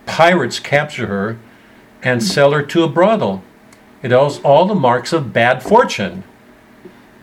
Pirates 0.05 0.59
capture 0.59 1.07
her 1.07 1.37
and 2.01 2.23
sell 2.23 2.51
her 2.51 2.63
to 2.63 2.83
a 2.83 2.87
brothel. 2.87 3.43
It 4.01 4.11
has 4.11 4.39
all 4.39 4.65
the 4.65 4.75
marks 4.75 5.11
of 5.11 5.33
bad 5.33 5.61
fortune. 5.61 6.23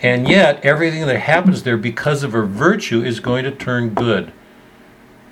And 0.03 0.29
yet, 0.29 0.63
everything 0.65 1.07
that 1.07 1.21
happens 1.21 1.63
there 1.63 1.79
because 1.79 2.23
of 2.23 2.33
her 2.33 2.45
virtue 2.45 3.03
is 3.03 3.21
going 3.21 3.45
to 3.45 3.51
turn 3.51 3.95
good. 3.95 4.33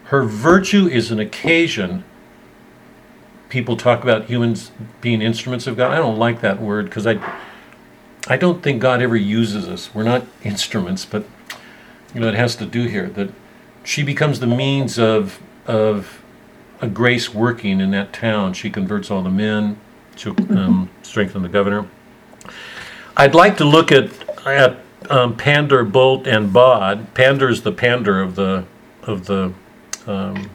Her 0.05 0.25
virtue 0.25 0.87
is 0.87 1.11
an 1.11 1.21
occasion. 1.21 2.05
People 3.53 3.77
talk 3.77 4.03
about 4.03 4.31
humans 4.31 4.71
being 5.03 5.21
instruments 5.21 5.67
of 5.67 5.77
God. 5.77 5.93
I 5.93 5.97
don't 5.97 6.19
like 6.19 6.41
that 6.41 6.59
word 6.59 6.87
because 6.87 7.07
I, 7.07 7.21
I 8.27 8.39
don't 8.39 8.63
think 8.63 8.81
God 8.81 9.03
ever 9.03 9.15
uses 9.15 9.69
us. 9.69 9.95
We're 9.95 10.05
not 10.05 10.25
instruments, 10.43 11.05
but 11.05 11.27
you 12.15 12.23
know 12.23 12.29
it 12.29 12.35
has 12.35 12.57
to 12.57 12.65
do 12.65 12.87
here 12.87 13.11
that 13.11 13.29
she 13.85 14.03
becomes 14.03 14.41
the 14.41 14.47
means 14.47 14.99
of 14.99 15.39
of 15.67 16.23
a 16.81 16.89
grace 16.89 17.35
working 17.35 17.79
in 17.79 17.91
that 17.91 18.15
town. 18.15 18.55
She 18.55 18.71
converts 18.71 19.11
all 19.11 19.21
the 19.21 19.29
men. 19.29 19.79
She'll 20.17 20.35
um, 20.57 20.89
strengthen 21.03 21.43
the 21.43 21.51
governor. 21.51 21.87
I'd 23.19 23.35
like 23.35 23.59
to 23.59 23.67
look 23.67 23.93
at 23.93 24.09
at 24.47 24.79
um, 25.11 25.37
Pander, 25.37 25.85
Boult, 25.85 26.27
and 26.27 26.55
Bawd. 26.55 27.13
Pander 27.13 27.51
is 27.51 27.65
the 27.65 27.73
pander 27.73 28.23
of 28.23 28.35
the 28.35 28.65
of 29.03 29.27
the 29.27 29.53
um, 30.07 30.49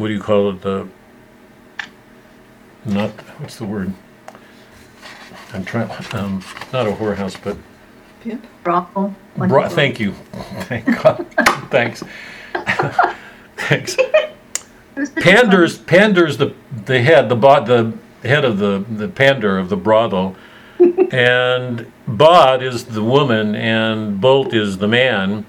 what 0.00 0.08
do 0.08 0.14
you 0.14 0.20
call 0.20 0.50
it? 0.50 0.62
The 0.62 0.88
not 2.86 3.10
what's 3.38 3.56
the 3.56 3.66
word? 3.66 3.92
I'm 5.52 5.64
trying. 5.64 5.90
Um, 6.12 6.42
not 6.72 6.86
a 6.86 6.92
whorehouse, 6.92 7.36
but 7.42 7.56
Pimp? 8.22 8.46
Brothel. 8.64 9.14
What 9.34 9.48
Bro- 9.48 9.68
thank 9.68 10.00
you. 10.00 10.12
Thank 10.62 10.86
God. 11.02 11.26
Thanks. 11.70 12.02
Thanks. 13.56 13.96
Who's 14.94 15.10
the 15.10 15.20
Pander's 15.20 15.78
Pander's 15.78 16.38
the 16.38 16.54
the 16.86 17.02
head, 17.02 17.28
the 17.28 17.36
bawd, 17.36 17.66
the 17.66 17.92
head 18.22 18.44
of 18.44 18.58
the 18.58 18.84
the 18.88 19.08
pander 19.08 19.58
of 19.58 19.68
the 19.68 19.76
brothel, 19.76 20.34
and 21.10 21.90
Bawd 22.06 22.62
is 22.62 22.86
the 22.86 23.04
woman, 23.04 23.54
and 23.54 24.20
Boult 24.20 24.54
is 24.54 24.78
the 24.78 24.88
man. 24.88 25.44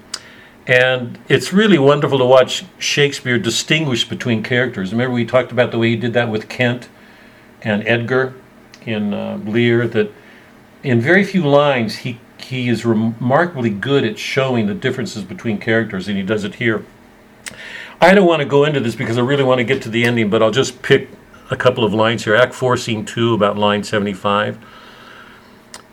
And 0.66 1.18
it's 1.28 1.52
really 1.52 1.78
wonderful 1.78 2.18
to 2.18 2.24
watch 2.24 2.64
Shakespeare 2.78 3.38
distinguish 3.38 4.08
between 4.08 4.42
characters. 4.42 4.92
Remember, 4.92 5.14
we 5.14 5.24
talked 5.24 5.50
about 5.50 5.72
the 5.72 5.78
way 5.78 5.90
he 5.90 5.96
did 5.96 6.12
that 6.12 6.30
with 6.30 6.48
Kent 6.48 6.88
and 7.62 7.86
Edgar 7.86 8.34
in 8.86 9.12
uh, 9.12 9.40
Lear. 9.44 9.88
That 9.88 10.12
in 10.82 11.00
very 11.00 11.24
few 11.24 11.46
lines 11.46 11.96
he 11.96 12.20
he 12.38 12.68
is 12.68 12.84
remarkably 12.84 13.70
good 13.70 14.04
at 14.04 14.18
showing 14.18 14.66
the 14.66 14.74
differences 14.74 15.24
between 15.24 15.58
characters, 15.58 16.08
and 16.08 16.16
he 16.16 16.22
does 16.22 16.44
it 16.44 16.56
here. 16.56 16.84
I 18.00 18.14
don't 18.14 18.26
want 18.26 18.40
to 18.40 18.48
go 18.48 18.64
into 18.64 18.80
this 18.80 18.96
because 18.96 19.16
I 19.16 19.20
really 19.20 19.44
want 19.44 19.58
to 19.58 19.64
get 19.64 19.82
to 19.82 19.88
the 19.88 20.04
ending, 20.04 20.28
but 20.28 20.42
I'll 20.42 20.50
just 20.50 20.82
pick 20.82 21.08
a 21.50 21.56
couple 21.56 21.84
of 21.84 21.94
lines 21.94 22.24
here. 22.24 22.34
Act 22.34 22.54
4, 22.54 22.76
Scene 22.76 23.04
2, 23.04 23.34
about 23.34 23.56
line 23.56 23.84
75. 23.84 24.58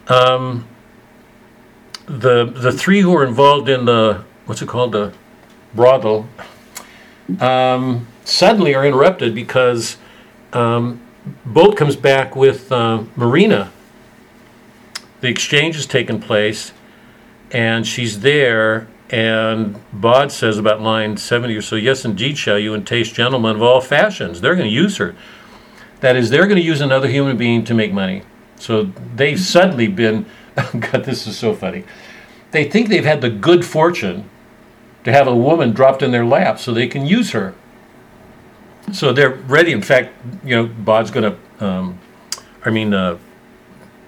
Um, 0.08 0.68
the, 2.08 2.46
the 2.46 2.72
three 2.72 3.02
who 3.02 3.16
are 3.16 3.24
involved 3.24 3.70
in 3.70 3.86
the, 3.86 4.24
what's 4.50 4.64
it 4.64 4.68
called, 4.68 4.94
the 4.94 5.14
brothel, 5.76 6.28
um, 7.40 8.08
suddenly 8.26 8.74
are 8.74 8.84
interrupted 8.84 9.36
because 9.36 9.98
um, 10.54 11.00
Boult 11.48 11.78
comes 11.78 11.96
back 11.96 12.36
with 12.36 12.72
uh, 12.72 13.04
Marina. 13.16 13.72
The 15.22 15.28
exchange 15.28 15.76
has 15.76 15.86
taken 15.86 16.20
place, 16.20 16.74
and 17.52 17.86
she's 17.86 18.22
there. 18.22 18.88
And 19.12 19.80
Bawd 19.94 20.32
says 20.32 20.58
about 20.58 20.82
line 20.82 21.18
70 21.18 21.56
or 21.56 21.62
so, 21.62 21.76
yes, 21.76 22.04
indeed, 22.04 22.36
shall 22.36 22.58
you, 22.58 22.74
and 22.74 22.88
taste 22.88 23.14
gentlemen 23.14 23.56
of 23.56 23.62
all 23.62 23.82
fashions. 23.82 24.42
They're 24.42 24.56
going 24.56 24.70
to 24.70 24.74
use 24.74 24.98
her. 24.98 25.16
That 26.00 26.16
is, 26.16 26.32
they're 26.32 26.48
going 26.48 26.60
to 26.60 26.66
use 26.66 26.82
another 26.82 27.08
human 27.08 27.38
being 27.38 27.64
to 27.66 27.76
make 27.76 27.94
money. 27.94 28.24
So 28.56 28.92
they've 29.16 29.40
suddenly 29.40 29.88
been, 29.88 30.26
God, 30.56 31.06
this 31.06 31.28
is 31.28 31.38
so 31.38 31.54
funny. 31.54 31.84
They 32.50 32.68
think 32.68 32.90
they've 32.90 33.06
had 33.06 33.22
the 33.22 33.30
good 33.30 33.64
fortune 33.64 34.28
to 35.04 35.12
have 35.12 35.28
a 35.28 35.36
woman 35.36 35.72
dropped 35.72 36.02
in 36.02 36.12
their 36.12 36.26
lap 36.26 36.60
so 36.60 36.74
they 36.74 36.88
can 36.88 37.06
use 37.06 37.32
her. 37.32 37.54
So 38.92 39.14
they're 39.14 39.30
ready. 39.30 39.72
In 39.72 39.82
fact, 39.82 40.14
you 40.44 40.56
know, 40.56 40.66
Bawd's 40.66 41.12
going 41.12 41.32
to, 41.32 41.66
um, 41.66 42.00
I 42.66 42.70
mean, 42.70 42.94
uh, 42.94 43.18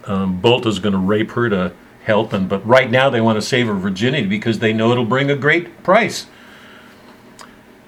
um, 0.06 0.42
Boult 0.42 0.66
is 0.66 0.80
going 0.80 0.94
to 0.94 1.00
rape 1.00 1.32
her 1.32 1.50
to 1.50 1.74
help, 2.04 2.34
and 2.34 2.50
but 2.50 2.66
right 2.66 2.90
now 2.90 3.10
they 3.10 3.22
want 3.22 3.38
to 3.38 3.42
save 3.42 3.68
her 3.68 3.74
virginity 3.74 4.28
because 4.28 4.60
they 4.60 4.74
know 4.74 4.92
it'll 4.92 5.06
bring 5.06 5.30
a 5.30 5.36
great 5.36 5.84
price. 5.84 6.26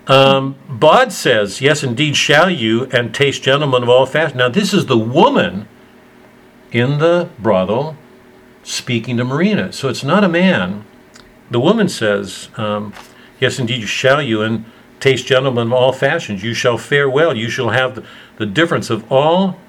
Um, 0.07 0.55
Bod 0.69 1.11
says, 1.11 1.61
"Yes, 1.61 1.83
indeed, 1.83 2.15
shall 2.15 2.49
you, 2.49 2.85
and 2.91 3.13
taste 3.13 3.43
gentlemen 3.43 3.83
of 3.83 3.89
all 3.89 4.05
fashion." 4.05 4.37
Now, 4.37 4.49
this 4.49 4.73
is 4.73 4.85
the 4.85 4.97
woman 4.97 5.67
in 6.71 6.99
the 6.99 7.29
brothel 7.39 7.95
speaking 8.63 9.17
to 9.17 9.23
Marina, 9.23 9.71
so 9.71 9.89
it's 9.89 10.03
not 10.03 10.23
a 10.23 10.29
man. 10.29 10.85
The 11.53 11.59
woman 11.59 11.87
says, 11.87 12.49
um, 12.57 12.93
"Yes, 13.39 13.59
indeed, 13.59 13.87
shall 13.87 14.21
you, 14.21 14.41
and 14.41 14.65
taste 14.99 15.27
gentlemen 15.27 15.67
of 15.67 15.73
all 15.73 15.93
fashions. 15.93 16.43
You 16.43 16.55
shall 16.55 16.79
fare 16.79 17.07
well. 17.07 17.37
You 17.37 17.49
shall 17.49 17.69
have 17.69 17.93
the, 17.93 18.03
the 18.37 18.47
difference 18.47 18.89
of 18.89 19.09
all 19.11 19.59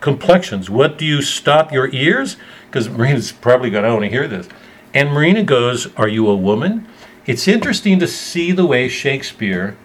complexions. 0.00 0.68
What 0.68 0.98
do 0.98 1.06
you 1.06 1.22
stop 1.22 1.72
your 1.72 1.88
ears?" 1.94 2.36
Because 2.66 2.90
Marina's 2.90 3.32
probably 3.32 3.70
going 3.70 3.84
to 3.84 3.90
want 3.90 4.02
to 4.02 4.08
hear 4.10 4.28
this. 4.28 4.48
And 4.92 5.12
Marina 5.12 5.42
goes, 5.42 5.88
Are 5.96 6.08
you 6.08 6.28
a 6.28 6.36
woman? 6.36 6.86
It's 7.24 7.48
interesting 7.48 7.98
to 8.00 8.06
see 8.06 8.52
the 8.52 8.66
way 8.66 8.88
Shakespeare 8.88 9.76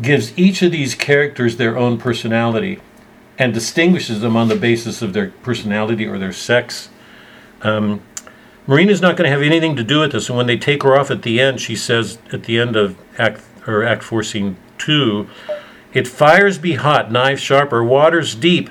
gives 0.00 0.36
each 0.38 0.62
of 0.62 0.70
these 0.70 0.94
characters 0.94 1.56
their 1.56 1.76
own 1.76 1.98
personality 1.98 2.78
and 3.38 3.52
distinguishes 3.52 4.20
them 4.20 4.36
on 4.36 4.48
the 4.48 4.54
basis 4.56 5.02
of 5.02 5.12
their 5.12 5.30
personality 5.42 6.06
or 6.06 6.18
their 6.18 6.32
sex. 6.32 6.88
Um, 7.62 8.02
Marina's 8.66 9.00
not 9.00 9.16
going 9.16 9.28
to 9.28 9.30
have 9.30 9.42
anything 9.42 9.74
to 9.76 9.82
do 9.82 10.00
with 10.00 10.12
this. 10.12 10.28
And 10.28 10.36
when 10.36 10.46
they 10.46 10.56
take 10.56 10.82
her 10.82 10.96
off 10.96 11.10
at 11.10 11.22
the 11.22 11.40
end, 11.40 11.60
she 11.60 11.74
says 11.74 12.18
at 12.32 12.44
the 12.44 12.58
end 12.58 12.76
of 12.76 12.96
Act 13.18 13.42
or 13.66 13.82
Act 13.82 14.02
Four, 14.02 14.22
Scene 14.22 14.56
Two, 14.78 15.28
"It 15.92 16.06
fires 16.08 16.58
be 16.58 16.74
hot, 16.74 17.10
knives 17.10 17.40
sharper, 17.40 17.82
waters 17.82 18.34
deep, 18.34 18.70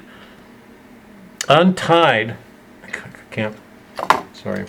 untied." 1.47 2.35
I 2.83 2.89
can't. 3.31 3.55
Sorry. 4.33 4.65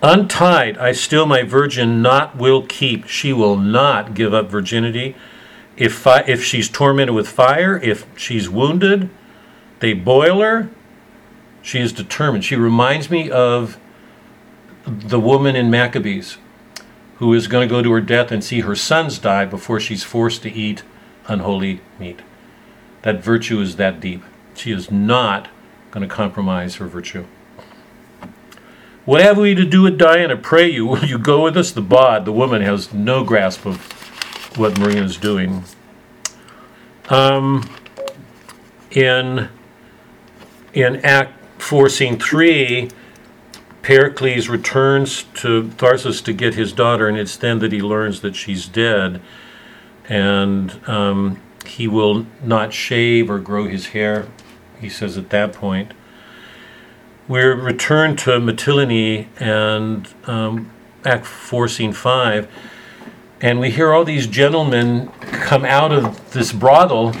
Untied, 0.00 0.78
I 0.78 0.92
still 0.92 1.26
my 1.26 1.42
virgin 1.42 2.00
not 2.00 2.36
will 2.36 2.62
keep. 2.62 3.08
She 3.08 3.32
will 3.32 3.56
not 3.56 4.14
give 4.14 4.32
up 4.32 4.48
virginity. 4.48 5.16
If 5.76 5.92
fi- 5.92 6.24
if 6.26 6.44
she's 6.44 6.68
tormented 6.68 7.14
with 7.14 7.28
fire, 7.28 7.80
if 7.82 8.06
she's 8.16 8.48
wounded, 8.48 9.10
they 9.80 9.94
boil 9.94 10.40
her. 10.40 10.70
She 11.62 11.80
is 11.80 11.92
determined. 11.92 12.44
She 12.44 12.56
reminds 12.56 13.10
me 13.10 13.30
of 13.30 13.78
the 14.86 15.20
woman 15.20 15.54
in 15.56 15.70
Maccabees 15.70 16.38
who 17.16 17.34
is 17.34 17.48
going 17.48 17.68
to 17.68 17.74
go 17.74 17.82
to 17.82 17.92
her 17.92 18.00
death 18.00 18.30
and 18.30 18.42
see 18.42 18.60
her 18.60 18.76
sons 18.76 19.18
die 19.18 19.44
before 19.44 19.80
she's 19.80 20.04
forced 20.04 20.42
to 20.42 20.52
eat 20.52 20.82
unholy 21.26 21.80
meat. 21.98 22.20
That 23.02 23.22
virtue 23.22 23.60
is 23.60 23.76
that 23.76 24.00
deep. 24.00 24.22
She 24.54 24.72
is 24.72 24.90
not 24.90 25.48
going 25.90 26.08
to 26.08 26.14
compromise 26.14 26.76
her 26.76 26.86
virtue. 26.86 27.26
What 29.04 29.22
have 29.22 29.38
we 29.38 29.54
to 29.54 29.64
do 29.64 29.82
with 29.82 29.98
Diana? 29.98 30.36
Pray 30.36 30.68
you, 30.68 30.86
will 30.86 31.04
you 31.04 31.18
go 31.18 31.44
with 31.44 31.56
us? 31.56 31.72
The 31.72 31.80
bawd, 31.80 32.24
the 32.24 32.32
woman, 32.32 32.62
has 32.62 32.92
no 32.92 33.24
grasp 33.24 33.66
of 33.66 33.78
what 34.56 34.78
Marina's 34.78 35.16
doing. 35.16 35.64
Um, 37.08 37.68
in 38.90 39.48
in 40.74 40.96
Act 41.04 41.37
Four, 41.58 41.88
Scene 41.88 42.18
Three, 42.18 42.90
Pericles 43.82 44.48
returns 44.48 45.24
to 45.34 45.64
Tharsus 45.76 46.22
to 46.24 46.32
get 46.32 46.54
his 46.54 46.72
daughter, 46.72 47.08
and 47.08 47.16
it's 47.16 47.36
then 47.36 47.58
that 47.60 47.72
he 47.72 47.80
learns 47.80 48.20
that 48.20 48.36
she's 48.36 48.66
dead, 48.66 49.20
and 50.08 50.80
um, 50.88 51.40
he 51.66 51.86
will 51.86 52.26
not 52.42 52.72
shave 52.72 53.30
or 53.30 53.38
grow 53.38 53.66
his 53.66 53.88
hair. 53.88 54.28
He 54.80 54.88
says 54.88 55.16
at 55.18 55.30
that 55.30 55.52
point. 55.52 55.92
We're 57.26 57.54
returned 57.54 58.18
to 58.20 58.30
Mytilene 58.32 59.26
and 59.38 60.08
um, 60.24 60.70
Act 61.04 61.26
4, 61.26 61.68
Scene 61.68 61.92
5, 61.92 62.48
and 63.40 63.60
we 63.60 63.70
hear 63.70 63.92
all 63.92 64.04
these 64.04 64.26
gentlemen 64.26 65.08
come 65.20 65.64
out 65.64 65.92
of 65.92 66.32
this 66.32 66.52
brothel 66.52 67.14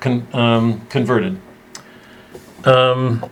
con, 0.00 0.26
um, 0.32 0.86
converted. 0.86 1.40
Um, 2.64 3.28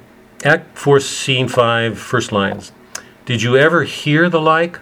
Act 0.46 0.78
4, 0.78 1.00
Scene 1.00 1.48
5, 1.48 1.98
first 1.98 2.30
lines. 2.30 2.70
Did 3.24 3.42
you 3.42 3.56
ever 3.56 3.82
hear 3.82 4.30
the 4.30 4.40
like? 4.40 4.78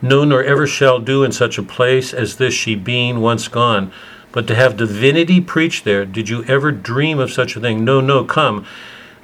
No, 0.00 0.24
nor 0.24 0.42
ever 0.42 0.66
shall 0.66 1.00
do 1.00 1.22
in 1.22 1.32
such 1.32 1.58
a 1.58 1.62
place 1.62 2.14
as 2.14 2.36
this 2.36 2.54
she 2.54 2.74
being 2.74 3.20
once 3.20 3.46
gone. 3.46 3.92
But 4.32 4.46
to 4.46 4.54
have 4.54 4.78
divinity 4.78 5.42
preached 5.42 5.84
there, 5.84 6.06
did 6.06 6.30
you 6.30 6.44
ever 6.44 6.72
dream 6.72 7.18
of 7.18 7.30
such 7.30 7.56
a 7.56 7.60
thing? 7.60 7.84
No, 7.84 8.00
no, 8.00 8.24
come. 8.24 8.64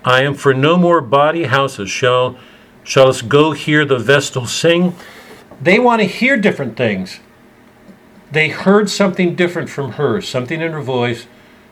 I 0.05 0.21
am 0.25 0.35
for 0.35 0.53
no 0.53 0.77
more 0.77 1.01
body 1.01 1.45
houses. 1.45 1.89
Shall 1.89 2.37
shall 2.85 3.09
us 3.09 3.23
go 3.23 3.53
hear 3.53 3.87
the 3.87 3.99
Vestal 3.99 4.45
sing? 4.45 4.95
They 5.59 5.79
want 5.79 6.03
to 6.03 6.07
hear 6.07 6.37
different 6.37 6.77
things. 6.77 7.21
They 8.31 8.51
heard 8.51 8.91
something 8.91 9.35
different 9.35 9.71
from 9.71 9.93
her, 9.93 10.21
something 10.21 10.61
in 10.61 10.73
her 10.73 10.83
voice, 10.83 11.27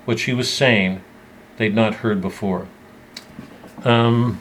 what 0.07 0.19
she 0.19 0.33
was 0.33 0.51
saying, 0.51 1.03
they'd 1.59 1.75
not 1.75 1.97
heard 1.97 2.23
before. 2.23 2.67
Um, 3.85 4.41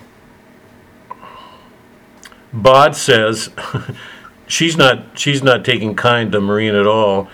Bawd 2.51 2.95
says 2.95 3.49
she's 4.47 4.75
not 4.75 5.19
she's 5.19 5.43
not 5.43 5.63
taking 5.63 5.95
kind 5.95 6.31
to 6.31 6.41
Marine 6.41 6.75
at 6.75 6.87
all. 6.87 7.29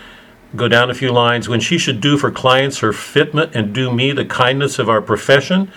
Go 0.56 0.68
down 0.68 0.90
a 0.90 0.94
few 0.94 1.12
lines. 1.12 1.50
When 1.50 1.60
she 1.60 1.78
should 1.78 2.00
do 2.00 2.18
for 2.18 2.32
clients 2.32 2.80
her 2.80 2.92
fitment 2.92 3.56
and 3.56 3.74
do 3.74 3.92
me 3.92 4.12
the 4.12 4.26
kindness 4.26 4.80
of 4.80 4.90
our 4.90 5.02
profession, 5.02 5.72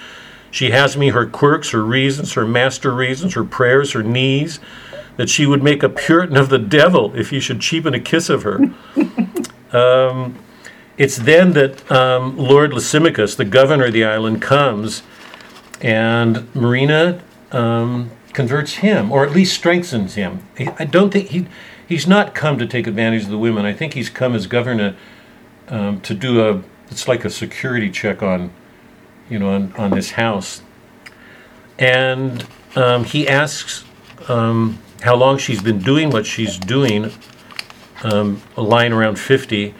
she 0.50 0.70
has 0.70 0.96
me 0.96 1.08
her 1.08 1.26
quirks, 1.26 1.70
her 1.70 1.82
reasons, 1.82 2.34
her 2.34 2.46
master 2.46 2.92
reasons, 2.94 3.34
her 3.34 3.44
prayers, 3.44 3.92
her 3.92 4.02
knees, 4.02 4.60
that 5.16 5.28
she 5.28 5.46
would 5.46 5.62
make 5.62 5.82
a 5.82 5.88
Puritan 5.88 6.36
of 6.36 6.48
the 6.48 6.58
devil 6.58 7.14
if 7.16 7.30
he 7.30 7.40
should 7.40 7.60
cheapen 7.60 7.92
a 7.92 8.00
kiss 8.00 8.28
of 8.28 8.42
her. 8.44 8.72
um, 9.72 10.38
it's 10.96 11.16
then 11.16 11.52
that 11.52 11.90
um, 11.90 12.36
Lord 12.36 12.72
Lysimachus, 12.72 13.36
the 13.36 13.44
governor 13.44 13.86
of 13.86 13.92
the 13.92 14.04
island, 14.04 14.40
comes, 14.40 15.02
and 15.80 16.54
Marina 16.54 17.22
um, 17.52 18.10
converts 18.32 18.74
him, 18.74 19.10
or 19.12 19.24
at 19.24 19.32
least 19.32 19.54
strengthens 19.54 20.14
him. 20.14 20.42
I 20.58 20.84
don't 20.84 21.10
think 21.10 21.28
he 21.28 21.46
he's 21.86 22.06
not 22.06 22.34
come 22.34 22.58
to 22.58 22.66
take 22.66 22.86
advantage 22.86 23.24
of 23.24 23.30
the 23.30 23.38
women. 23.38 23.64
I 23.64 23.72
think 23.72 23.94
he's 23.94 24.10
come 24.10 24.34
as 24.34 24.46
governor 24.46 24.96
um, 25.68 26.00
to 26.02 26.14
do 26.14 26.46
a 26.46 26.62
it's 26.90 27.06
like 27.06 27.24
a 27.24 27.30
security 27.30 27.90
check 27.90 28.22
on 28.22 28.50
you 29.28 29.38
know 29.38 29.50
on, 29.50 29.72
on 29.74 29.90
this 29.90 30.12
house, 30.12 30.62
and 31.78 32.46
um, 32.76 33.04
he 33.04 33.28
asks 33.28 33.84
um, 34.28 34.78
how 35.02 35.14
long 35.14 35.38
she's 35.38 35.62
been 35.62 35.78
doing 35.78 36.10
what 36.10 36.26
she's 36.26 36.58
doing. 36.58 37.12
Um, 38.04 38.42
a 38.56 38.62
line 38.62 38.92
around 38.92 39.18
fifty. 39.18 39.74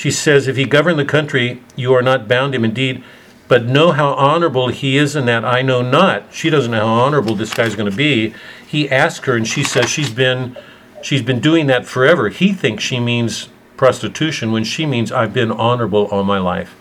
She 0.00 0.10
says, 0.10 0.48
If 0.48 0.56
he 0.56 0.64
govern 0.64 0.96
the 0.96 1.04
country, 1.04 1.60
you 1.76 1.92
are 1.92 2.00
not 2.00 2.26
bound 2.26 2.54
him 2.54 2.64
indeed, 2.64 3.04
but 3.50 3.66
know 3.66 3.90
how 3.90 4.12
honorable 4.12 4.68
he 4.68 4.96
is 4.96 5.16
in 5.16 5.26
that 5.26 5.44
I 5.44 5.60
know 5.60 5.82
not. 5.82 6.32
She 6.32 6.50
doesn't 6.50 6.70
know 6.70 6.86
how 6.86 7.04
honorable 7.04 7.34
this 7.34 7.52
guy's 7.52 7.74
going 7.74 7.90
to 7.90 7.96
be. 7.96 8.32
He 8.64 8.88
asks 8.88 9.26
her, 9.26 9.34
and 9.34 9.46
she 9.46 9.64
says 9.64 9.90
she's 9.90 10.12
been 10.12 10.56
she's 11.02 11.22
been 11.22 11.40
doing 11.40 11.66
that 11.66 11.84
forever. 11.84 12.28
He 12.28 12.52
thinks 12.52 12.84
she 12.84 13.00
means 13.00 13.48
prostitution 13.76 14.52
when 14.52 14.62
she 14.62 14.86
means 14.86 15.10
I've 15.10 15.34
been 15.34 15.50
honorable 15.50 16.06
all 16.12 16.22
my 16.22 16.38
life. 16.38 16.76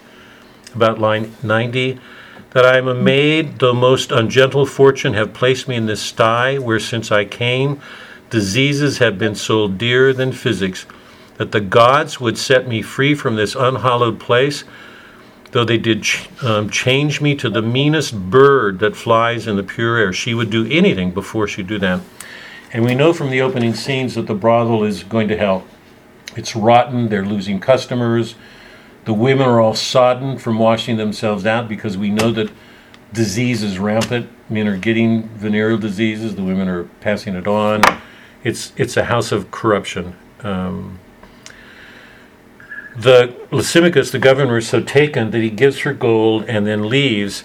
About 0.75 0.99
line 0.99 1.35
90, 1.41 1.99
that 2.51 2.67
I 2.67 2.77
am 2.77 2.87
a 2.87 2.93
maid, 2.93 3.57
though 3.57 3.73
most 3.73 4.11
ungentle 4.11 4.67
fortune 4.67 5.15
have 5.15 5.33
placed 5.33 5.67
me 5.67 5.75
in 5.75 5.87
this 5.87 6.03
sty, 6.03 6.59
where 6.59 6.79
since 6.79 7.11
I 7.11 7.25
came, 7.25 7.81
diseases 8.29 8.99
have 8.99 9.17
been 9.17 9.33
sold 9.33 9.79
dearer 9.79 10.13
than 10.13 10.31
physics 10.31 10.85
that 11.37 11.51
the 11.51 11.61
gods 11.61 12.19
would 12.19 12.37
set 12.37 12.67
me 12.67 12.83
free 12.83 13.15
from 13.15 13.37
this 13.37 13.55
unhallowed 13.55 14.19
place, 14.19 14.65
though 15.51 15.65
they 15.65 15.77
did 15.77 16.03
ch- 16.03 16.29
um, 16.43 16.69
change 16.69 17.21
me 17.21 17.35
to 17.35 17.49
the 17.49 17.61
meanest 17.61 18.29
bird 18.29 18.79
that 18.79 18.95
flies 18.95 19.47
in 19.47 19.55
the 19.55 19.63
pure 19.63 19.97
air. 19.97 20.13
She 20.13 20.33
would 20.33 20.49
do 20.49 20.67
anything 20.69 21.11
before 21.11 21.47
she'd 21.47 21.67
do 21.67 21.79
that. 21.79 22.01
And 22.71 22.85
we 22.85 22.93
know 22.93 23.13
from 23.13 23.31
the 23.31 23.41
opening 23.41 23.73
scenes 23.73 24.15
that 24.15 24.27
the 24.27 24.35
brothel 24.35 24.83
is 24.83 25.03
going 25.03 25.27
to 25.29 25.37
hell. 25.37 25.65
It's 26.35 26.55
rotten, 26.55 27.09
they're 27.09 27.25
losing 27.25 27.59
customers. 27.59 28.35
The 29.05 29.13
women 29.13 29.47
are 29.47 29.59
all 29.59 29.73
sodden 29.73 30.37
from 30.37 30.59
washing 30.59 30.97
themselves 30.97 31.45
out 31.45 31.67
because 31.67 31.97
we 31.97 32.11
know 32.11 32.31
that 32.31 32.51
disease 33.11 33.63
is 33.63 33.79
rampant. 33.79 34.29
Men 34.49 34.67
are 34.67 34.77
getting 34.77 35.23
venereal 35.29 35.79
diseases, 35.79 36.35
the 36.35 36.43
women 36.43 36.67
are 36.67 36.83
passing 37.01 37.33
it 37.33 37.47
on. 37.47 37.81
It's, 38.43 38.71
it's 38.77 38.95
a 38.97 39.05
house 39.05 39.31
of 39.31 39.49
corruption. 39.49 40.15
Um, 40.41 40.99
the 42.99 43.33
Lysimachus, 43.49 44.11
the 44.11 44.19
governor, 44.19 44.57
is 44.57 44.67
so 44.67 44.81
taken 44.81 45.31
that 45.31 45.39
he 45.39 45.49
gives 45.49 45.79
her 45.79 45.93
gold 45.93 46.43
and 46.45 46.67
then 46.67 46.89
leaves. 46.89 47.43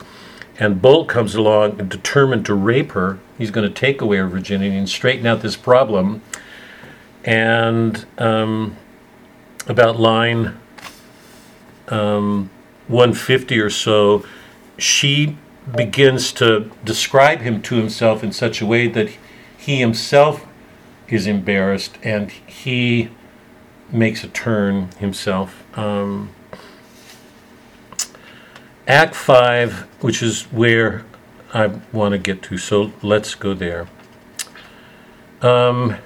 And 0.58 0.82
Boult 0.82 1.08
comes 1.08 1.34
along 1.34 1.78
and 1.80 1.88
determined 1.88 2.44
to 2.46 2.54
rape 2.54 2.92
her. 2.92 3.18
He's 3.38 3.50
going 3.50 3.66
to 3.68 3.72
take 3.72 4.00
away 4.00 4.16
her 4.16 4.26
virginity 4.26 4.76
and 4.76 4.88
straighten 4.88 5.26
out 5.26 5.42
this 5.42 5.56
problem. 5.56 6.22
And 7.24 8.04
um, 8.18 8.76
about 9.66 9.98
line 9.98 10.58
um, 11.88 12.50
150 12.88 13.58
or 13.60 13.70
so, 13.70 14.24
she 14.76 15.36
begins 15.74 16.32
to 16.32 16.70
describe 16.84 17.40
him 17.40 17.62
to 17.62 17.76
himself 17.76 18.24
in 18.24 18.32
such 18.32 18.60
a 18.60 18.66
way 18.66 18.88
that 18.88 19.08
he 19.56 19.78
himself 19.78 20.46
is 21.08 21.26
embarrassed 21.26 21.96
and 22.02 22.30
he 22.30 23.08
makes 23.90 24.24
a 24.24 24.28
turn 24.28 24.90
himself. 24.98 25.62
Um, 25.78 26.30
Act 28.86 29.14
5, 29.14 29.86
which 30.00 30.22
is 30.22 30.42
where 30.44 31.04
I 31.52 31.66
want 31.92 32.12
to 32.12 32.18
get 32.18 32.42
to, 32.44 32.58
so 32.58 32.92
let's 33.02 33.34
go 33.34 33.54
there. 33.54 33.86
Um, 35.40 35.96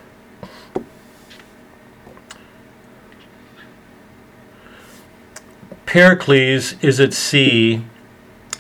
Pericles 5.87 6.75
is 6.83 7.01
at 7.01 7.15
sea 7.15 7.83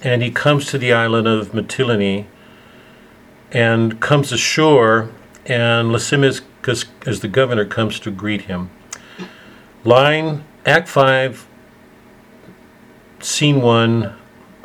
and 0.02 0.22
he 0.22 0.30
comes 0.30 0.66
to 0.66 0.78
the 0.78 0.92
island 0.92 1.26
of 1.26 1.52
Mytilene 1.52 2.26
and 3.50 4.00
comes 4.00 4.32
ashore, 4.32 5.10
and 5.46 5.90
Lysimachus, 5.90 6.84
as 7.06 7.20
the 7.20 7.28
governor, 7.28 7.64
comes 7.64 7.98
to 8.00 8.10
greet 8.10 8.42
him. 8.42 8.70
Line, 9.84 10.44
Act 10.66 10.88
5, 10.88 11.46
Scene 13.20 13.60
1, 13.60 14.14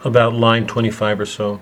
about 0.03 0.33
line 0.33 0.65
25 0.65 1.19
or 1.19 1.25
so. 1.25 1.61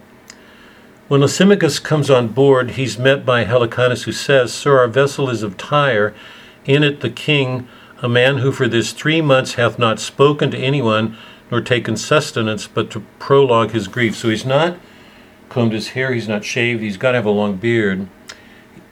When 1.09 1.21
Lysimachus 1.21 1.83
comes 1.83 2.09
on 2.09 2.29
board, 2.29 2.71
he's 2.71 2.97
met 2.97 3.25
by 3.25 3.43
Helicanus, 3.43 4.03
who 4.03 4.13
says, 4.13 4.53
Sir, 4.53 4.79
our 4.79 4.87
vessel 4.87 5.29
is 5.29 5.43
of 5.43 5.57
Tyre, 5.57 6.13
in 6.65 6.83
it 6.83 7.01
the 7.01 7.09
king, 7.09 7.67
a 8.01 8.07
man 8.07 8.37
who 8.37 8.51
for 8.53 8.67
this 8.67 8.93
three 8.93 9.21
months 9.21 9.55
hath 9.55 9.77
not 9.77 9.99
spoken 9.99 10.49
to 10.51 10.57
anyone, 10.57 11.17
nor 11.51 11.59
taken 11.59 11.97
sustenance, 11.97 12.67
but 12.67 12.89
to 12.91 13.03
prologue 13.19 13.71
his 13.71 13.89
grief. 13.89 14.15
So 14.15 14.29
he's 14.29 14.45
not 14.45 14.77
combed 15.49 15.73
his 15.73 15.89
hair, 15.89 16.13
he's 16.13 16.29
not 16.29 16.45
shaved, 16.45 16.81
he's 16.81 16.95
got 16.95 17.11
to 17.11 17.17
have 17.17 17.25
a 17.25 17.31
long 17.31 17.57
beard. 17.57 18.07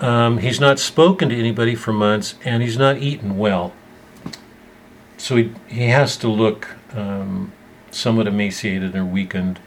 Um, 0.02 0.40
he's 0.40 0.60
not 0.60 0.80
spoken 0.80 1.30
to 1.30 1.40
anybody 1.40 1.74
for 1.74 1.94
months, 1.94 2.36
and 2.44 2.62
he's 2.62 2.78
not 2.78 2.98
eaten 2.98 3.38
well. 3.38 3.74
So 5.20 5.36
he, 5.36 5.52
he 5.68 5.88
has 5.90 6.16
to 6.18 6.30
look 6.30 6.76
um, 6.94 7.52
somewhat 7.92 8.26
emaciated 8.26 8.96
or 8.96 9.06
weakened. 9.06 9.60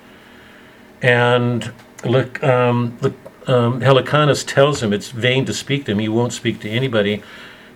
And 1.02 1.72
look, 2.04 2.42
um, 2.42 2.98
look 3.02 3.14
um, 3.46 3.80
Helicanus 3.80 4.44
tells 4.44 4.82
him 4.82 4.92
it's 4.92 5.10
vain 5.10 5.44
to 5.44 5.52
speak 5.52 5.84
to 5.84 5.92
him. 5.92 5.98
He 5.98 6.08
won't 6.08 6.32
speak 6.32 6.60
to 6.60 6.70
anybody. 6.70 7.22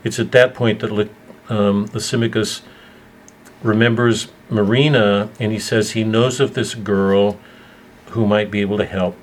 It's 0.04 0.18
at 0.18 0.32
that 0.32 0.54
point 0.54 0.80
that 0.80 1.10
um, 1.48 1.86
Lysimachus 1.92 2.62
remembers 3.62 4.28
Marina 4.48 5.28
and 5.38 5.52
he 5.52 5.58
says 5.58 5.90
he 5.90 6.04
knows 6.04 6.40
of 6.40 6.54
this 6.54 6.74
girl 6.74 7.38
who 8.10 8.26
might 8.26 8.50
be 8.50 8.60
able 8.60 8.78
to 8.78 8.86
help. 8.86 9.16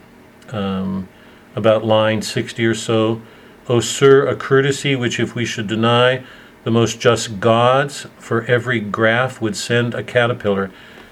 Um, 0.49 1.07
about 1.55 1.85
line 1.85 2.21
60 2.21 2.65
or 2.65 2.75
so. 2.75 3.21
O 3.67 3.79
sir, 3.79 4.27
a 4.27 4.35
courtesy 4.35 4.95
which 4.95 5.19
if 5.19 5.33
we 5.33 5.45
should 5.45 5.67
deny, 5.67 6.23
the 6.63 6.71
most 6.71 6.99
just 6.99 7.39
gods 7.39 8.07
for 8.17 8.43
every 8.45 8.79
graff 8.79 9.41
would 9.41 9.55
send 9.55 9.93
a 9.93 10.03
caterpillar, 10.03 10.71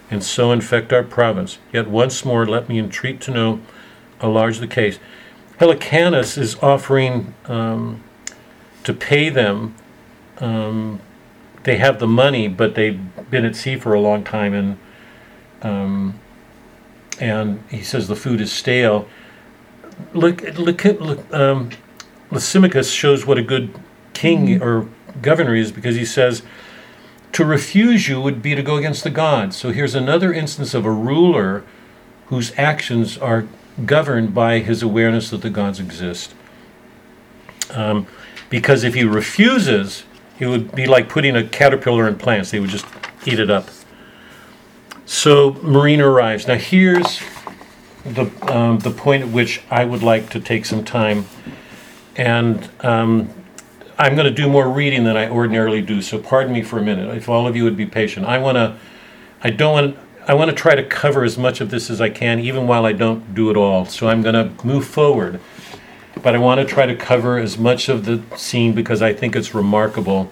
and 0.10 0.24
so 0.24 0.52
infect 0.52 0.94
our 0.94 1.04
province. 1.04 1.58
Yet 1.74 1.90
once 1.90 2.24
more 2.26 2.46
let 2.46 2.70
me 2.70 2.80
entreat 2.80 3.22
to 3.22 3.32
know 3.32 3.62
how 4.20 4.30
large 4.30 4.60
the 4.60 4.68
case. 4.68 5.00
Helicanus 5.60 6.38
is 6.38 6.56
offering 6.56 7.34
um, 7.46 8.04
to 8.84 8.94
pay 8.94 9.30
them. 9.30 9.76
Um, 10.40 11.00
they 11.64 11.78
have 11.78 12.00
the 12.00 12.08
money, 12.08 12.48
but 12.48 12.76
they've 12.76 13.00
been 13.30 13.46
at 13.46 13.56
sea 13.56 13.76
for 13.76 13.94
a 13.94 14.00
long 14.00 14.24
time, 14.24 14.54
and 14.54 14.78
um, 15.62 16.20
and 17.20 17.64
he 17.70 17.84
says 17.84 18.08
the 18.08 18.16
food 18.16 18.42
is 18.42 18.52
stale. 18.52 19.08
Look, 20.14 20.42
look, 20.58 20.84
look 20.84 21.32
um, 21.34 21.70
Lysimachus 22.32 22.92
shows 22.92 23.28
what 23.28 23.38
a 23.38 23.44
good 23.44 23.76
king 24.14 24.62
or 24.62 24.88
governor 25.22 25.56
is 25.56 25.72
because 25.72 25.96
he 25.96 26.06
says, 26.06 26.44
to 27.34 27.46
refuse 27.46 28.08
you 28.08 28.20
would 28.22 28.42
be 28.42 28.56
to 28.56 28.64
go 28.64 28.76
against 28.76 29.04
the 29.04 29.10
gods. 29.10 29.56
So 29.56 29.72
here's 29.72 29.96
another 29.96 30.34
instance 30.34 30.74
of 30.74 30.86
a 30.86 30.92
ruler 30.92 31.64
whose 32.28 32.52
actions 32.58 33.18
are 33.18 33.48
governed 33.86 34.34
by 34.34 34.60
his 34.60 34.84
awareness 34.84 35.30
that 35.30 35.42
the 35.42 35.50
gods 35.50 35.80
exist. 35.80 36.34
Um, 37.72 38.08
because 38.50 38.84
if 38.84 38.94
he 38.94 39.04
refuses, 39.04 40.04
it 40.40 40.48
would 40.48 40.76
be 40.76 40.86
like 40.86 41.08
putting 41.08 41.36
a 41.36 41.48
caterpillar 41.48 42.08
in 42.08 42.18
plants, 42.18 42.52
they 42.52 42.60
would 42.60 42.70
just 42.70 42.86
eat 43.26 43.40
it 43.40 43.50
up. 43.50 43.70
So 45.06 45.54
Marina 45.62 46.08
arrives. 46.08 46.48
Now, 46.48 46.56
here's 46.56 47.22
the, 48.04 48.30
um, 48.54 48.80
the 48.80 48.92
point 48.92 49.24
at 49.24 49.30
which 49.30 49.62
I 49.70 49.86
would 49.86 50.04
like 50.04 50.30
to 50.32 50.40
take 50.40 50.66
some 50.66 50.84
time. 50.84 51.26
And 52.16 52.70
um, 52.82 53.30
I'm 54.02 54.16
going 54.16 54.26
to 54.26 54.34
do 54.34 54.50
more 54.50 54.68
reading 54.68 55.04
than 55.04 55.16
I 55.16 55.30
ordinarily 55.30 55.80
do, 55.84 56.02
so 56.02 56.18
pardon 56.18 56.52
me 56.52 56.64
for 56.64 56.80
a 56.80 56.82
minute. 56.82 57.16
If 57.16 57.30
all 57.30 57.46
of 57.48 57.56
you 57.56 57.64
would 57.66 57.78
be 57.78 57.86
patient, 57.86 58.26
I 58.26 58.40
want 58.40 58.56
to, 58.56 58.76
I 59.44 59.52
don't 59.52 59.74
want, 59.74 59.98
I 60.28 60.34
want 60.34 60.50
to 60.50 60.56
try 60.56 60.74
to 60.74 60.84
cover 60.84 61.24
as 61.24 61.38
much 61.38 61.62
of 61.62 61.70
this 61.70 61.92
as 61.92 62.02
I 62.02 62.10
can, 62.10 62.40
even 62.40 62.66
while 62.66 62.84
I 62.88 62.94
don't 62.94 63.36
do 63.36 63.52
it 63.52 63.58
all. 63.58 63.86
So 63.86 64.08
I'm 64.08 64.24
going 64.24 64.34
to 64.34 64.66
move 64.66 64.88
forward, 64.88 65.40
but 66.24 66.34
I 66.34 66.40
want 66.40 66.60
to 66.60 66.66
try 66.66 66.88
to 66.88 66.96
cover 66.96 67.38
as 67.38 67.60
much 67.60 67.90
of 67.90 68.06
the 68.06 68.24
scene 68.36 68.74
because 68.74 69.04
I 69.04 69.14
think 69.14 69.36
it's 69.36 69.54
remarkable, 69.54 70.32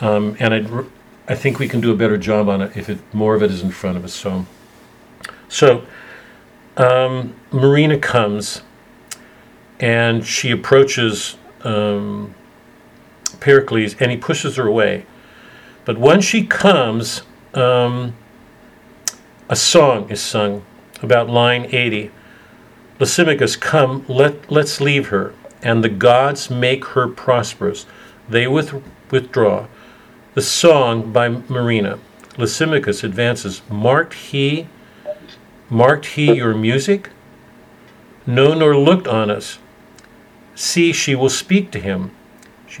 um, 0.00 0.34
and 0.40 0.54
I, 0.54 0.84
I 1.30 1.34
think 1.34 1.58
we 1.58 1.68
can 1.68 1.82
do 1.82 1.92
a 1.92 1.96
better 1.96 2.16
job 2.16 2.48
on 2.48 2.62
it 2.62 2.78
if 2.78 2.88
it 2.88 2.98
more 3.12 3.34
of 3.34 3.42
it 3.42 3.50
is 3.50 3.60
in 3.60 3.72
front 3.72 3.98
of 3.98 4.06
us. 4.06 4.14
So, 4.14 4.46
so 5.50 5.84
um, 6.78 7.34
Marina 7.52 7.98
comes, 7.98 8.62
and 9.78 10.24
she 10.24 10.50
approaches. 10.50 11.36
Um, 11.62 12.34
Pericles, 13.40 13.96
and 13.98 14.10
he 14.10 14.16
pushes 14.16 14.56
her 14.56 14.66
away. 14.66 15.06
But 15.84 15.98
when 15.98 16.20
she 16.20 16.46
comes, 16.46 17.22
um, 17.54 18.14
a 19.48 19.56
song 19.56 20.08
is 20.10 20.20
sung 20.20 20.64
about 21.02 21.28
line 21.28 21.66
80. 21.72 22.10
Lysimachus, 22.98 23.56
come, 23.56 24.04
let, 24.08 24.50
let's 24.50 24.80
leave 24.80 25.08
her, 25.08 25.34
and 25.62 25.82
the 25.82 25.88
gods 25.88 26.50
make 26.50 26.84
her 26.86 27.08
prosperous. 27.08 27.86
They 28.28 28.46
with, 28.46 28.82
withdraw. 29.10 29.66
The 30.34 30.42
song 30.42 31.12
by 31.12 31.28
Marina. 31.28 31.98
Lysimachus 32.36 33.02
advances. 33.02 33.62
Marked 33.68 34.14
he, 34.14 34.68
marked 35.68 36.06
he 36.06 36.34
your 36.34 36.54
music? 36.54 37.10
No, 38.26 38.54
nor 38.54 38.76
looked 38.76 39.08
on 39.08 39.30
us. 39.30 39.58
See, 40.54 40.92
she 40.92 41.14
will 41.14 41.30
speak 41.30 41.70
to 41.72 41.80
him. 41.80 42.12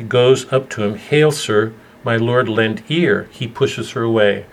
She 0.00 0.06
goes 0.06 0.50
up 0.50 0.70
to 0.70 0.82
him. 0.82 0.94
Hail, 0.94 1.30
sir, 1.30 1.74
my 2.04 2.16
lord, 2.16 2.48
lend 2.48 2.82
ear. 2.88 3.28
He 3.32 3.46
pushes 3.46 3.90
her 3.90 4.02
away. 4.02 4.46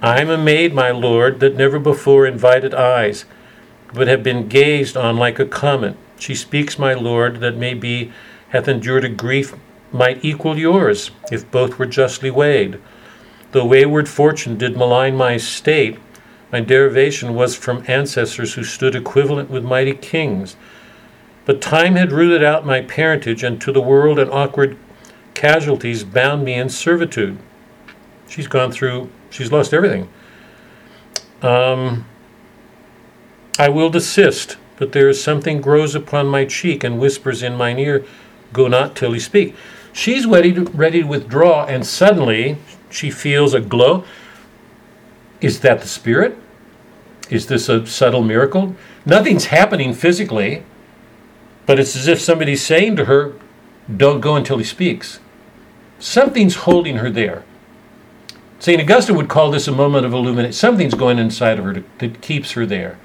I'm 0.00 0.30
a 0.30 0.38
maid, 0.38 0.72
my 0.72 0.92
lord, 0.92 1.40
that 1.40 1.56
never 1.56 1.80
before 1.80 2.24
invited 2.24 2.72
eyes, 2.72 3.24
but 3.92 4.06
have 4.06 4.22
been 4.22 4.46
gazed 4.46 4.96
on 4.96 5.16
like 5.16 5.40
a 5.40 5.44
comet. 5.44 5.96
She 6.20 6.36
speaks, 6.36 6.78
my 6.78 6.94
lord, 6.94 7.40
that 7.40 7.56
may 7.56 7.74
be 7.74 8.12
hath 8.50 8.68
endured 8.68 9.04
a 9.04 9.08
grief 9.08 9.54
might 9.90 10.24
equal 10.24 10.56
yours, 10.56 11.10
if 11.32 11.50
both 11.50 11.76
were 11.76 11.86
justly 11.86 12.30
weighed. 12.30 12.78
Though 13.50 13.66
wayward 13.66 14.08
fortune 14.08 14.56
did 14.56 14.76
malign 14.76 15.16
my 15.16 15.36
state, 15.36 15.98
my 16.52 16.60
derivation 16.60 17.34
was 17.34 17.56
from 17.56 17.82
ancestors 17.88 18.54
who 18.54 18.62
stood 18.62 18.94
equivalent 18.94 19.50
with 19.50 19.64
mighty 19.64 19.94
kings. 19.94 20.54
But 21.44 21.60
time 21.60 21.96
had 21.96 22.12
rooted 22.12 22.42
out 22.42 22.64
my 22.64 22.80
parentage, 22.80 23.42
and 23.42 23.60
to 23.60 23.72
the 23.72 23.80
world 23.80 24.18
and 24.18 24.30
awkward 24.30 24.76
casualties 25.34 26.04
bound 26.04 26.44
me 26.44 26.54
in 26.54 26.68
servitude. 26.68 27.38
She's 28.28 28.46
gone 28.46 28.72
through, 28.72 29.10
she's 29.30 29.52
lost 29.52 29.74
everything. 29.74 30.08
Um, 31.42 32.06
I 33.58 33.68
will 33.68 33.90
desist, 33.90 34.56
but 34.76 34.92
there 34.92 35.08
is 35.08 35.22
something 35.22 35.60
grows 35.60 35.94
upon 35.94 36.26
my 36.26 36.44
cheek 36.44 36.82
and 36.82 36.98
whispers 36.98 37.42
in 37.42 37.56
mine 37.56 37.78
ear, 37.78 38.04
Go 38.52 38.68
not 38.68 38.94
till 38.94 39.12
he 39.12 39.20
speak. 39.20 39.54
She's 39.92 40.26
ready 40.26 40.52
to, 40.54 40.62
ready 40.62 41.02
to 41.02 41.06
withdraw, 41.08 41.66
and 41.66 41.84
suddenly 41.84 42.56
she 42.88 43.10
feels 43.10 43.52
a 43.52 43.60
glow. 43.60 44.04
Is 45.40 45.60
that 45.60 45.80
the 45.80 45.88
spirit? 45.88 46.38
Is 47.30 47.46
this 47.46 47.68
a 47.68 47.86
subtle 47.86 48.22
miracle? 48.22 48.76
Nothing's 49.04 49.46
happening 49.46 49.92
physically. 49.92 50.62
But 51.66 51.78
it's 51.78 51.96
as 51.96 52.08
if 52.08 52.20
somebody's 52.20 52.64
saying 52.64 52.96
to 52.96 53.06
her, 53.06 53.32
Don't 53.94 54.20
go 54.20 54.36
until 54.36 54.58
he 54.58 54.64
speaks. 54.64 55.20
Something's 55.98 56.56
holding 56.56 56.96
her 56.96 57.10
there. 57.10 57.44
St. 58.58 58.80
Augustine 58.80 59.16
would 59.16 59.28
call 59.28 59.50
this 59.50 59.68
a 59.68 59.72
moment 59.72 60.06
of 60.06 60.12
illumination. 60.12 60.52
Something's 60.52 60.94
going 60.94 61.18
inside 61.18 61.58
of 61.58 61.64
her 61.64 61.74
to, 61.74 61.84
that 61.98 62.20
keeps 62.20 62.52
her 62.52 62.64
there. 62.64 62.98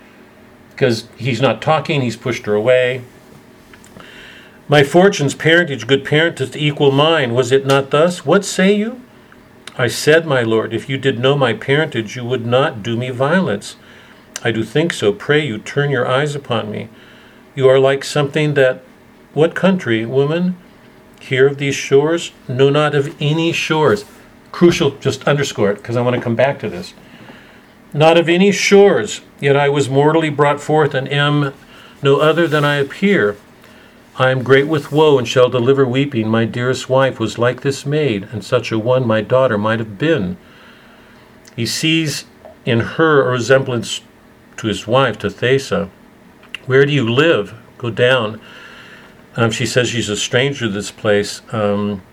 Because 0.71 1.07
he's 1.17 1.41
not 1.41 1.61
talking, 1.61 2.01
he's 2.01 2.15
pushed 2.15 2.45
her 2.45 2.53
away. 2.53 3.01
My 4.69 4.83
fortune's 4.83 5.33
parentage, 5.33 5.87
good 5.87 6.05
parentage, 6.05 6.51
to 6.51 6.59
equal 6.59 6.91
mine, 6.91 7.33
was 7.33 7.51
it 7.51 7.65
not 7.65 7.89
thus? 7.89 8.25
What 8.25 8.45
say 8.45 8.71
you? 8.73 9.01
I 9.77 9.87
said, 9.87 10.25
my 10.25 10.43
lord, 10.43 10.73
if 10.73 10.87
you 10.87 10.97
did 10.97 11.19
know 11.19 11.35
my 11.35 11.53
parentage, 11.53 12.15
you 12.15 12.23
would 12.23 12.45
not 12.45 12.83
do 12.83 12.95
me 12.95 13.09
violence. 13.09 13.77
I 14.43 14.51
do 14.51 14.63
think 14.63 14.93
so. 14.93 15.11
Pray 15.11 15.45
you, 15.45 15.57
turn 15.57 15.89
your 15.89 16.07
eyes 16.07 16.35
upon 16.35 16.71
me. 16.71 16.89
You 17.59 17.67
are 17.67 17.77
like 17.77 18.05
something 18.05 18.53
that, 18.53 18.83
what 19.33 19.53
country, 19.53 20.05
woman, 20.05 20.55
hear 21.19 21.45
of 21.45 21.57
these 21.57 21.75
shores? 21.75 22.31
Know 22.47 22.69
not 22.69 22.95
of 22.95 23.13
any 23.19 23.51
shores. 23.51 24.05
Crucial, 24.53 24.91
just 24.91 25.27
underscore 25.27 25.71
it, 25.71 25.79
because 25.79 25.97
I 25.97 26.01
want 26.01 26.15
to 26.15 26.21
come 26.21 26.37
back 26.37 26.59
to 26.59 26.69
this. 26.69 26.93
Not 27.93 28.17
of 28.17 28.29
any 28.29 28.53
shores, 28.53 29.19
yet 29.41 29.57
I 29.57 29.67
was 29.67 29.89
mortally 29.89 30.29
brought 30.29 30.61
forth 30.61 30.93
and 30.93 31.11
am 31.11 31.53
no 32.01 32.21
other 32.21 32.47
than 32.47 32.63
I 32.63 32.75
appear. 32.75 33.35
I 34.15 34.29
am 34.29 34.41
great 34.41 34.69
with 34.69 34.93
woe 34.93 35.17
and 35.17 35.27
shall 35.27 35.49
deliver 35.49 35.85
weeping. 35.85 36.29
My 36.29 36.45
dearest 36.45 36.87
wife 36.87 37.19
was 37.19 37.37
like 37.37 37.59
this 37.59 37.85
maid, 37.85 38.29
and 38.31 38.41
such 38.41 38.71
a 38.71 38.79
one 38.79 39.05
my 39.05 39.19
daughter 39.19 39.57
might 39.57 39.79
have 39.79 39.97
been. 39.97 40.37
He 41.57 41.65
sees 41.65 42.23
in 42.63 42.79
her 42.95 43.27
a 43.27 43.31
resemblance 43.31 43.99
to 44.55 44.67
his 44.67 44.87
wife, 44.87 45.19
to 45.19 45.29
Thaisa. 45.29 45.89
Where 46.69 46.85
do 46.85 46.93
you 46.93 47.11
live? 47.11 47.55
Go 47.79 47.89
down. 47.89 48.39
Um, 49.35 49.49
she 49.49 49.65
says 49.65 49.89
she's 49.89 50.07
a 50.07 50.15
stranger 50.15 50.67
to 50.67 50.71
this 50.71 50.91
place. 50.91 51.41
Um, 51.51 52.03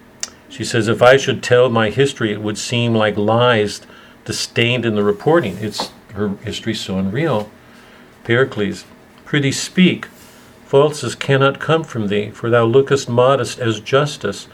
she 0.48 0.64
says, 0.64 0.88
if 0.88 1.02
I 1.02 1.18
should 1.18 1.42
tell 1.42 1.68
my 1.68 1.90
history, 1.90 2.32
it 2.32 2.40
would 2.40 2.56
seem 2.56 2.94
like 2.94 3.18
lies 3.18 3.82
disdained 4.24 4.86
in 4.86 4.94
the 4.94 5.04
reporting. 5.04 5.58
It's 5.58 5.90
her 6.14 6.36
history 6.36 6.72
so 6.72 6.98
unreal. 6.98 7.50
Pericles, 8.24 8.86
prithee 9.26 9.52
speak. 9.52 10.08
Falses 10.66 11.18
cannot 11.18 11.60
come 11.60 11.84
from 11.84 12.06
thee, 12.06 12.30
for 12.30 12.48
thou 12.48 12.64
lookest 12.64 13.10
modest 13.10 13.58
as 13.58 13.78
justice, 13.78 14.48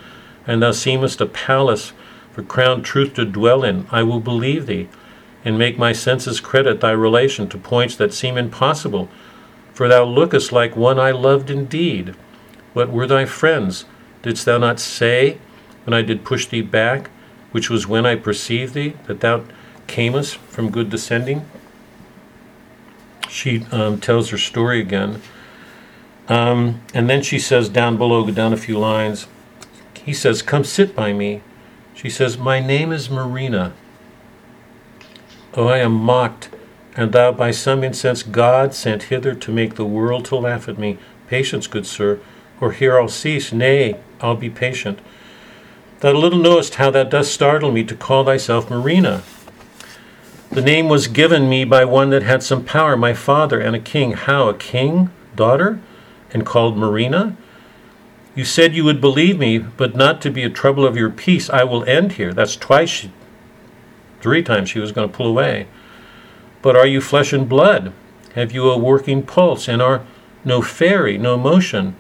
and 0.49 0.61
thou 0.61 0.73
seemest 0.73 1.21
a 1.21 1.27
palace 1.27 1.93
for 2.33 2.43
crowned 2.43 2.85
truth 2.85 3.15
to 3.15 3.25
dwell 3.25 3.63
in. 3.63 3.87
I 3.93 4.03
will 4.03 4.19
believe 4.19 4.67
thee, 4.67 4.89
and 5.45 5.57
make 5.57 5.79
my 5.79 5.93
senses 5.93 6.41
credit 6.41 6.81
thy 6.81 6.91
relation 6.91 7.49
to 7.51 7.57
points 7.57 7.95
that 7.95 8.13
seem 8.13 8.37
impossible, 8.37 9.09
for 9.75 9.89
thou 9.89 10.05
lookest 10.05 10.53
like 10.53 10.77
one 10.77 10.99
I 10.99 11.11
loved 11.11 11.51
indeed. 11.51 12.15
What 12.73 12.91
were 12.91 13.07
thy 13.07 13.25
friends? 13.25 13.85
Didst 14.23 14.45
thou 14.45 14.59
not 14.59 14.81
say, 14.81 15.39
when 15.85 15.95
I 15.95 16.03
did 16.03 16.25
push 16.25 16.47
thee 16.47 16.63
back, 16.63 17.11
which 17.51 17.69
was 17.69 17.87
when 17.87 18.07
I 18.07 18.15
perceived 18.17 18.75
thee, 18.75 18.95
that 19.07 19.21
thou 19.21 19.45
camest 19.87 20.37
from 20.37 20.71
good 20.71 20.91
descending? 20.91 21.45
She 23.29 23.65
um, 23.73 23.99
tells 23.99 24.31
her 24.31 24.39
story 24.39 24.81
again. 24.81 25.21
Um, 26.29 26.83
and 26.95 27.11
then 27.11 27.23
she 27.23 27.39
says 27.39 27.69
down 27.69 27.97
below, 27.97 28.25
go 28.25 28.33
down 28.33 28.53
a 28.53 28.57
few 28.57 28.79
lines. 28.79 29.27
He 30.05 30.13
says, 30.13 30.43
Come 30.43 30.65
sit 30.65 30.95
by 30.95 31.13
me. 31.13 31.43
She 31.95 32.11
says, 32.11 32.39
My 32.39 32.61
name 32.61 32.93
is 32.93 33.11
Marina. 33.11 33.73
Oh, 35.55 35.67
I 35.67 35.79
am 35.79 35.93
mocked, 35.93 36.49
and 36.95 37.13
thou 37.13 37.33
by 37.33 37.51
some 37.51 37.83
incense 37.83 38.23
God 38.23 38.75
sent 38.75 39.05
hither 39.05 39.35
to 39.35 39.53
make 39.53 39.75
the 39.75 39.85
world 39.85 40.25
to 40.27 40.37
laugh 40.37 40.69
at 40.69 40.79
me. 40.79 40.99
Patience, 41.29 41.67
good 41.67 41.87
sir, 41.87 42.21
or 42.61 42.73
here 42.73 42.99
I'll 42.99 43.09
cease. 43.09 43.53
Nay, 43.53 43.99
I'll 44.21 44.37
be 44.37 44.51
patient. 44.51 45.01
Thou 46.01 46.13
little 46.13 46.39
knowest 46.39 46.75
how 46.75 46.91
that 46.91 47.11
does 47.11 47.31
startle 47.31 47.73
me 47.73 47.85
to 47.85 47.95
call 47.95 48.25
thyself 48.25 48.69
Marina. 48.69 49.23
The 50.51 50.61
name 50.61 50.89
was 50.89 51.09
given 51.09 51.49
me 51.49 51.65
by 51.65 51.85
one 51.85 52.11
that 52.11 52.23
had 52.23 52.43
some 52.43 52.65
power, 52.65 52.97
my 52.97 53.15
father, 53.15 53.59
and 53.59 53.75
a 53.75 53.81
king. 53.81 54.13
How, 54.13 54.49
a 54.49 54.55
king? 54.55 55.11
Daughter? 55.35 55.81
and 56.33 56.47
called 56.47 56.77
Marina? 56.77 57.37
You 58.35 58.45
said 58.45 58.75
you 58.75 58.85
would 58.85 59.01
believe 59.01 59.39
me, 59.39 59.59
but 59.59 59.95
not 59.95 60.23
to 60.23 60.31
be 60.31 60.43
a 60.43 60.51
trouble 60.51 60.87
of 60.87 60.97
your 60.97 61.11
peace. 61.11 61.51
I 61.51 61.65
will 61.65 61.85
end 61.85 62.13
here. 62.13 62.33
That's 62.33 62.57
twice, 62.57 62.89
she, 62.89 63.13
three 64.21 64.43
times 64.43 64.71
she 64.71 64.79
was 64.79 64.93
going 64.93 65.09
to 65.09 65.15
pull 65.15 65.27
away. 65.27 65.67
But 66.63 66.77
are 66.77 66.87
you 66.87 67.01
flesh 67.01 67.33
and 67.33 67.49
blood? 67.49 67.93
Have 68.35 68.53
you 68.53 68.71
a 68.71 68.79
working 68.79 69.23
pulse, 69.25 69.69
and 69.69 69.83
are 69.83 70.07
no 70.45 70.63
fairy, 70.63 71.19
no 71.19 71.37
motion? 71.37 71.97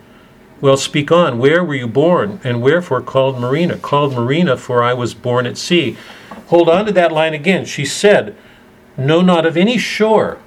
Well, 0.60 0.76
speak 0.76 1.10
on. 1.10 1.38
Where 1.38 1.62
were 1.64 1.74
you 1.74 1.88
born, 1.88 2.40
and 2.44 2.62
wherefore 2.62 3.02
called 3.02 3.38
Marina? 3.38 3.76
Called 3.76 4.14
Marina, 4.14 4.56
for 4.56 4.82
I 4.82 4.94
was 4.94 5.12
born 5.12 5.44
at 5.44 5.58
sea. 5.58 5.96
Hold 6.46 6.68
on 6.68 6.86
to 6.86 6.92
that 6.92 7.10
line 7.12 7.34
again. 7.34 7.64
She 7.64 7.84
said, 7.84 8.36
No, 8.96 9.20
not 9.20 9.44
of 9.44 9.56
any 9.56 9.76
shore. 9.76 10.38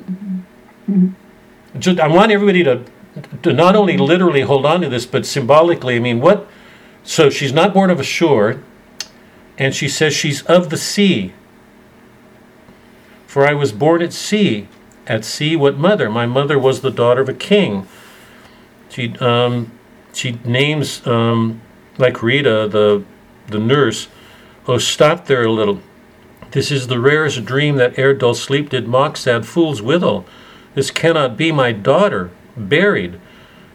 Mm-hmm. 0.00 1.08
Just, 1.78 1.98
I 1.98 2.06
want 2.06 2.32
everybody 2.32 2.62
to, 2.64 2.84
to 3.42 3.52
not 3.52 3.74
only 3.74 3.96
literally 3.96 4.42
hold 4.42 4.64
on 4.64 4.80
to 4.82 4.88
this, 4.88 5.06
but 5.06 5.26
symbolically. 5.26 5.96
I 5.96 5.98
mean, 5.98 6.20
what? 6.20 6.46
So 7.02 7.28
she's 7.28 7.52
not 7.52 7.74
born 7.74 7.90
of 7.90 8.00
a 8.00 8.04
shore, 8.04 8.62
and 9.58 9.74
she 9.74 9.88
says 9.88 10.14
she's 10.14 10.42
of 10.42 10.70
the 10.70 10.76
sea. 10.76 11.32
For 13.36 13.46
I 13.46 13.52
was 13.52 13.70
born 13.70 14.00
at 14.00 14.14
sea. 14.14 14.66
At 15.06 15.22
sea, 15.22 15.56
what 15.56 15.76
mother? 15.76 16.08
My 16.08 16.24
mother 16.24 16.58
was 16.58 16.80
the 16.80 16.90
daughter 16.90 17.20
of 17.20 17.28
a 17.28 17.34
king. 17.34 17.86
She 18.88 19.14
um, 19.18 19.72
she 20.14 20.40
names 20.42 21.06
um, 21.06 21.60
Lychorida, 21.98 22.66
the 22.66 23.04
the 23.48 23.58
nurse. 23.58 24.08
Oh, 24.66 24.78
stop 24.78 25.26
there 25.26 25.44
a 25.44 25.52
little. 25.52 25.82
This 26.52 26.70
is 26.70 26.86
the 26.86 26.98
rarest 26.98 27.44
dream 27.44 27.76
that 27.76 27.98
ere 27.98 28.14
dull 28.14 28.32
sleep 28.32 28.70
did 28.70 28.88
mock 28.88 29.18
sad 29.18 29.44
fools 29.44 29.82
withal. 29.82 30.24
This 30.74 30.90
cannot 30.90 31.36
be 31.36 31.52
my 31.52 31.72
daughter, 31.72 32.30
buried. 32.56 33.20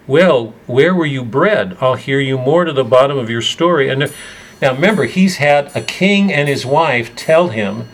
Well, 0.07 0.55
where 0.65 0.95
were 0.95 1.05
you 1.05 1.23
bred? 1.23 1.77
I'll 1.79 1.93
hear 1.93 2.19
you 2.19 2.39
more 2.39 2.65
to 2.65 2.73
the 2.73 2.83
bottom 2.83 3.19
of 3.19 3.29
your 3.29 3.43
story. 3.43 3.89
And 3.89 4.01
if, 4.01 4.17
now 4.59 4.73
remember, 4.73 5.03
he's 5.03 5.35
had 5.35 5.69
a 5.75 5.81
king 5.81 6.33
and 6.33 6.49
his 6.49 6.65
wife 6.65 7.15
tell 7.15 7.49
him 7.49 7.89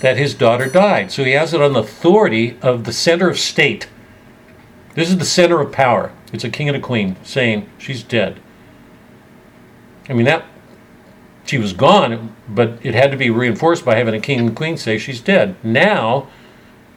that 0.00 0.16
his 0.16 0.34
daughter 0.34 0.68
died. 0.68 1.10
So 1.10 1.24
he 1.24 1.32
has 1.32 1.52
it 1.52 1.60
on 1.60 1.72
the 1.72 1.80
authority 1.80 2.56
of 2.62 2.84
the 2.84 2.92
center 2.92 3.28
of 3.28 3.38
state. 3.38 3.88
This 4.94 5.10
is 5.10 5.18
the 5.18 5.24
center 5.24 5.60
of 5.60 5.72
power. 5.72 6.12
It's 6.32 6.44
a 6.44 6.50
king 6.50 6.68
and 6.68 6.76
a 6.76 6.80
queen 6.80 7.16
saying 7.22 7.68
she's 7.78 8.02
dead. 8.02 8.40
I 10.08 10.12
mean 10.12 10.26
that 10.26 10.44
she 11.48 11.58
was 11.58 11.72
gone, 11.72 12.36
but 12.48 12.78
it 12.82 12.94
had 12.94 13.10
to 13.10 13.16
be 13.16 13.30
reinforced 13.30 13.84
by 13.84 13.94
having 13.94 14.14
a 14.14 14.20
king 14.20 14.38
and 14.38 14.54
queen 14.54 14.76
say 14.76 14.98
she's 14.98 15.20
dead. 15.20 15.56
Now, 15.64 16.28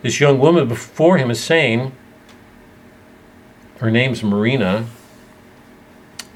this 0.01 0.19
young 0.19 0.39
woman 0.39 0.67
before 0.67 1.17
him 1.17 1.31
is 1.31 1.41
saying, 1.41 1.93
her 3.77 3.89
name's 3.89 4.23
Marina. 4.23 4.85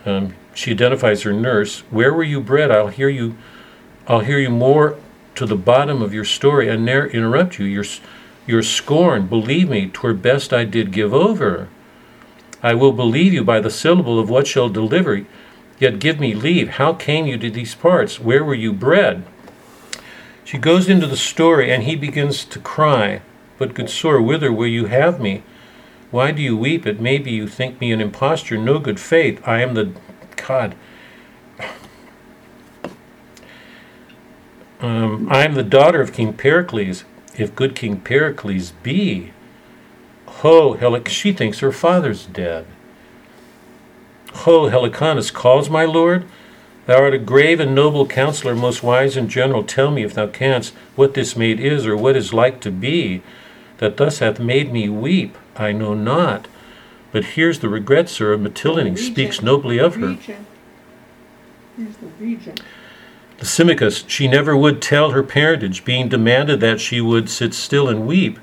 Um, 0.05 0.33
she 0.53 0.71
identifies 0.71 1.23
her 1.23 1.33
nurse. 1.33 1.81
Where 1.91 2.13
were 2.13 2.23
you 2.23 2.39
bred? 2.39 2.71
I'll 2.71 2.87
hear 2.87 3.09
you. 3.09 3.35
I'll 4.07 4.21
hear 4.21 4.39
you 4.39 4.49
more 4.49 4.97
to 5.35 5.45
the 5.45 5.55
bottom 5.55 6.01
of 6.01 6.13
your 6.13 6.25
story 6.25 6.69
and 6.69 6.85
ne'er 6.85 7.07
interrupt 7.07 7.59
you. 7.59 7.65
Your, 7.65 7.85
your 8.47 8.63
scorn, 8.63 9.27
believe 9.27 9.69
me, 9.69 9.89
twere 9.89 10.13
best 10.13 10.53
I 10.53 10.65
did 10.65 10.91
give 10.91 11.13
over. 11.13 11.67
I 12.63 12.73
will 12.73 12.93
believe 12.93 13.33
you 13.33 13.43
by 13.43 13.59
the 13.59 13.69
syllable 13.69 14.19
of 14.19 14.29
what 14.29 14.47
shall 14.47 14.69
deliver. 14.69 15.25
Yet 15.77 15.99
give 15.99 16.19
me 16.19 16.33
leave. 16.33 16.69
How 16.69 16.93
came 16.93 17.25
you 17.25 17.37
to 17.37 17.49
these 17.49 17.75
parts? 17.75 18.19
Where 18.19 18.43
were 18.43 18.55
you 18.55 18.73
bred? 18.73 19.23
She 20.43 20.57
goes 20.57 20.87
into 20.89 21.07
the 21.07 21.17
story, 21.17 21.71
and 21.71 21.83
he 21.83 21.95
begins 21.95 22.45
to 22.45 22.59
cry. 22.59 23.21
But, 23.57 23.73
good 23.73 23.89
sir, 23.89 24.21
whither 24.21 24.51
will 24.51 24.67
you 24.67 24.85
have 24.85 25.19
me? 25.19 25.43
Why 26.11 26.31
do 26.31 26.41
you 26.41 26.55
weep? 26.55 26.85
It 26.85 27.01
may 27.01 27.17
be 27.17 27.31
you 27.31 27.47
think 27.47 27.81
me 27.81 27.91
an 27.91 27.99
impostor. 27.99 28.57
No 28.57 28.79
good 28.79 28.99
faith. 28.99 29.41
I 29.45 29.61
am 29.61 29.73
the 29.73 29.91
God. 30.35 30.75
Um, 34.85 35.27
I 35.31 35.43
am 35.43 35.55
the 35.55 35.63
daughter 35.63 35.99
of 35.99 36.13
King 36.13 36.33
Pericles. 36.33 37.05
If 37.35 37.55
good 37.55 37.75
King 37.75 38.01
Pericles 38.01 38.71
be, 38.83 39.31
ho, 40.27 40.75
Helic, 40.75 41.07
she 41.07 41.33
thinks 41.33 41.59
her 41.59 41.71
father's 41.71 42.27
dead. 42.27 42.67
Ho, 44.33 44.69
Helicanus 44.69 45.31
calls 45.31 45.71
my 45.71 45.85
lord. 45.85 46.25
Thou 46.85 47.01
art 47.01 47.15
a 47.15 47.17
grave 47.17 47.59
and 47.59 47.73
noble 47.73 48.05
counselor, 48.05 48.53
most 48.53 48.83
wise 48.83 49.17
and 49.17 49.27
general. 49.27 49.63
Tell 49.63 49.89
me, 49.89 50.03
if 50.03 50.13
thou 50.13 50.27
canst, 50.27 50.75
what 50.95 51.15
this 51.15 51.35
maid 51.35 51.59
is, 51.59 51.87
or 51.87 51.97
what 51.97 52.15
is 52.15 52.31
like 52.31 52.61
to 52.61 52.69
be, 52.69 53.23
that 53.79 53.97
thus 53.97 54.19
hath 54.19 54.39
made 54.39 54.71
me 54.71 54.87
weep. 54.87 55.35
I 55.55 55.71
know 55.71 55.95
not. 55.95 56.47
But 57.11 57.25
here's 57.33 57.57
the 57.57 57.69
regret, 57.69 58.07
sir, 58.07 58.33
of 58.33 58.41
Mytilene 58.41 58.99
speaks 58.99 59.41
nobly 59.41 59.79
of 59.79 59.95
her. 59.95 60.13
Here's 61.75 61.97
the 61.97 62.07
region. 62.19 62.55
Lysimachus, 63.39 64.05
she 64.07 64.27
never 64.27 64.55
would 64.55 64.81
tell 64.81 65.11
her 65.11 65.23
parentage, 65.23 65.83
being 65.83 66.07
demanded 66.07 66.59
that 66.61 66.79
she 66.79 67.01
would 67.01 67.29
sit 67.29 67.53
still 67.53 67.89
and 67.89 68.07
weep. 68.07 68.39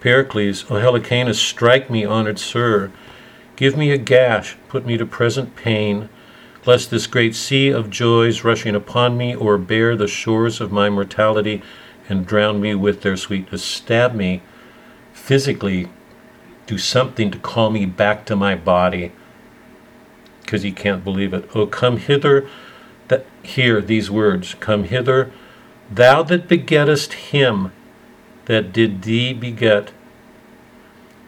Pericles, 0.00 0.70
O 0.70 0.76
Helicanus, 0.76 1.40
strike 1.40 1.90
me, 1.90 2.04
honored 2.04 2.38
sir. 2.38 2.92
Give 3.56 3.76
me 3.76 3.90
a 3.90 3.98
gash, 3.98 4.56
put 4.68 4.86
me 4.86 4.96
to 4.96 5.06
present 5.06 5.56
pain, 5.56 6.08
lest 6.64 6.90
this 6.90 7.06
great 7.06 7.34
sea 7.34 7.68
of 7.68 7.90
joys 7.90 8.44
rushing 8.44 8.74
upon 8.74 9.16
me 9.16 9.34
o'erbear 9.34 9.96
the 9.96 10.06
shores 10.06 10.60
of 10.60 10.70
my 10.70 10.88
mortality 10.90 11.62
and 12.08 12.26
drown 12.26 12.60
me 12.60 12.74
with 12.74 13.02
their 13.02 13.16
sweetness. 13.16 13.64
Stab 13.64 14.14
me 14.14 14.42
physically, 15.12 15.88
do 16.66 16.78
something 16.78 17.30
to 17.30 17.38
call 17.38 17.70
me 17.70 17.86
back 17.86 18.24
to 18.26 18.36
my 18.36 18.54
body, 18.54 19.10
because 20.42 20.62
he 20.62 20.70
can't 20.70 21.02
believe 21.02 21.34
it. 21.34 21.48
Oh, 21.54 21.66
come 21.66 21.96
hither 21.96 22.48
hear 23.46 23.80
these 23.80 24.10
words 24.10 24.54
Come 24.60 24.84
hither, 24.84 25.32
thou 25.90 26.22
that 26.24 26.48
begettest 26.48 27.12
him 27.12 27.72
that 28.46 28.72
did 28.72 29.02
thee 29.02 29.32
beget. 29.32 29.92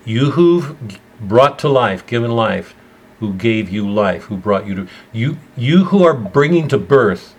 You 0.05 0.33
who've 0.33 1.01
brought 1.21 1.59
to 1.61 1.69
life, 1.69 2.07
given 2.07 2.31
life, 2.31 2.75
who 3.21 3.35
gave 3.35 3.69
you 3.69 3.89
life, 3.89 4.25
who 4.25 4.37
brought 4.37 4.67
you 4.67 4.75
to 4.75 4.89
you 5.13 5.39
you 5.57 5.85
who 5.87 6.05
are 6.05 6.15
bringing 6.15 6.69
to 6.69 6.79
birth 6.79 7.35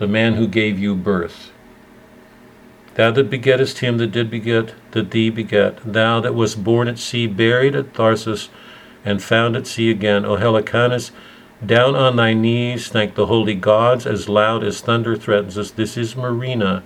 the 0.00 0.06
man 0.06 0.34
who 0.34 0.46
gave 0.46 0.78
you 0.78 0.94
birth. 0.94 1.52
Thou 2.94 3.10
that 3.12 3.30
begettest 3.30 3.78
him 3.78 3.98
that 3.98 4.08
did 4.08 4.30
beget, 4.30 4.74
that 4.92 5.10
thee 5.10 5.30
beget, 5.30 5.78
thou 5.84 6.20
that 6.20 6.34
wast 6.34 6.64
born 6.64 6.88
at 6.88 6.98
sea, 6.98 7.26
buried 7.26 7.74
at 7.74 7.92
Tharsus, 7.92 8.48
and 9.04 9.22
found 9.22 9.56
at 9.56 9.66
sea 9.66 9.90
again, 9.90 10.24
O 10.24 10.36
Helicanus, 10.36 11.12
down 11.64 11.94
on 11.94 12.16
thy 12.16 12.32
knees, 12.32 12.88
thank 12.88 13.14
the 13.14 13.26
holy 13.26 13.54
gods 13.54 14.06
as 14.06 14.28
loud 14.28 14.64
as 14.64 14.80
thunder 14.80 15.14
threatens 15.14 15.58
us. 15.58 15.70
This 15.70 15.96
is 15.96 16.16
Marina. 16.16 16.82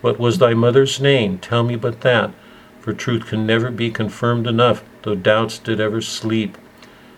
What 0.00 0.18
was 0.18 0.38
thy 0.38 0.54
mother's 0.54 1.00
name? 1.00 1.38
Tell 1.38 1.62
me 1.62 1.76
but 1.76 2.00
that, 2.00 2.32
for 2.80 2.92
truth 2.92 3.26
can 3.26 3.46
never 3.46 3.70
be 3.70 3.90
confirmed 3.90 4.46
enough, 4.46 4.82
though 5.02 5.14
doubts 5.14 5.58
did 5.58 5.78
ever 5.78 6.00
sleep. 6.00 6.56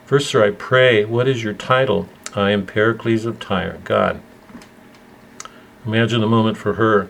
First, 0.04 0.28
sir, 0.28 0.44
I 0.44 0.50
pray, 0.50 1.04
what 1.04 1.28
is 1.28 1.44
your 1.44 1.54
title? 1.54 2.08
I 2.34 2.50
am 2.50 2.66
Pericles 2.66 3.24
of 3.24 3.38
Tyre. 3.38 3.78
God. 3.84 4.20
Imagine 5.86 6.20
the 6.20 6.26
moment 6.26 6.56
for 6.56 6.74
her. 6.74 7.08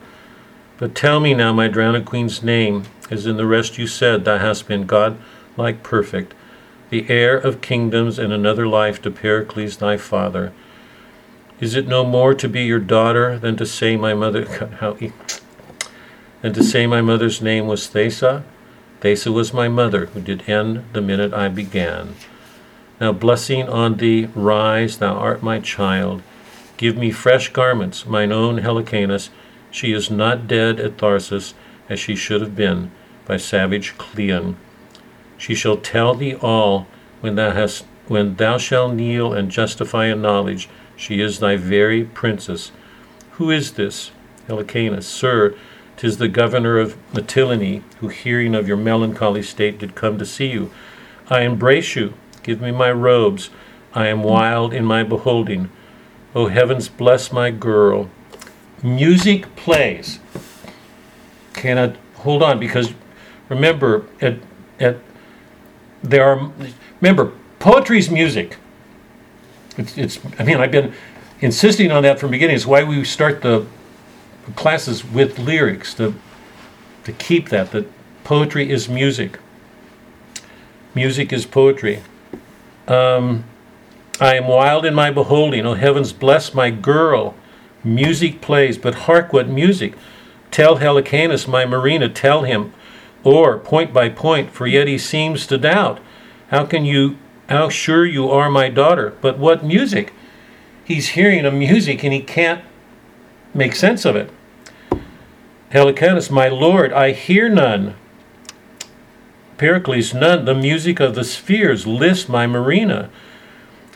But 0.77 0.95
tell 0.95 1.21
me 1.21 1.33
now, 1.33 1.53
my 1.53 1.69
drowned 1.69 2.05
queen's 2.05 2.43
name, 2.43 2.85
as 3.11 3.25
in 3.25 3.37
the 3.37 3.47
rest 3.47 3.79
you 3.79 3.87
said, 3.87 4.25
thou 4.25 4.39
hast 4.39 4.69
been 4.69 4.87
God 4.87 5.19
like 5.57 5.83
perfect 5.83 6.35
the 6.95 7.11
heir 7.13 7.37
of 7.37 7.61
kingdoms 7.61 8.21
and 8.21 8.33
another 8.33 8.69
life 8.69 9.03
to 9.03 9.11
Pericles 9.11 9.79
thy 9.79 9.97
father. 9.97 10.53
Is 11.59 11.75
it 11.75 11.89
no 11.89 12.05
more 12.05 12.35
to 12.35 12.49
be 12.49 12.63
your 12.63 12.79
daughter 12.79 13.37
than 13.37 13.57
to 13.57 13.67
say 13.67 13.97
my 13.97 14.15
mother 14.15 14.45
how 14.81 14.97
than 16.41 16.53
to 16.53 16.63
say 16.63 16.87
my 16.87 17.01
mother's 17.01 17.43
name 17.43 17.67
was 17.67 17.89
Thaisa? 17.89 18.45
Thaisa 19.01 19.33
was 19.33 19.53
my 19.53 19.67
mother, 19.67 20.07
who 20.07 20.21
did 20.21 20.49
end 20.49 20.85
the 20.93 21.03
minute 21.03 21.35
I 21.35 21.49
began. 21.49 22.15
Now 23.01 23.11
blessing 23.11 23.69
on 23.69 23.97
thee, 23.97 24.29
rise, 24.33 24.99
thou 24.99 25.15
art 25.15 25.43
my 25.43 25.59
child. 25.59 26.23
Give 26.77 26.97
me 26.97 27.11
fresh 27.11 27.49
garments, 27.49 28.07
mine 28.07 28.31
own 28.31 28.59
Helicanus. 28.59 29.31
She 29.73 29.93
is 29.93 30.13
not 30.13 30.47
dead 30.47 30.79
at 30.79 30.97
Tharsus, 30.97 31.55
as 31.89 31.99
she 31.99 32.15
should 32.15 32.41
have 32.41 32.55
been, 32.55 32.93
by 33.27 33.37
savage 33.37 33.99
Cleon. 33.99 34.57
She 35.45 35.55
shall 35.55 35.77
tell 35.77 36.15
thee 36.15 36.37
all 36.37 36.87
when 37.21 37.35
thou 37.35 37.51
hast 37.51 37.85
when 38.09 38.37
thou 38.37 38.57
shalt 38.57 38.95
kneel 38.95 39.35
and 39.35 39.51
justify 39.51 40.07
in 40.07 40.23
knowledge. 40.23 40.71
She 40.97 41.21
is 41.21 41.39
thy 41.39 41.57
very 41.57 42.03
princess. 42.03 42.73
Who 43.33 43.51
is 43.51 43.73
this? 43.73 44.11
Helicanus, 44.47 45.07
Sir, 45.07 45.55
tis 45.99 46.17
the 46.17 46.29
governor 46.29 46.79
of 46.79 46.97
Mytilene, 47.13 47.83
who 48.01 48.09
hearing 48.09 48.55
of 48.55 48.67
your 48.67 48.79
melancholy 48.79 49.43
state 49.43 49.79
did 49.79 49.95
come 49.95 50.17
to 50.17 50.25
see 50.25 50.47
you. 50.47 50.71
I 51.29 51.43
embrace 51.43 51.95
you. 51.95 52.15
Give 52.43 52.63
me 52.63 52.71
my 52.71 52.91
robes. 52.91 53.51
I 53.93 54.07
am 54.07 54.23
wild 54.23 54.73
in 54.73 54.87
my 54.87 55.03
beholding. 55.03 55.69
O 56.35 56.47
heavens, 56.47 56.89
bless 56.89 57.31
my 57.31 57.51
girl. 57.51 58.09
Music 58.83 59.55
plays. 59.57 60.21
Cannot 61.53 61.97
hold 62.15 62.43
on 62.43 62.59
because 62.59 62.95
remember 63.51 64.07
at 64.23 64.39
at 64.81 64.97
there 66.05 66.25
are 66.27 66.53
remember 67.03 67.33
poetry's 67.61 68.11
music 68.11 68.59
it's, 69.79 69.99
it's 69.99 70.21
i 70.39 70.45
mean 70.45 70.59
i've 70.59 70.73
been 70.73 70.95
insisting 71.41 71.93
on 71.93 72.03
that 72.05 72.21
from 72.21 72.31
beginning 72.33 72.57
it's 72.57 72.67
why 72.67 72.85
we 72.85 73.05
start 73.05 73.43
the 73.43 73.67
classes 74.57 75.05
with 75.05 75.39
lyrics 75.39 75.95
to 75.95 76.15
to 77.05 77.13
keep 77.15 77.51
that 77.51 77.73
that 77.73 77.87
poetry 78.25 78.71
is 78.71 78.89
music 78.89 79.41
music 80.95 81.33
is 81.33 81.47
poetry 81.47 82.03
Um, 82.89 83.45
I 84.21 84.37
am 84.37 84.49
wild 84.49 84.87
in 84.87 84.95
my 84.95 85.11
beholding. 85.11 85.67
O 85.67 85.75
heavens, 85.75 86.13
bless 86.13 86.55
my 86.55 86.71
girl. 86.71 87.35
Music 87.85 88.41
plays, 88.43 88.79
but 88.79 88.95
hark 88.95 89.33
what 89.33 89.49
music. 89.49 89.95
Tell 90.51 90.77
Helicanus, 90.79 91.49
my 91.49 91.67
Marina, 91.67 92.09
tell 92.09 92.43
him, 92.45 92.73
or 93.25 93.59
point 93.59 93.93
by 93.93 94.09
point, 94.11 94.51
for 94.51 94.67
yet 94.67 94.87
he 94.87 94.99
seems 94.99 95.47
to 95.47 95.59
doubt. 95.59 95.99
How 96.49 96.65
can 96.67 96.85
you, 96.85 97.19
how 97.49 97.69
sure 97.69 98.05
you 98.05 98.31
are 98.31 98.51
my 98.51 98.69
daughter? 98.69 99.15
But 99.21 99.39
what 99.39 99.65
music? 99.65 100.13
He's 100.85 101.11
hearing 101.11 101.45
a 101.45 101.51
music 101.51 102.05
and 102.05 102.13
he 102.13 102.21
can't 102.21 102.63
make 103.55 103.75
sense 103.75 104.05
of 104.05 104.15
it. 104.15 104.31
Helicanus, 105.71 106.31
my 106.31 106.49
lord, 106.49 106.93
I 106.93 107.13
hear 107.13 107.49
none. 107.49 107.97
Pericles, 109.57 110.15
none. 110.15 110.45
The 110.45 110.55
music 110.55 111.01
of 111.01 111.15
the 111.15 111.25
spheres, 111.25 111.87
list 111.87 112.29
my 112.29 112.47
Marina. 112.47 113.11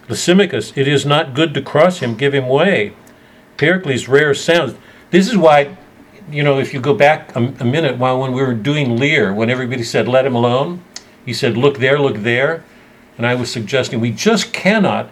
Lysimachus, 0.08 0.72
it 0.76 0.88
is 0.88 1.06
not 1.06 1.34
good 1.34 1.54
to 1.54 1.62
cross 1.62 1.98
him, 1.98 2.16
give 2.16 2.34
him 2.34 2.48
way. 2.48 2.94
Pericles, 3.56 4.08
rare 4.08 4.34
sounds. 4.34 4.74
This 5.10 5.28
is 5.28 5.36
why, 5.36 5.76
you 6.30 6.42
know, 6.42 6.58
if 6.58 6.74
you 6.74 6.80
go 6.80 6.94
back 6.94 7.34
a, 7.34 7.54
a 7.60 7.64
minute, 7.64 7.98
while 7.98 8.20
when 8.20 8.32
we 8.32 8.42
were 8.42 8.54
doing 8.54 8.96
Lear, 8.96 9.32
when 9.32 9.50
everybody 9.50 9.82
said, 9.82 10.08
let 10.08 10.26
him 10.26 10.34
alone, 10.34 10.82
he 11.24 11.32
said, 11.32 11.56
look 11.56 11.78
there, 11.78 11.98
look 11.98 12.18
there. 12.18 12.64
And 13.16 13.26
I 13.26 13.34
was 13.34 13.50
suggesting 13.50 14.00
we 14.00 14.12
just 14.12 14.52
cannot 14.52 15.10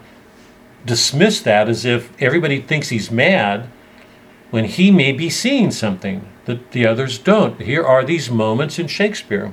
dismiss 0.84 1.40
that 1.40 1.68
as 1.68 1.84
if 1.84 2.10
everybody 2.22 2.60
thinks 2.60 2.88
he's 2.88 3.10
mad 3.10 3.68
when 4.50 4.64
he 4.64 4.90
may 4.90 5.12
be 5.12 5.28
seeing 5.28 5.70
something 5.70 6.26
that 6.44 6.70
the 6.70 6.86
others 6.86 7.18
don't. 7.18 7.60
Here 7.60 7.84
are 7.84 8.04
these 8.04 8.30
moments 8.30 8.78
in 8.78 8.86
Shakespeare. 8.86 9.52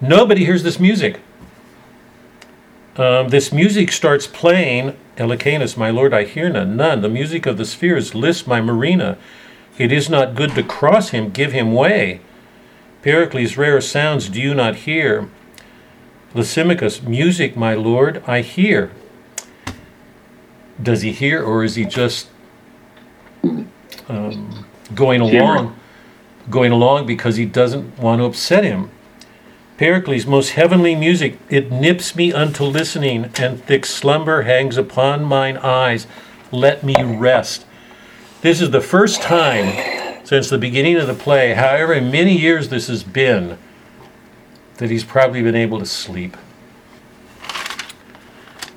Nobody 0.00 0.44
hears 0.44 0.62
this 0.62 0.80
music. 0.80 1.20
Um, 2.96 3.28
this 3.28 3.52
music 3.52 3.92
starts 3.92 4.26
playing. 4.26 4.96
Helicanus, 5.16 5.76
my 5.76 5.90
lord, 5.90 6.14
I 6.14 6.24
hear 6.24 6.48
none. 6.48 6.76
None. 6.76 7.02
The 7.02 7.08
music 7.08 7.46
of 7.46 7.58
the 7.58 7.64
spheres 7.64 8.14
lists 8.14 8.46
my 8.46 8.60
Marina. 8.60 9.18
It 9.78 9.92
is 9.92 10.10
not 10.10 10.34
good 10.34 10.54
to 10.56 10.62
cross 10.64 11.10
him, 11.10 11.30
give 11.30 11.52
him 11.52 11.72
way. 11.72 12.20
Pericles, 13.02 13.56
rare 13.56 13.80
sounds 13.80 14.28
do 14.28 14.40
you 14.40 14.52
not 14.52 14.74
hear? 14.74 15.28
Lysimachus, 16.34 17.00
music, 17.02 17.56
my 17.56 17.74
lord, 17.74 18.22
I 18.26 18.40
hear. 18.40 18.90
Does 20.82 21.02
he 21.02 21.12
hear, 21.12 21.42
or 21.42 21.62
is 21.62 21.76
he 21.76 21.84
just 21.84 22.28
um, 24.08 24.66
going 24.94 25.20
along, 25.20 25.78
going 26.50 26.72
along 26.72 27.06
because 27.06 27.36
he 27.36 27.44
doesn't 27.46 27.98
want 27.98 28.20
to 28.20 28.24
upset 28.24 28.64
him? 28.64 28.90
Pericles, 29.76 30.26
most 30.26 30.50
heavenly 30.50 30.96
music, 30.96 31.38
it 31.48 31.70
nips 31.70 32.16
me 32.16 32.32
unto 32.32 32.64
listening, 32.64 33.30
and 33.38 33.62
thick 33.64 33.86
slumber 33.86 34.42
hangs 34.42 34.76
upon 34.76 35.24
mine 35.24 35.56
eyes. 35.58 36.08
Let 36.50 36.82
me 36.82 36.96
rest. 37.00 37.64
This 38.40 38.60
is 38.60 38.70
the 38.70 38.80
first 38.80 39.20
time 39.20 40.24
since 40.24 40.48
the 40.48 40.58
beginning 40.58 40.96
of 40.96 41.08
the 41.08 41.14
play, 41.14 41.54
however 41.54 42.00
many 42.00 42.38
years 42.38 42.68
this 42.68 42.86
has 42.86 43.02
been, 43.02 43.58
that 44.76 44.90
he's 44.90 45.02
probably 45.02 45.42
been 45.42 45.56
able 45.56 45.80
to 45.80 45.86
sleep. 45.86 46.36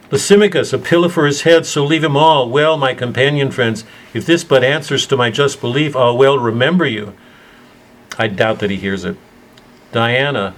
Lysimachus, 0.09 0.73
a 0.73 0.79
pillow 0.79 1.09
for 1.09 1.27
his 1.27 1.43
head, 1.43 1.65
so 1.67 1.85
leave 1.85 2.03
him 2.03 2.17
all. 2.17 2.49
Well, 2.49 2.75
my 2.75 2.95
companion 2.95 3.51
friends, 3.51 3.85
if 4.15 4.25
this 4.25 4.43
but 4.43 4.63
answers 4.63 5.05
to 5.07 5.15
my 5.15 5.29
just 5.29 5.61
belief, 5.61 5.95
I'll 5.95 6.17
well 6.17 6.39
remember 6.39 6.85
you. 6.85 7.13
I 8.17 8.27
doubt 8.27 8.59
that 8.59 8.71
he 8.71 8.77
hears 8.77 9.05
it. 9.05 9.15
Diana, 9.91 10.55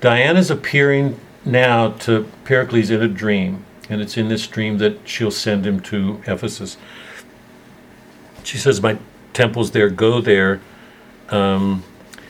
Diana's 0.00 0.50
appearing 0.50 1.20
now 1.44 1.90
to 1.90 2.26
Pericles 2.44 2.90
in 2.90 3.02
a 3.02 3.08
dream, 3.08 3.64
and 3.90 4.00
it's 4.00 4.16
in 4.16 4.28
this 4.28 4.46
dream 4.46 4.78
that 4.78 5.06
she'll 5.06 5.30
send 5.30 5.66
him 5.66 5.80
to 5.80 6.22
Ephesus. 6.26 6.78
She 8.48 8.56
says, 8.56 8.80
My 8.80 8.96
temple's 9.34 9.72
there, 9.72 9.90
go 9.90 10.22
there. 10.22 10.62
Um, 11.28 11.84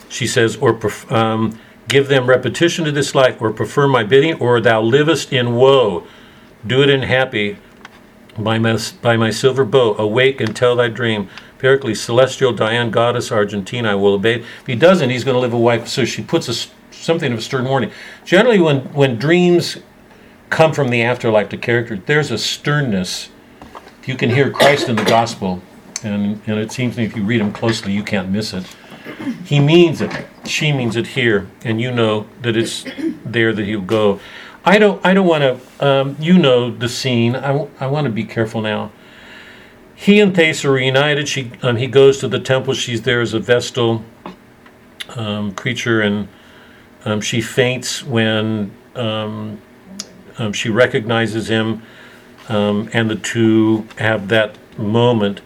she 0.09 0.27
says, 0.27 0.57
or 0.57 0.75
pref- 0.75 1.11
um, 1.13 1.61
give 1.87 2.09
them 2.09 2.27
repetition 2.27 2.85
to 2.87 2.91
this 2.91 3.15
life, 3.15 3.41
or 3.41 3.53
prefer 3.53 3.87
my 3.87 4.03
bidding, 4.03 4.35
or 4.41 4.61
thou 4.61 4.83
livest 4.83 5.33
in 5.33 5.55
woe. 5.55 6.09
Do 6.67 6.83
it 6.83 6.91
in 6.91 7.03
happy. 7.03 7.59
By 8.37 8.59
my, 8.59 8.79
by 9.01 9.17
my 9.17 9.31
silver 9.31 9.65
bow, 9.65 9.95
awake 9.95 10.41
and 10.41 10.57
tell 10.57 10.75
thy 10.75 10.89
dream. 10.89 11.29
Pericles, 11.59 12.01
celestial 12.01 12.53
Diane, 12.53 12.91
goddess 12.91 13.31
argentine, 13.31 13.87
I 13.87 13.95
will 13.95 14.15
obey. 14.15 14.41
If 14.41 14.67
he 14.67 14.75
doesn't, 14.75 15.11
he's 15.11 15.23
going 15.23 15.35
to 15.37 15.41
live 15.41 15.53
a 15.53 15.59
wife. 15.59 15.87
So 15.87 16.05
she 16.05 16.23
puts 16.23 16.49
a 16.49 16.55
something 16.91 17.33
of 17.33 17.39
a 17.39 17.43
stern 17.43 17.65
warning. 17.65 17.93
Generally, 18.25 18.59
when, 18.59 18.81
when 18.93 19.19
dreams 19.19 19.79
come 20.51 20.73
from 20.73 20.89
the 20.89 21.03
afterlife 21.03 21.49
to 21.51 21.57
character, 21.57 21.97
there's 21.97 22.33
a 22.33 22.39
sternness. 22.39 23.29
You 24.05 24.17
can 24.17 24.31
hear 24.31 24.51
Christ 24.51 24.89
in 24.89 24.97
the 24.97 25.05
gospel, 25.05 25.63
and, 26.05 26.41
and 26.47 26.59
it 26.59 26.73
seems 26.73 26.95
to 26.95 27.01
me 27.01 27.07
if 27.07 27.17
you 27.17 27.25
read 27.25 27.41
him 27.41 27.53
closely, 27.53 27.93
you 27.93 28.03
can't 28.03 28.31
miss 28.31 28.53
it. 28.53 28.67
He 29.45 29.61
means 29.61 30.01
it. 30.01 30.27
She 30.45 30.73
means 30.73 30.97
it 30.97 31.09
here, 31.09 31.49
and 31.65 31.81
you 31.81 31.91
know 31.91 32.27
that 32.43 32.57
it's 32.57 32.85
there 33.25 33.53
that 33.53 33.65
he'll 33.65 33.81
go. 33.81 34.21
I 34.65 34.79
don't. 34.79 35.05
I 35.05 35.15
don't 35.15 35.27
want 35.27 35.43
to. 35.43 35.87
Um, 35.87 36.17
you 36.21 36.39
know 36.39 36.71
the 36.71 36.89
scene. 36.89 37.35
I, 37.35 37.67
I 37.81 37.87
want 37.87 38.05
to 38.05 38.11
be 38.11 38.25
careful 38.25 38.61
now. 38.61 38.93
He 39.95 40.21
and 40.21 40.35
Thaisa 40.35 40.69
are 40.69 40.73
reunited. 40.73 41.29
She 41.29 41.53
um, 41.63 41.77
he 41.77 41.87
goes 41.87 42.19
to 42.19 42.29
the 42.29 42.39
temple. 42.39 42.75
She's 42.75 43.03
there 43.03 43.21
as 43.21 43.35
a 43.35 43.41
vestal 43.41 44.05
um, 45.17 45.53
creature, 45.55 46.03
and 46.03 46.29
um, 47.05 47.21
she 47.21 47.41
faints 47.41 48.05
when 48.05 48.71
um, 48.95 49.61
um, 50.37 50.53
she 50.53 50.69
recognizes 50.69 51.49
him, 51.49 51.83
and 52.49 53.11
the 53.11 53.17
two 53.17 53.89
have 53.97 54.29
that 54.29 54.57
moment. 54.79 55.41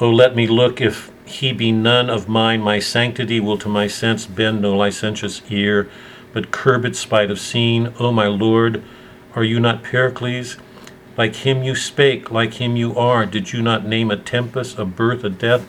Oh, 0.00 0.10
let 0.10 0.36
me 0.36 0.46
look 0.46 0.80
if 0.80 1.10
he 1.24 1.52
be 1.52 1.72
none 1.72 2.08
of 2.08 2.28
mine. 2.28 2.60
My 2.60 2.78
sanctity 2.78 3.40
will 3.40 3.58
to 3.58 3.68
my 3.68 3.88
sense 3.88 4.26
bend 4.26 4.62
no 4.62 4.76
licentious 4.76 5.42
ear, 5.50 5.90
but 6.32 6.52
curb 6.52 6.84
it 6.84 6.94
spite 6.94 7.32
of 7.32 7.40
seen. 7.40 7.92
O 7.98 8.12
my 8.12 8.28
Lord, 8.28 8.84
are 9.34 9.42
you 9.42 9.58
not 9.58 9.82
Pericles? 9.82 10.56
Like 11.16 11.34
him 11.34 11.64
you 11.64 11.74
spake, 11.74 12.30
like 12.30 12.54
him 12.54 12.76
you 12.76 12.96
are. 12.96 13.26
Did 13.26 13.52
you 13.52 13.60
not 13.60 13.86
name 13.86 14.12
a 14.12 14.16
tempest, 14.16 14.78
a 14.78 14.84
birth, 14.84 15.24
a 15.24 15.30
death? 15.30 15.68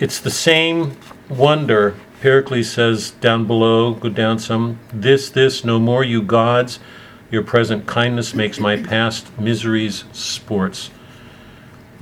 It's 0.00 0.18
the 0.18 0.30
same 0.30 0.96
wonder 1.28 1.94
Pericles 2.20 2.70
says 2.70 3.12
down 3.12 3.46
below, 3.46 3.94
go 3.94 4.08
down 4.08 4.40
some, 4.40 4.80
this, 4.92 5.30
this, 5.30 5.64
no 5.64 5.78
more, 5.78 6.02
you 6.02 6.22
gods. 6.22 6.80
Your 7.30 7.44
present 7.44 7.86
kindness 7.86 8.34
makes 8.34 8.58
my 8.58 8.82
past 8.82 9.38
miseries 9.38 10.02
sports. 10.12 10.90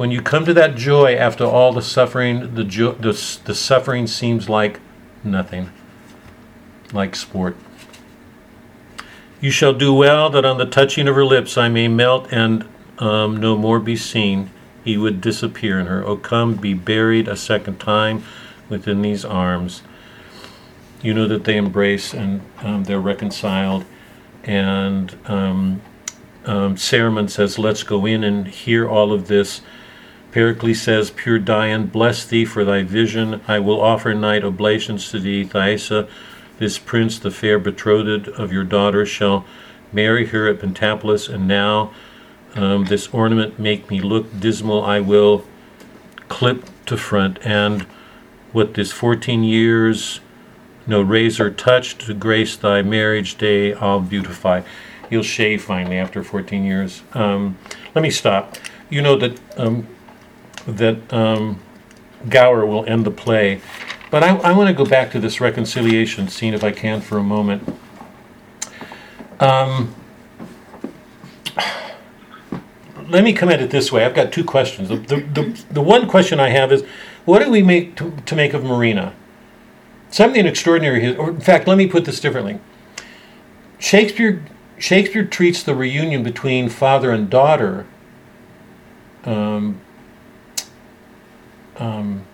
When 0.01 0.10
you 0.10 0.22
come 0.22 0.47
to 0.47 0.55
that 0.55 0.77
joy 0.77 1.14
after 1.14 1.44
all 1.44 1.74
the 1.74 1.82
suffering, 1.82 2.55
the, 2.55 2.64
jo- 2.64 2.93
the, 2.93 3.12
the 3.44 3.55
suffering 3.55 4.06
seems 4.06 4.48
like 4.48 4.81
nothing, 5.22 5.70
like 6.90 7.14
sport. 7.14 7.55
You 9.43 9.51
shall 9.51 9.74
do 9.74 9.93
well 9.93 10.31
that 10.31 10.47
on 10.47 10.56
the 10.56 10.64
touching 10.64 11.06
of 11.06 11.14
her 11.16 11.24
lips 11.27 11.59
I 11.59 11.68
may 11.68 11.86
melt 11.86 12.32
and 12.32 12.66
um, 12.98 13.36
no 13.36 13.59
more 13.59 13.78
be 13.78 13.94
seen. 13.94 14.51
He 14.82 14.97
would 14.97 15.20
disappear 15.20 15.78
in 15.78 15.85
her. 15.85 16.02
Oh, 16.02 16.16
come, 16.16 16.55
be 16.55 16.72
buried 16.72 17.28
a 17.28 17.36
second 17.36 17.78
time 17.78 18.24
within 18.70 19.02
these 19.02 19.22
arms 19.22 19.82
you 21.02 21.12
know 21.12 21.28
that 21.28 21.44
they 21.44 21.59
embrace 21.59 22.14
and 22.14 22.40
um, 22.60 22.85
they're 22.85 23.01
reconciled. 23.01 23.85
And 24.44 25.14
um, 25.27 25.82
um, 26.47 26.77
Cerimon 26.77 27.28
says, 27.28 27.59
Let's 27.59 27.82
go 27.82 28.06
in 28.06 28.24
and 28.24 28.47
hear 28.48 28.89
all 28.89 29.12
of 29.12 29.28
this. 29.28 29.60
Pericles 30.32 30.81
says, 30.81 31.11
Pure 31.11 31.40
Dian, 31.40 31.86
bless 31.86 32.24
thee 32.24 32.44
for 32.44 32.65
thy 32.65 32.82
vision. 32.82 33.40
I 33.48 33.59
will 33.59 33.81
offer 33.81 34.15
night 34.15 34.44
oblations 34.44 35.11
to 35.11 35.19
thee, 35.19 35.44
Thaisa. 35.44 36.09
This 36.59 36.78
prince, 36.78 37.19
the 37.19 37.31
fair 37.31 37.59
betrothed 37.59 38.28
of 38.28 38.52
your 38.52 38.65
daughter, 38.65 39.05
shall 39.05 39.44
marry 39.93 40.27
her 40.27 40.47
at 40.47 40.61
Pentapolis. 40.61 41.28
And 41.28 41.48
now 41.48 41.93
um, 42.55 42.85
this 42.85 43.09
ornament 43.09 43.59
make 43.59 43.90
me 43.90 44.01
look 44.01 44.39
dismal. 44.39 44.85
I 44.85 45.01
will 45.01 45.44
clip 46.28 46.65
to 46.86 46.97
front. 46.97 47.39
And 47.44 47.82
what 48.52 48.74
this 48.74 48.93
14 48.93 49.43
years 49.43 50.20
no 50.86 51.02
razor 51.02 51.51
touched 51.51 52.01
to 52.02 52.15
grace 52.15 52.57
thy 52.57 52.82
marriage 52.82 53.39
day, 53.39 53.74
I'll 53.74 54.01
beautify. 54.01 54.62
You'll 55.09 55.23
shave 55.23 55.62
finally 55.62 55.97
after 55.97 56.24
14 56.24 56.65
years. 56.65 57.02
Um, 57.15 57.59
let 57.94 58.02
me 58.02 58.11
stop. 58.11 58.57
You 58.89 59.02
know 59.02 59.16
that 59.16 59.39
um, 59.57 59.86
that 60.66 61.12
um, 61.12 61.61
Gower 62.28 62.66
will 62.66 62.85
end 62.87 63.05
the 63.05 63.11
play, 63.11 63.61
but 64.11 64.23
I, 64.23 64.37
I 64.37 64.53
want 64.53 64.69
to 64.69 64.74
go 64.74 64.89
back 64.89 65.11
to 65.12 65.20
this 65.20 65.41
reconciliation 65.41 66.28
scene 66.28 66.55
if 66.55 66.65
I 66.65 66.73
can 66.73 67.01
for 67.01 67.19
a 67.19 67.23
moment. 67.23 67.69
Um, 69.39 69.95
let 73.09 73.24
me 73.24 73.32
come 73.32 73.49
at 73.49 73.61
it 73.61 73.70
this 73.70 73.91
way. 73.91 74.05
I've 74.05 74.15
got 74.15 74.32
two 74.32 74.45
questions. 74.45 74.89
The, 74.89 74.97
the, 74.97 75.16
the, 75.20 75.65
the 75.70 75.81
one 75.81 76.09
question 76.09 76.39
I 76.39 76.51
have 76.51 76.73
is, 76.73 76.85
what 77.24 77.45
do 77.45 77.51
we 77.51 77.62
make 77.62 77.97
to, 77.97 78.12
to 78.27 78.37
make 78.37 78.55
of 78.55 78.65
Marina? 78.65 79.15
something 80.11 80.47
extraordinary. 80.47 81.16
Or 81.16 81.31
in 81.31 81.41
fact, 81.41 81.66
let 81.66 81.78
me 81.78 81.87
put 81.87 82.05
this 82.05 82.20
differently. 82.20 82.59
Shakespeare 83.78 84.45
Shakespeare 84.78 85.24
treats 85.24 85.62
the 85.62 85.74
reunion 85.74 86.23
between 86.23 86.70
father 86.70 87.11
and 87.11 87.28
daughter 87.28 87.87
um, 89.24 89.81
um, 91.81 92.27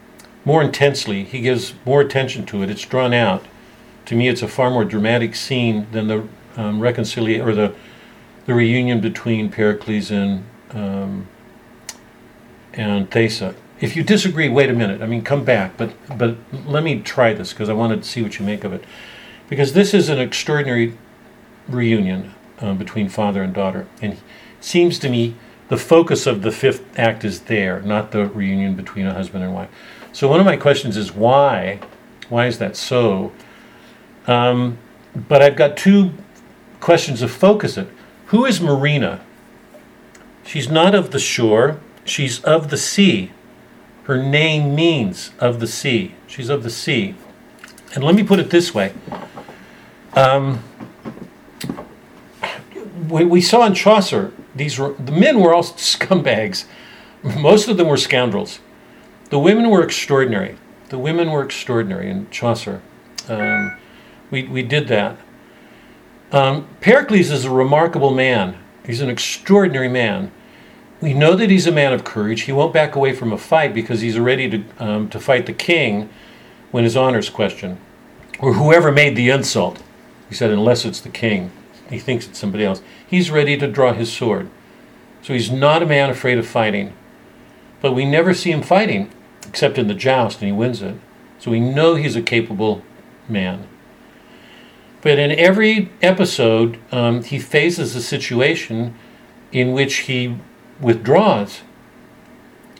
more 0.45 0.63
intensely. 0.63 1.25
He 1.25 1.41
gives 1.41 1.75
more 1.87 2.03
attention 2.03 2.45
to 2.47 2.63
it. 2.63 2.69
It's 2.69 2.85
drawn 2.85 3.15
out. 3.15 3.45
To 4.07 4.15
me, 4.15 4.29
it's 4.29 4.43
a 4.43 4.49
far 4.49 4.71
more 4.71 4.85
dramatic 4.85 5.35
scene 5.35 5.87
than 5.93 6.09
the 6.09 6.29
um, 6.57 6.81
reconciliation 6.81 7.49
or 7.49 7.55
the 7.55 7.75
the 8.47 8.55
reunion 8.55 9.01
between 9.01 9.51
Pericles 9.51 10.11
and 10.11 10.45
um, 10.71 11.27
and 12.73 13.11
Thaisa. 13.11 13.55
If 13.81 13.97
you 13.97 14.03
disagree, 14.03 14.49
wait 14.49 14.71
a 14.71 14.73
minute. 14.73 15.03
I 15.03 15.07
mean, 15.07 15.23
come 15.23 15.45
back. 15.45 15.77
But 15.77 15.95
but 16.17 16.37
let 16.67 16.83
me 16.83 17.01
try 17.01 17.33
this 17.33 17.53
because 17.53 17.69
I 17.69 17.73
wanted 17.73 18.03
to 18.03 18.09
see 18.09 18.23
what 18.23 18.39
you 18.39 18.45
make 18.45 18.65
of 18.65 18.73
it. 18.73 18.85
Because 19.49 19.73
this 19.73 19.95
is 19.95 20.09
an 20.09 20.19
extraordinary 20.19 20.97
reunion 21.69 22.35
um, 22.61 22.79
between 22.79 23.09
father 23.09 23.43
and 23.43 23.53
daughter, 23.53 23.87
and 24.01 24.15
it 24.15 24.19
seems 24.61 24.99
to 25.01 25.09
me 25.09 25.35
the 25.69 25.77
focus 25.77 26.27
of 26.27 26.43
the 26.43 26.53
fifth 26.53 26.99
act 26.99 27.25
is 27.25 27.43
there, 27.43 27.81
not 27.83 28.13
the 28.13 28.27
reunion 28.27 28.75
between 28.75 29.07
a 29.07 29.15
husband 29.15 29.45
and 29.45 29.55
wife. 29.55 29.69
So 30.13 30.29
one 30.29 30.41
of 30.41 30.47
my 30.47 30.57
questions 30.57 30.97
is 30.97 31.13
why? 31.13 31.81
Why 32.29 32.47
is 32.47 32.59
that 32.59 32.77
so? 32.77 33.33
Um, 34.27 34.79
but 35.29 35.43
I've 35.43 35.57
got 35.57 35.77
two 35.77 36.13
questions 36.81 37.21
to 37.21 37.29
focus 37.29 37.77
it. 37.77 37.89
Who 38.27 38.45
is 38.45 38.61
Marina? 38.61 39.21
She's 40.45 40.71
not 40.71 40.95
of 40.95 41.11
the 41.11 41.19
shore, 41.19 41.81
she's 42.05 42.43
of 42.45 42.71
the 42.71 42.77
sea. 42.77 43.33
Her 44.05 44.23
name 44.23 44.75
means 44.77 45.33
of 45.41 45.59
the 45.59 45.67
sea. 45.67 46.15
She's 46.29 46.49
of 46.49 46.63
the 46.63 46.71
sea. 46.71 47.17
And 47.95 48.05
let 48.05 48.15
me 48.15 48.23
put 48.23 48.39
it 48.39 48.51
this 48.51 48.73
way. 48.73 48.93
Um, 50.15 50.63
we, 53.09 53.25
we 53.25 53.41
saw 53.41 53.67
in 53.67 53.75
Chaucer, 53.75 54.33
these 54.57 54.79
were, 54.79 54.95
the 54.95 55.13
men 55.13 55.41
were 55.41 55.55
all 55.55 55.63
scumbags. 55.65 56.65
Most 57.23 57.69
of 57.69 57.77
them 57.77 57.89
were 57.89 57.97
scoundrels. 57.97 58.61
The 59.31 59.39
women 59.39 59.71
were 59.71 59.83
extraordinary. 59.83 60.57
The 60.89 60.99
women 60.99 61.31
were 61.31 61.43
extraordinary 61.43 62.11
in 62.11 62.31
Chaucer. 62.31 62.81
Um, 63.29 63.77
we, 64.31 64.45
we 64.45 64.63
did 64.63 64.89
that. 64.89 65.19
Um, 66.33 66.69
Pericles 66.81 67.31
is 67.31 67.45
a 67.45 67.51
remarkable 67.51 68.13
man. 68.13 68.57
He's 68.85 69.01
an 69.01 69.11
extraordinary 69.11 69.89
man. 69.89 70.31
We 71.01 71.13
know 71.13 71.35
that 71.35 71.51
he's 71.51 71.67
a 71.67 71.73
man 71.73 71.93
of 71.93 72.05
courage. 72.05 72.43
He 72.43 72.53
won't 72.53 72.73
back 72.73 72.95
away 72.95 73.13
from 73.13 73.33
a 73.33 73.39
fight 73.39 73.75
because 73.75 74.01
he's 74.01 74.19
ready 74.19 74.49
to, 74.51 74.65
um, 74.79 75.09
to 75.11 75.21
fight 75.21 75.47
the 75.47 75.53
king 75.53 76.09
when 76.71 76.85
his 76.85 76.97
honor's 76.97 77.29
questioned, 77.29 77.79
or 78.39 78.55
whoever 78.55 78.91
made 78.91 79.17
the 79.17 79.29
insult. 79.29 79.83
He 80.29 80.35
said, 80.35 80.51
unless 80.51 80.85
it's 80.85 81.01
the 81.01 81.09
king, 81.09 81.51
he 81.91 81.99
thinks 81.99 82.27
it's 82.27 82.39
somebody 82.39 82.65
else. 82.65 82.83
He's 83.07 83.31
ready 83.31 83.57
to 83.57 83.67
draw 83.67 83.93
his 83.93 84.13
sword. 84.13 84.51
So 85.23 85.33
he's 85.33 85.51
not 85.51 85.83
a 85.83 85.87
man 85.87 86.11
afraid 86.11 86.39
of 86.39 86.47
fighting. 86.47 86.93
But 87.81 87.93
we 87.93 88.05
never 88.05 88.35
see 88.35 88.53
him 88.53 88.63
fighting 88.63 89.11
except 89.47 89.79
in 89.79 89.89
the 89.89 89.95
joust, 89.95 90.41
and 90.41 90.47
he 90.47 90.53
wins 90.53 90.83
it. 90.83 90.97
So 91.39 91.51
we 91.51 91.61
know 91.61 91.95
he's 91.95 92.17
a 92.17 92.23
capable 92.23 92.83
man. 93.29 93.67
But 95.03 95.19
in 95.19 95.31
every 95.33 95.91
episode, 96.03 96.79
um, 96.91 97.23
he 97.23 97.39
faces 97.39 97.95
a 97.95 98.03
situation 98.03 98.95
in 99.53 99.73
which 99.73 99.99
he 99.99 100.37
withdraws. 100.81 101.61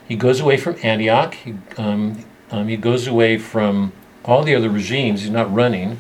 He 0.09 0.17
goes 0.17 0.41
away 0.41 0.57
from 0.57 0.77
Antioch. 0.83 1.35
He, 1.35 1.55
um, 1.77 2.25
um, 2.51 2.69
he 2.69 2.77
goes 2.77 3.07
away 3.07 3.39
from 3.39 3.93
all 4.25 4.43
the 4.43 4.55
other 4.55 4.71
regimes. 4.71 5.23
He's 5.23 5.31
not 5.31 5.53
running. 5.53 5.99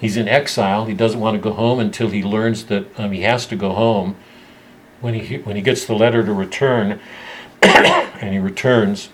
He's 0.00 0.16
in 0.16 0.28
exile. 0.28 0.84
He 0.86 0.94
doesn't 0.94 1.20
want 1.20 1.34
to 1.36 1.40
go 1.40 1.52
home 1.52 1.80
until 1.80 2.10
he 2.10 2.22
learns 2.22 2.66
that 2.66 2.86
um, 2.98 3.12
he 3.12 3.22
has 3.22 3.46
to 3.46 3.56
go 3.56 3.72
home. 3.72 4.16
When 5.00 5.14
he 5.14 5.38
when 5.38 5.54
he 5.56 5.62
gets 5.62 5.84
the 5.84 5.94
letter 5.94 6.24
to 6.24 6.32
return, 6.32 7.00
and 7.62 8.32
he 8.32 8.38
returns. 8.38 9.10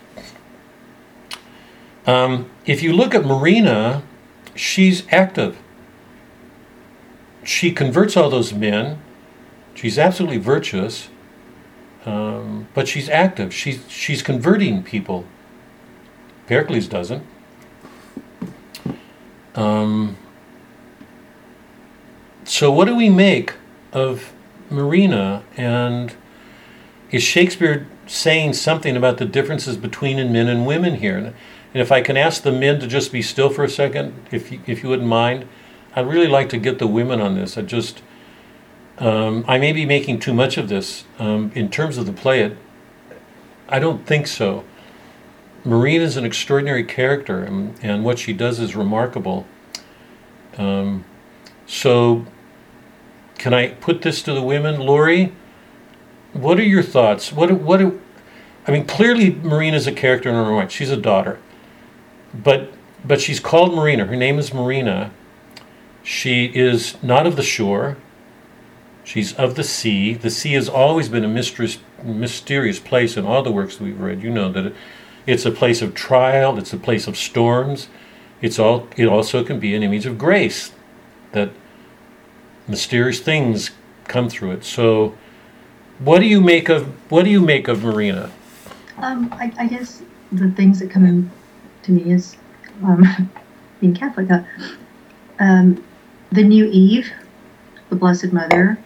Um, 2.07 2.51
if 2.67 2.83
you 2.83 2.93
look 2.93 3.15
at 3.15 3.25
Marina, 3.25 4.03
she's 4.55 5.05
active 5.11 5.59
she 7.45 7.73
converts 7.73 8.17
all 8.17 8.31
those 8.31 8.53
men. 8.53 9.01
She's 9.75 9.99
absolutely 9.99 10.39
virtuous, 10.39 11.09
um, 12.07 12.69
but 12.75 12.89
she's 12.89 13.09
active. 13.09 13.53
She's 13.55 13.85
she's 13.89 14.23
converting 14.23 14.83
people. 14.83 15.25
Pericles 16.47 16.87
doesn't. 16.87 17.25
Um, 19.55 20.17
so 22.45 22.71
what 22.71 22.87
do 22.87 22.95
we 22.95 23.09
make 23.09 23.55
of 23.93 24.33
Marina? 24.71 25.43
And 25.57 26.15
is 27.11 27.23
Shakespeare 27.23 27.87
saying 28.07 28.53
something 28.53 28.97
about 28.97 29.19
the 29.19 29.25
differences 29.25 29.77
between 29.77 30.17
men 30.33 30.49
and 30.49 30.67
women 30.67 30.97
here? 30.97 31.17
And 31.17 31.35
if 31.75 31.91
I 31.91 32.01
can 32.01 32.17
ask 32.17 32.43
the 32.43 32.53
men 32.53 32.79
to 32.81 32.87
just 32.87 33.11
be 33.13 33.23
still 33.23 33.51
for 33.51 33.65
a 33.65 33.69
second, 33.69 34.15
if 34.31 34.53
you, 34.53 34.61
if 34.67 34.83
you 34.83 34.89
wouldn't 34.89 35.09
mind. 35.09 35.47
I'd 35.97 36.09
really 36.09 36.27
like 36.27 36.49
to 36.49 36.59
get 36.59 36.79
the 36.79 36.87
women 36.87 37.21
on 37.21 37.37
this. 37.37 37.57
I 37.57 37.63
just, 37.63 38.03
um, 38.99 39.45
I 39.47 39.59
may 39.59 39.73
be 39.73 39.87
making 39.87 40.19
too 40.19 40.35
much 40.35 40.57
of 40.57 40.69
this 40.69 41.05
um, 41.19 41.53
in 41.55 41.71
terms 41.71 41.99
of 41.99 42.07
the 42.07 42.13
play. 42.13 42.43
It, 42.43 42.57
I 43.69 43.79
don't 43.79 44.05
think 44.07 44.27
so. 44.27 44.65
Marina 45.65 46.05
is 46.05 46.17
an 46.17 46.25
extraordinary 46.25 46.85
character, 46.85 47.43
and, 47.43 47.79
and 47.81 48.05
what 48.05 48.19
she 48.19 48.33
does 48.33 48.61
is 48.61 48.77
remarkable. 48.77 49.47
Um, 50.59 51.05
so, 51.67 52.27
can 53.39 53.55
I 53.55 53.69
put 53.69 54.03
this 54.03 54.23
to 54.23 54.33
the 54.33 54.43
women, 54.43 54.81
Lori? 54.81 55.35
What 56.33 56.59
are 56.59 56.65
your 56.65 56.83
thoughts? 56.83 57.33
What 57.33 57.53
what? 57.53 57.81
I 58.67 58.71
mean, 58.71 58.87
clearly 58.87 59.31
Marina 59.31 59.77
is 59.77 59.87
a 59.87 59.93
character 59.93 60.29
in 60.29 60.35
her 60.35 60.43
own 60.43 60.57
right. 60.57 60.73
She's 60.73 60.91
a 60.91 60.97
daughter, 60.97 61.39
but 62.33 62.73
but 63.05 63.21
she's 63.21 63.41
called 63.41 63.75
Marina. 63.75 64.07
Her 64.07 64.17
name 64.17 64.39
is 64.39 64.53
Marina 64.53 65.11
she 66.05 66.45
is 66.55 67.03
not 67.03 67.27
of 67.27 67.35
the 67.35 67.43
shore. 67.43 67.97
She's 69.05 69.33
of 69.35 69.55
the 69.55 69.65
sea. 69.65 70.13
The 70.13 70.31
sea 70.31 70.53
has 70.53 70.69
always 70.69 71.09
been 71.09 71.25
a 71.25 71.29
mysterious, 71.29 71.79
mysterious 72.03 72.79
place 72.79 73.17
in 73.17 73.25
all 73.25 73.43
the 73.43 73.51
works 73.51 73.79
that 73.79 73.85
we've 73.85 74.01
read. 74.01 74.23
You 74.23 74.31
know 74.31 74.53
that 74.53 74.67
it, 74.67 74.77
it's 75.27 75.47
a 75.47 75.51
place 75.51 75.81
of 75.81 75.95
trial. 75.95 76.59
It's 76.59 76.75
a 76.75 76.77
place 76.77 77.07
of 77.07 77.17
storms. 77.17 77.89
It's 78.43 78.59
all. 78.59 78.87
It 78.97 79.07
also 79.07 79.43
can 79.43 79.59
be 79.59 79.75
an 79.75 79.83
image 79.83 80.05
of 80.05 80.19
grace, 80.19 80.73
that 81.35 81.51
mysterious 82.67 83.21
things 83.21 83.71
come 84.05 84.29
through 84.29 84.53
it. 84.53 84.65
So, 84.65 85.15
what 85.99 86.21
do 86.21 86.27
you 86.27 86.41
make 86.41 86.69
of 86.69 86.87
what 87.11 87.25
do 87.25 87.31
you 87.31 87.41
make 87.41 87.69
of 87.69 87.85
Marina? 87.85 88.31
Um, 88.99 89.33
I, 89.33 89.53
I 89.59 89.67
guess 89.67 90.03
the 90.33 90.51
things 90.53 90.81
that 90.81 90.91
come 90.91 91.05
in 91.05 91.31
to 91.83 91.93
me 91.93 92.13
is 92.13 92.37
um, 92.83 93.31
being 93.81 93.95
Catholic. 93.95 94.31
Uh, 94.31 94.43
um, 95.39 95.85
the 96.33 96.43
new 96.43 96.67
Eve, 96.67 97.11
the 97.91 97.97
Blessed 97.97 98.33
Mother, 98.33 98.79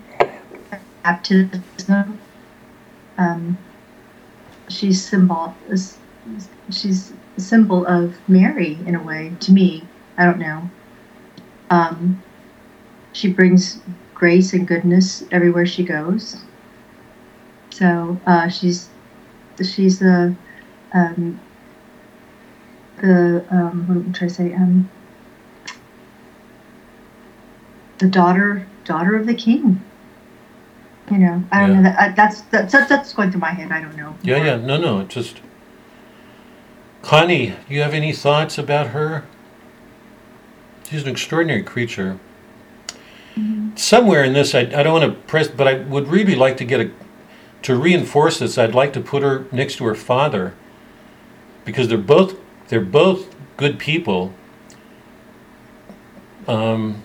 baptism. 1.02 2.18
Um, 3.16 3.58
she's 4.68 5.04
symbol. 5.04 5.54
She's 6.70 7.12
a 7.36 7.40
symbol 7.40 7.86
of 7.86 8.16
Mary 8.28 8.78
in 8.86 8.94
a 8.94 9.02
way 9.02 9.32
to 9.40 9.52
me. 9.52 9.84
I 10.16 10.24
don't 10.24 10.38
know. 10.38 10.70
Um, 11.70 12.22
she 13.12 13.32
brings 13.32 13.80
grace 14.14 14.52
and 14.52 14.66
goodness 14.66 15.24
everywhere 15.30 15.66
she 15.66 15.84
goes. 15.84 16.36
So 17.70 18.18
uh, 18.26 18.48
she's 18.48 18.88
she's 19.62 19.98
the 19.98 20.34
um, 20.92 21.38
the 23.00 23.44
um, 23.50 23.86
what 23.86 23.96
am 23.96 24.06
I 24.08 24.12
trying 24.12 24.28
to 24.28 24.34
say? 24.34 24.54
Um, 24.54 24.88
the 27.98 28.08
daughter 28.08 28.66
daughter 28.84 29.16
of 29.16 29.26
the 29.26 29.34
king. 29.34 29.80
You 31.10 31.18
know, 31.18 31.42
I 31.50 31.60
don't 31.60 31.70
Yeah. 31.70 31.80
know. 31.80 31.82
That, 31.90 32.16
that's, 32.16 32.40
that's 32.42 32.72
that's 32.72 32.88
that's 32.88 33.12
going 33.14 33.30
through 33.30 33.40
my 33.40 33.50
head. 33.52 33.72
I 33.72 33.80
don't 33.80 33.96
know. 33.96 34.14
Yeah, 34.22 34.44
yeah, 34.44 34.56
no, 34.56 34.76
no, 34.76 35.04
just. 35.04 35.40
Connie, 37.02 37.54
do 37.68 37.74
you 37.74 37.80
have 37.80 37.94
any 37.94 38.12
thoughts 38.12 38.58
about 38.58 38.88
her? 38.88 39.24
She's 40.90 41.02
an 41.02 41.08
extraordinary 41.08 41.62
creature. 41.62 42.18
Somewhere 43.76 44.24
in 44.24 44.32
this, 44.32 44.54
I, 44.54 44.60
I 44.60 44.82
don't 44.82 45.00
want 45.00 45.04
to 45.04 45.20
press, 45.28 45.48
but 45.48 45.68
I 45.68 45.74
would 45.74 46.08
really 46.08 46.34
like 46.34 46.56
to 46.58 46.64
get 46.64 46.80
a. 46.80 46.90
To 47.62 47.76
reinforce 47.76 48.38
this, 48.38 48.56
I'd 48.56 48.74
like 48.74 48.92
to 48.92 49.00
put 49.00 49.22
her 49.22 49.46
next 49.50 49.76
to 49.76 49.84
her 49.86 49.94
father, 49.94 50.54
because 51.64 51.88
they're 51.88 51.98
both 51.98 52.36
they're 52.68 52.80
both 52.80 53.34
good 53.56 53.78
people. 53.78 54.32
Um, 56.46 57.02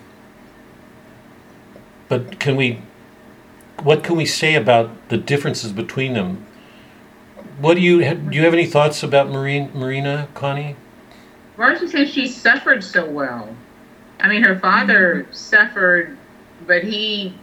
but 2.08 2.38
can 2.38 2.56
we? 2.56 2.80
What 3.82 4.04
can 4.04 4.16
we 4.16 4.26
say 4.26 4.54
about 4.54 5.08
the 5.08 5.16
differences 5.16 5.72
between 5.72 6.14
them? 6.14 6.46
What 7.58 7.74
do 7.74 7.80
you 7.80 8.00
do? 8.00 8.28
You 8.30 8.42
have 8.42 8.54
any 8.54 8.66
thoughts 8.66 9.02
about 9.02 9.28
Marine, 9.28 9.70
Marina, 9.74 10.28
Connie? 10.34 10.76
Marcia 11.56 11.88
says 11.88 12.10
she 12.10 12.26
suffered 12.26 12.82
so 12.82 13.08
well. 13.08 13.54
I 14.20 14.28
mean, 14.28 14.42
her 14.42 14.58
father 14.58 15.26
suffered, 15.30 16.16
but 16.66 16.84
he 16.84 17.34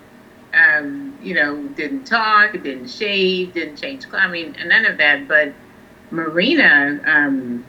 um, 0.54 1.18
you 1.22 1.34
know, 1.34 1.68
didn't 1.70 2.06
talk, 2.06 2.54
didn't 2.54 2.90
shave, 2.90 3.54
didn't 3.54 3.78
change 3.78 4.08
clothes. 4.10 4.24
I 4.24 4.28
mean, 4.28 4.56
none 4.66 4.86
of 4.86 4.98
that. 4.98 5.28
But 5.28 5.54
Marina, 6.12 7.00
um, 7.06 7.66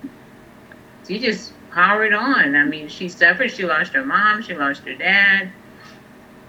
she 1.07 1.19
just 1.19 1.53
powered 1.71 2.13
on. 2.13 2.57
I 2.57 2.65
mean, 2.65 2.89
she 2.89 3.09
suffered. 3.09 3.51
She 3.51 3.65
lost 3.65 3.93
her 3.93 4.05
mom. 4.05 4.43
She 4.43 4.55
lost 4.55 4.83
her 4.83 4.95
dad. 4.95 5.51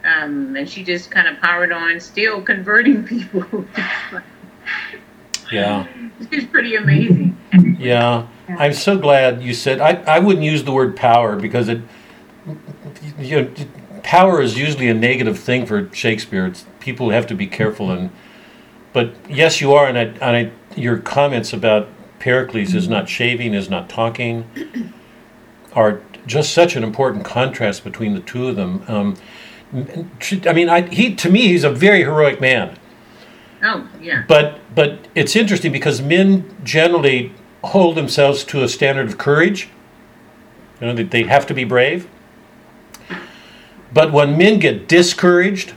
Um, 0.03 0.55
and 0.55 0.69
she 0.69 0.83
just 0.83 1.11
kind 1.11 1.27
of 1.27 1.39
powered 1.39 1.71
on, 1.71 1.99
still 1.99 2.41
converting 2.41 3.03
people. 3.07 3.65
Yeah. 5.51 5.87
It's 6.31 6.45
pretty 6.51 6.75
amazing. 6.75 7.37
Yeah, 7.79 8.27
I'm 8.47 8.73
so 8.73 8.97
glad 8.97 9.43
you 9.43 9.53
said. 9.53 9.79
I, 9.79 10.01
I 10.03 10.19
wouldn't 10.19 10.43
use 10.43 10.63
the 10.63 10.71
word 10.71 10.95
power 10.95 11.35
because 11.35 11.69
it, 11.69 11.81
you 13.19 13.41
know, 13.41 13.53
power 14.03 14.41
is 14.41 14.57
usually 14.57 14.87
a 14.89 14.93
negative 14.93 15.39
thing 15.39 15.65
for 15.65 15.89
Shakespeare. 15.93 16.45
It's, 16.45 16.65
people 16.79 17.09
have 17.09 17.25
to 17.27 17.35
be 17.35 17.47
careful 17.47 17.91
and, 17.91 18.11
but 18.91 19.15
yes, 19.27 19.59
you 19.59 19.73
are. 19.73 19.87
And 19.87 19.97
I, 19.97 20.01
and 20.03 20.23
I, 20.23 20.51
your 20.79 20.99
comments 20.99 21.51
about 21.51 21.89
Pericles 22.19 22.73
is 22.73 22.87
not 22.87 23.09
shaving, 23.09 23.53
is 23.53 23.69
not 23.69 23.89
talking, 23.89 24.93
are 25.73 26.01
just 26.25 26.53
such 26.53 26.75
an 26.75 26.83
important 26.83 27.25
contrast 27.25 27.83
between 27.83 28.13
the 28.13 28.21
two 28.21 28.47
of 28.47 28.55
them. 28.55 28.83
Um, 28.87 29.15
I 29.73 30.53
mean, 30.53 30.69
I, 30.69 30.81
he 30.87 31.15
to 31.15 31.29
me, 31.29 31.47
he's 31.47 31.63
a 31.63 31.69
very 31.69 32.03
heroic 32.03 32.39
man. 32.39 32.77
Oh, 33.63 33.89
yeah. 33.99 34.23
But 34.27 34.59
but 34.75 35.07
it's 35.15 35.35
interesting 35.35 35.71
because 35.71 36.01
men 36.01 36.55
generally 36.63 37.33
hold 37.63 37.95
themselves 37.95 38.43
to 38.45 38.63
a 38.63 38.69
standard 38.69 39.07
of 39.07 39.17
courage. 39.17 39.69
You 40.79 40.87
know, 40.87 40.93
that 40.95 41.11
they 41.11 41.23
have 41.23 41.47
to 41.47 41.53
be 41.53 41.63
brave. 41.63 42.07
But 43.93 44.11
when 44.11 44.37
men 44.37 44.59
get 44.59 44.87
discouraged, 44.87 45.73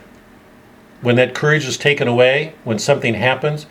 when 1.01 1.15
that 1.17 1.35
courage 1.35 1.65
is 1.65 1.77
taken 1.77 2.07
away, 2.07 2.55
when 2.63 2.79
something 2.79 3.13
happens, 3.13 3.67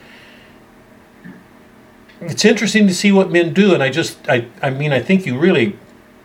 it's 2.20 2.44
interesting 2.44 2.86
to 2.86 2.94
see 2.94 3.12
what 3.12 3.30
men 3.30 3.52
do. 3.52 3.74
And 3.74 3.82
I 3.82 3.90
just 3.90 4.18
I 4.28 4.46
I 4.62 4.70
mean 4.70 4.92
I 4.92 5.00
think 5.00 5.26
you 5.26 5.38
really 5.38 5.76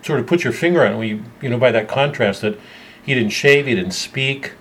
sort 0.02 0.20
of 0.20 0.26
put 0.26 0.44
your 0.44 0.52
finger 0.52 0.84
on 0.84 0.92
it 0.92 0.96
when 0.98 1.08
you 1.08 1.24
you 1.40 1.48
know 1.48 1.58
by 1.58 1.72
that 1.72 1.88
contrast 1.88 2.42
that 2.42 2.58
he 3.02 3.14
didn't 3.14 3.30
shave, 3.30 3.66
he 3.66 3.74
didn't 3.74 3.92
speak. 3.92 4.52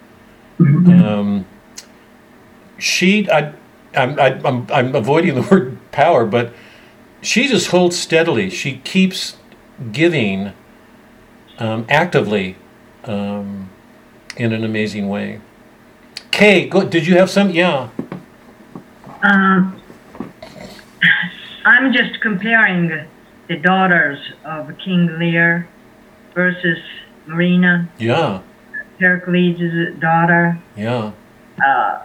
Um, 0.60 1.46
she 2.78 3.30
I 3.30 3.54
I'm, 3.96 4.20
I, 4.20 4.40
I'm 4.44 4.68
I'm 4.72 4.96
avoiding 4.96 5.36
the 5.36 5.42
word 5.52 5.78
power, 5.92 6.26
but 6.26 6.54
she 7.22 7.48
just 7.48 7.68
holds 7.68 7.98
steadily. 7.98 8.50
She 8.50 8.78
keeps 8.78 9.38
giving 9.92 10.54
um, 11.60 11.86
actively 11.90 12.56
um, 13.06 13.70
in 14.38 14.54
an 14.54 14.64
amazing 14.64 15.10
way. 15.10 15.40
Kay, 16.32 16.68
go, 16.68 16.88
did 16.88 17.06
you 17.08 17.16
have 17.18 17.30
some? 17.30 17.50
Yeah. 17.52 17.90
Um, 19.24 19.82
I'm 21.66 21.94
just 21.94 22.22
comparing 22.22 23.06
the 23.48 23.58
daughters 23.58 24.20
of 24.46 24.76
King 24.78 25.20
Lear 25.20 25.68
versus 26.34 26.80
Marina, 27.28 27.90
Yeah. 28.00 28.42
Pericles' 28.98 30.00
daughter. 30.00 30.58
Yeah. 30.76 31.12
Uh, 31.64 32.04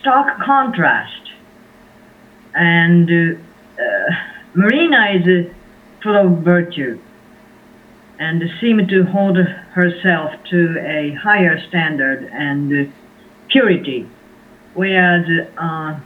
stark 0.00 0.38
contrast. 0.40 1.30
And 2.54 3.08
uh, 3.10 3.82
uh, 3.82 4.14
Marina 4.54 5.10
is 5.12 5.50
full 6.02 6.16
of 6.16 6.38
virtue 6.42 6.98
and 8.18 8.42
seemed 8.60 8.88
to 8.88 9.04
hold 9.04 9.36
herself 9.36 10.32
to 10.50 10.78
a 10.80 11.12
higher 11.14 11.60
standard 11.68 12.28
and 12.32 12.92
purity, 13.48 14.08
whereas 14.74 15.26
uh, 15.58 15.98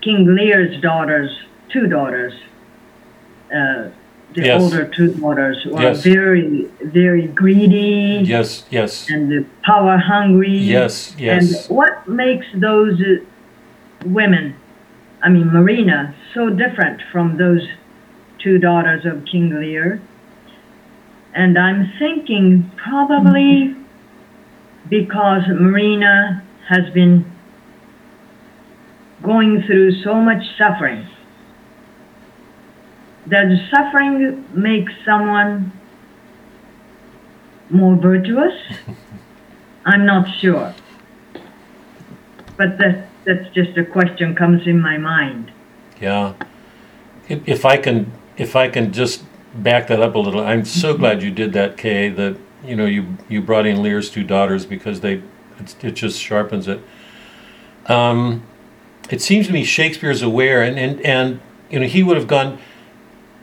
King 0.00 0.26
Lear's 0.34 0.80
daughters, 0.80 1.30
two 1.68 1.86
daughters, 1.86 2.32
uh, 3.54 3.88
the 4.34 4.42
Yes. 4.44 4.60
older 4.62 4.84
two 4.84 5.08
daughters, 5.14 5.64
were 5.66 5.80
Yes. 5.82 6.02
very, 6.02 6.66
very 6.82 7.26
greedy 7.28 8.22
Yes. 8.24 8.66
Yes. 8.70 9.08
and 9.10 9.46
power 9.62 9.96
hungry. 9.98 10.50
Yes. 10.56 11.14
Yes. 11.18 11.68
And 11.68 11.76
what 11.76 12.06
makes 12.08 12.46
those 12.54 13.00
women, 14.04 14.54
I 15.22 15.28
mean 15.28 15.48
Marina, 15.52 16.14
so 16.34 16.50
different 16.50 17.00
from 17.12 17.36
those 17.38 17.66
two 18.38 18.58
daughters 18.58 19.04
of 19.04 19.24
King 19.24 19.58
Lear? 19.60 20.00
And 21.36 21.58
I'm 21.58 21.92
thinking 21.98 22.72
probably 22.78 23.76
because 24.88 25.42
Marina 25.48 26.42
has 26.66 26.88
been 26.94 27.30
going 29.22 29.62
through 29.64 30.02
so 30.02 30.14
much 30.14 30.42
suffering. 30.56 31.06
That 33.26 33.48
suffering 33.70 34.46
makes 34.54 34.94
someone 35.04 35.72
more 37.68 37.96
virtuous? 37.96 38.54
I'm 39.84 40.06
not 40.06 40.26
sure. 40.38 40.74
But 42.56 42.78
that, 42.78 43.08
that's 43.26 43.54
just 43.54 43.76
a 43.76 43.84
question 43.84 44.34
comes 44.34 44.66
in 44.66 44.80
my 44.80 44.96
mind. 44.96 45.52
Yeah. 46.00 46.32
If, 47.28 47.46
if 47.46 47.64
I 47.66 47.76
can, 47.76 48.10
if 48.38 48.56
I 48.56 48.68
can 48.70 48.90
just 48.90 49.22
back 49.62 49.88
that 49.88 50.00
up 50.00 50.14
a 50.14 50.18
little, 50.18 50.40
I'm 50.40 50.64
so 50.64 50.96
glad 50.96 51.22
you 51.22 51.30
did 51.30 51.52
that, 51.54 51.76
Kay. 51.76 52.08
That 52.08 52.36
you 52.64 52.76
know 52.76 52.86
you 52.86 53.16
you 53.28 53.42
brought 53.42 53.66
in 53.66 53.82
Lear's 53.82 54.10
two 54.10 54.24
daughters 54.24 54.66
because 54.66 55.00
they, 55.00 55.22
it, 55.58 55.84
it 55.84 55.90
just 55.92 56.20
sharpens 56.20 56.68
it. 56.68 56.80
Um, 57.86 58.44
it 59.10 59.20
seems 59.22 59.46
to 59.46 59.52
me 59.52 59.64
Shakespeare's 59.64 60.22
aware, 60.22 60.62
and 60.62 60.78
and 60.78 61.00
and 61.02 61.40
you 61.70 61.80
know 61.80 61.86
he 61.86 62.02
would 62.02 62.16
have 62.16 62.28
gone. 62.28 62.58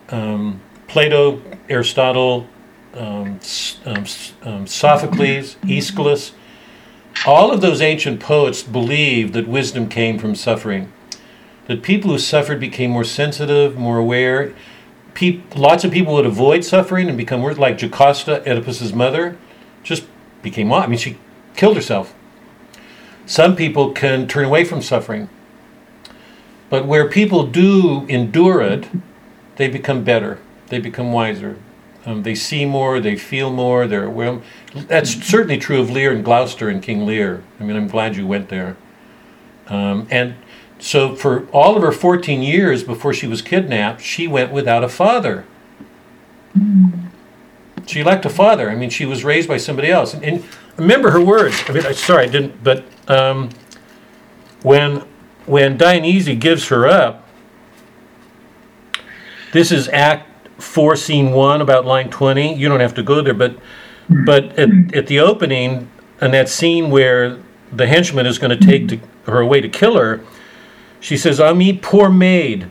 Um, 0.10 0.62
Plato, 0.88 1.42
Aristotle, 1.70 2.48
um, 2.94 3.40
um, 3.86 4.06
um, 4.44 4.68
Sophocles, 4.68 5.56
Aeschylus, 5.68 6.34
all 7.26 7.52
of 7.52 7.62
those 7.62 7.82
ancient 7.82 8.20
poets 8.20 8.62
believed 8.62 9.34
that 9.34 9.48
wisdom 9.48 9.90
came 9.90 10.20
from 10.20 10.36
suffering 10.36 10.92
that 11.68 11.82
people 11.82 12.12
who 12.12 12.20
suffered 12.20 12.60
became 12.60 12.92
more 12.92 13.04
sensitive, 13.04 13.78
more 13.78 13.98
aware. 13.98 14.54
Lots 15.56 15.84
of 15.84 15.92
people 15.92 16.14
would 16.14 16.26
avoid 16.26 16.66
suffering 16.66 17.08
and 17.08 17.18
become 17.18 17.42
worse, 17.42 17.58
like 17.58 17.78
Jocasta, 17.78 18.42
Oedipus's 18.48 18.94
mother, 18.94 19.38
just 19.84 20.06
became. 20.42 20.72
I 20.74 20.88
mean, 20.88 20.98
she 20.98 21.18
killed 21.56 21.76
herself. 21.76 22.14
Some 23.26 23.56
people 23.56 23.92
can 23.92 24.28
turn 24.28 24.46
away 24.46 24.66
from 24.66 24.82
suffering, 24.82 25.30
but 26.70 26.86
where 26.86 27.08
people 27.08 27.48
do 27.48 28.06
endure 28.08 28.62
it, 28.62 28.88
they 29.56 29.70
become 29.70 30.04
better. 30.04 30.40
They 30.68 30.80
become 30.80 31.12
wiser. 31.14 31.58
Um, 32.06 32.24
they 32.24 32.36
see 32.36 32.66
more. 32.66 33.00
They 33.00 33.16
feel 33.16 33.50
more. 33.50 33.88
They're 33.88 34.10
well. 34.10 34.42
That's 34.76 35.12
certainly 35.26 35.58
true 35.58 35.80
of 35.80 35.90
Lear 35.90 36.12
and 36.12 36.26
Gloucester 36.26 36.68
and 36.68 36.82
King 36.82 37.06
Lear. 37.06 37.44
I 37.60 37.64
mean, 37.64 37.78
I'm 37.78 37.88
glad 37.88 38.18
you 38.18 38.28
went 38.28 38.50
there. 38.50 38.76
Um, 39.68 40.08
and 40.12 40.36
so 40.80 41.16
for 41.16 41.48
all 41.48 41.76
of 41.76 41.82
her 41.84 41.92
14 41.92 42.42
years 42.42 42.84
before 42.84 43.14
she 43.14 43.28
was 43.28 43.42
kidnapped, 43.42 44.02
she 44.02 44.28
went 44.28 44.52
without 44.52 44.84
a 44.84 44.90
father. 44.90 45.46
She 47.86 48.04
lacked 48.04 48.26
a 48.26 48.30
father. 48.30 48.70
I 48.70 48.76
mean, 48.76 48.90
she 48.90 49.06
was 49.06 49.24
raised 49.24 49.48
by 49.48 49.58
somebody 49.58 49.90
else. 49.90 50.14
And, 50.14 50.24
and 50.24 50.44
remember 50.78 51.12
her 51.12 51.22
words. 51.22 51.62
I 51.68 51.74
mean, 51.74 51.86
I- 51.86 51.92
sorry, 51.92 52.26
I 52.26 52.30
didn't. 52.30 52.64
But 52.64 52.86
um, 53.08 53.50
when 54.62 55.04
when 55.46 55.78
Dionysus 55.78 56.38
gives 56.40 56.68
her 56.70 56.88
up, 56.88 57.28
this 59.52 59.72
is 59.72 59.90
Act 59.90 60.30
Four, 60.62 60.96
Scene 60.96 61.32
One, 61.32 61.62
about 61.62 61.86
line 61.86 62.10
20. 62.10 62.56
You 62.56 62.70
don't 62.70 62.80
have 62.80 62.94
to 62.96 63.04
go 63.04 63.22
there, 63.22 63.34
but 63.34 63.58
but 64.26 64.58
at, 64.58 64.70
at 64.96 65.08
the 65.08 65.20
opening, 65.20 65.90
in 66.22 66.32
that 66.32 66.50
scene 66.50 66.90
where 66.90 67.38
the 67.72 67.88
henchman 67.88 68.26
is 68.26 68.38
going 68.38 68.58
to 68.58 68.66
take 68.66 68.88
to, 68.90 69.00
her 69.26 69.40
away 69.40 69.62
to 69.62 69.70
kill 69.70 69.98
her, 69.98 70.22
she 71.04 71.18
says, 71.18 71.42
"I'm 71.42 71.58
me 71.58 71.74
poor 71.74 72.10
maid, 72.10 72.68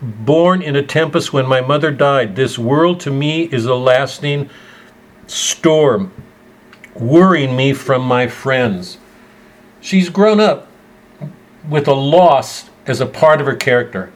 born 0.00 0.62
in 0.62 0.74
a 0.74 0.82
tempest 0.82 1.34
when 1.34 1.44
my 1.46 1.60
mother 1.60 1.90
died. 1.90 2.34
This 2.34 2.58
world 2.58 2.98
to 3.00 3.10
me 3.10 3.42
is 3.52 3.66
a 3.66 3.74
lasting 3.74 4.48
storm, 5.26 6.10
worrying 6.94 7.54
me 7.54 7.74
from 7.74 8.02
my 8.02 8.26
friends." 8.26 8.96
She's 9.82 10.08
grown 10.08 10.40
up 10.40 10.66
with 11.68 11.86
a 11.86 11.92
loss 11.92 12.70
as 12.86 13.02
a 13.02 13.06
part 13.06 13.42
of 13.42 13.46
her 13.46 13.54
character. 13.54 14.10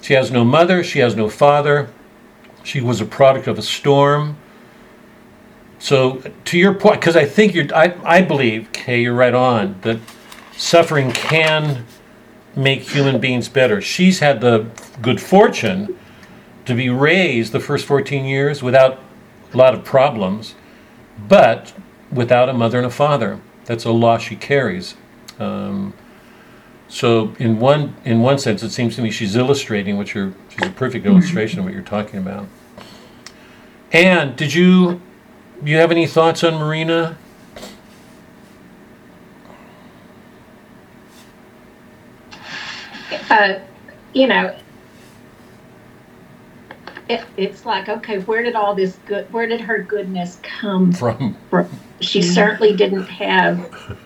She 0.00 0.14
has 0.14 0.32
no 0.32 0.44
mother, 0.44 0.82
she 0.82 0.98
has 0.98 1.14
no 1.14 1.28
father. 1.28 1.88
She 2.64 2.80
was 2.80 3.00
a 3.00 3.04
product 3.04 3.46
of 3.46 3.60
a 3.60 3.62
storm. 3.62 4.36
So, 5.78 6.20
to 6.46 6.58
your 6.58 6.74
point, 6.74 7.00
because 7.00 7.14
I 7.14 7.26
think 7.26 7.54
you're, 7.54 7.72
I, 7.72 7.94
I 8.04 8.22
believe, 8.22 8.72
Kay, 8.72 9.02
you're 9.02 9.14
right 9.14 9.34
on, 9.34 9.76
that 9.82 9.98
suffering 10.56 11.12
can 11.12 11.86
make 12.56 12.82
human 12.82 13.20
beings 13.20 13.48
better. 13.48 13.80
She's 13.80 14.20
had 14.20 14.40
the 14.40 14.66
good 15.00 15.20
fortune 15.20 15.96
to 16.66 16.74
be 16.74 16.88
raised 16.88 17.52
the 17.52 17.60
first 17.60 17.86
14 17.86 18.24
years 18.24 18.62
without 18.62 19.00
a 19.52 19.56
lot 19.56 19.74
of 19.74 19.84
problems, 19.84 20.54
but 21.28 21.72
without 22.12 22.48
a 22.48 22.52
mother 22.52 22.78
and 22.78 22.86
a 22.86 22.90
father. 22.90 23.40
That's 23.64 23.84
a 23.84 23.92
loss 23.92 24.22
she 24.22 24.36
carries. 24.36 24.96
Um, 25.38 25.94
so 26.88 27.34
in 27.38 27.60
one 27.60 27.94
in 28.04 28.20
one 28.20 28.38
sense, 28.38 28.62
it 28.62 28.70
seems 28.70 28.96
to 28.96 29.02
me 29.02 29.10
she's 29.10 29.36
illustrating 29.36 29.96
what 29.96 30.12
you're. 30.12 30.34
She's 30.48 30.66
a 30.66 30.72
perfect 30.72 31.06
illustration 31.06 31.60
of 31.60 31.64
what 31.64 31.72
you're 31.72 31.82
talking 31.82 32.18
about. 32.18 32.46
And 33.92 34.36
did 34.36 34.54
you 34.54 35.00
you 35.64 35.76
have 35.76 35.92
any 35.92 36.06
thoughts 36.06 36.42
on 36.42 36.54
Marina? 36.54 37.16
Uh, 43.30 43.58
you 44.12 44.26
know, 44.26 44.56
it, 47.08 47.24
it's 47.36 47.64
like, 47.64 47.88
okay, 47.88 48.18
where 48.20 48.42
did 48.42 48.54
all 48.54 48.74
this 48.74 48.96
good, 49.06 49.32
where 49.32 49.46
did 49.46 49.60
her 49.60 49.82
goodness 49.82 50.38
come 50.42 50.92
From 50.92 51.36
from? 51.48 51.68
She 52.00 52.22
certainly 52.22 52.74
didn't 52.74 53.06
have 53.06 53.98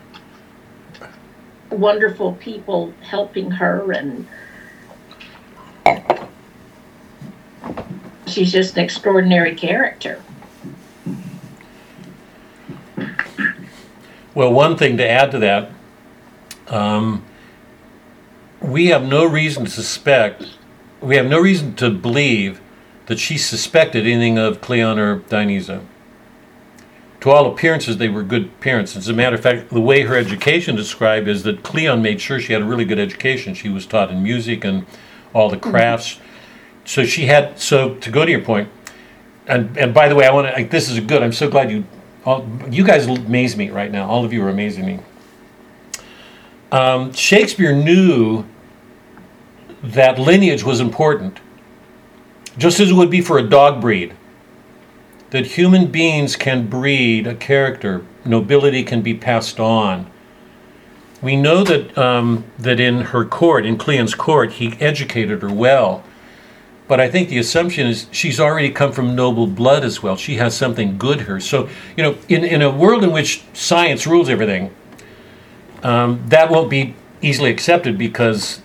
wonderful 1.71 2.33
people 2.33 2.93
helping 3.01 3.51
her, 3.51 3.91
and 3.91 4.27
she's 8.27 8.51
just 8.51 8.77
an 8.77 8.83
extraordinary 8.83 9.55
character. 9.55 10.21
Well, 14.33 14.51
one 14.51 14.75
thing 14.77 14.97
to 14.97 15.09
add 15.09 15.31
to 15.31 15.39
that, 15.39 15.71
um, 16.67 17.23
we 18.65 18.87
have 18.87 19.03
no 19.03 19.25
reason 19.25 19.65
to 19.65 19.71
suspect, 19.71 20.57
we 20.99 21.15
have 21.17 21.27
no 21.27 21.39
reason 21.39 21.75
to 21.75 21.89
believe 21.89 22.61
that 23.05 23.19
she 23.19 23.37
suspected 23.37 24.07
anything 24.07 24.37
of 24.37 24.59
Cleon 24.59 24.97
or 24.97 25.19
Dionysa. 25.19 25.85
To 27.21 27.31
all 27.31 27.51
appearances, 27.51 27.97
they 27.97 28.09
were 28.09 28.23
good 28.23 28.59
parents. 28.59 28.95
As 28.95 29.07
a 29.07 29.13
matter 29.13 29.35
of 29.35 29.41
fact, 29.41 29.69
the 29.69 29.81
way 29.81 30.01
her 30.01 30.15
education 30.15 30.75
described 30.75 31.27
is 31.27 31.43
that 31.43 31.63
Cleon 31.63 32.01
made 32.01 32.21
sure 32.21 32.39
she 32.39 32.53
had 32.53 32.61
a 32.61 32.65
really 32.65 32.85
good 32.85 32.99
education. 32.99 33.53
She 33.53 33.69
was 33.69 33.85
taught 33.85 34.11
in 34.11 34.21
music 34.21 34.63
and 34.63 34.85
all 35.33 35.49
the 35.49 35.57
crafts. 35.57 36.19
So 36.85 37.03
she 37.03 37.25
had. 37.25 37.59
So 37.59 37.95
to 37.95 38.11
go 38.11 38.25
to 38.25 38.31
your 38.31 38.41
point, 38.41 38.69
and 39.47 39.75
and 39.75 39.91
by 39.91 40.07
the 40.07 40.15
way, 40.15 40.27
I 40.27 40.33
want 40.33 40.55
to. 40.55 40.63
This 40.65 40.87
is 40.87 40.99
good. 40.99 41.23
I'm 41.23 41.33
so 41.33 41.49
glad 41.49 41.71
you 41.71 41.83
all, 42.25 42.47
you 42.69 42.83
guys 42.83 43.07
amaze 43.07 43.57
me 43.57 43.71
right 43.71 43.91
now. 43.91 44.07
All 44.07 44.23
of 44.23 44.31
you 44.31 44.43
are 44.45 44.49
amazing 44.49 44.85
me. 44.85 44.99
Um, 46.71 47.11
Shakespeare 47.11 47.73
knew 47.73 48.45
that 49.93 50.19
lineage 50.19 50.63
was 50.63 50.79
important, 50.79 51.39
just 52.57 52.79
as 52.79 52.91
it 52.91 52.93
would 52.93 53.09
be 53.09 53.21
for 53.21 53.37
a 53.37 53.43
dog 53.43 53.81
breed. 53.81 54.13
That 55.31 55.45
human 55.47 55.91
beings 55.91 56.35
can 56.35 56.67
breed 56.67 57.27
a 57.27 57.35
character, 57.35 58.05
nobility 58.23 58.83
can 58.83 59.01
be 59.01 59.13
passed 59.13 59.59
on. 59.59 60.09
We 61.21 61.35
know 61.35 61.63
that 61.63 61.97
um, 61.97 62.45
that 62.59 62.79
in 62.79 63.01
her 63.01 63.25
court, 63.25 63.65
in 63.65 63.77
Cleon's 63.77 64.13
court, 64.13 64.53
he 64.53 64.73
educated 64.79 65.41
her 65.41 65.51
well. 65.51 66.03
But 66.87 66.99
I 66.99 67.09
think 67.09 67.29
the 67.29 67.39
assumption 67.39 67.87
is 67.87 68.07
she's 68.11 68.39
already 68.39 68.69
come 68.69 68.91
from 68.91 69.15
noble 69.15 69.47
blood 69.47 69.83
as 69.83 70.03
well. 70.03 70.15
She 70.15 70.35
has 70.35 70.55
something 70.55 70.99
good 70.99 71.21
her. 71.21 71.39
So, 71.39 71.67
you 71.97 72.03
know, 72.03 72.17
in, 72.29 72.43
in 72.43 72.61
a 72.61 72.69
world 72.69 73.03
in 73.03 73.11
which 73.11 73.43
science 73.53 74.05
rules 74.05 74.29
everything, 74.29 74.73
um, 75.81 76.23
that 76.27 76.51
won't 76.51 76.69
be 76.69 76.93
easily 77.21 77.49
accepted 77.49 77.97
because 77.97 78.61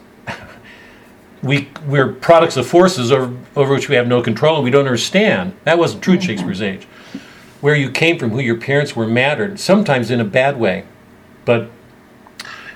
we, 1.42 1.68
we're 1.86 2.12
products 2.12 2.56
of 2.56 2.66
forces 2.66 3.10
over, 3.10 3.36
over 3.56 3.74
which 3.74 3.88
we 3.88 3.94
have 3.94 4.06
no 4.06 4.22
control 4.22 4.56
and 4.56 4.64
we 4.64 4.70
don't 4.70 4.86
understand. 4.86 5.54
That 5.64 5.78
wasn't 5.78 6.02
true 6.02 6.14
in 6.14 6.20
Shakespeare's 6.20 6.62
age. 6.62 6.84
Where 7.60 7.74
you 7.74 7.90
came 7.90 8.18
from, 8.18 8.30
who 8.30 8.40
your 8.40 8.58
parents 8.58 8.96
were 8.96 9.06
mattered, 9.06 9.60
sometimes 9.60 10.10
in 10.10 10.20
a 10.20 10.24
bad 10.24 10.58
way. 10.58 10.84
But, 11.44 11.70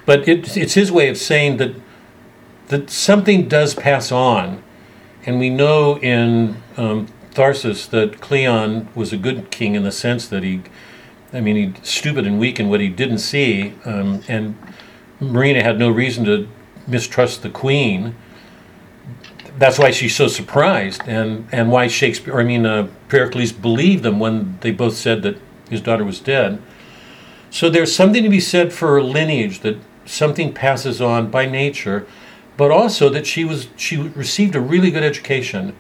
but 0.07 0.28
it, 0.28 0.57
it's 0.57 0.74
his 0.74 0.91
way 0.91 1.09
of 1.09 1.16
saying 1.16 1.59
that, 1.59 1.74
that 2.69 2.91
something 2.91 3.49
does 3.49 3.74
pass 3.74 4.11
on 4.11 4.62
and 5.27 5.39
we 5.39 5.51
know 5.51 5.99
in 5.99 6.62
um, 6.77 7.09
Tharsus 7.32 7.89
that 7.91 8.20
Cleon 8.20 8.89
was 8.95 9.12
a 9.12 9.16
good 9.16 9.51
king 9.51 9.74
in 9.74 9.82
the 9.82 9.93
sense 9.93 10.28
that 10.28 10.43
he, 10.43 10.62
I 11.32 11.41
mean, 11.41 11.57
he 11.57 11.74
stupid 11.82 12.27
and 12.27 12.39
weak 12.39 12.61
in 12.61 12.69
what 12.69 12.81
he 12.81 12.89
didn't 12.89 13.19
see, 13.19 13.74
um, 13.85 14.23
and 14.28 14.57
Marina 15.20 15.62
had 15.62 15.78
no 15.78 15.91
reason 15.91 16.24
to 16.27 16.49
mistrust 16.86 17.43
the 17.43 17.51
queen. 17.51 18.15
That's 19.56 19.78
why 19.78 19.90
she's 19.93 20.16
so 20.16 20.26
surprised, 20.26 21.02
and 21.06 21.48
and 21.52 21.70
why 21.70 21.86
Shakespeare, 21.86 22.39
I 22.39 22.44
mean, 22.44 22.66
uh, 22.66 22.89
Pericles 23.09 23.52
believed 23.52 24.02
them 24.02 24.18
when 24.18 24.59
they 24.62 24.72
both 24.72 24.97
said 24.97 25.22
that 25.22 25.39
his 25.70 25.81
daughter 25.81 26.05
was 26.05 26.20
dead. 26.20 26.60
So 27.51 27.70
there's 27.70 27.94
something 27.94 28.24
to 28.24 28.28
be 28.28 28.40
said 28.40 28.72
for 28.72 29.01
lineage 29.01 29.60
that 29.60 29.76
something 30.05 30.52
passes 30.52 31.01
on 31.01 31.31
by 31.31 31.47
nature 31.47 32.06
but 32.56 32.70
also 32.70 33.09
that 33.09 33.26
she 33.26 33.44
was 33.44 33.68
she 33.76 33.97
received 33.97 34.55
a 34.55 34.60
really 34.60 34.90
good 34.90 35.02
education. 35.02 35.74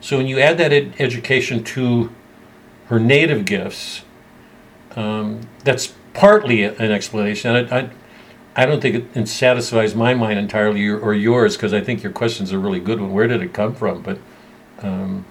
So 0.00 0.16
when 0.16 0.26
you 0.26 0.38
add 0.38 0.58
that 0.58 0.72
ed- 0.72 0.94
education 0.98 1.64
to 1.64 2.12
her 2.86 2.98
native 2.98 3.44
gifts, 3.44 4.02
um, 4.96 5.40
that's 5.64 5.94
partly 6.14 6.62
an 6.62 6.90
explanation. 6.90 7.54
I, 7.54 7.78
I, 7.78 7.90
I 8.58 8.66
don't 8.66 8.80
think 8.80 9.16
it, 9.16 9.28
satisfies 9.28 9.94
my 9.94 10.14
mind 10.14 10.38
entirely 10.38 10.86
or, 10.88 10.98
or 10.98 11.14
yours 11.14 11.56
because 11.56 11.72
I 11.72 11.80
think 11.80 12.02
your 12.02 12.12
question's 12.12 12.52
a 12.52 12.58
really 12.58 12.80
good 12.80 13.00
one. 13.00 13.12
Where 13.12 13.26
did 13.26 13.40
it 13.40 13.54
come 13.54 13.74
from? 13.74 14.02
But 14.02 14.18
um, 14.80 15.24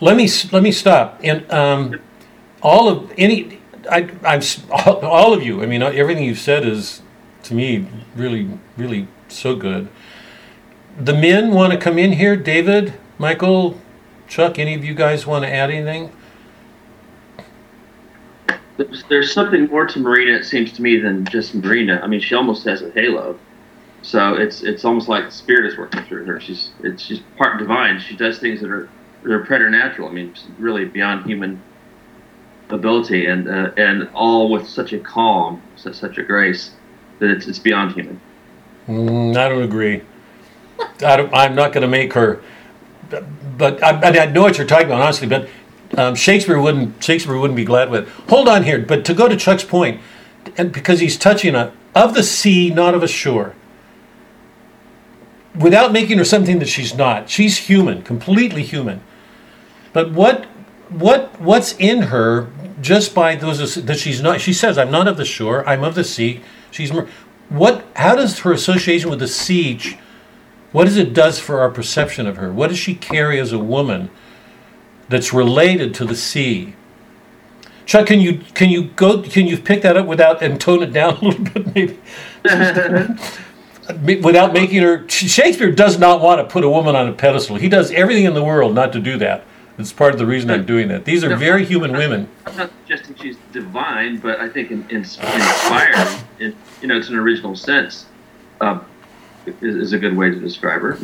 let 0.00 0.16
me 0.16 0.28
let 0.52 0.62
me 0.62 0.70
stop 0.70 1.20
and 1.24 1.50
um, 1.50 2.00
all 2.62 2.88
of 2.88 3.12
any 3.16 3.60
I, 3.90 4.10
I'm 4.22 4.42
all 4.72 5.32
of 5.32 5.42
you. 5.42 5.62
I 5.62 5.66
mean, 5.66 5.82
everything 5.82 6.24
you've 6.24 6.38
said 6.38 6.66
is 6.66 7.02
to 7.44 7.54
me 7.54 7.86
really 8.16 8.48
really 8.76 9.06
so 9.28 9.54
good 9.54 9.88
the 10.98 11.12
men 11.12 11.52
want 11.52 11.72
to 11.72 11.78
come 11.78 11.98
in 11.98 12.12
here 12.12 12.36
david 12.36 12.94
michael 13.18 13.78
chuck 14.26 14.58
any 14.58 14.74
of 14.74 14.84
you 14.84 14.94
guys 14.94 15.26
want 15.26 15.44
to 15.44 15.52
add 15.52 15.70
anything 15.70 16.10
there's, 18.76 19.04
there's 19.08 19.32
something 19.32 19.66
more 19.66 19.86
to 19.86 19.98
marina 19.98 20.36
it 20.36 20.44
seems 20.44 20.72
to 20.72 20.82
me 20.82 20.98
than 20.98 21.24
just 21.26 21.54
marina 21.54 22.00
i 22.02 22.06
mean 22.06 22.20
she 22.20 22.34
almost 22.34 22.64
has 22.64 22.82
a 22.82 22.90
halo 22.92 23.38
so 24.02 24.34
it's 24.34 24.62
it's 24.62 24.84
almost 24.84 25.08
like 25.08 25.24
the 25.24 25.30
spirit 25.30 25.70
is 25.70 25.78
working 25.78 26.02
through 26.04 26.24
her 26.24 26.40
she's 26.40 26.70
it's 26.82 27.02
she's 27.02 27.20
part 27.36 27.58
divine 27.58 27.98
she 28.00 28.16
does 28.16 28.38
things 28.38 28.60
that 28.60 28.70
are 28.70 28.88
that 29.22 29.30
are 29.30 29.44
preternatural 29.44 30.08
i 30.08 30.12
mean 30.12 30.34
really 30.58 30.84
beyond 30.84 31.24
human 31.24 31.60
ability 32.70 33.26
and 33.26 33.48
uh, 33.48 33.70
and 33.76 34.08
all 34.14 34.50
with 34.50 34.66
such 34.66 34.92
a 34.92 34.98
calm 34.98 35.62
such, 35.76 35.94
such 35.94 36.18
a 36.18 36.22
grace 36.22 36.72
that 37.18 37.30
it's, 37.30 37.46
it's 37.46 37.58
beyond 37.58 37.92
human. 37.92 38.20
Mm, 38.88 39.36
I 39.36 39.48
don't 39.48 39.62
agree. 39.62 40.02
I 41.00 41.46
am 41.46 41.54
not 41.54 41.72
going 41.72 41.82
to 41.82 41.88
make 41.88 42.12
her, 42.14 42.42
but 43.56 43.82
I, 43.82 44.22
I, 44.22 44.26
know 44.26 44.42
what 44.42 44.58
you're 44.58 44.66
talking 44.66 44.86
about, 44.86 45.00
honestly. 45.00 45.28
But 45.28 45.48
um, 45.96 46.14
Shakespeare 46.14 46.60
wouldn't 46.60 47.02
Shakespeare 47.02 47.36
wouldn't 47.36 47.56
be 47.56 47.64
glad 47.64 47.90
with. 47.90 48.08
It. 48.08 48.28
Hold 48.28 48.48
on 48.48 48.64
here, 48.64 48.80
but 48.80 49.04
to 49.06 49.14
go 49.14 49.28
to 49.28 49.36
Chuck's 49.36 49.64
point, 49.64 50.00
and 50.56 50.72
because 50.72 51.00
he's 51.00 51.16
touching 51.16 51.54
on 51.54 51.72
of 51.94 52.14
the 52.14 52.22
sea, 52.22 52.70
not 52.70 52.94
of 52.94 53.02
a 53.02 53.08
shore. 53.08 53.54
Without 55.58 55.92
making 55.92 56.18
her 56.18 56.24
something 56.24 56.58
that 56.58 56.68
she's 56.68 56.94
not, 56.94 57.30
she's 57.30 57.58
human, 57.58 58.02
completely 58.02 58.64
human. 58.64 59.00
But 59.92 60.10
what 60.10 60.46
what 60.88 61.40
what's 61.40 61.74
in 61.78 62.02
her 62.02 62.48
just 62.80 63.14
by 63.14 63.36
those 63.36 63.74
that 63.76 63.98
she's 63.98 64.20
not? 64.20 64.40
She 64.40 64.52
says, 64.52 64.76
"I'm 64.78 64.90
not 64.90 65.06
of 65.06 65.16
the 65.16 65.24
shore. 65.24 65.66
I'm 65.68 65.84
of 65.84 65.94
the 65.94 66.04
sea." 66.04 66.42
She's 66.70 66.90
what? 67.48 67.84
How 67.94 68.16
does 68.16 68.40
her 68.40 68.52
association 68.52 69.10
with 69.10 69.20
the 69.20 69.28
sea? 69.28 69.98
What 70.72 70.86
does 70.86 70.96
it 70.96 71.14
does 71.14 71.38
for 71.38 71.60
our 71.60 71.70
perception 71.70 72.26
of 72.26 72.36
her? 72.36 72.52
What 72.52 72.68
does 72.68 72.78
she 72.78 72.96
carry 72.96 73.38
as 73.38 73.52
a 73.52 73.58
woman 73.60 74.10
that's 75.08 75.32
related 75.32 75.94
to 75.94 76.04
the 76.04 76.16
sea? 76.16 76.74
Chuck, 77.86 78.06
can 78.06 78.20
you 78.20 78.38
can 78.54 78.70
you 78.70 78.84
go? 78.84 79.22
Can 79.22 79.46
you 79.46 79.58
pick 79.58 79.82
that 79.82 79.96
up 79.96 80.06
without 80.06 80.42
and 80.42 80.60
tone 80.60 80.82
it 80.82 80.92
down 80.92 81.16
a 81.22 81.24
little 81.24 81.44
bit, 81.44 81.74
maybe? 81.74 81.98
without 84.22 84.52
making 84.52 84.82
her 84.82 85.06
Shakespeare 85.08 85.70
does 85.70 85.98
not 85.98 86.20
want 86.20 86.40
to 86.40 86.50
put 86.50 86.64
a 86.64 86.68
woman 86.68 86.96
on 86.96 87.08
a 87.08 87.12
pedestal. 87.12 87.56
He 87.56 87.68
does 87.68 87.90
everything 87.92 88.24
in 88.24 88.34
the 88.34 88.44
world 88.44 88.74
not 88.74 88.92
to 88.94 89.00
do 89.00 89.18
that. 89.18 89.44
It's 89.76 89.92
part 89.92 90.12
of 90.12 90.18
the 90.20 90.26
reason 90.26 90.50
I'm 90.50 90.64
doing 90.64 90.86
that. 90.88 91.04
These 91.04 91.24
are 91.24 91.34
very 91.36 91.64
human 91.64 91.92
women. 91.92 92.28
I'm 92.46 92.56
not 92.56 92.70
suggesting 92.86 93.16
she's 93.16 93.36
divine, 93.52 94.18
but 94.18 94.38
I 94.38 94.48
think 94.48 94.70
in, 94.70 94.88
in, 94.88 94.98
inspired, 94.98 96.24
in, 96.38 96.56
you 96.80 96.86
know, 96.86 96.96
it's 96.96 97.08
an 97.08 97.16
original 97.16 97.56
sense, 97.56 98.06
uh, 98.60 98.80
is, 99.46 99.74
is, 99.76 99.92
a 99.92 99.98
good 99.98 100.16
way 100.16 100.30
to 100.30 100.38
describe 100.38 100.80
her. 100.82 100.96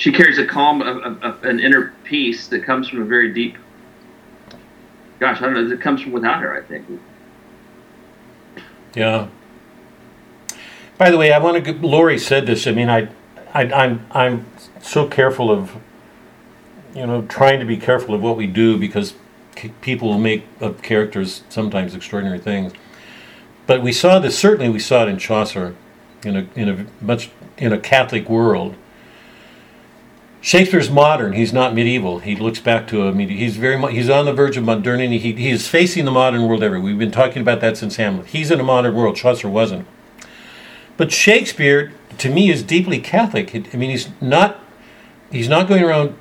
She 0.00 0.12
carries 0.12 0.38
a 0.38 0.46
calm, 0.46 0.80
a, 0.80 1.18
a, 1.22 1.48
an 1.48 1.60
inner 1.60 1.92
peace 2.04 2.48
that 2.48 2.64
comes 2.64 2.88
from 2.88 3.02
a 3.02 3.04
very 3.04 3.32
deep. 3.32 3.58
Gosh, 5.18 5.38
I 5.38 5.44
don't 5.44 5.54
know. 5.54 5.68
That 5.68 5.80
comes 5.80 6.00
from 6.00 6.12
without 6.12 6.40
her. 6.40 6.56
I 6.56 6.66
think. 6.66 6.86
Yeah. 8.94 9.28
By 10.96 11.10
the 11.10 11.18
way, 11.18 11.32
I 11.32 11.38
want 11.38 11.64
to. 11.64 11.72
Lori 11.86 12.18
said 12.18 12.46
this. 12.46 12.66
I 12.66 12.72
mean, 12.72 12.88
I, 12.88 13.08
I, 13.52 13.64
I'm, 13.72 14.06
I'm 14.10 14.46
so 14.80 15.06
careful 15.06 15.50
of 15.50 15.76
you 16.94 17.06
know, 17.06 17.22
trying 17.22 17.60
to 17.60 17.66
be 17.66 17.76
careful 17.76 18.14
of 18.14 18.22
what 18.22 18.36
we 18.36 18.46
do 18.46 18.78
because 18.78 19.14
people 19.80 20.18
make 20.18 20.44
of 20.60 20.82
characters 20.82 21.42
sometimes 21.48 21.94
extraordinary 21.94 22.38
things. 22.38 22.72
But 23.66 23.82
we 23.82 23.92
saw 23.92 24.18
this 24.18 24.38
certainly. 24.38 24.70
We 24.70 24.78
saw 24.78 25.04
it 25.04 25.08
in 25.08 25.18
Chaucer, 25.18 25.76
in 26.24 26.36
a 26.36 26.48
in 26.54 26.68
a 26.68 27.04
much 27.04 27.30
in 27.58 27.72
a 27.72 27.78
Catholic 27.78 28.28
world. 28.28 28.76
Shakespeare's 30.42 30.90
modern. 30.90 31.34
He's 31.34 31.52
not 31.52 31.74
medieval. 31.74 32.20
He 32.20 32.34
looks 32.34 32.60
back 32.60 32.86
to 32.88 33.06
a 33.06 33.12
medi- 33.12 33.36
He's 33.36 33.56
very 33.56 33.76
much. 33.76 33.92
He's 33.92 34.08
on 34.08 34.24
the 34.24 34.32
verge 34.32 34.56
of 34.56 34.64
modernity. 34.64 35.18
He, 35.18 35.32
he 35.32 35.50
is 35.50 35.68
facing 35.68 36.06
the 36.06 36.10
modern 36.10 36.46
world 36.48 36.62
ever. 36.62 36.80
We've 36.80 36.98
been 36.98 37.10
talking 37.10 37.42
about 37.42 37.60
that 37.60 37.76
since 37.76 37.96
Hamlet. 37.96 38.28
He's 38.28 38.50
in 38.50 38.58
a 38.58 38.62
modern 38.62 38.94
world. 38.94 39.16
Chaucer 39.16 39.48
wasn't. 39.48 39.86
But 40.96 41.12
Shakespeare, 41.12 41.92
to 42.18 42.30
me, 42.30 42.50
is 42.50 42.62
deeply 42.62 43.00
Catholic. 43.00 43.54
I 43.54 43.76
mean, 43.76 43.90
he's 43.90 44.08
not. 44.20 44.58
He's 45.30 45.48
not 45.48 45.68
going 45.68 45.82
around. 45.82 46.16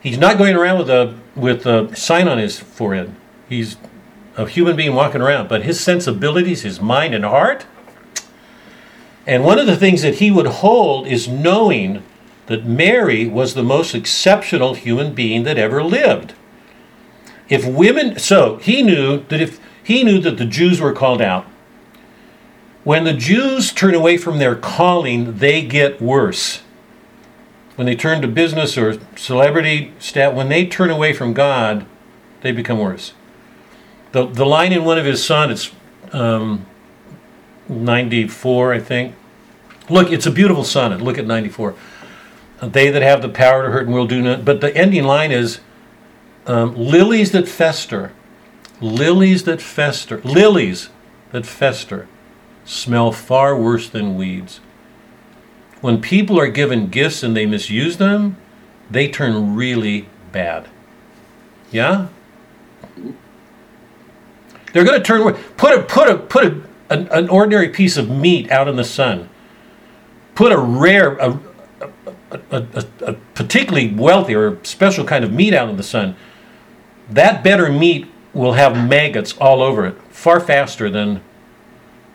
He's 0.00 0.18
not 0.18 0.36
going 0.36 0.56
around 0.56 0.78
with 0.78 0.90
a 0.90 1.18
with 1.36 1.64
a 1.64 1.94
sign 1.94 2.26
on 2.26 2.38
his 2.38 2.58
forehead. 2.58 3.14
He's 3.48 3.76
a 4.36 4.48
human 4.48 4.74
being 4.74 4.94
walking 4.94 5.20
around, 5.20 5.48
but 5.48 5.62
his 5.62 5.78
sensibilities, 5.78 6.62
his 6.62 6.80
mind 6.80 7.14
and 7.14 7.24
heart. 7.24 7.66
And 9.26 9.44
one 9.44 9.60
of 9.60 9.66
the 9.66 9.76
things 9.76 10.02
that 10.02 10.16
he 10.16 10.32
would 10.32 10.46
hold 10.46 11.06
is 11.06 11.28
knowing 11.28 12.02
that 12.46 12.64
Mary 12.64 13.26
was 13.26 13.54
the 13.54 13.62
most 13.62 13.94
exceptional 13.94 14.74
human 14.74 15.14
being 15.14 15.44
that 15.44 15.58
ever 15.58 15.82
lived. 15.82 16.34
If 17.48 17.66
women, 17.66 18.18
so 18.18 18.56
he 18.56 18.82
knew 18.82 19.24
that 19.28 19.40
if 19.40 19.60
he 19.82 20.04
knew 20.04 20.20
that 20.20 20.38
the 20.38 20.46
Jews 20.46 20.80
were 20.80 20.92
called 20.92 21.20
out, 21.20 21.46
when 22.84 23.04
the 23.04 23.12
Jews 23.12 23.72
turn 23.72 23.94
away 23.94 24.16
from 24.16 24.38
their 24.38 24.56
calling, 24.56 25.38
they 25.38 25.62
get 25.62 26.00
worse. 26.00 26.62
When 27.76 27.86
they 27.86 27.94
turn 27.94 28.22
to 28.22 28.28
business 28.28 28.76
or 28.76 28.98
celebrity 29.16 29.92
stat, 29.98 30.34
when 30.34 30.48
they 30.48 30.66
turn 30.66 30.90
away 30.90 31.12
from 31.12 31.32
God, 31.32 31.86
they 32.40 32.52
become 32.52 32.78
worse. 32.78 33.12
The, 34.12 34.26
the 34.26 34.44
line 34.44 34.72
in 34.72 34.84
one 34.84 34.98
of 34.98 35.04
his 35.04 35.24
sonnets, 35.24 35.70
um, 36.12 36.66
94, 37.68 38.74
I 38.74 38.78
think. 38.80 39.14
Look, 39.88 40.10
it's 40.12 40.26
a 40.26 40.30
beautiful 40.30 40.64
sonnet. 40.64 41.00
Look 41.00 41.18
at 41.18 41.26
94. 41.26 41.74
They 42.62 42.90
that 42.90 43.02
have 43.02 43.22
the 43.22 43.28
power 43.28 43.64
to 43.64 43.70
hurt 43.70 43.86
and 43.86 43.94
will 43.94 44.06
do 44.06 44.22
not. 44.22 44.44
But 44.44 44.60
the 44.60 44.74
ending 44.76 45.02
line 45.04 45.32
is 45.32 45.58
um, 46.46 46.76
lilies 46.76 47.32
that 47.32 47.48
fester, 47.48 48.12
lilies 48.80 49.44
that 49.44 49.60
fester, 49.60 50.20
lilies 50.20 50.88
that 51.32 51.44
fester 51.44 52.08
smell 52.64 53.10
far 53.10 53.58
worse 53.58 53.88
than 53.88 54.16
weeds. 54.16 54.60
When 55.80 56.00
people 56.00 56.38
are 56.38 56.48
given 56.48 56.86
gifts 56.86 57.24
and 57.24 57.36
they 57.36 57.46
misuse 57.46 57.96
them, 57.96 58.36
they 58.88 59.08
turn 59.08 59.56
really 59.56 60.08
bad. 60.30 60.68
Yeah? 61.72 62.08
They're 64.72 64.84
going 64.84 65.00
to 65.00 65.04
turn 65.04 65.34
put 65.56 65.76
a 65.76 65.82
put 65.82 66.08
a 66.08 66.16
put 66.16 66.44
a, 66.44 66.62
an, 66.88 67.08
an 67.08 67.28
ordinary 67.28 67.68
piece 67.68 67.96
of 67.96 68.08
meat 68.08 68.50
out 68.52 68.68
in 68.68 68.76
the 68.76 68.84
sun. 68.84 69.28
Put 70.36 70.52
a 70.52 70.58
rare 70.58 71.16
a, 71.16 71.38
a, 72.50 72.66
a, 72.74 72.86
a, 73.04 73.12
particularly 73.34 73.92
wealthy 73.92 74.34
or 74.34 74.62
special 74.64 75.04
kind 75.04 75.24
of 75.24 75.32
meat 75.32 75.54
out 75.54 75.68
in 75.68 75.76
the 75.76 75.82
sun. 75.82 76.16
That 77.10 77.42
better 77.42 77.70
meat 77.70 78.06
will 78.32 78.52
have 78.54 78.88
maggots 78.88 79.36
all 79.38 79.62
over 79.62 79.86
it 79.86 80.00
far 80.10 80.40
faster 80.40 80.88
than 80.88 81.20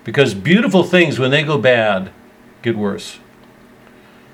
because 0.04 0.34
beautiful 0.34 0.84
things 0.84 1.20
when 1.20 1.32
they 1.32 1.44
go 1.44 1.58
bad 1.58 2.12
get 2.62 2.76
worse. 2.76 3.20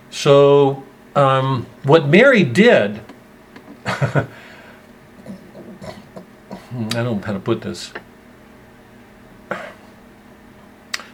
So 0.09 0.83
um, 1.15 1.65
what 1.83 2.07
Mary 2.07 2.43
did 2.43 3.01
I 3.85 4.25
don't 6.71 7.05
know 7.05 7.21
how 7.23 7.33
to 7.33 7.39
put 7.39 7.61
this. 7.61 7.93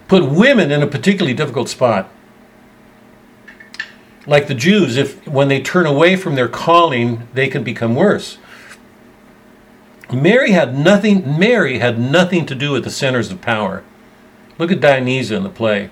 Put 0.07 0.31
women 0.31 0.71
in 0.71 0.81
a 0.81 0.87
particularly 0.87 1.33
difficult 1.33 1.67
spot. 1.67 2.09
Like 4.27 4.47
the 4.47 4.53
Jews, 4.53 4.97
if 4.97 5.27
when 5.27 5.47
they 5.47 5.61
turn 5.61 5.85
away 5.85 6.15
from 6.15 6.35
their 6.35 6.47
calling, 6.47 7.27
they 7.33 7.47
can 7.47 7.63
become 7.63 7.95
worse. 7.95 8.37
Mary 10.11 10.51
had 10.51 10.77
nothing 10.77 11.37
Mary 11.37 11.79
had 11.79 11.99
nothing 11.99 12.45
to 12.47 12.55
do 12.55 12.71
with 12.71 12.83
the 12.83 12.89
centers 12.89 13.31
of 13.31 13.41
power. 13.41 13.83
Look 14.57 14.71
at 14.71 14.81
Dionysia 14.81 15.35
in 15.35 15.43
the 15.43 15.49
play. 15.49 15.89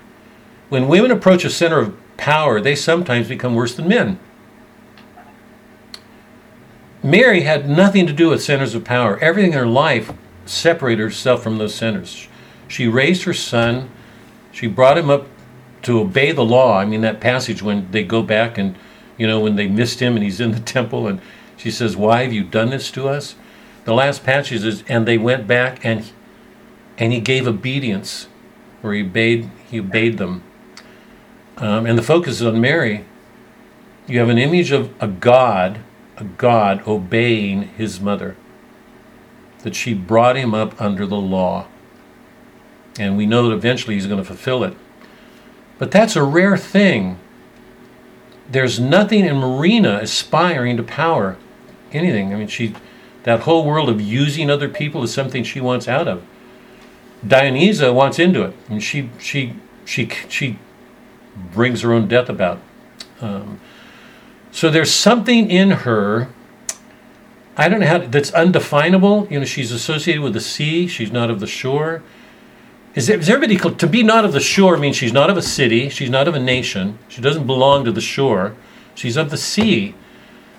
When 0.68 0.88
women 0.88 1.10
approach 1.10 1.44
a 1.44 1.50
center 1.50 1.78
of 1.78 1.96
power, 2.16 2.60
they 2.60 2.74
sometimes 2.74 3.28
become 3.28 3.54
worse 3.54 3.74
than 3.74 3.88
men. 3.88 4.18
Mary 7.02 7.42
had 7.42 7.68
nothing 7.68 8.06
to 8.06 8.12
do 8.12 8.30
with 8.30 8.42
centers 8.42 8.74
of 8.74 8.84
power. 8.84 9.18
Everything 9.20 9.52
in 9.52 9.58
her 9.58 9.66
life 9.66 10.12
separated 10.44 11.02
herself 11.02 11.42
from 11.42 11.58
those 11.58 11.74
centers. 11.74 12.28
She 12.66 12.88
raised 12.88 13.22
her 13.22 13.32
son. 13.32 13.88
She 14.52 14.66
brought 14.66 14.98
him 14.98 15.08
up 15.08 15.26
to 15.82 16.00
obey 16.00 16.32
the 16.32 16.44
law. 16.44 16.78
I 16.78 16.84
mean, 16.84 17.00
that 17.02 17.20
passage 17.20 17.62
when 17.62 17.90
they 17.90 18.02
go 18.02 18.22
back 18.22 18.58
and, 18.58 18.76
you 19.16 19.26
know, 19.26 19.40
when 19.40 19.56
they 19.56 19.68
missed 19.68 20.00
him 20.00 20.14
and 20.16 20.24
he's 20.24 20.40
in 20.40 20.52
the 20.52 20.60
temple 20.74 21.06
and 21.06 21.20
she 21.56 21.70
says, 21.70 21.96
Why 21.96 22.22
have 22.22 22.32
you 22.32 22.44
done 22.44 22.70
this 22.70 22.90
to 22.92 23.08
us? 23.08 23.34
The 23.84 23.94
last 23.94 24.24
passage 24.24 24.64
is, 24.64 24.84
and 24.88 25.06
they 25.06 25.18
went 25.18 25.46
back 25.46 25.84
and 25.84 26.10
and 27.00 27.12
he 27.12 27.20
gave 27.20 27.46
obedience, 27.46 28.26
or 28.82 28.92
he 28.92 29.02
obeyed, 29.02 29.48
he 29.70 29.78
obeyed 29.78 30.18
them. 30.18 30.42
Um, 31.56 31.86
and 31.86 31.96
the 31.96 32.02
focus 32.02 32.40
is 32.40 32.46
on 32.46 32.60
Mary. 32.60 33.04
You 34.08 34.18
have 34.18 34.28
an 34.28 34.38
image 34.38 34.72
of 34.72 34.92
a 35.00 35.06
God 35.06 35.78
a 36.20 36.24
God 36.24 36.86
obeying 36.86 37.62
his 37.62 38.00
mother, 38.00 38.36
that 39.60 39.74
she 39.74 39.94
brought 39.94 40.36
him 40.36 40.52
up 40.52 40.80
under 40.80 41.06
the 41.06 41.16
law. 41.16 41.66
And 42.98 43.16
we 43.16 43.26
know 43.26 43.48
that 43.48 43.54
eventually 43.54 43.94
he's 43.94 44.06
going 44.06 44.18
to 44.18 44.24
fulfill 44.24 44.64
it. 44.64 44.76
But 45.78 45.90
that's 45.90 46.16
a 46.16 46.22
rare 46.22 46.56
thing. 46.56 47.18
There's 48.50 48.80
nothing 48.80 49.24
in 49.24 49.36
Marina 49.36 49.98
aspiring 50.02 50.76
to 50.76 50.82
power, 50.82 51.36
anything. 51.92 52.32
I 52.32 52.36
mean, 52.36 52.48
she, 52.48 52.74
that 53.24 53.40
whole 53.40 53.64
world 53.64 53.88
of 53.88 54.00
using 54.00 54.50
other 54.50 54.68
people 54.68 55.02
is 55.02 55.12
something 55.12 55.44
she 55.44 55.60
wants 55.60 55.86
out 55.86 56.08
of. 56.08 56.22
Dionysa 57.26 57.92
wants 57.92 58.18
into 58.18 58.42
it, 58.42 58.54
and 58.68 58.82
she 58.82 59.10
she 59.18 59.54
she 59.84 60.08
she 60.28 60.58
brings 61.52 61.82
her 61.82 61.92
own 61.92 62.06
death 62.06 62.28
about. 62.28 62.60
Um, 63.20 63.60
so 64.52 64.70
there's 64.70 64.92
something 64.92 65.50
in 65.50 65.70
her. 65.70 66.28
I 67.56 67.68
don't 67.68 67.80
know 67.80 67.86
how 67.86 67.98
that's 67.98 68.32
undefinable. 68.32 69.26
You 69.30 69.40
know, 69.40 69.44
she's 69.44 69.72
associated 69.72 70.22
with 70.22 70.32
the 70.32 70.40
sea. 70.40 70.86
She's 70.86 71.10
not 71.10 71.28
of 71.28 71.40
the 71.40 71.46
shore. 71.46 72.02
Is, 72.98 73.08
is 73.08 73.30
everybody 73.30 73.56
to 73.76 73.86
be 73.86 74.02
not 74.02 74.24
of 74.24 74.32
the 74.32 74.40
shore 74.40 74.76
means 74.76 74.96
she's 74.96 75.12
not 75.12 75.30
of 75.30 75.36
a 75.36 75.42
city. 75.42 75.88
She's 75.88 76.10
not 76.10 76.26
of 76.26 76.34
a 76.34 76.40
nation. 76.40 76.98
She 77.06 77.20
doesn't 77.20 77.46
belong 77.46 77.84
to 77.84 77.92
the 77.92 78.00
shore. 78.00 78.56
She's 78.96 79.16
of 79.16 79.30
the 79.30 79.36
sea. 79.36 79.94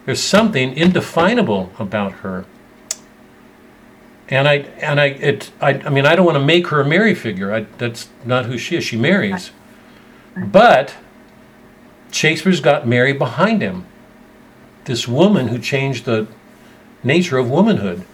There's 0.05 0.23
something 0.23 0.71
indefinable 0.77 1.73
about 1.77 2.13
her. 2.23 2.45
And 4.29 4.47
I 4.47 4.55
and 4.79 5.01
I 5.01 5.07
it 5.07 5.51
I, 5.59 5.71
I 5.71 5.89
mean 5.89 6.05
I 6.05 6.15
don't 6.15 6.25
want 6.25 6.37
to 6.37 6.45
make 6.45 6.67
her 6.67 6.79
a 6.79 6.85
Mary 6.85 7.13
figure. 7.13 7.53
I, 7.53 7.65
that's 7.77 8.07
not 8.23 8.45
who 8.45 8.57
she 8.57 8.77
is. 8.77 8.85
She 8.85 8.95
marries, 8.95 9.51
but 10.37 10.95
Shakespeare's 12.09 12.61
got 12.61 12.87
Mary 12.87 13.11
behind 13.11 13.61
him. 13.61 13.85
This 14.85 15.09
woman 15.09 15.49
who 15.49 15.59
changed 15.59 16.05
the 16.05 16.25
nature 17.03 17.37
of 17.37 17.49
womanhood. 17.49 18.05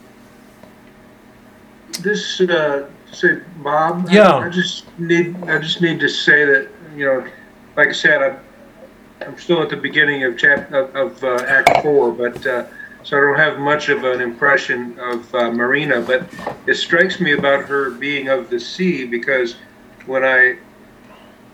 This, 2.01 2.41
uh, 2.41 2.89
say, 3.15 3.41
Bob. 3.57 4.09
Yeah. 4.09 4.35
I, 4.35 4.47
I 4.47 4.49
just 4.49 4.85
need, 4.99 5.35
I 5.43 5.59
just 5.59 5.81
need 5.81 5.99
to 5.99 6.09
say 6.09 6.45
that, 6.45 6.69
you 6.95 7.05
know, 7.05 7.27
like 7.75 7.89
I 7.89 7.93
said, 7.93 8.21
I'm, 8.21 8.39
I'm 9.21 9.37
still 9.37 9.61
at 9.61 9.69
the 9.69 9.77
beginning 9.77 10.23
of 10.23 10.37
chap 10.37 10.71
of, 10.71 10.95
of 10.95 11.23
uh, 11.23 11.43
Act 11.47 11.81
Four, 11.81 12.11
but 12.11 12.45
uh, 12.45 12.65
so 13.03 13.17
I 13.17 13.21
don't 13.21 13.37
have 13.37 13.59
much 13.59 13.89
of 13.89 14.03
an 14.03 14.19
impression 14.19 14.97
of 14.99 15.33
uh, 15.33 15.51
Marina. 15.51 16.01
But 16.01 16.27
it 16.67 16.75
strikes 16.75 17.19
me 17.19 17.33
about 17.33 17.65
her 17.65 17.91
being 17.91 18.29
of 18.29 18.49
the 18.49 18.59
sea 18.59 19.05
because 19.05 19.55
when 20.05 20.23
I 20.23 20.57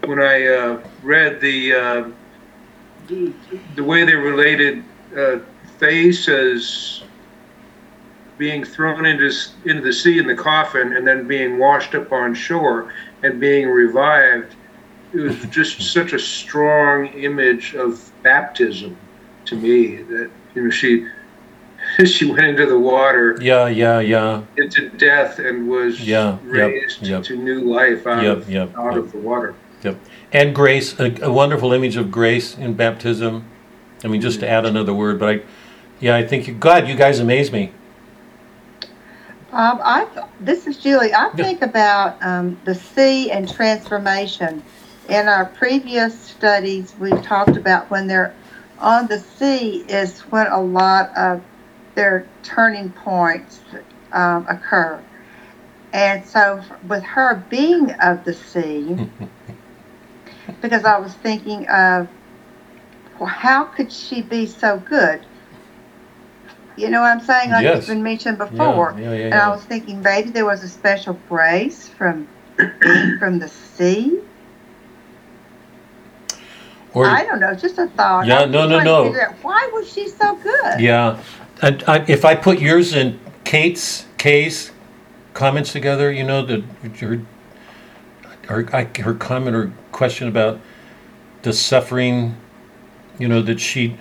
when 0.06 0.20
I 0.20 0.48
uh, 0.48 0.84
read 1.04 1.40
the 1.42 1.74
uh, 1.74 2.10
the 3.76 3.84
way 3.84 4.06
they 4.06 4.16
related 4.16 4.84
uh, 5.16 5.40
Thais 5.80 6.28
as 6.30 7.04
being 8.42 8.64
thrown 8.64 9.06
into 9.06 9.32
into 9.66 9.82
the 9.84 9.94
sea 9.94 10.18
in 10.18 10.26
the 10.26 10.34
coffin 10.34 10.94
and 10.94 11.06
then 11.06 11.28
being 11.28 11.60
washed 11.60 11.94
up 11.94 12.12
on 12.12 12.34
shore 12.34 12.92
and 13.22 13.40
being 13.40 13.68
revived, 13.68 14.56
it 15.14 15.20
was 15.20 15.38
just 15.52 15.80
such 15.80 16.12
a 16.14 16.18
strong 16.18 17.06
image 17.10 17.76
of 17.76 18.12
baptism 18.24 18.98
to 19.46 19.56
me 19.56 19.98
that 19.98 20.32
you 20.56 20.64
know 20.64 20.70
she 20.72 21.08
she 22.06 22.32
went 22.32 22.46
into 22.48 22.66
the 22.66 22.80
water 22.80 23.38
Yeah, 23.40 23.68
yeah, 23.68 24.00
yeah. 24.00 24.42
into 24.58 24.90
death 24.90 25.38
and 25.38 25.70
was 25.70 26.02
Yeah, 26.02 26.40
yep, 26.40 26.42
raised 26.44 27.06
yep. 27.06 27.24
to 27.26 27.36
new 27.36 27.62
life 27.62 28.08
out, 28.08 28.24
Yep, 28.24 28.38
of, 28.38 28.50
yep, 28.50 28.76
out 28.76 28.96
yep. 28.96 29.04
of 29.04 29.12
the 29.12 29.20
water. 29.20 29.54
Yep. 29.84 30.00
And 30.32 30.56
grace, 30.56 31.00
a, 31.00 31.26
a 31.26 31.32
wonderful 31.32 31.74
image 31.74 31.96
of 31.96 32.10
grace 32.10 32.58
in 32.58 32.74
baptism. 32.74 33.46
I 34.04 34.08
mean, 34.08 34.22
just 34.22 34.40
to 34.40 34.50
add 34.50 34.66
another 34.66 34.96
word, 34.96 35.20
but 35.20 35.30
I, 35.30 35.42
Yeah, 36.00 36.16
I 36.16 36.26
think 36.26 36.48
you, 36.48 36.56
God, 36.56 36.88
you 36.88 36.96
guys 36.96 37.20
amaze 37.20 37.52
me. 37.52 37.72
Um, 39.54 39.82
I 39.84 40.06
th- 40.06 40.26
this 40.40 40.66
is 40.66 40.78
Julie. 40.78 41.14
I 41.14 41.30
think 41.36 41.62
about 41.62 42.24
um, 42.24 42.58
the 42.64 42.74
sea 42.74 43.32
and 43.32 43.52
transformation. 43.52 44.64
In 45.10 45.28
our 45.28 45.46
previous 45.46 46.18
studies, 46.18 46.94
we've 46.98 47.22
talked 47.22 47.58
about 47.58 47.92
when 47.92 48.08
they're 48.08 48.34
on 48.80 49.08
the 49.08 49.20
sea 49.20 49.84
is 49.90 50.22
when 50.32 50.48
a 50.48 50.62
lot 50.62 51.16
of 51.18 51.44
their 51.96 52.26
turning 52.44 52.92
points 52.92 53.60
um, 54.14 54.46
occur. 54.50 55.04
And 55.92 56.26
so, 56.26 56.64
with 56.88 57.04
her 57.04 57.44
being 57.50 57.92
of 57.92 58.24
the 58.24 58.34
sea, 58.34 59.10
because 60.62 60.86
I 60.86 60.98
was 60.98 61.14
thinking 61.16 61.68
of 61.68 62.08
well, 63.20 63.28
how 63.28 63.66
could 63.66 63.92
she 63.92 64.22
be 64.22 64.46
so 64.46 64.80
good? 64.80 65.26
You 66.78 66.90
know 66.90 67.02
what 67.02 67.12
I'm 67.12 67.20
saying? 67.22 67.52
Like 67.52 67.64
Yes. 67.64 67.80
it's 67.80 67.88
been 67.88 68.04
mentioned 68.04 68.38
before. 68.38 68.96
Yeah, 68.98 69.12
yeah, 69.12 69.18
yeah. 69.18 69.26
And 69.26 69.34
I 69.36 69.50
was 69.50 69.64
thinking 69.64 70.02
maybe 70.02 70.30
there 70.30 70.46
was 70.46 70.64
a 70.64 70.70
special 70.70 71.18
grace 71.28 71.88
from 71.88 72.28
being 72.58 73.18
from 73.20 73.40
the 73.40 73.48
sea. 73.48 74.20
Or, 76.94 77.06
I 77.06 77.24
don't 77.26 77.40
know, 77.40 77.54
just 77.56 77.78
a 77.78 77.88
thought. 77.88 78.28
Yeah, 78.28 78.46
no, 78.46 78.68
no, 78.68 78.82
no. 78.82 79.12
Why 79.42 79.70
was 79.74 79.92
she 79.92 80.10
so 80.10 80.36
good? 80.36 80.80
yeah. 80.82 81.22
And 81.62 81.84
I, 81.88 82.04
if 82.08 82.26
I 82.26 82.36
put 82.36 82.60
yours 82.60 82.94
and 82.94 83.20
Kate's, 83.46 84.06
Kay's 84.18 84.72
comments 85.34 85.72
together, 85.72 86.12
you 86.12 86.24
know, 86.24 86.46
the, 86.46 86.64
her, 87.00 87.22
her, 88.48 88.76
I, 88.76 88.90
her 89.02 89.14
comment 89.14 89.56
or 89.56 89.72
question 89.92 90.28
about 90.28 90.60
the 91.44 91.54
suffering, 91.54 92.36
you 93.20 93.28
know, 93.28 93.42
that 93.42 93.60
she, 93.60 93.96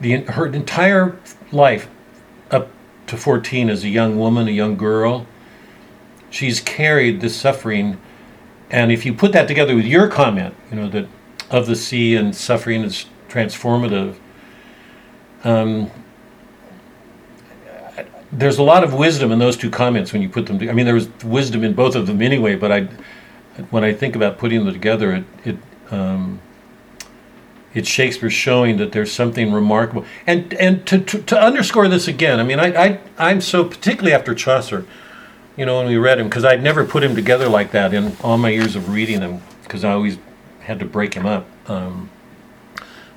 the, 0.00 0.16
her 0.22 0.46
entire 0.46 1.16
life 1.52 1.88
up 2.50 2.68
to 3.06 3.16
14 3.16 3.70
as 3.70 3.84
a 3.84 3.88
young 3.88 4.18
woman, 4.18 4.48
a 4.48 4.52
young 4.52 4.76
girl, 4.76 5.26
she's 6.30 6.60
carried 6.60 7.20
this 7.20 7.36
suffering. 7.36 8.00
And 8.70 8.90
if 8.90 9.04
you 9.04 9.12
put 9.12 9.32
that 9.32 9.48
together 9.48 9.76
with 9.76 9.84
your 9.84 10.08
comment, 10.08 10.54
you 10.70 10.76
know, 10.76 10.88
that 10.88 11.06
of 11.50 11.66
the 11.66 11.76
sea 11.76 12.16
and 12.16 12.34
suffering 12.34 12.82
is 12.82 13.06
transformative, 13.28 14.16
um, 15.44 15.90
there's 18.32 18.58
a 18.58 18.62
lot 18.62 18.82
of 18.82 18.94
wisdom 18.94 19.30
in 19.30 19.38
those 19.38 19.56
two 19.58 19.70
comments 19.70 20.12
when 20.12 20.22
you 20.22 20.28
put 20.28 20.46
them. 20.46 20.58
To, 20.58 20.70
I 20.70 20.72
mean, 20.72 20.86
there 20.86 20.94
was 20.94 21.08
wisdom 21.22 21.62
in 21.64 21.74
both 21.74 21.94
of 21.94 22.06
them 22.06 22.22
anyway. 22.22 22.56
But 22.56 22.72
I, 22.72 22.80
when 23.70 23.84
I 23.84 23.92
think 23.92 24.16
about 24.16 24.38
putting 24.38 24.64
them 24.64 24.72
together, 24.72 25.12
it 25.12 25.24
it 25.44 25.58
um, 25.90 26.40
it's 27.74 27.88
Shakespeare 27.88 28.30
showing 28.30 28.76
that 28.76 28.92
there's 28.92 29.12
something 29.12 29.52
remarkable. 29.52 30.04
And 30.26 30.52
and 30.54 30.86
to, 30.86 30.98
to, 30.98 31.22
to 31.22 31.40
underscore 31.40 31.88
this 31.88 32.08
again, 32.08 32.38
I 32.40 32.42
mean, 32.42 32.60
I, 32.60 32.84
I 32.84 33.00
I'm 33.18 33.40
so 33.40 33.64
particularly 33.64 34.12
after 34.12 34.34
Chaucer, 34.34 34.86
you 35.56 35.66
know, 35.66 35.78
when 35.78 35.86
we 35.86 35.96
read 35.96 36.18
him, 36.18 36.28
because 36.28 36.44
I'd 36.44 36.62
never 36.62 36.84
put 36.84 37.02
him 37.02 37.14
together 37.14 37.48
like 37.48 37.72
that 37.72 37.94
in 37.94 38.16
all 38.22 38.38
my 38.38 38.50
years 38.50 38.76
of 38.76 38.90
reading 38.90 39.20
him, 39.20 39.42
because 39.62 39.84
I 39.84 39.92
always 39.92 40.18
had 40.60 40.78
to 40.80 40.84
break 40.84 41.14
him 41.14 41.26
up. 41.26 41.46
Um, 41.68 42.10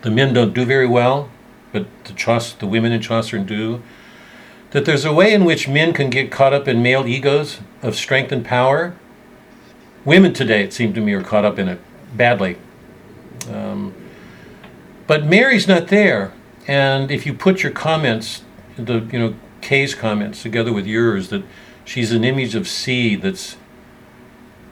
the 0.01 0.11
men 0.11 0.33
don't 0.33 0.53
do 0.53 0.65
very 0.65 0.87
well, 0.87 1.29
but 1.71 1.87
the 2.05 2.13
Chaucer, 2.13 2.55
the 2.59 2.67
women 2.67 2.91
in 2.91 3.01
Chaucer 3.01 3.39
do. 3.39 3.81
That 4.71 4.83
there's 4.83 5.05
a 5.05 5.13
way 5.13 5.33
in 5.33 5.45
which 5.45 5.69
men 5.69 5.93
can 5.93 6.09
get 6.09 6.31
caught 6.31 6.51
up 6.51 6.67
in 6.67 6.83
male 6.83 7.07
egos 7.07 7.59
of 7.81 7.95
strength 7.95 8.31
and 8.33 8.43
power. 8.43 8.93
Women 10.03 10.33
today, 10.33 10.63
it 10.63 10.73
seemed 10.73 10.95
to 10.95 11.01
me, 11.01 11.13
are 11.13 11.23
caught 11.23 11.45
up 11.45 11.57
in 11.57 11.69
it 11.69 11.79
badly. 12.15 12.57
Um, 13.49 13.93
but 15.07 15.25
Mary's 15.25 15.67
not 15.67 15.87
there, 15.87 16.33
and 16.67 17.11
if 17.11 17.25
you 17.25 17.33
put 17.33 17.63
your 17.63 17.71
comments, 17.71 18.43
the 18.77 19.01
you 19.11 19.19
know 19.19 19.35
Kay's 19.61 19.95
comments 19.95 20.41
together 20.41 20.73
with 20.73 20.85
yours, 20.85 21.29
that 21.29 21.43
she's 21.83 22.11
an 22.11 22.23
image 22.23 22.55
of 22.55 22.67
sea 22.67 23.15
that's 23.15 23.57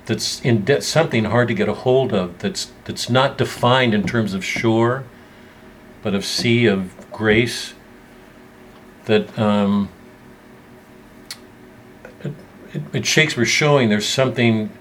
that's 0.05 0.41
in 0.41 0.65
de- 0.65 0.81
something 0.81 1.25
hard 1.25 1.47
to 1.47 1.53
get 1.53 1.69
a 1.69 1.73
hold 1.73 2.13
of. 2.13 2.39
That's 2.39 2.71
that's 2.85 3.09
not 3.09 3.37
defined 3.37 3.93
in 3.93 4.05
terms 4.05 4.33
of 4.33 4.43
shore, 4.43 5.03
but 6.01 6.13
of 6.13 6.25
sea 6.25 6.65
of 6.65 6.93
grace. 7.11 7.73
That 9.05 9.37
um, 9.37 9.89
it, 12.23 12.33
it, 12.73 12.81
it 12.93 13.05
Shakespeare 13.05 13.45
showing 13.45 13.89
there's 13.89 14.07
something 14.07 14.71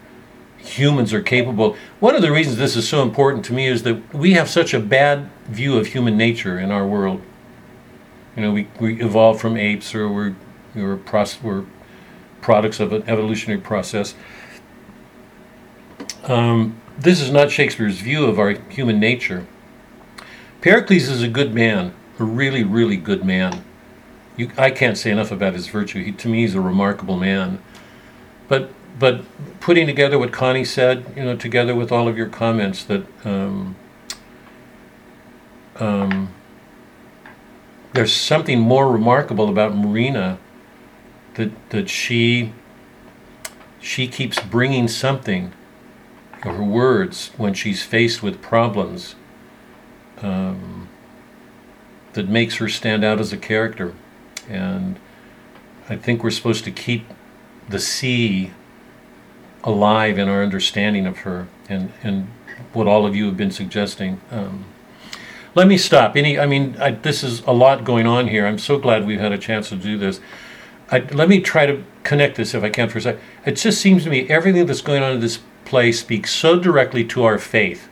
humans 0.59 1.13
are 1.13 1.23
capable. 1.23 1.77
One 2.01 2.15
of 2.15 2.23
the 2.23 2.31
reasons 2.31 2.57
this 2.57 2.77
is 2.77 2.89
so 2.89 3.03
important 3.03 3.45
to 3.47 3.53
me 3.53 3.67
is 3.67 3.83
that 3.83 4.15
we 4.15 4.33
have 4.35 4.49
such 4.49 4.75
a 4.75 4.81
bad 4.81 5.29
view 5.53 5.79
of 5.79 5.89
human 5.89 6.17
nature 6.17 6.59
in 6.59 6.71
our 6.71 6.87
world. 6.87 7.23
You 8.37 8.43
know, 8.43 8.53
we, 8.53 8.69
we 8.81 9.03
evolved 9.03 9.41
from 9.41 9.57
apes, 9.57 9.95
or 9.95 10.09
we're 10.09 10.35
we're, 10.75 10.99
we're 11.43 11.65
products 12.41 12.81
of 12.81 12.93
an 12.93 13.05
evolutionary 13.07 13.61
process. 13.61 14.15
Um, 16.25 16.81
this 16.99 17.21
is 17.21 17.31
not 17.31 17.51
Shakespeare's 17.51 17.99
view 17.99 18.25
of 18.27 18.39
our 18.39 18.51
human 18.69 18.99
nature. 19.01 19.47
Pericles 20.61 21.09
is 21.09 21.23
a 21.23 21.29
good 21.29 21.53
man, 21.53 21.95
a 22.19 22.25
really, 22.25 22.63
really 22.63 22.97
good 22.97 23.25
man. 23.25 23.65
You, 24.37 24.51
I 24.57 24.71
can't 24.71 24.97
say 24.97 25.11
enough 25.11 25.31
about 25.31 25.55
his 25.55 25.67
virtue. 25.67 26.03
He, 26.03 26.13
to 26.13 26.29
me, 26.29 26.43
he's 26.43 26.55
a 26.55 26.61
remarkable 26.61 27.17
man. 27.17 27.61
But 28.49 28.71
but 28.99 29.23
putting 29.61 29.87
together 29.87 30.19
what 30.19 30.33
Connie 30.33 30.65
said, 30.65 31.13
you 31.17 31.25
know, 31.25 31.37
together 31.37 31.75
with 31.75 31.91
all 31.91 32.09
of 32.09 32.17
your 32.17 32.29
comments, 32.29 32.85
that 32.85 33.05
um, 33.25 33.75
um, 35.83 36.33
there's 37.93 38.13
something 38.13 38.61
more 38.61 38.91
remarkable 38.91 39.49
about 39.49 39.75
Marina. 39.75 40.39
That 41.35 41.51
that 41.71 41.91
she 41.91 42.53
she 43.81 44.07
keeps 44.07 44.39
bringing 44.41 44.87
something, 44.87 45.53
her 46.43 46.63
words 46.63 47.33
when 47.37 47.55
she's 47.55 47.83
faced 47.83 48.23
with 48.23 48.41
problems. 48.41 49.17
Um, 50.21 50.89
that 52.13 52.29
makes 52.29 52.57
her 52.57 52.69
stand 52.69 53.03
out 53.03 53.19
as 53.19 53.33
a 53.33 53.39
character, 53.39 53.95
and 54.49 55.01
I 55.89 55.97
think 55.97 56.23
we're 56.23 56.31
supposed 56.31 56.65
to 56.65 56.71
keep 56.71 57.07
the 57.69 57.81
sea 57.81 58.53
alive 59.65 60.19
in 60.19 60.29
our 60.29 60.43
understanding 60.43 61.07
of 61.07 61.19
her 61.19 61.49
and, 61.69 61.93
and 62.03 62.29
what 62.73 62.87
all 62.87 63.07
of 63.07 63.17
you 63.17 63.27
have 63.27 63.37
been 63.37 63.51
suggesting. 63.51 64.21
Um, 64.31 64.67
let 65.55 65.67
me 65.69 65.77
stop. 65.77 66.17
Any, 66.17 66.39
I 66.39 66.47
mean, 66.47 66.77
I, 66.81 66.93
this 66.93 67.23
is 67.23 67.41
a 67.43 67.53
lot 67.53 67.85
going 67.85 68.07
on 68.07 68.29
here. 68.29 68.47
I'm 68.47 68.59
so 68.59 68.79
glad 68.79 69.07
we've 69.07 69.21
had 69.21 69.33
a 69.33 69.39
chance 69.39 69.69
to 69.69 69.77
do 69.77 69.99
this. 69.99 70.21
I, 70.91 71.01
let 71.01 71.29
me 71.29 71.41
try 71.41 71.67
to 71.67 71.83
connect 72.05 72.37
this 72.37 72.55
if 72.55 72.63
I 72.63 72.71
can 72.71 72.89
for 72.89 72.99
a 72.99 73.01
second. 73.03 73.21
It 73.47 73.53
just 73.53 73.81
seems 73.81 74.05
to 74.05 74.11
me 74.11 74.29
everything 74.29 74.67
that's 74.67 74.81
going 74.81 75.03
on 75.03 75.13
in 75.13 75.21
this 75.21 75.41
play 75.65 75.93
speaks 75.93 76.33
so 76.33 76.59
directly 76.59 77.05
to 77.05 77.25
our 77.25 77.39
faith 77.39 77.89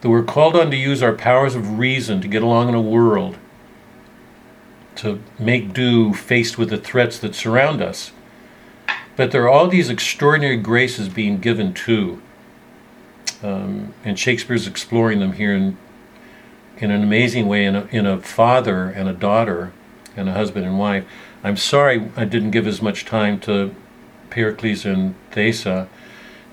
that 0.00 0.08
we're 0.08 0.24
called 0.24 0.56
on 0.56 0.70
to 0.70 0.76
use 0.76 1.02
our 1.02 1.12
powers 1.12 1.54
of 1.54 1.78
reason 1.78 2.20
to 2.20 2.28
get 2.28 2.42
along 2.42 2.68
in 2.68 2.74
a 2.74 2.80
world, 2.80 3.36
to 4.96 5.20
make 5.38 5.72
do 5.72 6.14
faced 6.14 6.58
with 6.58 6.70
the 6.70 6.76
threats 6.76 7.18
that 7.18 7.34
surround 7.34 7.82
us. 7.82 8.12
But 9.16 9.30
there 9.30 9.44
are 9.44 9.50
all 9.50 9.68
these 9.68 9.90
extraordinary 9.90 10.56
graces 10.56 11.08
being 11.08 11.38
given 11.38 11.74
too. 11.74 12.22
Um, 13.42 13.94
and 14.04 14.18
Shakespeare's 14.18 14.66
exploring 14.66 15.20
them 15.20 15.32
here 15.32 15.54
in, 15.54 15.76
in 16.80 16.90
an 16.90 17.02
amazing 17.02 17.46
way 17.46 17.64
in 17.64 17.76
a, 17.76 17.84
in 17.90 18.06
a 18.06 18.20
father 18.20 18.86
and 18.88 19.08
a 19.08 19.12
daughter 19.12 19.72
and 20.16 20.28
a 20.28 20.32
husband 20.32 20.66
and 20.66 20.78
wife. 20.78 21.04
I'm 21.44 21.56
sorry 21.56 22.10
I 22.16 22.24
didn't 22.24 22.50
give 22.50 22.66
as 22.66 22.82
much 22.82 23.04
time 23.04 23.38
to 23.40 23.74
Pericles 24.30 24.84
and 24.84 25.14
Thaisa. 25.30 25.88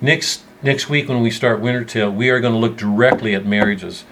Next, 0.02 0.44
next 0.62 0.90
week 0.90 1.08
when 1.10 1.22
we 1.22 1.32
start 1.32 1.62
Wintertale, 1.62 2.14
we 2.14 2.30
are 2.30 2.40
going 2.40 2.54
to 2.54 2.60
look 2.60 2.78
directly 2.78 3.34
at 3.34 3.46
marriages. 3.46 4.04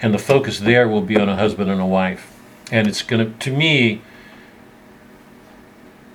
And 0.00 0.12
the 0.12 0.18
focus 0.18 0.58
there 0.58 0.88
will 0.88 1.02
be 1.02 1.16
on 1.16 1.28
a 1.28 1.36
husband 1.36 1.70
and 1.70 1.80
a 1.80 1.86
wife. 1.86 2.40
And 2.70 2.88
it's 2.88 3.02
going 3.02 3.24
to, 3.32 3.38
to 3.38 3.56
me, 3.56 4.02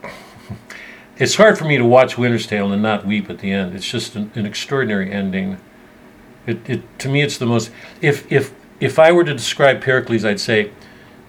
it's 1.17 1.35
hard 1.35 1.57
for 1.57 1.65
me 1.65 1.77
to 1.77 1.85
watch 1.85 2.17
Winter's 2.17 2.47
Tale 2.47 2.71
and 2.71 2.81
not 2.81 3.05
weep 3.05 3.29
at 3.29 3.39
the 3.39 3.51
end. 3.51 3.75
It's 3.75 3.89
just 3.89 4.15
an, 4.15 4.31
an 4.35 4.45
extraordinary 4.45 5.11
ending. 5.11 5.57
It, 6.45 6.69
it 6.69 6.99
to 6.99 7.09
me, 7.09 7.21
it's 7.21 7.37
the 7.37 7.45
most. 7.45 7.71
If 8.01 8.29
if 8.31 8.53
if 8.79 8.99
I 8.99 9.11
were 9.11 9.23
to 9.23 9.33
describe 9.33 9.81
Pericles, 9.81 10.23
I'd 10.23 10.39
say 10.39 10.71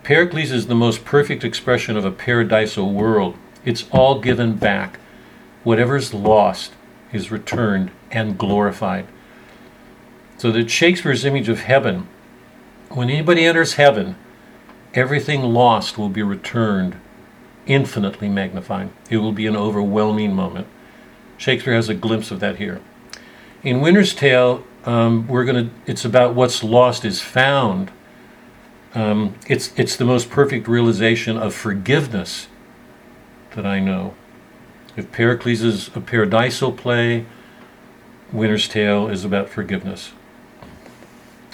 Pericles 0.03 0.51
is 0.51 0.67
the 0.67 0.75
most 0.75 1.05
perfect 1.05 1.45
expression 1.45 1.97
of 1.97 2.05
a 2.05 2.11
paradisal 2.11 2.93
world. 2.93 3.37
It's 3.65 3.87
all 3.91 4.21
given 4.21 4.55
back. 4.55 4.99
Whatever's 5.65 6.15
lost 6.15 6.73
is 7.13 7.31
returned 7.31 7.91
and 8.11 8.39
glorified. 8.39 9.07
So 10.37 10.53
that 10.53 10.71
Shakespeare's 10.71 11.25
image 11.25 11.49
of 11.49 11.61
heaven, 11.61 12.09
when 12.91 13.11
anybody 13.11 13.45
enters 13.45 13.75
heaven, 13.75 14.17
everything 14.95 15.43
lost 15.43 15.99
will 15.99 16.09
be 16.09 16.23
returned 16.23 16.97
infinitely 17.67 18.29
magnified. 18.29 18.91
It 19.11 19.19
will 19.19 19.33
be 19.33 19.47
an 19.47 19.57
overwhelming 19.57 20.35
moment. 20.35 20.67
Shakespeare 21.37 21.75
has 21.75 21.89
a 21.89 21.95
glimpse 21.95 22.31
of 22.31 22.41
that 22.41 22.57
here. 22.57 22.81
In 23.63 23.81
Winter's 23.81 24.15
Tale, 24.15 24.65
um, 24.89 25.29
we're 25.29 25.45
to. 25.45 25.71
It's 25.87 26.07
about 26.07 26.35
what's 26.35 26.65
lost 26.65 27.05
is 27.05 27.21
found. 27.21 27.91
Um, 28.95 29.35
it's 29.47 29.79
it's 29.79 29.97
the 29.97 30.07
most 30.07 30.31
perfect 30.31 30.67
realization 30.67 31.37
of 31.37 31.55
forgiveness 31.55 32.49
that 33.55 33.67
I 33.67 33.81
know. 33.81 34.15
If 34.97 35.13
Pericles 35.13 35.61
is 35.61 35.89
a 35.89 36.01
paradisal 36.01 36.73
play, 36.73 37.27
Winter's 38.33 38.67
Tale 38.67 39.09
is 39.09 39.27
about 39.27 39.51
forgiveness. 39.51 40.13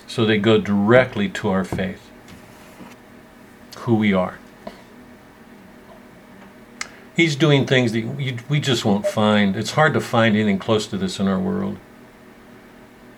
So 0.06 0.24
they 0.24 0.39
go 0.39 0.61
directly 0.61 1.28
to 1.31 1.48
our 1.48 1.65
faith, 1.65 2.09
who 3.78 3.97
we 3.97 4.12
are. 4.12 4.39
He's 7.16 7.35
doing 7.35 7.66
things 7.66 7.90
that 7.93 8.01
you, 8.01 8.39
we 8.48 8.61
just 8.61 8.85
won't 8.85 9.09
find. 9.09 9.56
It's 9.56 9.73
hard 9.73 9.93
to 9.94 10.01
find 10.01 10.36
anything 10.36 10.61
close 10.61 10.86
to 10.86 10.97
this 10.97 11.19
in 11.19 11.27
our 11.27 11.40
world. 11.40 11.78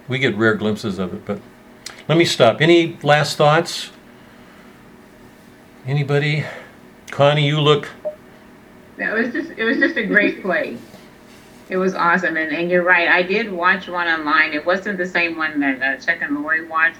We 0.08 0.18
get 0.18 0.36
rare 0.36 0.54
glimpses 0.54 0.98
of 0.98 1.12
it, 1.12 1.24
but 1.24 1.40
let 2.08 2.16
me 2.16 2.24
stop. 2.24 2.60
Any 2.60 2.98
last 3.02 3.36
thoughts? 3.36 3.90
Anybody? 5.86 6.44
Connie, 7.10 7.46
you 7.46 7.60
look. 7.60 7.88
It 8.98 9.12
was 9.12 9.32
just 9.32 9.50
it 9.56 9.64
was 9.64 9.78
just 9.78 9.96
a 9.96 10.06
great 10.06 10.42
play. 10.42 10.78
It 11.68 11.76
was 11.76 11.94
awesome, 11.94 12.36
and, 12.36 12.52
and 12.52 12.70
you're 12.70 12.84
right. 12.84 13.08
I 13.08 13.22
did 13.22 13.50
watch 13.50 13.88
one 13.88 14.06
online. 14.06 14.52
It 14.52 14.64
wasn't 14.64 14.98
the 14.98 15.06
same 15.06 15.36
one 15.36 15.58
that 15.60 15.82
uh, 15.82 15.96
Chuck 16.00 16.18
and 16.22 16.40
Lori 16.40 16.64
watched. 16.66 16.98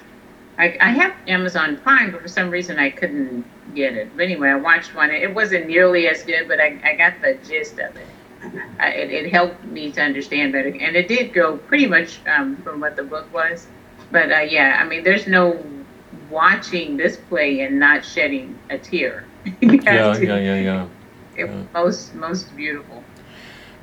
I, 0.57 0.77
I 0.81 0.89
have 0.89 1.15
Amazon 1.27 1.77
Prime, 1.77 2.11
but 2.11 2.21
for 2.21 2.27
some 2.27 2.49
reason 2.49 2.77
I 2.77 2.89
couldn't 2.89 3.45
get 3.75 3.95
it. 3.95 4.11
But 4.15 4.23
anyway, 4.23 4.49
I 4.49 4.55
watched 4.55 4.93
one. 4.93 5.11
It 5.11 5.33
wasn't 5.33 5.67
nearly 5.67 6.07
as 6.07 6.23
good, 6.23 6.47
but 6.47 6.59
I, 6.59 6.79
I 6.83 6.95
got 6.95 7.21
the 7.21 7.37
gist 7.47 7.79
of 7.79 7.95
it. 7.95 8.07
I, 8.79 8.89
it. 8.89 9.11
It 9.11 9.31
helped 9.31 9.63
me 9.65 9.91
to 9.91 10.01
understand 10.01 10.53
better, 10.53 10.69
and 10.69 10.95
it 10.95 11.07
did 11.07 11.33
go 11.33 11.57
pretty 11.57 11.87
much 11.87 12.19
um, 12.27 12.57
from 12.57 12.79
what 12.79 12.95
the 12.95 13.03
book 13.03 13.31
was. 13.33 13.67
But 14.11 14.31
uh, 14.31 14.39
yeah, 14.39 14.77
I 14.79 14.87
mean, 14.87 15.03
there's 15.03 15.27
no 15.27 15.63
watching 16.29 16.97
this 16.97 17.17
play 17.17 17.61
and 17.61 17.79
not 17.79 18.05
shedding 18.05 18.57
a 18.69 18.77
tear. 18.77 19.25
Yeah, 19.61 20.13
to- 20.13 20.25
yeah, 20.25 20.37
yeah, 20.37 20.55
yeah. 20.55 20.87
It 21.37 21.45
was 21.49 21.67
most 21.73 22.15
most 22.15 22.55
beautiful. 22.55 23.03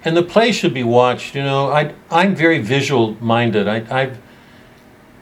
And 0.04 0.16
the 0.16 0.22
play 0.22 0.52
should 0.52 0.74
be 0.74 0.82
watched. 0.82 1.34
You 1.34 1.42
know, 1.42 1.70
I 1.72 1.94
I'm 2.10 2.34
very 2.34 2.58
visual 2.58 3.16
minded. 3.20 3.68
I 3.68 3.78
I 4.02 4.10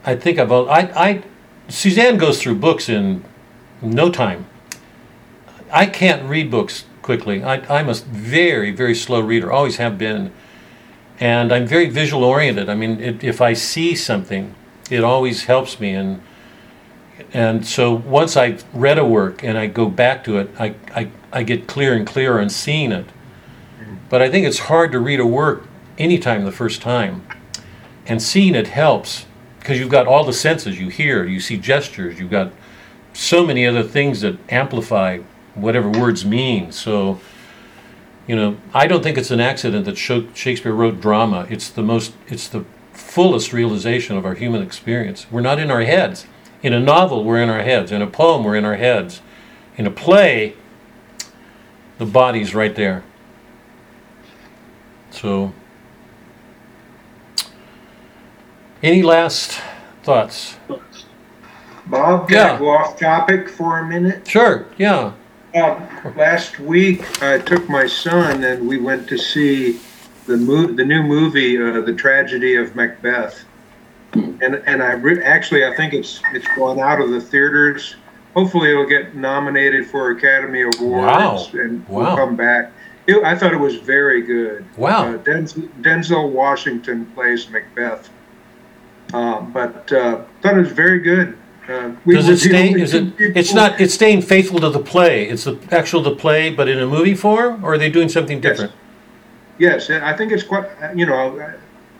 I 0.03 0.15
think 0.15 0.39
I've 0.39 0.51
I 0.51 0.79
I 0.95 1.23
Suzanne 1.69 2.17
goes 2.17 2.41
through 2.41 2.55
books 2.55 2.89
in 2.89 3.23
no 3.81 4.09
time. 4.09 4.45
I 5.71 5.85
can't 5.85 6.23
read 6.29 6.51
books 6.51 6.85
quickly. 7.03 7.43
I 7.43 7.57
I'm 7.69 7.89
a 7.89 7.93
very 7.93 8.71
very 8.71 8.95
slow 8.95 9.19
reader. 9.19 9.51
Always 9.51 9.77
have 9.77 9.97
been. 9.97 10.31
And 11.19 11.53
I'm 11.53 11.67
very 11.67 11.89
visual 11.89 12.23
oriented. 12.23 12.69
I 12.69 12.75
mean, 12.75 12.99
it, 12.99 13.23
if 13.23 13.39
I 13.39 13.53
see 13.53 13.93
something, 13.95 14.55
it 14.89 15.03
always 15.03 15.43
helps 15.43 15.79
me. 15.79 15.93
And 15.93 16.21
and 17.33 17.65
so 17.65 17.93
once 17.93 18.35
I've 18.35 18.65
read 18.73 18.97
a 18.97 19.05
work 19.05 19.43
and 19.43 19.57
I 19.57 19.67
go 19.67 19.87
back 19.87 20.23
to 20.25 20.37
it, 20.37 20.49
I, 20.59 20.75
I, 20.93 21.09
I 21.31 21.43
get 21.43 21.67
clearer 21.67 21.95
and 21.95 22.05
clearer 22.05 22.41
on 22.41 22.49
seeing 22.49 22.91
it. 22.91 23.05
But 24.09 24.21
I 24.21 24.29
think 24.29 24.45
it's 24.45 24.59
hard 24.59 24.91
to 24.91 24.99
read 24.99 25.19
a 25.19 25.25
work 25.25 25.65
anytime 25.97 26.43
the 26.45 26.51
first 26.51 26.81
time. 26.81 27.25
And 28.05 28.21
seeing 28.21 28.55
it 28.55 28.67
helps 28.67 29.25
because 29.59 29.79
you've 29.79 29.89
got 29.89 30.07
all 30.07 30.23
the 30.23 30.33
senses. 30.33 30.79
You 30.79 30.89
hear, 30.89 31.23
you 31.25 31.39
see 31.39 31.57
gestures, 31.57 32.19
you've 32.19 32.31
got 32.31 32.51
so 33.13 33.45
many 33.45 33.65
other 33.65 33.83
things 33.83 34.21
that 34.21 34.37
amplify 34.49 35.19
whatever 35.55 35.89
words 35.89 36.25
mean. 36.25 36.71
So, 36.71 37.19
you 38.27 38.35
know, 38.35 38.57
I 38.73 38.87
don't 38.87 39.03
think 39.03 39.17
it's 39.17 39.31
an 39.31 39.39
accident 39.39 39.85
that 39.85 39.97
Shakespeare 39.97 40.73
wrote 40.73 41.01
drama. 41.01 41.47
It's 41.49 41.69
the 41.69 41.83
most, 41.83 42.13
it's 42.27 42.47
the 42.47 42.65
fullest 42.93 43.53
realization 43.53 44.17
of 44.17 44.25
our 44.25 44.35
human 44.35 44.61
experience. 44.61 45.25
We're 45.31 45.41
not 45.41 45.59
in 45.59 45.69
our 45.71 45.81
heads. 45.83 46.25
In 46.61 46.73
a 46.73 46.79
novel, 46.79 47.23
we're 47.23 47.41
in 47.41 47.49
our 47.49 47.61
heads. 47.61 47.91
In 47.91 48.01
a 48.01 48.07
poem, 48.07 48.43
we're 48.43 48.55
in 48.55 48.65
our 48.65 48.75
heads. 48.77 49.21
In 49.77 49.85
a 49.85 49.91
play, 49.91 50.55
the 51.97 52.05
body's 52.05 52.55
right 52.55 52.73
there. 52.75 53.03
So, 55.11 55.53
any 58.81 59.01
last 59.03 59.59
thoughts? 60.03 60.57
Bob, 61.85 62.27
can 62.27 62.37
Yeah. 62.37 62.53
I 62.55 62.57
go 62.57 62.69
off 62.69 62.97
topic 62.99 63.49
for 63.49 63.79
a 63.79 63.85
minute? 63.87 64.27
Sure, 64.27 64.65
yeah. 64.77 65.11
Uh, 65.53 65.79
last 66.15 66.59
week, 66.59 67.21
I 67.21 67.37
took 67.37 67.69
my 67.69 67.85
son 67.85 68.43
and 68.43 68.67
we 68.67 68.79
went 68.79 69.07
to 69.09 69.17
see 69.17 69.79
the 70.25 70.37
mo- 70.37 70.67
the 70.67 70.83
new 70.83 71.03
movie, 71.03 71.61
uh, 71.61 71.81
The 71.81 71.93
Tragedy 71.93 72.55
of 72.55 72.75
Macbeth. 72.75 73.43
And 74.13 74.55
and 74.65 74.81
I 74.81 74.93
re- 74.93 75.21
actually 75.23 75.65
I 75.65 75.75
think 75.75 75.93
it's 75.93 76.21
it's 76.33 76.47
gone 76.55 76.79
out 76.79 76.99
of 77.01 77.11
the 77.11 77.21
theaters. 77.21 77.95
Hopefully, 78.35 78.71
it'll 78.71 78.87
get 78.87 79.15
nominated 79.15 79.85
for 79.85 80.09
Academy 80.09 80.61
Awards 80.63 80.81
Wow. 80.81 81.47
and 81.53 81.87
Wow. 81.87 82.09
will 82.09 82.15
come 82.17 82.35
back. 82.35 82.71
It, 83.05 83.23
I 83.23 83.35
thought 83.37 83.53
it 83.53 83.59
was 83.59 83.75
very 83.75 84.21
good. 84.23 84.65
Wow. 84.77 85.13
Uh, 85.13 85.17
Denzel, 85.19 85.67
Denzel 85.81 86.31
Washington 86.31 87.05
plays 87.13 87.47
Macbeth. 87.49 88.09
Uh, 89.13 89.41
but 89.41 89.91
uh, 89.91 90.21
thought 90.41 90.55
it 90.57 90.61
was 90.61 90.71
very 90.71 90.99
good. 90.99 91.37
Uh, 91.67 91.91
we 92.05 92.15
Does 92.15 92.27
it 92.27 92.37
stay? 92.39 92.71
Is 92.73 92.93
it? 92.93 93.13
It's 93.17 93.53
not. 93.53 93.79
It's 93.79 93.93
staying 93.93 94.21
faithful 94.21 94.59
to 94.59 94.69
the 94.69 94.79
play. 94.79 95.29
It's 95.29 95.45
the 95.45 95.57
actual 95.71 96.01
the 96.01 96.15
play, 96.15 96.49
but 96.49 96.67
in 96.67 96.79
a 96.79 96.85
movie 96.85 97.15
form, 97.15 97.63
or 97.63 97.73
are 97.73 97.77
they 97.77 97.89
doing 97.89 98.09
something 98.09 98.41
different? 98.41 98.73
Yes, 99.57 99.87
yes 99.87 100.01
I 100.03 100.13
think 100.15 100.31
it's 100.33 100.43
quite. 100.43 100.67
You 100.95 101.05
know, 101.05 101.53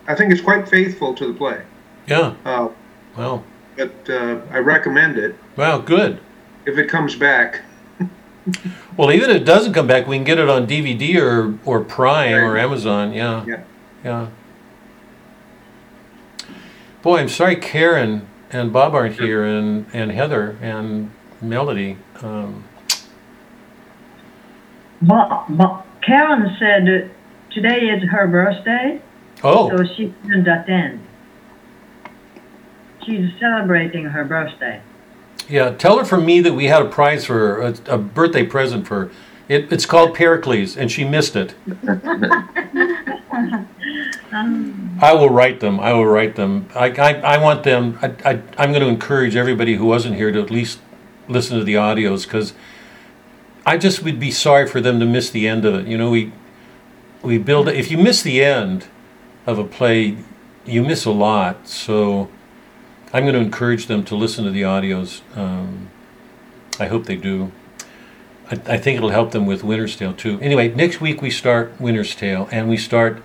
I 0.08 0.16
think 0.16 0.32
it's 0.34 0.42
quite 0.42 0.68
faithful 0.68 1.14
to 1.14 1.28
the 1.28 1.34
play. 1.34 1.62
Yeah. 2.08 2.36
Uh, 2.46 2.70
Wow. 3.16 3.44
but 3.78 3.94
uh, 4.10 4.42
I 4.50 4.58
recommend 4.58 5.18
it 5.20 5.36
Wow. 5.56 5.78
Good. 5.78 6.20
if 6.66 6.78
it 6.78 6.90
comes 6.90 7.16
back. 7.16 7.62
Well, 8.98 9.12
even 9.12 9.30
if 9.30 9.38
it 9.38 9.46
doesn't 9.46 9.74
come 9.74 9.88
back, 9.88 10.06
we 10.08 10.18
can 10.18 10.24
get 10.26 10.38
it 10.40 10.50
on 10.50 10.68
DVD 10.68 11.16
or 11.22 11.58
or 11.64 11.80
Prime 11.86 12.44
or 12.44 12.58
Amazon. 12.58 13.14
Yeah. 13.14 13.46
Yeah. 13.46 13.64
Yeah. 14.04 14.28
Boy, 17.02 17.20
I'm 17.20 17.30
sorry 17.30 17.56
Karen 17.56 18.28
and 18.54 18.72
Bob 18.72 18.94
aren't 18.96 19.20
here, 19.20 19.44
and 19.44 19.86
and 19.94 20.12
Heather 20.12 20.58
and 20.62 21.12
Melody. 21.42 21.98
Um, 22.22 22.64
But, 25.06 25.46
but 25.50 25.86
Karen 26.02 26.56
said 26.60 27.12
today 27.52 27.88
is 27.90 28.10
her 28.10 28.26
birthday, 28.28 29.02
oh. 29.44 29.70
so 29.70 29.84
she 29.96 30.14
couldn't 30.22 30.48
attend. 30.48 31.06
She's 33.06 33.30
celebrating 33.38 34.06
her 34.06 34.24
birthday. 34.24 34.82
Yeah, 35.50 35.72
tell 35.72 35.98
her 35.98 36.06
from 36.06 36.26
me 36.26 36.40
that 36.40 36.54
we 36.54 36.66
had 36.66 36.82
a 36.82 36.90
prize 36.90 37.26
for 37.26 37.34
her, 37.34 37.62
a, 37.62 37.96
a 37.96 37.98
birthday 37.98 38.46
present 38.46 38.88
for 38.88 39.06
her. 39.06 39.12
It, 39.50 39.72
it's 39.72 39.86
called 39.86 40.16
Pericles, 40.16 40.78
and 40.78 40.92
she 40.92 41.04
missed 41.04 41.36
it. 41.36 41.54
I 45.02 45.14
will 45.14 45.30
write 45.30 45.60
them. 45.60 45.80
I 45.80 45.94
will 45.94 46.06
write 46.06 46.36
them. 46.36 46.68
I, 46.74 46.90
I, 46.90 47.14
I 47.36 47.38
want 47.38 47.64
them. 47.64 48.00
I, 48.02 48.08
I, 48.24 48.42
I'm 48.58 48.72
going 48.72 48.82
to 48.82 48.88
encourage 48.88 49.36
everybody 49.36 49.76
who 49.76 49.86
wasn't 49.86 50.16
here 50.16 50.32
to 50.32 50.42
at 50.42 50.50
least 50.50 50.80
listen 51.28 51.58
to 51.58 51.64
the 51.64 51.76
audios 51.76 52.24
because 52.24 52.54
I 53.66 53.78
just 53.78 54.04
would 54.04 54.20
be 54.20 54.32
sorry 54.32 54.68
for 54.68 54.82
them 54.82 55.00
to 55.00 55.06
miss 55.06 55.30
the 55.30 55.48
end 55.48 55.66
of 55.66 55.76
it. 55.76 55.88
You 55.88 55.98
know, 55.98 56.10
we 56.10 56.32
we 57.22 57.38
build. 57.38 57.68
If 57.68 57.92
you 57.92 57.98
miss 57.98 58.22
the 58.22 58.44
end 58.44 58.86
of 59.46 59.60
a 59.60 59.64
play, 59.64 60.18
you 60.66 60.84
miss 60.84 61.06
a 61.06 61.12
lot. 61.12 61.68
So 61.68 62.30
I'm 63.14 63.24
going 63.24 63.36
to 63.36 63.42
encourage 63.42 63.88
them 63.88 64.04
to 64.06 64.16
listen 64.16 64.46
to 64.46 64.52
the 64.52 64.64
audios. 64.64 65.22
Um, 65.38 65.90
I 66.80 66.88
hope 66.88 67.06
they 67.06 67.16
do. 67.16 67.52
I, 68.54 68.74
I 68.74 68.78
think 68.78 68.98
it'll 68.98 69.10
help 69.10 69.32
them 69.32 69.46
with 69.46 69.64
Winter's 69.64 69.96
Tale 69.96 70.14
too. 70.14 70.40
Anyway, 70.42 70.70
next 70.70 71.02
week 71.02 71.22
we 71.22 71.30
start 71.30 71.74
Winter's 71.80 72.16
Tale 72.16 72.48
and 72.52 72.70
we 72.70 72.78
start 72.78 73.22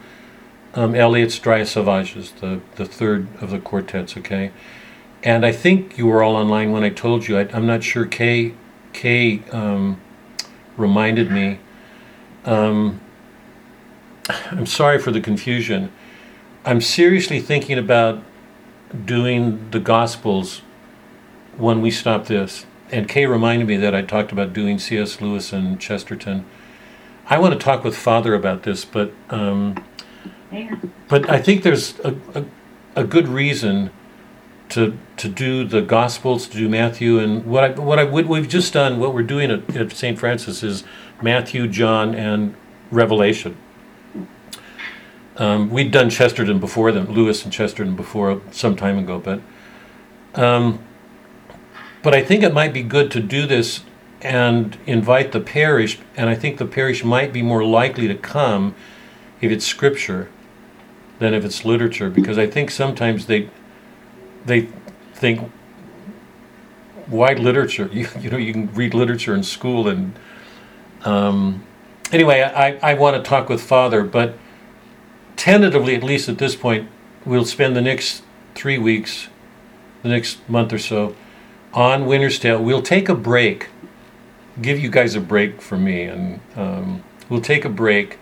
um, 0.75 0.95
Eliot's 0.95 1.39
Dry 1.39 1.63
Salvages, 1.63 2.33
the, 2.41 2.61
the 2.77 2.85
third 2.85 3.29
of 3.41 3.51
the 3.51 3.59
quartets, 3.59 4.17
okay? 4.17 4.53
And 5.23 5.45
I 5.45 5.53
think 5.53 5.99
you 5.99 6.07
were 6.07 6.23
all 6.23 6.37
online 6.37 6.73
when 6.73 6.85
I 6.85 6.91
told 6.91 7.27
you. 7.27 7.39
I, 7.39 7.49
I'm 7.53 7.67
not 7.67 7.83
sure. 7.83 8.07
Kay, 8.07 8.55
Kay 8.93 9.43
um, 9.51 10.01
reminded 10.77 11.31
me. 11.31 11.59
Um, 12.45 13.01
I'm 14.51 14.67
sorry 14.67 14.99
for 14.99 15.11
the 15.11 15.21
confusion. 15.21 15.91
I'm 16.65 16.81
seriously 16.81 17.41
thinking 17.41 17.79
about 17.79 18.23
doing 19.05 19.71
the 19.71 19.81
Gospels 19.81 20.63
when 21.57 21.83
we 21.83 21.91
stop 21.91 22.27
this. 22.27 22.65
And 22.91 23.09
Kay 23.09 23.27
reminded 23.27 23.69
me 23.69 23.77
that 23.77 23.95
I 23.95 24.03
talked 24.03 24.33
about 24.33 24.53
doing 24.53 24.79
C.S. 24.79 25.21
Lewis 25.21 25.53
and 25.53 25.81
Chesterton. 25.81 26.47
I 27.27 27.39
want 27.39 27.53
to 27.53 27.61
talk 27.61 27.85
with 27.85 27.97
Father 27.97 28.35
about 28.35 28.63
this, 28.63 28.85
but 28.85 29.13
um, 29.29 29.85
but 31.09 31.29
I 31.29 31.41
think 31.41 31.63
there's 31.63 31.99
a, 32.01 32.17
a, 32.35 32.45
a 32.97 33.05
good 33.05 33.29
reason 33.29 33.91
to 34.71 34.97
to 35.19 35.29
do 35.29 35.65
the 35.65 35.83
Gospels, 35.83 36.49
to 36.49 36.57
do 36.57 36.69
Matthew, 36.69 37.19
and 37.19 37.45
what 37.45 37.65
I 37.65 37.71
what 37.73 37.99
I 37.99 38.05
what 38.05 38.27
we've 38.27 38.49
just 38.49 38.73
done, 38.73 38.99
what 38.99 39.13
we're 39.13 39.23
doing 39.23 39.51
at, 39.51 39.77
at 39.77 39.93
St. 39.93 40.19
Francis 40.19 40.63
is 40.63 40.85
Matthew, 41.23 41.69
John, 41.69 42.15
and 42.15 42.55
Revelation. 42.91 43.57
Um, 45.37 45.71
we'd 45.71 45.93
done 45.93 46.11
Chesterton 46.11 46.59
before 46.59 46.91
them, 46.91 47.13
Lewis 47.13 47.45
and 47.45 47.53
Chesterton 47.53 47.95
before 47.95 48.41
some 48.51 48.75
time 48.75 48.99
ago, 48.99 49.21
but 49.21 49.41
um, 50.35 50.83
but 52.09 52.17
I 52.17 52.25
think 52.25 52.43
it 52.43 52.55
might 52.55 52.73
be 52.73 52.83
good 52.83 53.11
to 53.11 53.21
do 53.21 53.47
this 53.47 53.83
and 54.23 54.79
invite 54.87 55.33
the 55.33 55.41
parish, 55.41 55.99
and 56.17 56.31
I 56.31 56.35
think 56.35 56.57
the 56.57 56.65
parish 56.65 57.05
might 57.05 57.35
be 57.35 57.43
more 57.43 57.63
likely 57.63 58.09
to 58.09 58.15
come 58.15 58.75
if 59.43 59.53
it's 59.53 59.67
scripture 59.67 60.31
than 61.19 61.35
if 61.35 61.45
it's 61.45 61.67
literature, 61.67 62.09
because 62.09 62.39
I 62.39 62.47
think 62.47 62.71
sometimes 62.71 63.27
they 63.27 63.51
they 64.47 64.69
think 65.13 65.53
why 67.09 67.35
literature? 67.35 67.91
You, 67.93 68.09
you 68.19 68.31
know, 68.31 68.39
you 68.39 68.55
can 68.55 68.73
read 68.73 68.95
literature 68.95 69.35
in 69.35 69.43
school, 69.43 69.87
and 69.87 70.19
um, 71.05 71.63
anyway, 72.11 72.41
I, 72.41 72.93
I 72.93 72.95
want 72.95 73.23
to 73.23 73.29
talk 73.29 73.51
with 73.51 73.61
Father, 73.61 74.03
but 74.03 74.33
tentatively, 75.37 75.95
at 75.95 76.03
least 76.03 76.31
at 76.31 76.39
this 76.39 76.57
point, 76.57 76.89
we'll 77.27 77.45
spend 77.45 77.77
the 77.77 77.83
next 77.83 78.23
three 78.55 78.79
weeks, 78.79 79.29
the 80.03 80.09
next 80.09 80.49
month 80.49 80.73
or 80.73 80.79
so, 80.79 81.15
on 81.73 82.07
Winter's 82.07 82.39
Tale. 82.39 82.63
We'll 82.63 82.83
take 82.83 83.09
a 83.09 83.15
break, 83.15 83.69
give 84.61 84.79
you 84.79 84.91
guys 84.91 85.15
a 85.15 85.21
break 85.21 85.61
for 85.61 85.77
me, 85.77 86.05
and 86.05 86.41
um, 86.57 87.05
we'll 87.29 87.41
take 87.41 87.65
a 87.65 87.69
break, 87.69 88.19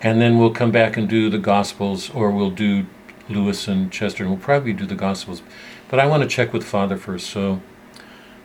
and 0.00 0.20
then 0.20 0.38
we'll 0.38 0.52
come 0.52 0.70
back 0.70 0.96
and 0.96 1.08
do 1.08 1.30
the 1.30 1.38
Gospels, 1.38 2.10
or 2.10 2.30
we'll 2.30 2.50
do 2.50 2.86
Lewis 3.28 3.68
and 3.68 3.90
Chester, 3.90 4.22
and 4.22 4.32
we'll 4.32 4.40
probably 4.40 4.72
do 4.72 4.86
the 4.86 4.94
Gospels. 4.94 5.42
But 5.88 5.98
I 5.98 6.06
want 6.06 6.22
to 6.22 6.28
check 6.28 6.52
with 6.52 6.64
Father 6.64 6.96
first. 6.96 7.28
So, 7.28 7.60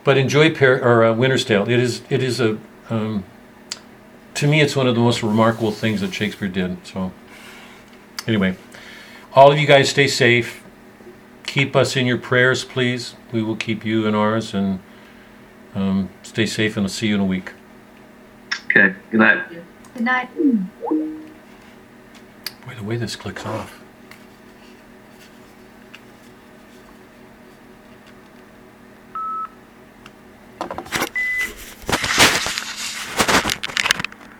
but 0.02 0.16
enjoy 0.16 0.54
Par- 0.54 0.82
or 0.82 1.04
uh, 1.04 1.14
Winter's 1.14 1.44
Tale. 1.44 1.68
It 1.68 1.78
is 1.78 2.02
it 2.10 2.22
is 2.22 2.40
a 2.40 2.58
um, 2.90 3.24
to 4.34 4.46
me 4.46 4.60
it's 4.60 4.74
one 4.74 4.86
of 4.86 4.94
the 4.94 5.00
most 5.00 5.22
remarkable 5.22 5.70
things 5.70 6.00
that 6.00 6.12
Shakespeare 6.12 6.48
did. 6.48 6.84
So, 6.86 7.12
anyway, 8.26 8.56
all 9.34 9.52
of 9.52 9.58
you 9.58 9.66
guys 9.66 9.90
stay 9.90 10.08
safe 10.08 10.63
keep 11.54 11.76
us 11.76 11.94
in 11.94 12.04
your 12.04 12.18
prayers, 12.18 12.64
please. 12.64 13.14
We 13.30 13.40
will 13.40 13.54
keep 13.54 13.84
you 13.84 14.08
in 14.08 14.14
ours, 14.16 14.54
and 14.54 14.80
um, 15.76 16.10
stay 16.24 16.46
safe, 16.46 16.76
and 16.76 16.84
I'll 16.84 16.90
see 16.90 17.06
you 17.06 17.14
in 17.14 17.20
a 17.20 17.24
week. 17.24 17.52
Okay, 18.64 18.92
good 19.12 19.20
night. 19.20 19.48
Good 19.94 20.02
night. 20.02 20.28
By 22.66 22.74
the 22.74 22.82
way 22.82 22.96
this 22.96 23.14
clicks 23.14 23.46
off. 23.46 23.80